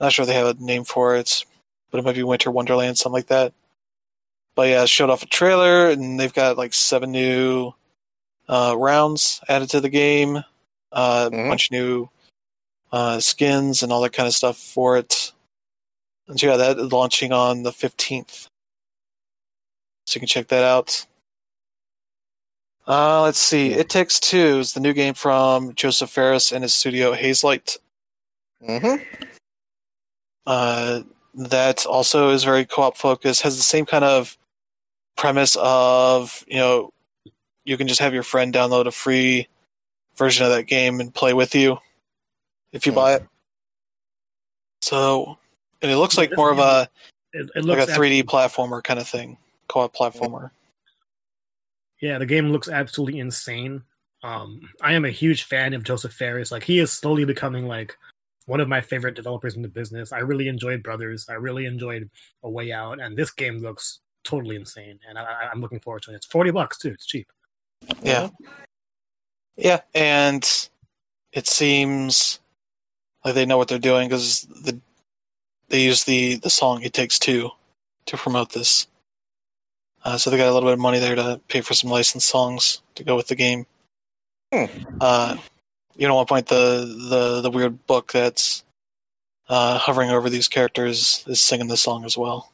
Not 0.00 0.12
sure 0.12 0.24
they 0.24 0.34
have 0.34 0.58
a 0.58 0.62
name 0.62 0.84
for 0.84 1.14
it, 1.16 1.44
but 1.90 1.98
it 1.98 2.04
might 2.04 2.14
be 2.14 2.22
Winter 2.22 2.50
Wonderland, 2.50 2.96
something 2.98 3.14
like 3.14 3.26
that. 3.26 3.52
But 4.54 4.68
yeah, 4.68 4.84
showed 4.86 5.10
off 5.10 5.22
a 5.22 5.26
trailer, 5.26 5.90
and 5.90 6.18
they've 6.18 6.32
got 6.32 6.56
like 6.58 6.74
seven 6.74 7.12
new 7.12 7.72
uh, 8.48 8.74
rounds 8.76 9.40
added 9.48 9.70
to 9.70 9.80
the 9.80 9.88
game, 9.90 10.38
uh, 10.92 11.28
a 11.32 11.34
Mhm. 11.34 11.48
bunch 11.48 11.66
of 11.68 11.72
new 11.72 12.08
uh, 12.92 13.20
skins 13.20 13.82
and 13.82 13.92
all 13.92 14.00
that 14.00 14.12
kind 14.12 14.26
of 14.26 14.34
stuff 14.34 14.56
for 14.58 14.96
it. 14.96 15.32
And 16.26 16.40
so 16.40 16.48
yeah, 16.48 16.56
that 16.56 16.78
is 16.78 16.90
launching 16.92 17.32
on 17.32 17.62
the 17.62 17.72
fifteenth 17.72 18.48
so 20.06 20.16
you 20.16 20.20
can 20.20 20.28
check 20.28 20.48
that 20.48 20.64
out. 20.64 21.06
Uh, 22.86 23.22
let's 23.22 23.38
see. 23.38 23.72
It 23.72 23.88
Takes 23.88 24.18
Two 24.18 24.58
is 24.58 24.72
the 24.72 24.80
new 24.80 24.92
game 24.92 25.14
from 25.14 25.74
Josef 25.74 26.10
Fares 26.10 26.50
and 26.52 26.62
his 26.62 26.74
studio 26.74 27.14
Hazelight. 27.14 27.78
hmm 28.64 28.96
Uh, 30.46 31.02
that 31.34 31.86
also 31.86 32.30
is 32.30 32.42
very 32.42 32.64
co-op 32.64 32.96
focused. 32.96 33.42
Has 33.42 33.56
the 33.56 33.62
same 33.62 33.86
kind 33.86 34.04
of 34.04 34.36
premise 35.16 35.56
of 35.60 36.44
you 36.48 36.56
know 36.56 36.92
you 37.64 37.76
can 37.76 37.86
just 37.86 38.00
have 38.00 38.14
your 38.14 38.22
friend 38.22 38.52
download 38.54 38.86
a 38.86 38.90
free 38.90 39.46
version 40.16 40.44
of 40.46 40.50
that 40.52 40.64
game 40.64 40.98
and 41.00 41.14
play 41.14 41.34
with 41.34 41.54
you 41.54 41.78
if 42.72 42.86
you 42.86 42.92
Hmm. 42.92 42.96
buy 42.96 43.14
it. 43.16 43.26
So, 44.82 45.38
and 45.82 45.90
it 45.90 45.96
looks 45.98 46.16
like 46.18 46.34
more 46.36 46.50
of 46.50 46.58
a 46.58 46.88
It, 47.32 47.48
it 47.54 47.64
like 47.64 47.78
a 47.78 47.92
3D 47.92 48.24
platformer 48.24 48.82
kind 48.82 48.98
of 48.98 49.06
thing, 49.06 49.36
co-op 49.68 49.94
platformer. 49.94 50.50
Yeah, 52.00 52.18
the 52.18 52.26
game 52.26 52.50
looks 52.50 52.68
absolutely 52.68 53.20
insane. 53.20 53.82
Um, 54.22 54.68
I 54.82 54.92
am 54.94 55.04
a 55.04 55.10
huge 55.10 55.44
fan 55.44 55.74
of 55.74 55.84
Josef 55.84 56.12
Fares. 56.12 56.52
Like 56.52 56.62
he 56.62 56.78
is 56.78 56.92
slowly 56.92 57.24
becoming 57.24 57.66
like 57.66 57.96
one 58.46 58.60
of 58.60 58.68
my 58.68 58.80
favorite 58.80 59.14
developers 59.14 59.56
in 59.56 59.62
the 59.62 59.68
business. 59.68 60.12
I 60.12 60.18
really 60.18 60.48
enjoyed 60.48 60.82
Brothers. 60.82 61.26
I 61.28 61.34
really 61.34 61.66
enjoyed 61.66 62.10
A 62.42 62.50
Way 62.50 62.72
Out, 62.72 63.00
and 63.00 63.16
this 63.16 63.30
game 63.30 63.58
looks 63.58 64.00
totally 64.24 64.56
insane. 64.56 64.98
And 65.08 65.18
I, 65.18 65.48
I'm 65.52 65.60
looking 65.60 65.80
forward 65.80 66.02
to 66.02 66.12
it. 66.12 66.16
It's 66.16 66.26
forty 66.26 66.50
bucks 66.50 66.78
too. 66.78 66.90
It's 66.90 67.06
cheap. 67.06 67.28
Yeah. 68.02 68.28
Yeah, 69.56 69.80
and 69.94 70.68
it 71.32 71.46
seems 71.46 72.40
like 73.24 73.34
they 73.34 73.46
know 73.46 73.58
what 73.58 73.68
they're 73.68 73.78
doing 73.78 74.08
because 74.08 74.42
the 74.42 74.78
they 75.68 75.82
use 75.82 76.04
the 76.04 76.36
the 76.36 76.50
song 76.50 76.82
"It 76.82 76.92
Takes 76.92 77.18
Two 77.18 77.50
to 78.06 78.16
promote 78.16 78.52
this. 78.52 78.86
Uh, 80.04 80.16
so 80.16 80.30
they 80.30 80.36
got 80.36 80.48
a 80.48 80.54
little 80.54 80.68
bit 80.68 80.74
of 80.74 80.78
money 80.78 80.98
there 80.98 81.14
to 81.14 81.40
pay 81.48 81.60
for 81.60 81.74
some 81.74 81.90
licensed 81.90 82.28
songs 82.28 82.80
to 82.94 83.04
go 83.04 83.16
with 83.16 83.28
the 83.28 83.34
game. 83.34 83.66
Hmm. 84.52 84.64
Uh, 85.00 85.36
you 85.96 86.08
know, 86.08 86.14
at 86.14 86.16
one 86.16 86.26
point 86.26 86.46
the 86.46 86.96
the 87.08 87.40
the 87.42 87.50
weird 87.50 87.86
book 87.86 88.12
that's 88.12 88.64
uh, 89.48 89.78
hovering 89.78 90.10
over 90.10 90.30
these 90.30 90.48
characters 90.48 91.24
is 91.26 91.42
singing 91.42 91.68
the 91.68 91.76
song 91.76 92.04
as 92.04 92.16
well, 92.16 92.50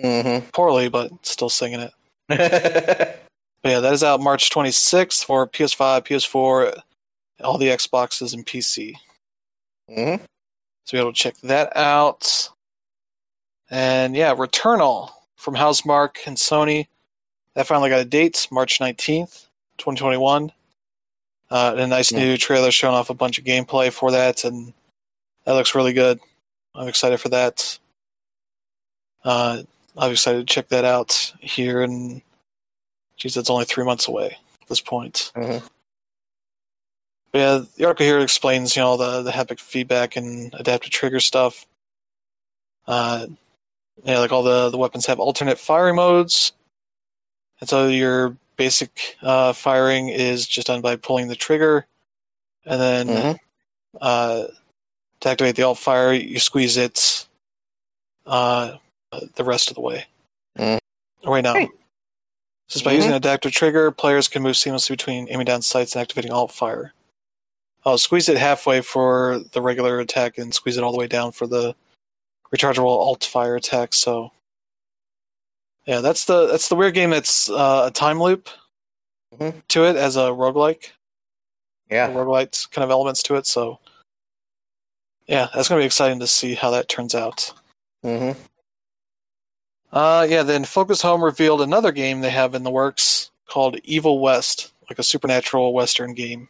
hmm 0.00 0.38
poorly 0.52 0.88
but 0.88 1.10
still 1.24 1.50
singing 1.50 1.80
it. 2.28 3.16
But 3.62 3.68
yeah, 3.68 3.80
that 3.80 3.92
is 3.92 4.02
out 4.02 4.20
March 4.20 4.48
26th 4.50 5.22
for 5.22 5.46
PS5, 5.46 6.06
PS4, 6.06 6.80
all 7.40 7.58
the 7.58 7.66
Xboxes, 7.66 8.32
and 8.32 8.46
PC. 8.46 8.94
hmm 9.86 10.14
So 10.86 10.92
be 10.92 10.98
able 10.98 11.12
to 11.12 11.18
check 11.18 11.36
that 11.42 11.76
out. 11.76 12.48
And 13.68 14.16
yeah, 14.16 14.34
Returnal 14.34 15.10
from 15.40 15.54
Housemarque 15.56 16.18
and 16.26 16.36
Sony. 16.36 16.86
That 17.54 17.66
finally 17.66 17.88
got 17.90 18.00
a 18.00 18.04
date, 18.04 18.46
March 18.50 18.78
19th, 18.78 19.46
2021. 19.78 20.52
Uh, 21.50 21.70
and 21.72 21.80
a 21.80 21.86
nice 21.86 22.12
Yeah. 22.12 22.18
new 22.20 22.36
trailer 22.36 22.70
showing 22.70 22.94
off 22.94 23.10
a 23.10 23.14
bunch 23.14 23.38
of 23.38 23.44
gameplay 23.44 23.90
for 23.92 24.12
that, 24.12 24.44
and 24.44 24.72
that 25.44 25.52
looks 25.54 25.74
really 25.74 25.92
good. 25.92 26.20
I'm 26.74 26.86
excited 26.86 27.20
for 27.20 27.30
that. 27.30 27.78
Uh, 29.24 29.62
I'm 29.96 30.12
excited 30.12 30.46
to 30.46 30.54
check 30.54 30.68
that 30.68 30.84
out 30.84 31.32
here, 31.40 31.82
and 31.82 32.22
geez, 33.16 33.36
it's 33.36 33.50
only 33.50 33.64
three 33.64 33.84
months 33.84 34.06
away. 34.06 34.36
At 34.62 34.68
this 34.68 34.80
point. 34.80 35.32
Mhm. 35.34 35.62
But 37.32 37.38
yeah, 37.38 37.62
the 37.76 37.84
article 37.86 38.06
here 38.06 38.20
explains, 38.20 38.76
you 38.76 38.82
know, 38.82 38.96
the 38.96 39.22
the 39.22 39.32
haptic 39.32 39.58
feedback 39.58 40.14
and 40.16 40.54
adaptive 40.54 40.90
trigger 40.92 41.18
stuff. 41.20 41.66
Uh, 42.86 43.26
yeah, 44.04 44.18
like 44.18 44.32
all 44.32 44.42
the 44.42 44.70
the 44.70 44.78
weapons 44.78 45.06
have 45.06 45.20
alternate 45.20 45.58
firing 45.58 45.96
modes, 45.96 46.52
and 47.60 47.68
so 47.68 47.88
your 47.88 48.36
basic 48.56 49.16
uh, 49.22 49.52
firing 49.52 50.08
is 50.08 50.46
just 50.46 50.66
done 50.66 50.80
by 50.80 50.96
pulling 50.96 51.28
the 51.28 51.36
trigger, 51.36 51.86
and 52.66 52.80
then 52.80 53.06
Mhm. 53.08 53.38
uh, 54.00 54.46
to 55.20 55.28
activate 55.28 55.56
the 55.56 55.62
alt 55.62 55.78
fire, 55.78 56.12
you 56.12 56.38
squeeze 56.38 56.76
it 56.76 57.26
uh, 58.26 58.76
the 59.34 59.44
rest 59.44 59.68
of 59.70 59.74
the 59.74 59.80
way. 59.80 60.06
Mhm. 60.58 60.78
Oh, 61.24 61.32
wait, 61.32 61.42
no. 61.42 61.54
Hey. 61.54 61.68
Just 62.68 62.84
by 62.84 62.92
Mhm. 62.92 62.96
using 62.96 63.12
adaptive 63.12 63.52
trigger, 63.52 63.90
players 63.90 64.28
can 64.28 64.42
move 64.42 64.54
seamlessly 64.56 64.90
between 64.90 65.28
aiming 65.28 65.46
down 65.46 65.62
sights 65.62 65.94
and 65.94 66.02
activating 66.02 66.30
alt 66.32 66.52
fire. 66.52 66.94
I'll 67.84 67.98
squeeze 67.98 68.28
it 68.28 68.36
halfway 68.36 68.80
for 68.82 69.40
the 69.52 69.60
regular 69.62 69.98
attack 70.00 70.38
and 70.38 70.54
squeeze 70.54 70.76
it 70.76 70.84
all 70.84 70.92
the 70.92 70.98
way 70.98 71.06
down 71.08 71.32
for 71.32 71.46
the 71.46 71.74
rechargeable 72.54 72.86
alt 72.86 73.24
fire 73.24 73.56
attack. 73.56 73.94
So, 73.94 74.32
yeah, 75.86 76.00
that's 76.00 76.24
the 76.24 76.46
that's 76.46 76.68
the 76.68 76.76
weird 76.76 76.94
game. 76.94 77.10
That's 77.10 77.48
uh, 77.50 77.84
a 77.88 77.90
time 77.90 78.20
loop 78.20 78.48
Mhm. 79.34 79.62
to 79.68 79.84
it 79.84 79.96
as 79.96 80.16
a 80.16 80.30
roguelike 80.30 80.90
Yeah. 81.90 82.08
roguelite 82.08 82.70
kind 82.72 82.84
of 82.84 82.90
elements 82.90 83.22
to 83.24 83.36
it. 83.36 83.46
So, 83.46 83.78
yeah, 85.26 85.48
that's 85.54 85.68
going 85.68 85.78
to 85.78 85.82
be 85.82 85.86
exciting 85.86 86.18
to 86.20 86.26
see 86.26 86.54
how 86.54 86.70
that 86.70 86.88
turns 86.88 87.14
out. 87.14 87.52
hmm 88.02 88.32
Uh, 89.92 90.26
yeah, 90.28 90.42
then 90.44 90.64
Focus 90.64 91.02
Home 91.02 91.22
revealed 91.24 91.60
another 91.60 91.92
game 91.92 92.20
they 92.20 92.30
have 92.30 92.54
in 92.54 92.62
the 92.62 92.70
works 92.70 93.30
called 93.48 93.76
Evil 93.84 94.20
West, 94.20 94.72
like 94.88 94.98
a 95.00 95.02
supernatural 95.02 95.72
western 95.74 96.14
game. 96.14 96.48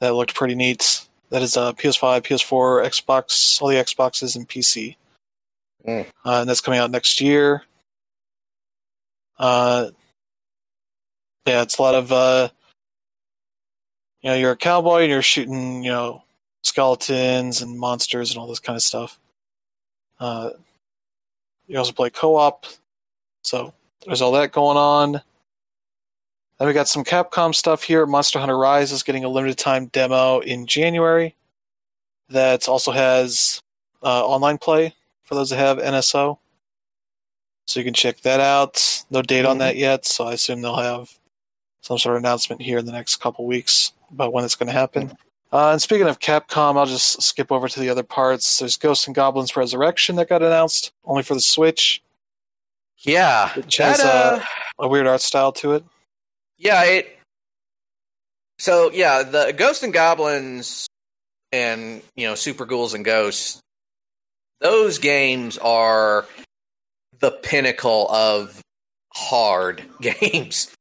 That 0.00 0.14
looked 0.14 0.34
pretty 0.34 0.54
neat. 0.54 1.07
That 1.30 1.42
is 1.42 1.56
uh, 1.56 1.72
PS5, 1.72 2.22
PS4, 2.22 2.86
Xbox, 2.86 3.60
all 3.60 3.68
the 3.68 3.74
Xboxes, 3.76 4.34
and 4.34 4.48
PC. 4.48 4.96
Mm. 5.86 6.06
Uh, 6.24 6.40
and 6.40 6.48
that's 6.48 6.60
coming 6.60 6.80
out 6.80 6.90
next 6.90 7.20
year. 7.20 7.64
Uh, 9.38 9.90
yeah, 11.46 11.62
it's 11.62 11.78
a 11.78 11.82
lot 11.82 11.94
of 11.94 12.12
uh, 12.12 12.48
you 14.22 14.30
know, 14.30 14.36
you're 14.36 14.52
a 14.52 14.56
cowboy 14.56 15.02
and 15.02 15.10
you're 15.10 15.22
shooting, 15.22 15.84
you 15.84 15.90
know, 15.90 16.22
skeletons 16.62 17.62
and 17.62 17.78
monsters 17.78 18.30
and 18.30 18.38
all 18.38 18.48
this 18.48 18.58
kind 18.58 18.76
of 18.76 18.82
stuff. 18.82 19.18
Uh, 20.18 20.50
you 21.66 21.78
also 21.78 21.92
play 21.92 22.10
co-op, 22.10 22.66
so 23.42 23.72
there's 24.04 24.20
all 24.20 24.32
that 24.32 24.52
going 24.52 24.76
on. 24.76 25.22
Then 26.58 26.66
we 26.66 26.74
got 26.74 26.88
some 26.88 27.04
Capcom 27.04 27.54
stuff 27.54 27.84
here. 27.84 28.04
Monster 28.04 28.38
Hunter 28.38 28.58
Rise 28.58 28.90
is 28.90 29.02
getting 29.02 29.24
a 29.24 29.28
limited 29.28 29.58
time 29.58 29.86
demo 29.86 30.40
in 30.40 30.66
January. 30.66 31.36
That 32.30 32.68
also 32.68 32.90
has 32.90 33.62
uh, 34.02 34.26
online 34.26 34.58
play 34.58 34.94
for 35.22 35.34
those 35.34 35.50
that 35.50 35.56
have 35.56 35.78
NSO, 35.78 36.38
so 37.66 37.80
you 37.80 37.84
can 37.84 37.94
check 37.94 38.20
that 38.20 38.40
out. 38.40 39.04
No 39.10 39.22
date 39.22 39.44
on 39.46 39.58
that 39.58 39.76
yet, 39.76 40.04
so 40.04 40.26
I 40.26 40.34
assume 40.34 40.60
they'll 40.60 40.76
have 40.76 41.18
some 41.80 41.96
sort 41.96 42.16
of 42.16 42.22
announcement 42.22 42.60
here 42.60 42.78
in 42.78 42.86
the 42.86 42.92
next 42.92 43.16
couple 43.16 43.46
weeks 43.46 43.92
about 44.10 44.32
when 44.32 44.44
it's 44.44 44.56
going 44.56 44.66
to 44.66 44.72
happen. 44.72 45.16
Uh, 45.50 45.70
and 45.72 45.80
speaking 45.80 46.06
of 46.06 46.18
Capcom, 46.18 46.76
I'll 46.76 46.84
just 46.84 47.22
skip 47.22 47.50
over 47.50 47.68
to 47.68 47.80
the 47.80 47.88
other 47.88 48.02
parts. 48.02 48.58
There's 48.58 48.76
Ghosts 48.76 49.06
and 49.06 49.14
Goblins 49.14 49.56
Resurrection 49.56 50.16
that 50.16 50.28
got 50.28 50.42
announced 50.42 50.92
only 51.04 51.22
for 51.22 51.34
the 51.34 51.40
Switch. 51.40 52.02
Yeah. 52.98 53.54
Which 53.54 53.78
That, 53.78 53.96
has, 53.96 54.00
uh, 54.00 54.44
A 54.80 54.88
weird 54.88 55.06
art 55.06 55.22
style 55.22 55.52
to 55.52 55.72
it. 55.72 55.84
Yeah, 56.58 56.82
it. 56.84 57.18
So 58.58 58.90
yeah, 58.92 59.22
the 59.22 59.54
Ghosts 59.56 59.82
and 59.84 59.92
Goblins 59.92 60.86
and 61.52 62.02
you 62.16 62.26
know 62.26 62.34
Super 62.34 62.66
Ghouls 62.66 62.94
and 62.94 63.04
Ghosts, 63.04 63.60
those 64.60 64.98
games 64.98 65.58
are 65.58 66.26
the 67.20 67.30
pinnacle 67.30 68.08
of 68.10 68.60
hard 69.14 69.82
games. 70.00 70.72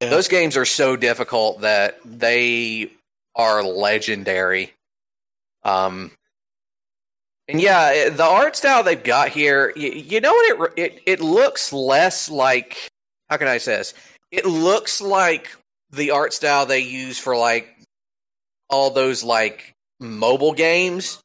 Yeah. 0.00 0.08
Those 0.08 0.28
games 0.28 0.56
are 0.56 0.64
so 0.64 0.96
difficult 0.96 1.60
that 1.60 1.98
they 2.04 2.90
are 3.36 3.62
legendary. 3.62 4.72
Um, 5.62 6.10
and 7.48 7.60
yeah, 7.60 8.08
the 8.08 8.24
art 8.24 8.56
style 8.56 8.82
they've 8.82 9.02
got 9.02 9.28
here, 9.28 9.72
you, 9.76 9.90
you 9.90 10.20
know 10.22 10.32
what 10.32 10.72
it, 10.78 10.78
it 10.78 11.02
it 11.06 11.20
looks 11.20 11.72
less 11.72 12.30
like. 12.30 12.88
How 13.28 13.36
can 13.36 13.48
I 13.48 13.58
say 13.58 13.76
this? 13.76 13.94
It 14.30 14.46
looks 14.46 15.00
like 15.00 15.56
the 15.90 16.12
art 16.12 16.32
style 16.32 16.66
they 16.66 16.80
use 16.80 17.18
for 17.18 17.36
like 17.36 17.68
all 18.68 18.90
those 18.90 19.24
like 19.24 19.74
mobile 19.98 20.52
games 20.52 21.18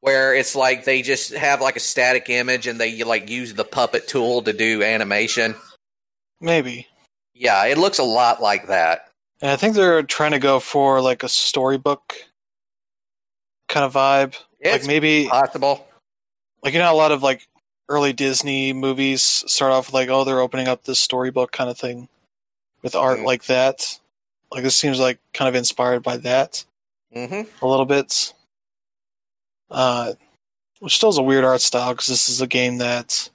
where 0.00 0.34
it's 0.34 0.54
like 0.54 0.84
they 0.84 1.02
just 1.02 1.32
have 1.34 1.60
like 1.60 1.76
a 1.76 1.80
static 1.80 2.28
image 2.28 2.66
and 2.66 2.80
they 2.80 3.02
like 3.02 3.28
use 3.28 3.54
the 3.54 3.64
puppet 3.64 4.06
tool 4.06 4.42
to 4.42 4.52
do 4.52 4.82
animation. 4.82 5.54
Maybe. 6.40 6.86
Yeah, 7.34 7.64
it 7.66 7.78
looks 7.78 7.98
a 7.98 8.04
lot 8.04 8.40
like 8.42 8.68
that. 8.68 9.08
And 9.40 9.50
I 9.50 9.56
think 9.56 9.74
they're 9.74 10.02
trying 10.02 10.32
to 10.32 10.38
go 10.38 10.60
for 10.60 11.00
like 11.00 11.22
a 11.22 11.28
storybook 11.28 12.14
kind 13.68 13.84
of 13.84 13.94
vibe. 13.94 14.36
It's 14.60 14.84
like 14.84 14.86
maybe 14.86 15.28
possible. 15.28 15.86
like 16.62 16.74
you 16.74 16.80
know 16.80 16.92
a 16.92 16.96
lot 16.96 17.12
of 17.12 17.22
like 17.22 17.47
early 17.88 18.12
Disney 18.12 18.72
movies 18.72 19.22
start 19.22 19.72
off 19.72 19.92
like 19.92 20.08
oh 20.08 20.24
they're 20.24 20.40
opening 20.40 20.68
up 20.68 20.84
this 20.84 21.00
storybook 21.00 21.52
kind 21.52 21.70
of 21.70 21.78
thing 21.78 22.08
with 22.82 22.94
art 22.94 23.20
Mhm. 23.20 23.24
like 23.24 23.44
that. 23.46 23.98
Like 24.52 24.62
this 24.62 24.76
seems 24.76 24.98
like 24.98 25.18
kind 25.34 25.48
of 25.48 25.54
inspired 25.54 26.02
by 26.02 26.16
that 26.18 26.64
hmm 27.12 27.42
a 27.62 27.66
little 27.66 27.86
bit. 27.86 28.34
Uh, 29.70 30.14
which 30.80 30.96
still 30.96 31.08
is 31.10 31.18
a 31.18 31.22
weird 31.22 31.44
art 31.44 31.60
style 31.60 31.92
because 31.92 32.06
this 32.06 32.28
is 32.28 32.40
a 32.40 32.46
game 32.46 32.78
that 32.78 33.28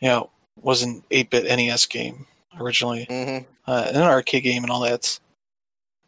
you 0.00 0.08
know 0.08 0.30
was 0.60 0.82
an 0.82 1.02
8-bit 1.10 1.44
NES 1.44 1.86
game 1.86 2.26
originally, 2.60 3.04
hmm 3.08 3.38
uh, 3.66 3.84
and 3.88 3.96
an 3.96 4.02
arcade 4.02 4.42
game 4.42 4.62
and 4.62 4.70
all 4.70 4.80
that. 4.80 5.18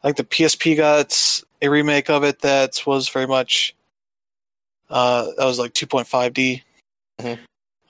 Like 0.03 0.17
the 0.17 0.25
PSP 0.25 0.77
got 0.77 1.43
a 1.63 1.69
remake 1.69 2.11
of 2.11 2.23
it 2.23 2.41
that 2.41 2.83
was 2.87 3.09
very 3.09 3.27
much 3.27 3.75
uh, 4.91 5.27
that 5.37 5.45
was 5.45 5.59
like 5.59 5.73
2.5D 5.73 6.63
Mhm. 7.21 7.39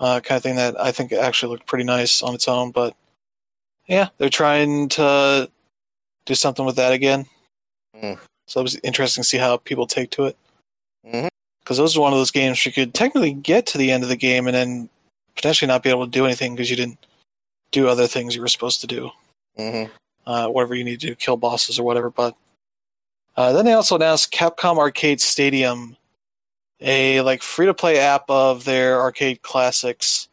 Uh, 0.00 0.20
kind 0.20 0.36
of 0.36 0.42
thing 0.42 0.56
that 0.56 0.78
I 0.80 0.92
think 0.92 1.12
actually 1.12 1.52
looked 1.52 1.66
pretty 1.66 1.84
nice 1.84 2.22
on 2.22 2.34
its 2.34 2.48
own. 2.48 2.70
But 2.70 2.94
yeah, 3.86 4.08
they're 4.18 4.28
trying 4.28 4.88
to 4.90 5.50
do 6.24 6.34
something 6.34 6.64
with 6.64 6.76
that 6.76 6.92
again. 6.92 7.26
Mm. 7.94 8.18
So 8.46 8.60
it 8.60 8.64
was 8.64 8.76
interesting 8.82 9.22
to 9.22 9.28
see 9.28 9.38
how 9.38 9.56
people 9.56 9.86
take 9.86 10.10
to 10.12 10.26
it 10.26 10.36
because 11.60 11.76
those 11.76 11.96
are 11.96 12.00
one 12.00 12.12
of 12.12 12.18
those 12.18 12.30
games 12.30 12.64
where 12.64 12.70
you 12.70 12.74
could 12.74 12.94
technically 12.94 13.32
get 13.32 13.66
to 13.66 13.78
the 13.78 13.90
end 13.90 14.02
of 14.02 14.08
the 14.08 14.16
game 14.16 14.46
and 14.46 14.54
then 14.54 14.88
potentially 15.34 15.68
not 15.68 15.82
be 15.82 15.90
able 15.90 16.04
to 16.04 16.10
do 16.10 16.24
anything 16.24 16.54
because 16.54 16.70
you 16.70 16.76
didn't 16.76 16.98
do 17.70 17.88
other 17.88 18.06
things 18.06 18.34
you 18.34 18.40
were 18.40 18.48
supposed 18.48 18.80
to 18.80 18.86
do 18.86 19.10
hmm 19.56 19.84
uh, 20.26 20.48
whatever 20.48 20.74
you 20.74 20.84
need 20.84 21.00
to 21.00 21.06
do, 21.08 21.14
kill 21.14 21.36
bosses 21.36 21.78
or 21.78 21.84
whatever. 21.84 22.10
But 22.10 22.36
uh, 23.36 23.52
then 23.52 23.64
they 23.64 23.72
also 23.72 23.96
announced 23.96 24.32
Capcom 24.32 24.78
Arcade 24.78 25.20
Stadium, 25.20 25.96
a 26.80 27.20
like 27.22 27.42
free 27.42 27.66
to 27.66 27.74
play 27.74 27.98
app 27.98 28.24
of 28.28 28.64
their 28.64 29.00
arcade 29.00 29.42
classics. 29.42 30.28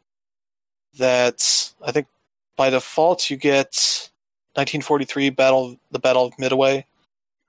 That 1.00 1.74
I 1.84 1.92
think 1.92 2.08
by 2.56 2.70
default 2.70 3.30
you 3.30 3.38
get 3.38 4.10
1943 4.54 5.32
Battle 5.32 5.78
the 5.92 6.00
Battle 6.00 6.26
of 6.26 6.38
Midway 6.38 6.86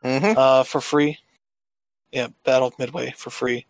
hmm 0.03 0.33
uh, 0.37 0.63
for 0.65 0.81
free. 0.81 1.19
Yeah, 2.13 2.29
Battle 2.45 2.69
of 2.69 2.79
Midway 2.79 3.13
for 3.17 3.31
free. 3.31 3.67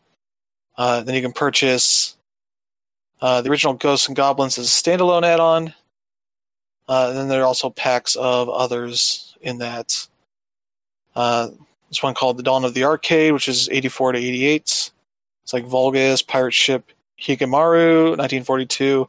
Uh, 0.77 1.03
then 1.03 1.15
you 1.15 1.23
can 1.23 1.33
purchase 1.33 2.17
uh, 3.21 3.41
the 3.41 3.51
original 3.51 3.75
Ghosts 3.75 4.09
and 4.09 4.17
Goblins 4.17 4.59
as 4.59 4.67
a 4.67 4.71
standalone 4.71 5.23
add-on. 5.23 5.73
Uh, 6.87 7.07
and 7.09 7.19
then 7.19 7.29
there 7.29 7.43
are 7.43 7.47
also 7.47 7.71
packs 7.71 8.17
of 8.17 8.49
others 8.49 9.35
in 9.41 9.59
that. 9.59 10.07
Uh, 11.17 11.49
this 11.89 12.03
one 12.03 12.15
called 12.15 12.37
The 12.37 12.43
Dawn 12.43 12.65
of 12.65 12.75
the 12.75 12.85
Arcade, 12.85 13.33
which 13.33 13.49
is 13.49 13.69
84 13.71 14.13
to 14.13 14.19
88. 14.19 14.91
It's 15.45 15.53
like 15.53 15.67
Vulgus, 15.67 16.23
Pirate 16.23 16.55
Ship 16.55 16.83
Higemaru, 17.21 18.17
1942, 18.17 19.09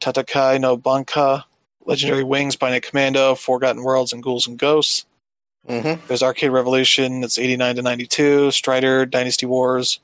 Tatakai 0.00 0.60
no 0.60 0.76
Banka, 0.76 1.46
Legendary 1.86 2.24
Wings 2.24 2.56
Bionic 2.56 2.82
Commando, 2.82 3.34
Forgotten 3.36 3.82
Worlds, 3.84 4.12
and 4.12 4.22
Ghouls 4.22 4.46
and 4.48 4.58
Ghosts. 4.58 5.06
hmm 5.66 5.94
There's 6.08 6.22
Arcade 6.22 6.50
Revolution, 6.50 7.20
that's 7.20 7.38
89 7.38 7.76
to 7.76 7.82
92, 7.82 8.50
Strider, 8.50 9.06
Dynasty 9.06 9.46
Wars, 9.46 10.00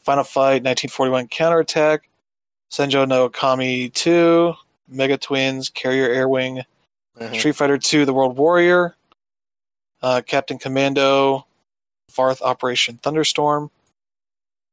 Final 0.00 0.24
Fight, 0.24 0.64
1941 0.64 1.28
Counterattack, 1.28 2.08
Senjo 2.72 3.06
no 3.06 3.28
Kami 3.28 3.90
2, 3.90 4.54
Mega 4.88 5.16
Twins, 5.16 5.70
Carrier 5.70 6.08
Air 6.08 6.28
Wing, 6.28 6.62
hmm 7.16 7.34
Street 7.34 7.54
Fighter 7.54 7.78
2, 7.78 8.06
The 8.06 8.14
World 8.14 8.36
Warrior, 8.36 8.96
uh, 10.02 10.22
Captain 10.26 10.58
Commando, 10.58 11.46
Varth 12.10 12.42
Operation 12.42 12.98
Thunderstorm. 13.02 13.70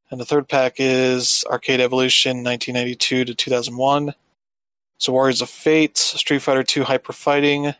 And 0.10 0.20
the 0.22 0.26
third 0.26 0.48
pack 0.48 0.76
is 0.78 1.44
Arcade 1.50 1.82
Evolution 1.82 2.38
1992 2.44 3.26
to 3.26 3.36
2001, 3.36 4.14
So 5.00 5.12
Warriors 5.12 5.42
of 5.42 5.50
Fate, 5.50 5.98
Street 5.98 6.40
Fighter 6.42 6.64
2 6.64 6.84
Hyper 6.84 7.14
Fighting, 7.14 7.74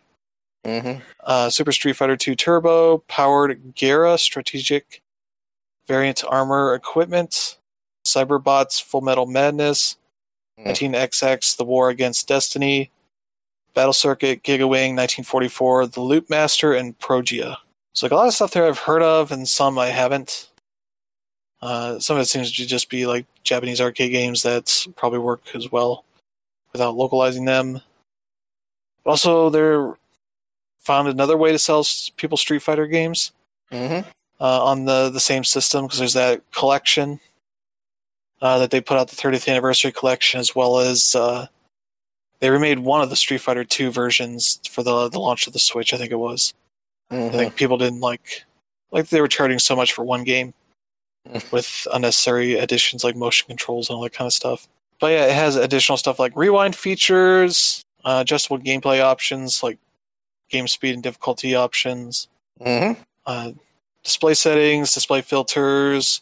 Mm-hmm. 0.66 1.00
uh, 1.24 1.50
Super 1.50 1.72
Street 1.72 1.96
Fighter 1.96 2.18
2 2.18 2.36
Turbo, 2.36 2.98
Powered 3.08 3.74
Gear 3.76 4.18
Strategic 4.18 5.02
Variant 5.88 6.24
Armor 6.28 6.74
Equipment, 6.74 7.58
Cyberbots 8.06 8.82
Full 8.84 9.02
Metal 9.02 9.26
Madness, 9.26 9.96
Hmm. 10.60 10.68
19XX 10.70 11.56
The 11.56 11.64
War 11.64 11.90
Against 11.90 12.28
Destiny, 12.28 12.92
Battle 13.76 13.94
Circuit, 13.94 14.44
Gigawing 14.44 14.96
1944, 14.96 15.88
The 15.88 16.02
Loop 16.02 16.30
Master, 16.30 16.74
and 16.74 16.98
Progear. 17.00 17.56
So 17.94 18.06
like 18.08 18.12
a 18.12 18.16
lot 18.16 18.28
of 18.28 18.34
stuff 18.34 18.52
there 18.52 18.66
I've 18.68 18.80
heard 18.80 19.04
of, 19.04 19.32
and 19.32 19.48
some 19.48 19.78
I 19.80 19.88
haven't. 19.88 20.50
Uh, 21.62 21.98
some 22.00 22.18
of 22.18 22.22
it 22.22 22.26
seems 22.28 22.52
to 22.52 22.66
just 22.68 22.90
be 22.90 23.08
like 23.08 23.26
Japanese 23.44 23.82
arcade 23.82 24.12
games 24.12 24.44
that 24.44 24.86
probably 24.96 25.20
work 25.20 25.42
as 25.56 25.72
well 25.72 26.04
without 26.72 26.96
localizing 26.96 27.46
them. 27.46 27.82
Also, 29.06 29.50
they're 29.50 29.94
found 30.80 31.08
another 31.08 31.38
way 31.38 31.52
to 31.52 31.60
sell 31.60 31.86
people 32.18 32.38
Street 32.38 32.62
Fighter 32.62 32.88
games 32.88 33.32
Mm-hmm. 33.72 34.08
uh, 34.40 34.64
on 34.66 34.86
the 34.86 35.10
the 35.10 35.20
same 35.20 35.44
system 35.44 35.86
because 35.86 36.00
there's 36.00 36.14
that 36.14 36.42
collection 36.52 37.20
uh, 38.42 38.60
that 38.60 38.72
they 38.72 38.80
put 38.80 38.98
out 38.98 39.10
the 39.10 39.16
30th 39.18 39.50
anniversary 39.50 39.92
collection 39.92 40.40
as 40.40 40.56
well 40.56 40.78
as 40.80 41.16
uh, 41.16 41.48
they 42.40 42.50
remade 42.50 42.80
one 42.80 43.02
of 43.02 43.10
the 43.10 43.16
Street 43.18 43.42
Fighter 43.42 43.66
2 43.66 43.92
versions 43.92 44.62
for 44.70 44.84
the 44.84 45.10
the 45.10 45.20
launch 45.20 45.48
of 45.48 45.54
the 45.54 45.60
Switch. 45.60 45.94
I 45.94 45.98
think 45.98 46.12
it 46.12 46.20
was. 46.20 46.54
I 47.12 47.16
Mm-hmm. 47.16 47.38
think 47.38 47.56
people 47.56 47.78
didn't 47.78 48.00
like 48.02 48.44
like 48.92 49.08
they 49.10 49.20
were 49.22 49.28
charging 49.28 49.60
so 49.60 49.76
much 49.76 49.92
for 49.94 50.04
one 50.06 50.24
game 50.24 50.54
with 51.52 51.88
unnecessary 51.94 52.56
additions 52.56 53.04
like 53.04 53.16
motion 53.16 53.48
controls 53.48 53.90
and 53.90 53.96
all 53.98 54.04
that 54.04 54.14
kind 54.14 54.28
of 54.28 54.34
stuff. 54.34 54.68
But 55.00 55.12
yeah, 55.12 55.26
it 55.26 55.34
has 55.34 55.56
additional 55.56 55.98
stuff 55.98 56.20
like 56.20 56.36
rewind 56.36 56.76
features, 56.76 57.84
uh, 58.04 58.20
adjustable 58.22 58.60
gameplay 58.60 59.02
options 59.02 59.62
like 59.62 59.78
game 60.50 60.68
speed 60.68 60.94
and 60.94 61.04
difficulty 61.04 61.56
options, 61.56 62.28
Mm-hmm. 62.60 63.00
uh, 63.28 63.52
display 64.04 64.34
settings, 64.34 64.92
display 64.94 65.22
filters, 65.22 66.22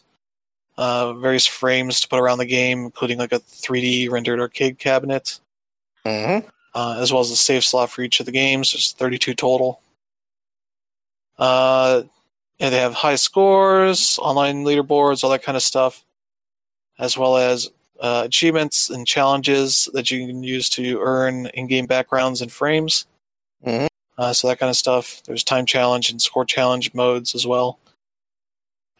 uh, 0.76 1.14
various 1.14 1.46
frames 1.46 2.00
to 2.00 2.08
put 2.08 2.18
around 2.20 2.36
the 2.38 2.44
game, 2.44 2.80
including 2.84 3.16
like 3.18 3.32
a 3.32 3.38
3D 3.38 4.10
rendered 4.10 4.40
arcade 4.40 4.78
cabinet, 4.78 5.40
Mm-hmm. 6.04 6.46
uh, 6.74 6.98
as 7.00 7.10
well 7.12 7.20
as 7.22 7.30
a 7.30 7.36
save 7.36 7.64
slot 7.64 7.88
for 7.90 8.02
each 8.02 8.20
of 8.20 8.26
the 8.26 8.32
games. 8.32 8.72
There's 8.72 8.92
32 8.92 9.34
total. 9.34 9.80
Yeah, 12.58 12.70
they 12.70 12.78
have 12.78 12.94
high 12.94 13.16
scores, 13.16 14.18
online 14.20 14.64
leaderboards, 14.64 15.22
all 15.22 15.30
that 15.30 15.42
kind 15.42 15.56
of 15.56 15.62
stuff, 15.62 16.04
as 16.98 17.18
well 17.18 17.36
as 17.36 17.70
uh, 18.00 18.22
achievements 18.24 18.88
and 18.90 19.06
challenges 19.06 19.88
that 19.92 20.10
you 20.10 20.26
can 20.26 20.42
use 20.42 20.68
to 20.70 20.98
earn 21.00 21.46
in-game 21.46 21.86
backgrounds 21.86 22.40
and 22.40 22.50
frames. 22.50 23.06
Mhm. 23.64 23.88
Uh, 24.18 24.32
so 24.32 24.48
that 24.48 24.58
kind 24.58 24.70
of 24.70 24.76
stuff. 24.76 25.22
There's 25.26 25.44
time 25.44 25.66
challenge 25.66 26.10
and 26.10 26.20
score 26.20 26.44
challenge 26.44 26.94
modes 26.94 27.34
as 27.34 27.46
well. 27.46 27.78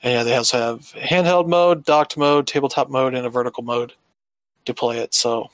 And 0.02 0.12
yeah, 0.12 0.22
they 0.22 0.36
also 0.36 0.58
have 0.58 0.80
handheld 0.92 1.48
mode, 1.48 1.84
docked 1.84 2.18
mode, 2.18 2.46
tabletop 2.46 2.90
mode, 2.90 3.14
and 3.14 3.26
a 3.26 3.30
vertical 3.30 3.62
mode 3.62 3.94
to 4.66 4.74
play 4.74 4.98
it. 4.98 5.14
So 5.14 5.50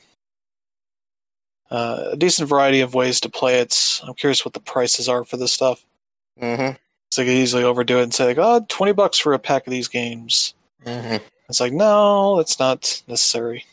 uh, 1.71 2.09
a 2.13 2.17
decent 2.17 2.49
variety 2.49 2.81
of 2.81 2.95
ways 2.95 3.21
to 3.21 3.29
play 3.29 3.61
it. 3.61 4.01
I'm 4.03 4.15
curious 4.15 4.45
what 4.45 4.55
the 4.55 4.61
prices 4.61 5.09
are 5.09 5.25
for 5.25 5.37
this 5.37 5.53
stuff. 5.53 5.87
Mm-hmm. 6.41 6.77
So 7.13 7.21
they 7.21 7.27
could 7.27 7.37
easily 7.37 7.63
overdo 7.63 7.99
it 7.99 8.05
and 8.05 8.15
say, 8.15 8.25
like, 8.25 8.39
oh, 8.39 8.65
20 8.67 8.93
bucks 8.93 9.19
for 9.19 9.35
a 9.35 9.39
pack 9.39 9.67
of 9.67 9.71
these 9.71 9.87
games. 9.87 10.55
Mm-hmm. 10.87 11.23
It's 11.47 11.61
like, 11.61 11.75
no, 11.75 12.39
that's 12.39 12.59
not 12.59 13.03
necessary. 13.07 13.67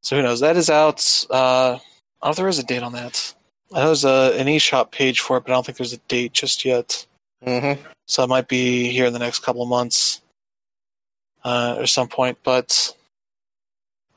So 0.00 0.14
who 0.14 0.22
knows? 0.22 0.38
That 0.38 0.56
is 0.56 0.70
out. 0.70 1.26
Uh, 1.28 1.34
I 1.34 1.78
don't 1.78 1.80
know 2.22 2.30
if 2.30 2.36
there 2.36 2.46
is 2.46 2.60
a 2.60 2.62
date 2.62 2.84
on 2.84 2.92
that. 2.92 3.34
I 3.74 3.80
know 3.80 3.86
there's 3.86 4.04
a, 4.04 4.32
an 4.38 4.46
eShop 4.46 4.92
page 4.92 5.18
for 5.18 5.38
it, 5.38 5.40
but 5.40 5.50
I 5.50 5.54
don't 5.56 5.66
think 5.66 5.76
there's 5.76 5.92
a 5.92 5.98
date 6.06 6.32
just 6.32 6.64
yet. 6.64 7.04
Mm-hmm. 7.44 7.82
So 8.06 8.22
it 8.22 8.28
might 8.28 8.46
be 8.46 8.92
here 8.92 9.06
in 9.06 9.12
the 9.12 9.18
next 9.18 9.40
couple 9.40 9.62
of 9.62 9.68
months 9.68 10.22
uh, 11.42 11.74
or 11.78 11.86
some 11.88 12.06
point. 12.06 12.38
But 12.44 12.94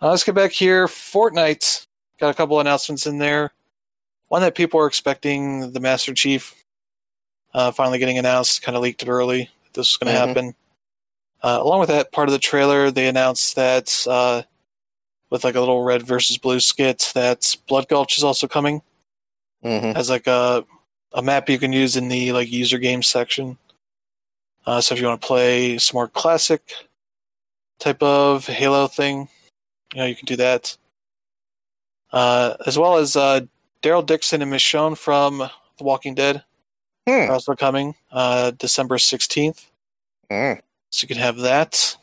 uh, 0.04 0.12
let's 0.12 0.24
get 0.24 0.36
back 0.36 0.52
here. 0.52 0.86
Fortnite 0.86 1.88
got 2.20 2.30
a 2.30 2.36
couple 2.36 2.60
announcements 2.60 3.08
in 3.08 3.18
there. 3.18 3.54
One 4.28 4.44
that 4.44 4.54
people 4.54 4.80
are 4.82 4.88
expecting 4.88 5.72
the 5.72 5.80
Master 5.80 6.14
Chief 6.14 6.62
uh, 7.56 7.72
finally 7.72 7.98
getting 8.00 8.18
announced, 8.18 8.62
kind 8.62 8.76
of 8.76 8.84
leaked 8.84 9.02
it 9.02 9.08
early. 9.08 9.50
This 9.74 9.92
is 9.92 9.98
going 9.98 10.14
to 10.14 10.20
Mhm. 10.20 10.28
happen. 10.28 10.56
Uh, 11.42 11.60
along 11.62 11.80
with 11.80 11.88
that 11.90 12.12
part 12.12 12.28
of 12.28 12.34
the 12.34 12.40
trailer, 12.40 12.92
they 12.92 13.08
announced 13.08 13.56
that 13.56 14.06
uh, 14.08 14.42
with 15.30 15.44
like 15.46 15.56
a 15.56 15.60
little 15.62 15.82
red 15.84 16.04
versus 16.04 16.38
blue 16.38 16.60
skit, 16.60 17.12
that 17.16 17.56
Blood 17.68 17.88
Gulch 17.88 18.18
is 18.18 18.24
also 18.24 18.48
coming 18.48 18.82
Mm-hmm. 19.64 19.98
as 19.98 20.10
like 20.10 20.28
a 20.28 20.66
a 21.14 21.22
map 21.22 21.50
you 21.50 21.58
can 21.58 21.72
use 21.72 21.96
in 21.96 22.10
the 22.10 22.34
like 22.34 22.52
user 22.52 22.78
game 22.78 23.02
section. 23.02 23.58
Uh, 24.66 24.82
so 24.82 24.94
if 24.94 25.00
you 25.02 25.08
want 25.08 25.22
to 25.22 25.26
play 25.28 25.78
some 25.78 25.96
more 25.96 26.08
classic 26.10 26.74
type 27.80 28.04
of 28.04 28.46
Halo 28.48 28.88
thing, 28.88 29.30
you 29.94 30.00
know 30.00 30.06
you 30.06 30.16
can 30.16 30.26
do 30.26 30.36
that. 30.36 30.76
Uh, 32.12 32.56
as 32.66 32.78
well 32.78 32.98
as 32.98 33.16
uh, 33.16 33.42
Daryl 33.82 34.06
Dixon 34.06 34.42
and 34.42 34.52
Michonne 34.52 34.98
from 34.98 35.38
The 35.40 35.84
Walking 35.84 36.16
Dead 36.16 36.44
are 37.08 37.26
Hmm. 37.26 37.32
also 37.32 37.56
coming 37.56 37.96
uh, 38.12 38.52
December 38.52 38.98
sixteenth. 38.98 39.70
Mm. 40.32 40.62
So 40.92 41.04
you 41.04 41.08
can 41.08 41.18
have 41.18 41.38
that. 41.38 41.98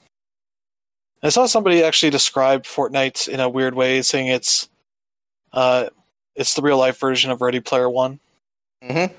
I 1.23 1.29
saw 1.29 1.47
somebody 1.47 1.83
actually 1.83 2.11
describe 2.11 2.65
Fortnite 2.65 3.29
in 3.29 3.41
a 3.41 3.49
weird 3.49 3.75
way, 3.75 4.03
saying 4.03 4.27
it's 4.29 4.69
uh, 5.53 5.89
it's 6.35 6.55
the 6.55 6.63
real 6.63 6.79
life 6.79 6.99
version 6.99 7.31
of 7.31 7.41
Ready 7.41 7.61
Player 7.61 7.89
One 7.91 8.19
Mm-hmm. 8.83 9.15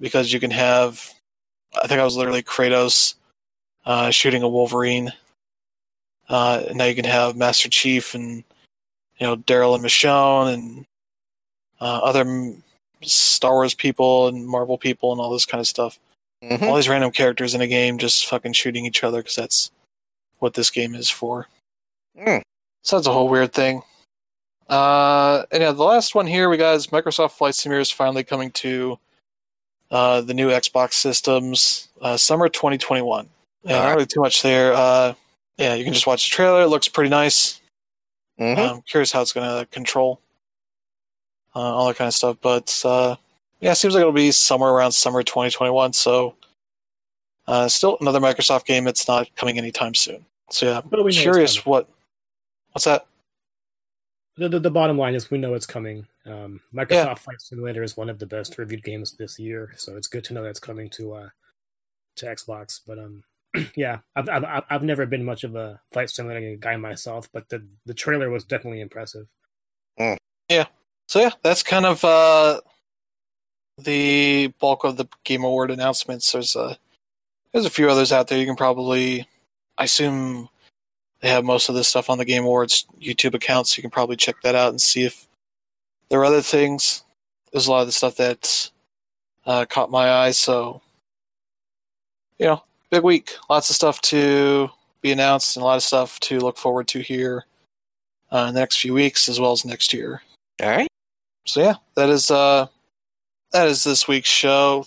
because 0.00 0.32
you 0.32 0.40
can 0.40 0.50
have. 0.50 1.12
I 1.82 1.86
think 1.86 2.00
I 2.00 2.04
was 2.04 2.16
literally 2.16 2.42
Kratos 2.42 3.14
uh, 3.86 4.10
shooting 4.10 4.42
a 4.42 4.48
Wolverine. 4.48 5.12
Uh, 6.28 6.64
and 6.68 6.78
now 6.78 6.84
you 6.84 6.94
can 6.94 7.04
have 7.04 7.36
Master 7.36 7.68
Chief 7.68 8.14
and 8.14 8.44
you 9.18 9.26
know 9.26 9.36
Daryl 9.36 9.74
and 9.74 9.84
Michonne 9.84 10.52
and 10.54 10.86
uh, 11.80 12.00
other 12.02 12.24
Star 13.02 13.52
Wars 13.52 13.74
people 13.74 14.28
and 14.28 14.46
Marvel 14.46 14.78
people 14.78 15.12
and 15.12 15.20
all 15.20 15.30
this 15.30 15.46
kind 15.46 15.60
of 15.60 15.66
stuff 15.66 15.98
Mm-hmm. 16.42 16.64
all 16.64 16.76
these 16.76 16.88
random 16.88 17.10
characters 17.10 17.54
in 17.54 17.60
a 17.60 17.66
game 17.66 17.98
just 17.98 18.26
fucking 18.26 18.54
shooting 18.54 18.86
each 18.86 19.04
other 19.04 19.18
because 19.18 19.36
that's 19.36 19.70
what 20.38 20.54
this 20.54 20.70
game 20.70 20.94
is 20.94 21.10
for. 21.10 21.48
Mm. 22.18 22.40
So 22.82 22.96
that's 22.96 23.06
a 23.06 23.12
whole 23.12 23.28
weird 23.28 23.52
thing. 23.52 23.82
Uh, 24.66 25.42
and 25.52 25.62
yeah, 25.62 25.72
the 25.72 25.82
last 25.82 26.14
one 26.14 26.26
here 26.26 26.48
we 26.48 26.56
got 26.56 26.76
is 26.76 26.86
Microsoft 26.86 27.32
Flight 27.32 27.54
Simulator 27.54 27.82
is 27.82 27.90
finally 27.90 28.24
coming 28.24 28.50
to 28.52 28.98
uh, 29.90 30.22
the 30.22 30.32
new 30.32 30.48
Xbox 30.48 30.94
systems 30.94 31.88
uh, 32.00 32.16
summer 32.16 32.48
2021. 32.48 33.28
Yeah, 33.64 33.72
not 33.72 33.78
Alright. 33.80 33.94
really 33.96 34.06
too 34.06 34.20
much 34.20 34.40
there. 34.40 34.72
Uh, 34.72 35.12
yeah, 35.58 35.74
you 35.74 35.84
can 35.84 35.92
just 35.92 36.06
watch 36.06 36.24
the 36.24 36.34
trailer. 36.34 36.62
It 36.62 36.68
looks 36.68 36.88
pretty 36.88 37.10
nice. 37.10 37.60
Mm-hmm. 38.40 38.76
I'm 38.76 38.82
curious 38.82 39.12
how 39.12 39.20
it's 39.20 39.34
going 39.34 39.46
to 39.46 39.66
control 39.66 40.20
uh, 41.54 41.58
all 41.60 41.88
that 41.88 41.96
kind 41.96 42.08
of 42.08 42.14
stuff. 42.14 42.36
But 42.40 42.80
uh, 42.84 43.16
yeah, 43.60 43.72
it 43.72 43.76
seems 43.76 43.94
like 43.94 44.00
it'll 44.00 44.12
be 44.12 44.30
somewhere 44.32 44.70
around 44.70 44.92
summer 44.92 45.22
2021. 45.22 45.92
So 45.92 46.34
uh, 47.46 47.68
still 47.68 47.96
another 48.00 48.20
Microsoft 48.20 48.64
game. 48.64 48.86
It's 48.86 49.08
not 49.08 49.34
coming 49.36 49.58
anytime 49.58 49.94
soon. 49.94 50.24
So 50.50 50.66
yeah, 50.66 50.80
But 50.80 51.04
we 51.04 51.12
know 51.12 51.18
I'm 51.18 51.22
curious 51.22 51.64
what. 51.66 51.88
What's 52.72 52.84
that? 52.84 53.06
The, 54.36 54.48
the, 54.48 54.60
the 54.60 54.70
bottom 54.70 54.96
line 54.96 55.14
is 55.14 55.30
we 55.30 55.38
know 55.38 55.54
it's 55.54 55.66
coming. 55.66 56.06
Um, 56.24 56.60
Microsoft 56.72 57.18
Flight 57.18 57.40
Simulator 57.40 57.82
is 57.82 57.96
one 57.96 58.08
of 58.08 58.18
the 58.18 58.26
best 58.26 58.56
reviewed 58.58 58.84
games 58.84 59.12
this 59.12 59.38
year, 59.38 59.72
so 59.76 59.96
it's 59.96 60.06
good 60.06 60.24
to 60.24 60.34
know 60.34 60.42
that's 60.42 60.60
coming 60.60 60.88
to 60.90 61.14
uh, 61.14 61.28
to 62.16 62.26
Xbox. 62.26 62.80
But 62.86 62.98
um, 62.98 63.24
yeah, 63.76 63.98
I've, 64.14 64.28
I've 64.28 64.44
I've- 64.44 64.66
I've 64.70 64.82
never 64.84 65.04
been 65.06 65.24
much 65.24 65.42
of 65.44 65.56
a 65.56 65.80
flight 65.92 66.10
simulator 66.10 66.56
guy 66.56 66.76
myself, 66.76 67.28
but 67.32 67.48
the 67.48 67.66
the 67.86 67.94
trailer 67.94 68.30
was 68.30 68.44
definitely 68.44 68.80
impressive. 68.80 69.26
So 71.10 71.18
yeah, 71.18 71.32
that's 71.42 71.64
kind 71.64 71.86
of 71.86 72.04
uh, 72.04 72.60
the 73.76 74.46
bulk 74.60 74.84
of 74.84 74.96
the 74.96 75.06
Game 75.24 75.42
Award 75.42 75.72
announcements. 75.72 76.30
There's 76.30 76.54
a 76.54 76.78
there's 77.52 77.66
a 77.66 77.70
few 77.70 77.90
others 77.90 78.12
out 78.12 78.28
there. 78.28 78.38
You 78.38 78.46
can 78.46 78.54
probably, 78.54 79.26
I 79.76 79.84
assume, 79.84 80.48
they 81.20 81.28
have 81.28 81.44
most 81.44 81.68
of 81.68 81.74
this 81.74 81.88
stuff 81.88 82.10
on 82.10 82.18
the 82.18 82.24
Game 82.24 82.44
Awards 82.44 82.86
YouTube 83.02 83.34
account, 83.34 83.66
so 83.66 83.76
you 83.76 83.82
can 83.82 83.90
probably 83.90 84.14
check 84.14 84.36
that 84.44 84.54
out 84.54 84.68
and 84.68 84.80
see 84.80 85.02
if 85.02 85.26
there 86.10 86.20
are 86.20 86.24
other 86.24 86.42
things. 86.42 87.02
There's 87.50 87.66
a 87.66 87.72
lot 87.72 87.80
of 87.80 87.88
the 87.88 87.92
stuff 87.92 88.14
that 88.14 88.70
uh, 89.46 89.64
caught 89.64 89.90
my 89.90 90.12
eye. 90.12 90.30
So, 90.30 90.80
you 92.38 92.46
know, 92.46 92.62
big 92.90 93.02
week. 93.02 93.32
Lots 93.48 93.68
of 93.68 93.74
stuff 93.74 94.00
to 94.02 94.70
be 95.00 95.10
announced 95.10 95.56
and 95.56 95.64
a 95.64 95.66
lot 95.66 95.74
of 95.74 95.82
stuff 95.82 96.20
to 96.20 96.38
look 96.38 96.56
forward 96.56 96.86
to 96.86 97.00
here 97.00 97.46
uh, 98.30 98.46
in 98.46 98.54
the 98.54 98.60
next 98.60 98.78
few 98.78 98.94
weeks 98.94 99.28
as 99.28 99.40
well 99.40 99.50
as 99.50 99.64
next 99.64 99.92
year. 99.92 100.22
All 100.62 100.68
right. 100.68 100.86
So 101.46 101.60
yeah, 101.60 101.74
that 101.96 102.08
is 102.10 102.30
uh 102.30 102.66
that 103.52 103.66
is 103.68 103.82
this 103.84 104.06
week's 104.06 104.28
show. 104.28 104.86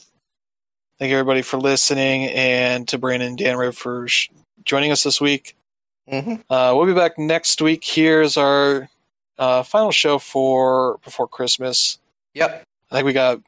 Thank 0.99 1.09
you 1.09 1.17
everybody 1.17 1.41
for 1.41 1.57
listening, 1.57 2.25
and 2.29 2.87
to 2.89 2.97
Brandon 2.97 3.29
and 3.29 3.37
Dan 3.37 3.57
Rib 3.57 3.73
for 3.73 4.07
sh- 4.07 4.29
joining 4.63 4.91
us 4.91 5.03
this 5.03 5.19
week. 5.19 5.55
Mm-hmm. 6.09 6.35
Uh, 6.49 6.73
we'll 6.75 6.85
be 6.85 6.93
back 6.93 7.17
next 7.17 7.61
week. 7.61 7.83
Here's 7.83 8.37
our 8.37 8.87
uh, 9.37 9.63
final 9.63 9.91
show 9.91 10.19
for 10.19 10.99
before 11.03 11.27
Christmas. 11.27 11.97
Yep. 12.35 12.63
I 12.91 12.95
think 12.95 13.05
we 13.05 13.13
got 13.13 13.41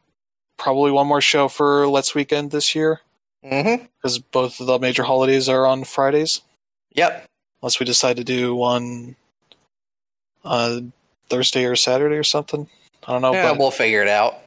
probably 0.57 0.91
one 0.91 1.07
more 1.07 1.21
show 1.21 1.47
for 1.47 1.87
Let's 1.87 2.15
Weekend 2.15 2.51
this 2.51 2.75
year 2.75 3.01
Mm-hmm. 3.45 3.85
because 4.01 4.17
both 4.17 4.59
of 4.59 4.65
the 4.65 4.79
major 4.79 5.03
holidays 5.03 5.47
are 5.47 5.67
on 5.67 5.83
Fridays. 5.83 6.41
Yep. 6.93 7.25
Unless 7.61 7.79
we 7.79 7.85
decide 7.85 8.17
to 8.17 8.23
do 8.23 8.55
one 8.55 9.15
uh, 10.43 10.79
Thursday 11.29 11.65
or 11.65 11.75
Saturday 11.75 12.15
or 12.15 12.23
something. 12.23 12.67
I 13.07 13.11
don't 13.11 13.21
know, 13.21 13.33
yeah, 13.33 13.49
but 13.51 13.57
we'll 13.59 13.71
figure 13.71 14.01
it 14.01 14.07
out. 14.07 14.41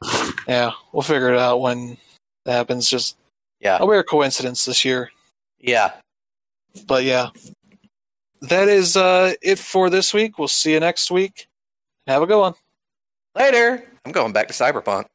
yeah, 0.47 0.71
we'll 0.91 1.01
figure 1.03 1.33
it 1.33 1.39
out 1.39 1.61
when 1.61 1.97
that 2.45 2.53
happens. 2.53 2.89
Just 2.89 3.17
Yeah. 3.59 3.77
a 3.79 3.85
weird 3.85 4.07
coincidence 4.07 4.65
this 4.65 4.83
year. 4.85 5.11
Yeah. 5.59 5.93
But 6.87 7.03
yeah, 7.03 7.29
that 8.41 8.67
is 8.69 8.95
uh, 8.95 9.33
it 9.41 9.59
for 9.59 9.89
this 9.89 10.13
week. 10.13 10.37
We'll 10.39 10.47
see 10.47 10.73
you 10.73 10.79
next 10.79 11.09
week. 11.11 11.47
Have 12.07 12.21
a 12.21 12.27
good 12.27 12.39
one. 12.39 12.53
Later. 13.35 13.83
I'm 14.05 14.11
going 14.11 14.33
back 14.33 14.47
to 14.47 14.53
Cyberpunk. 14.53 15.05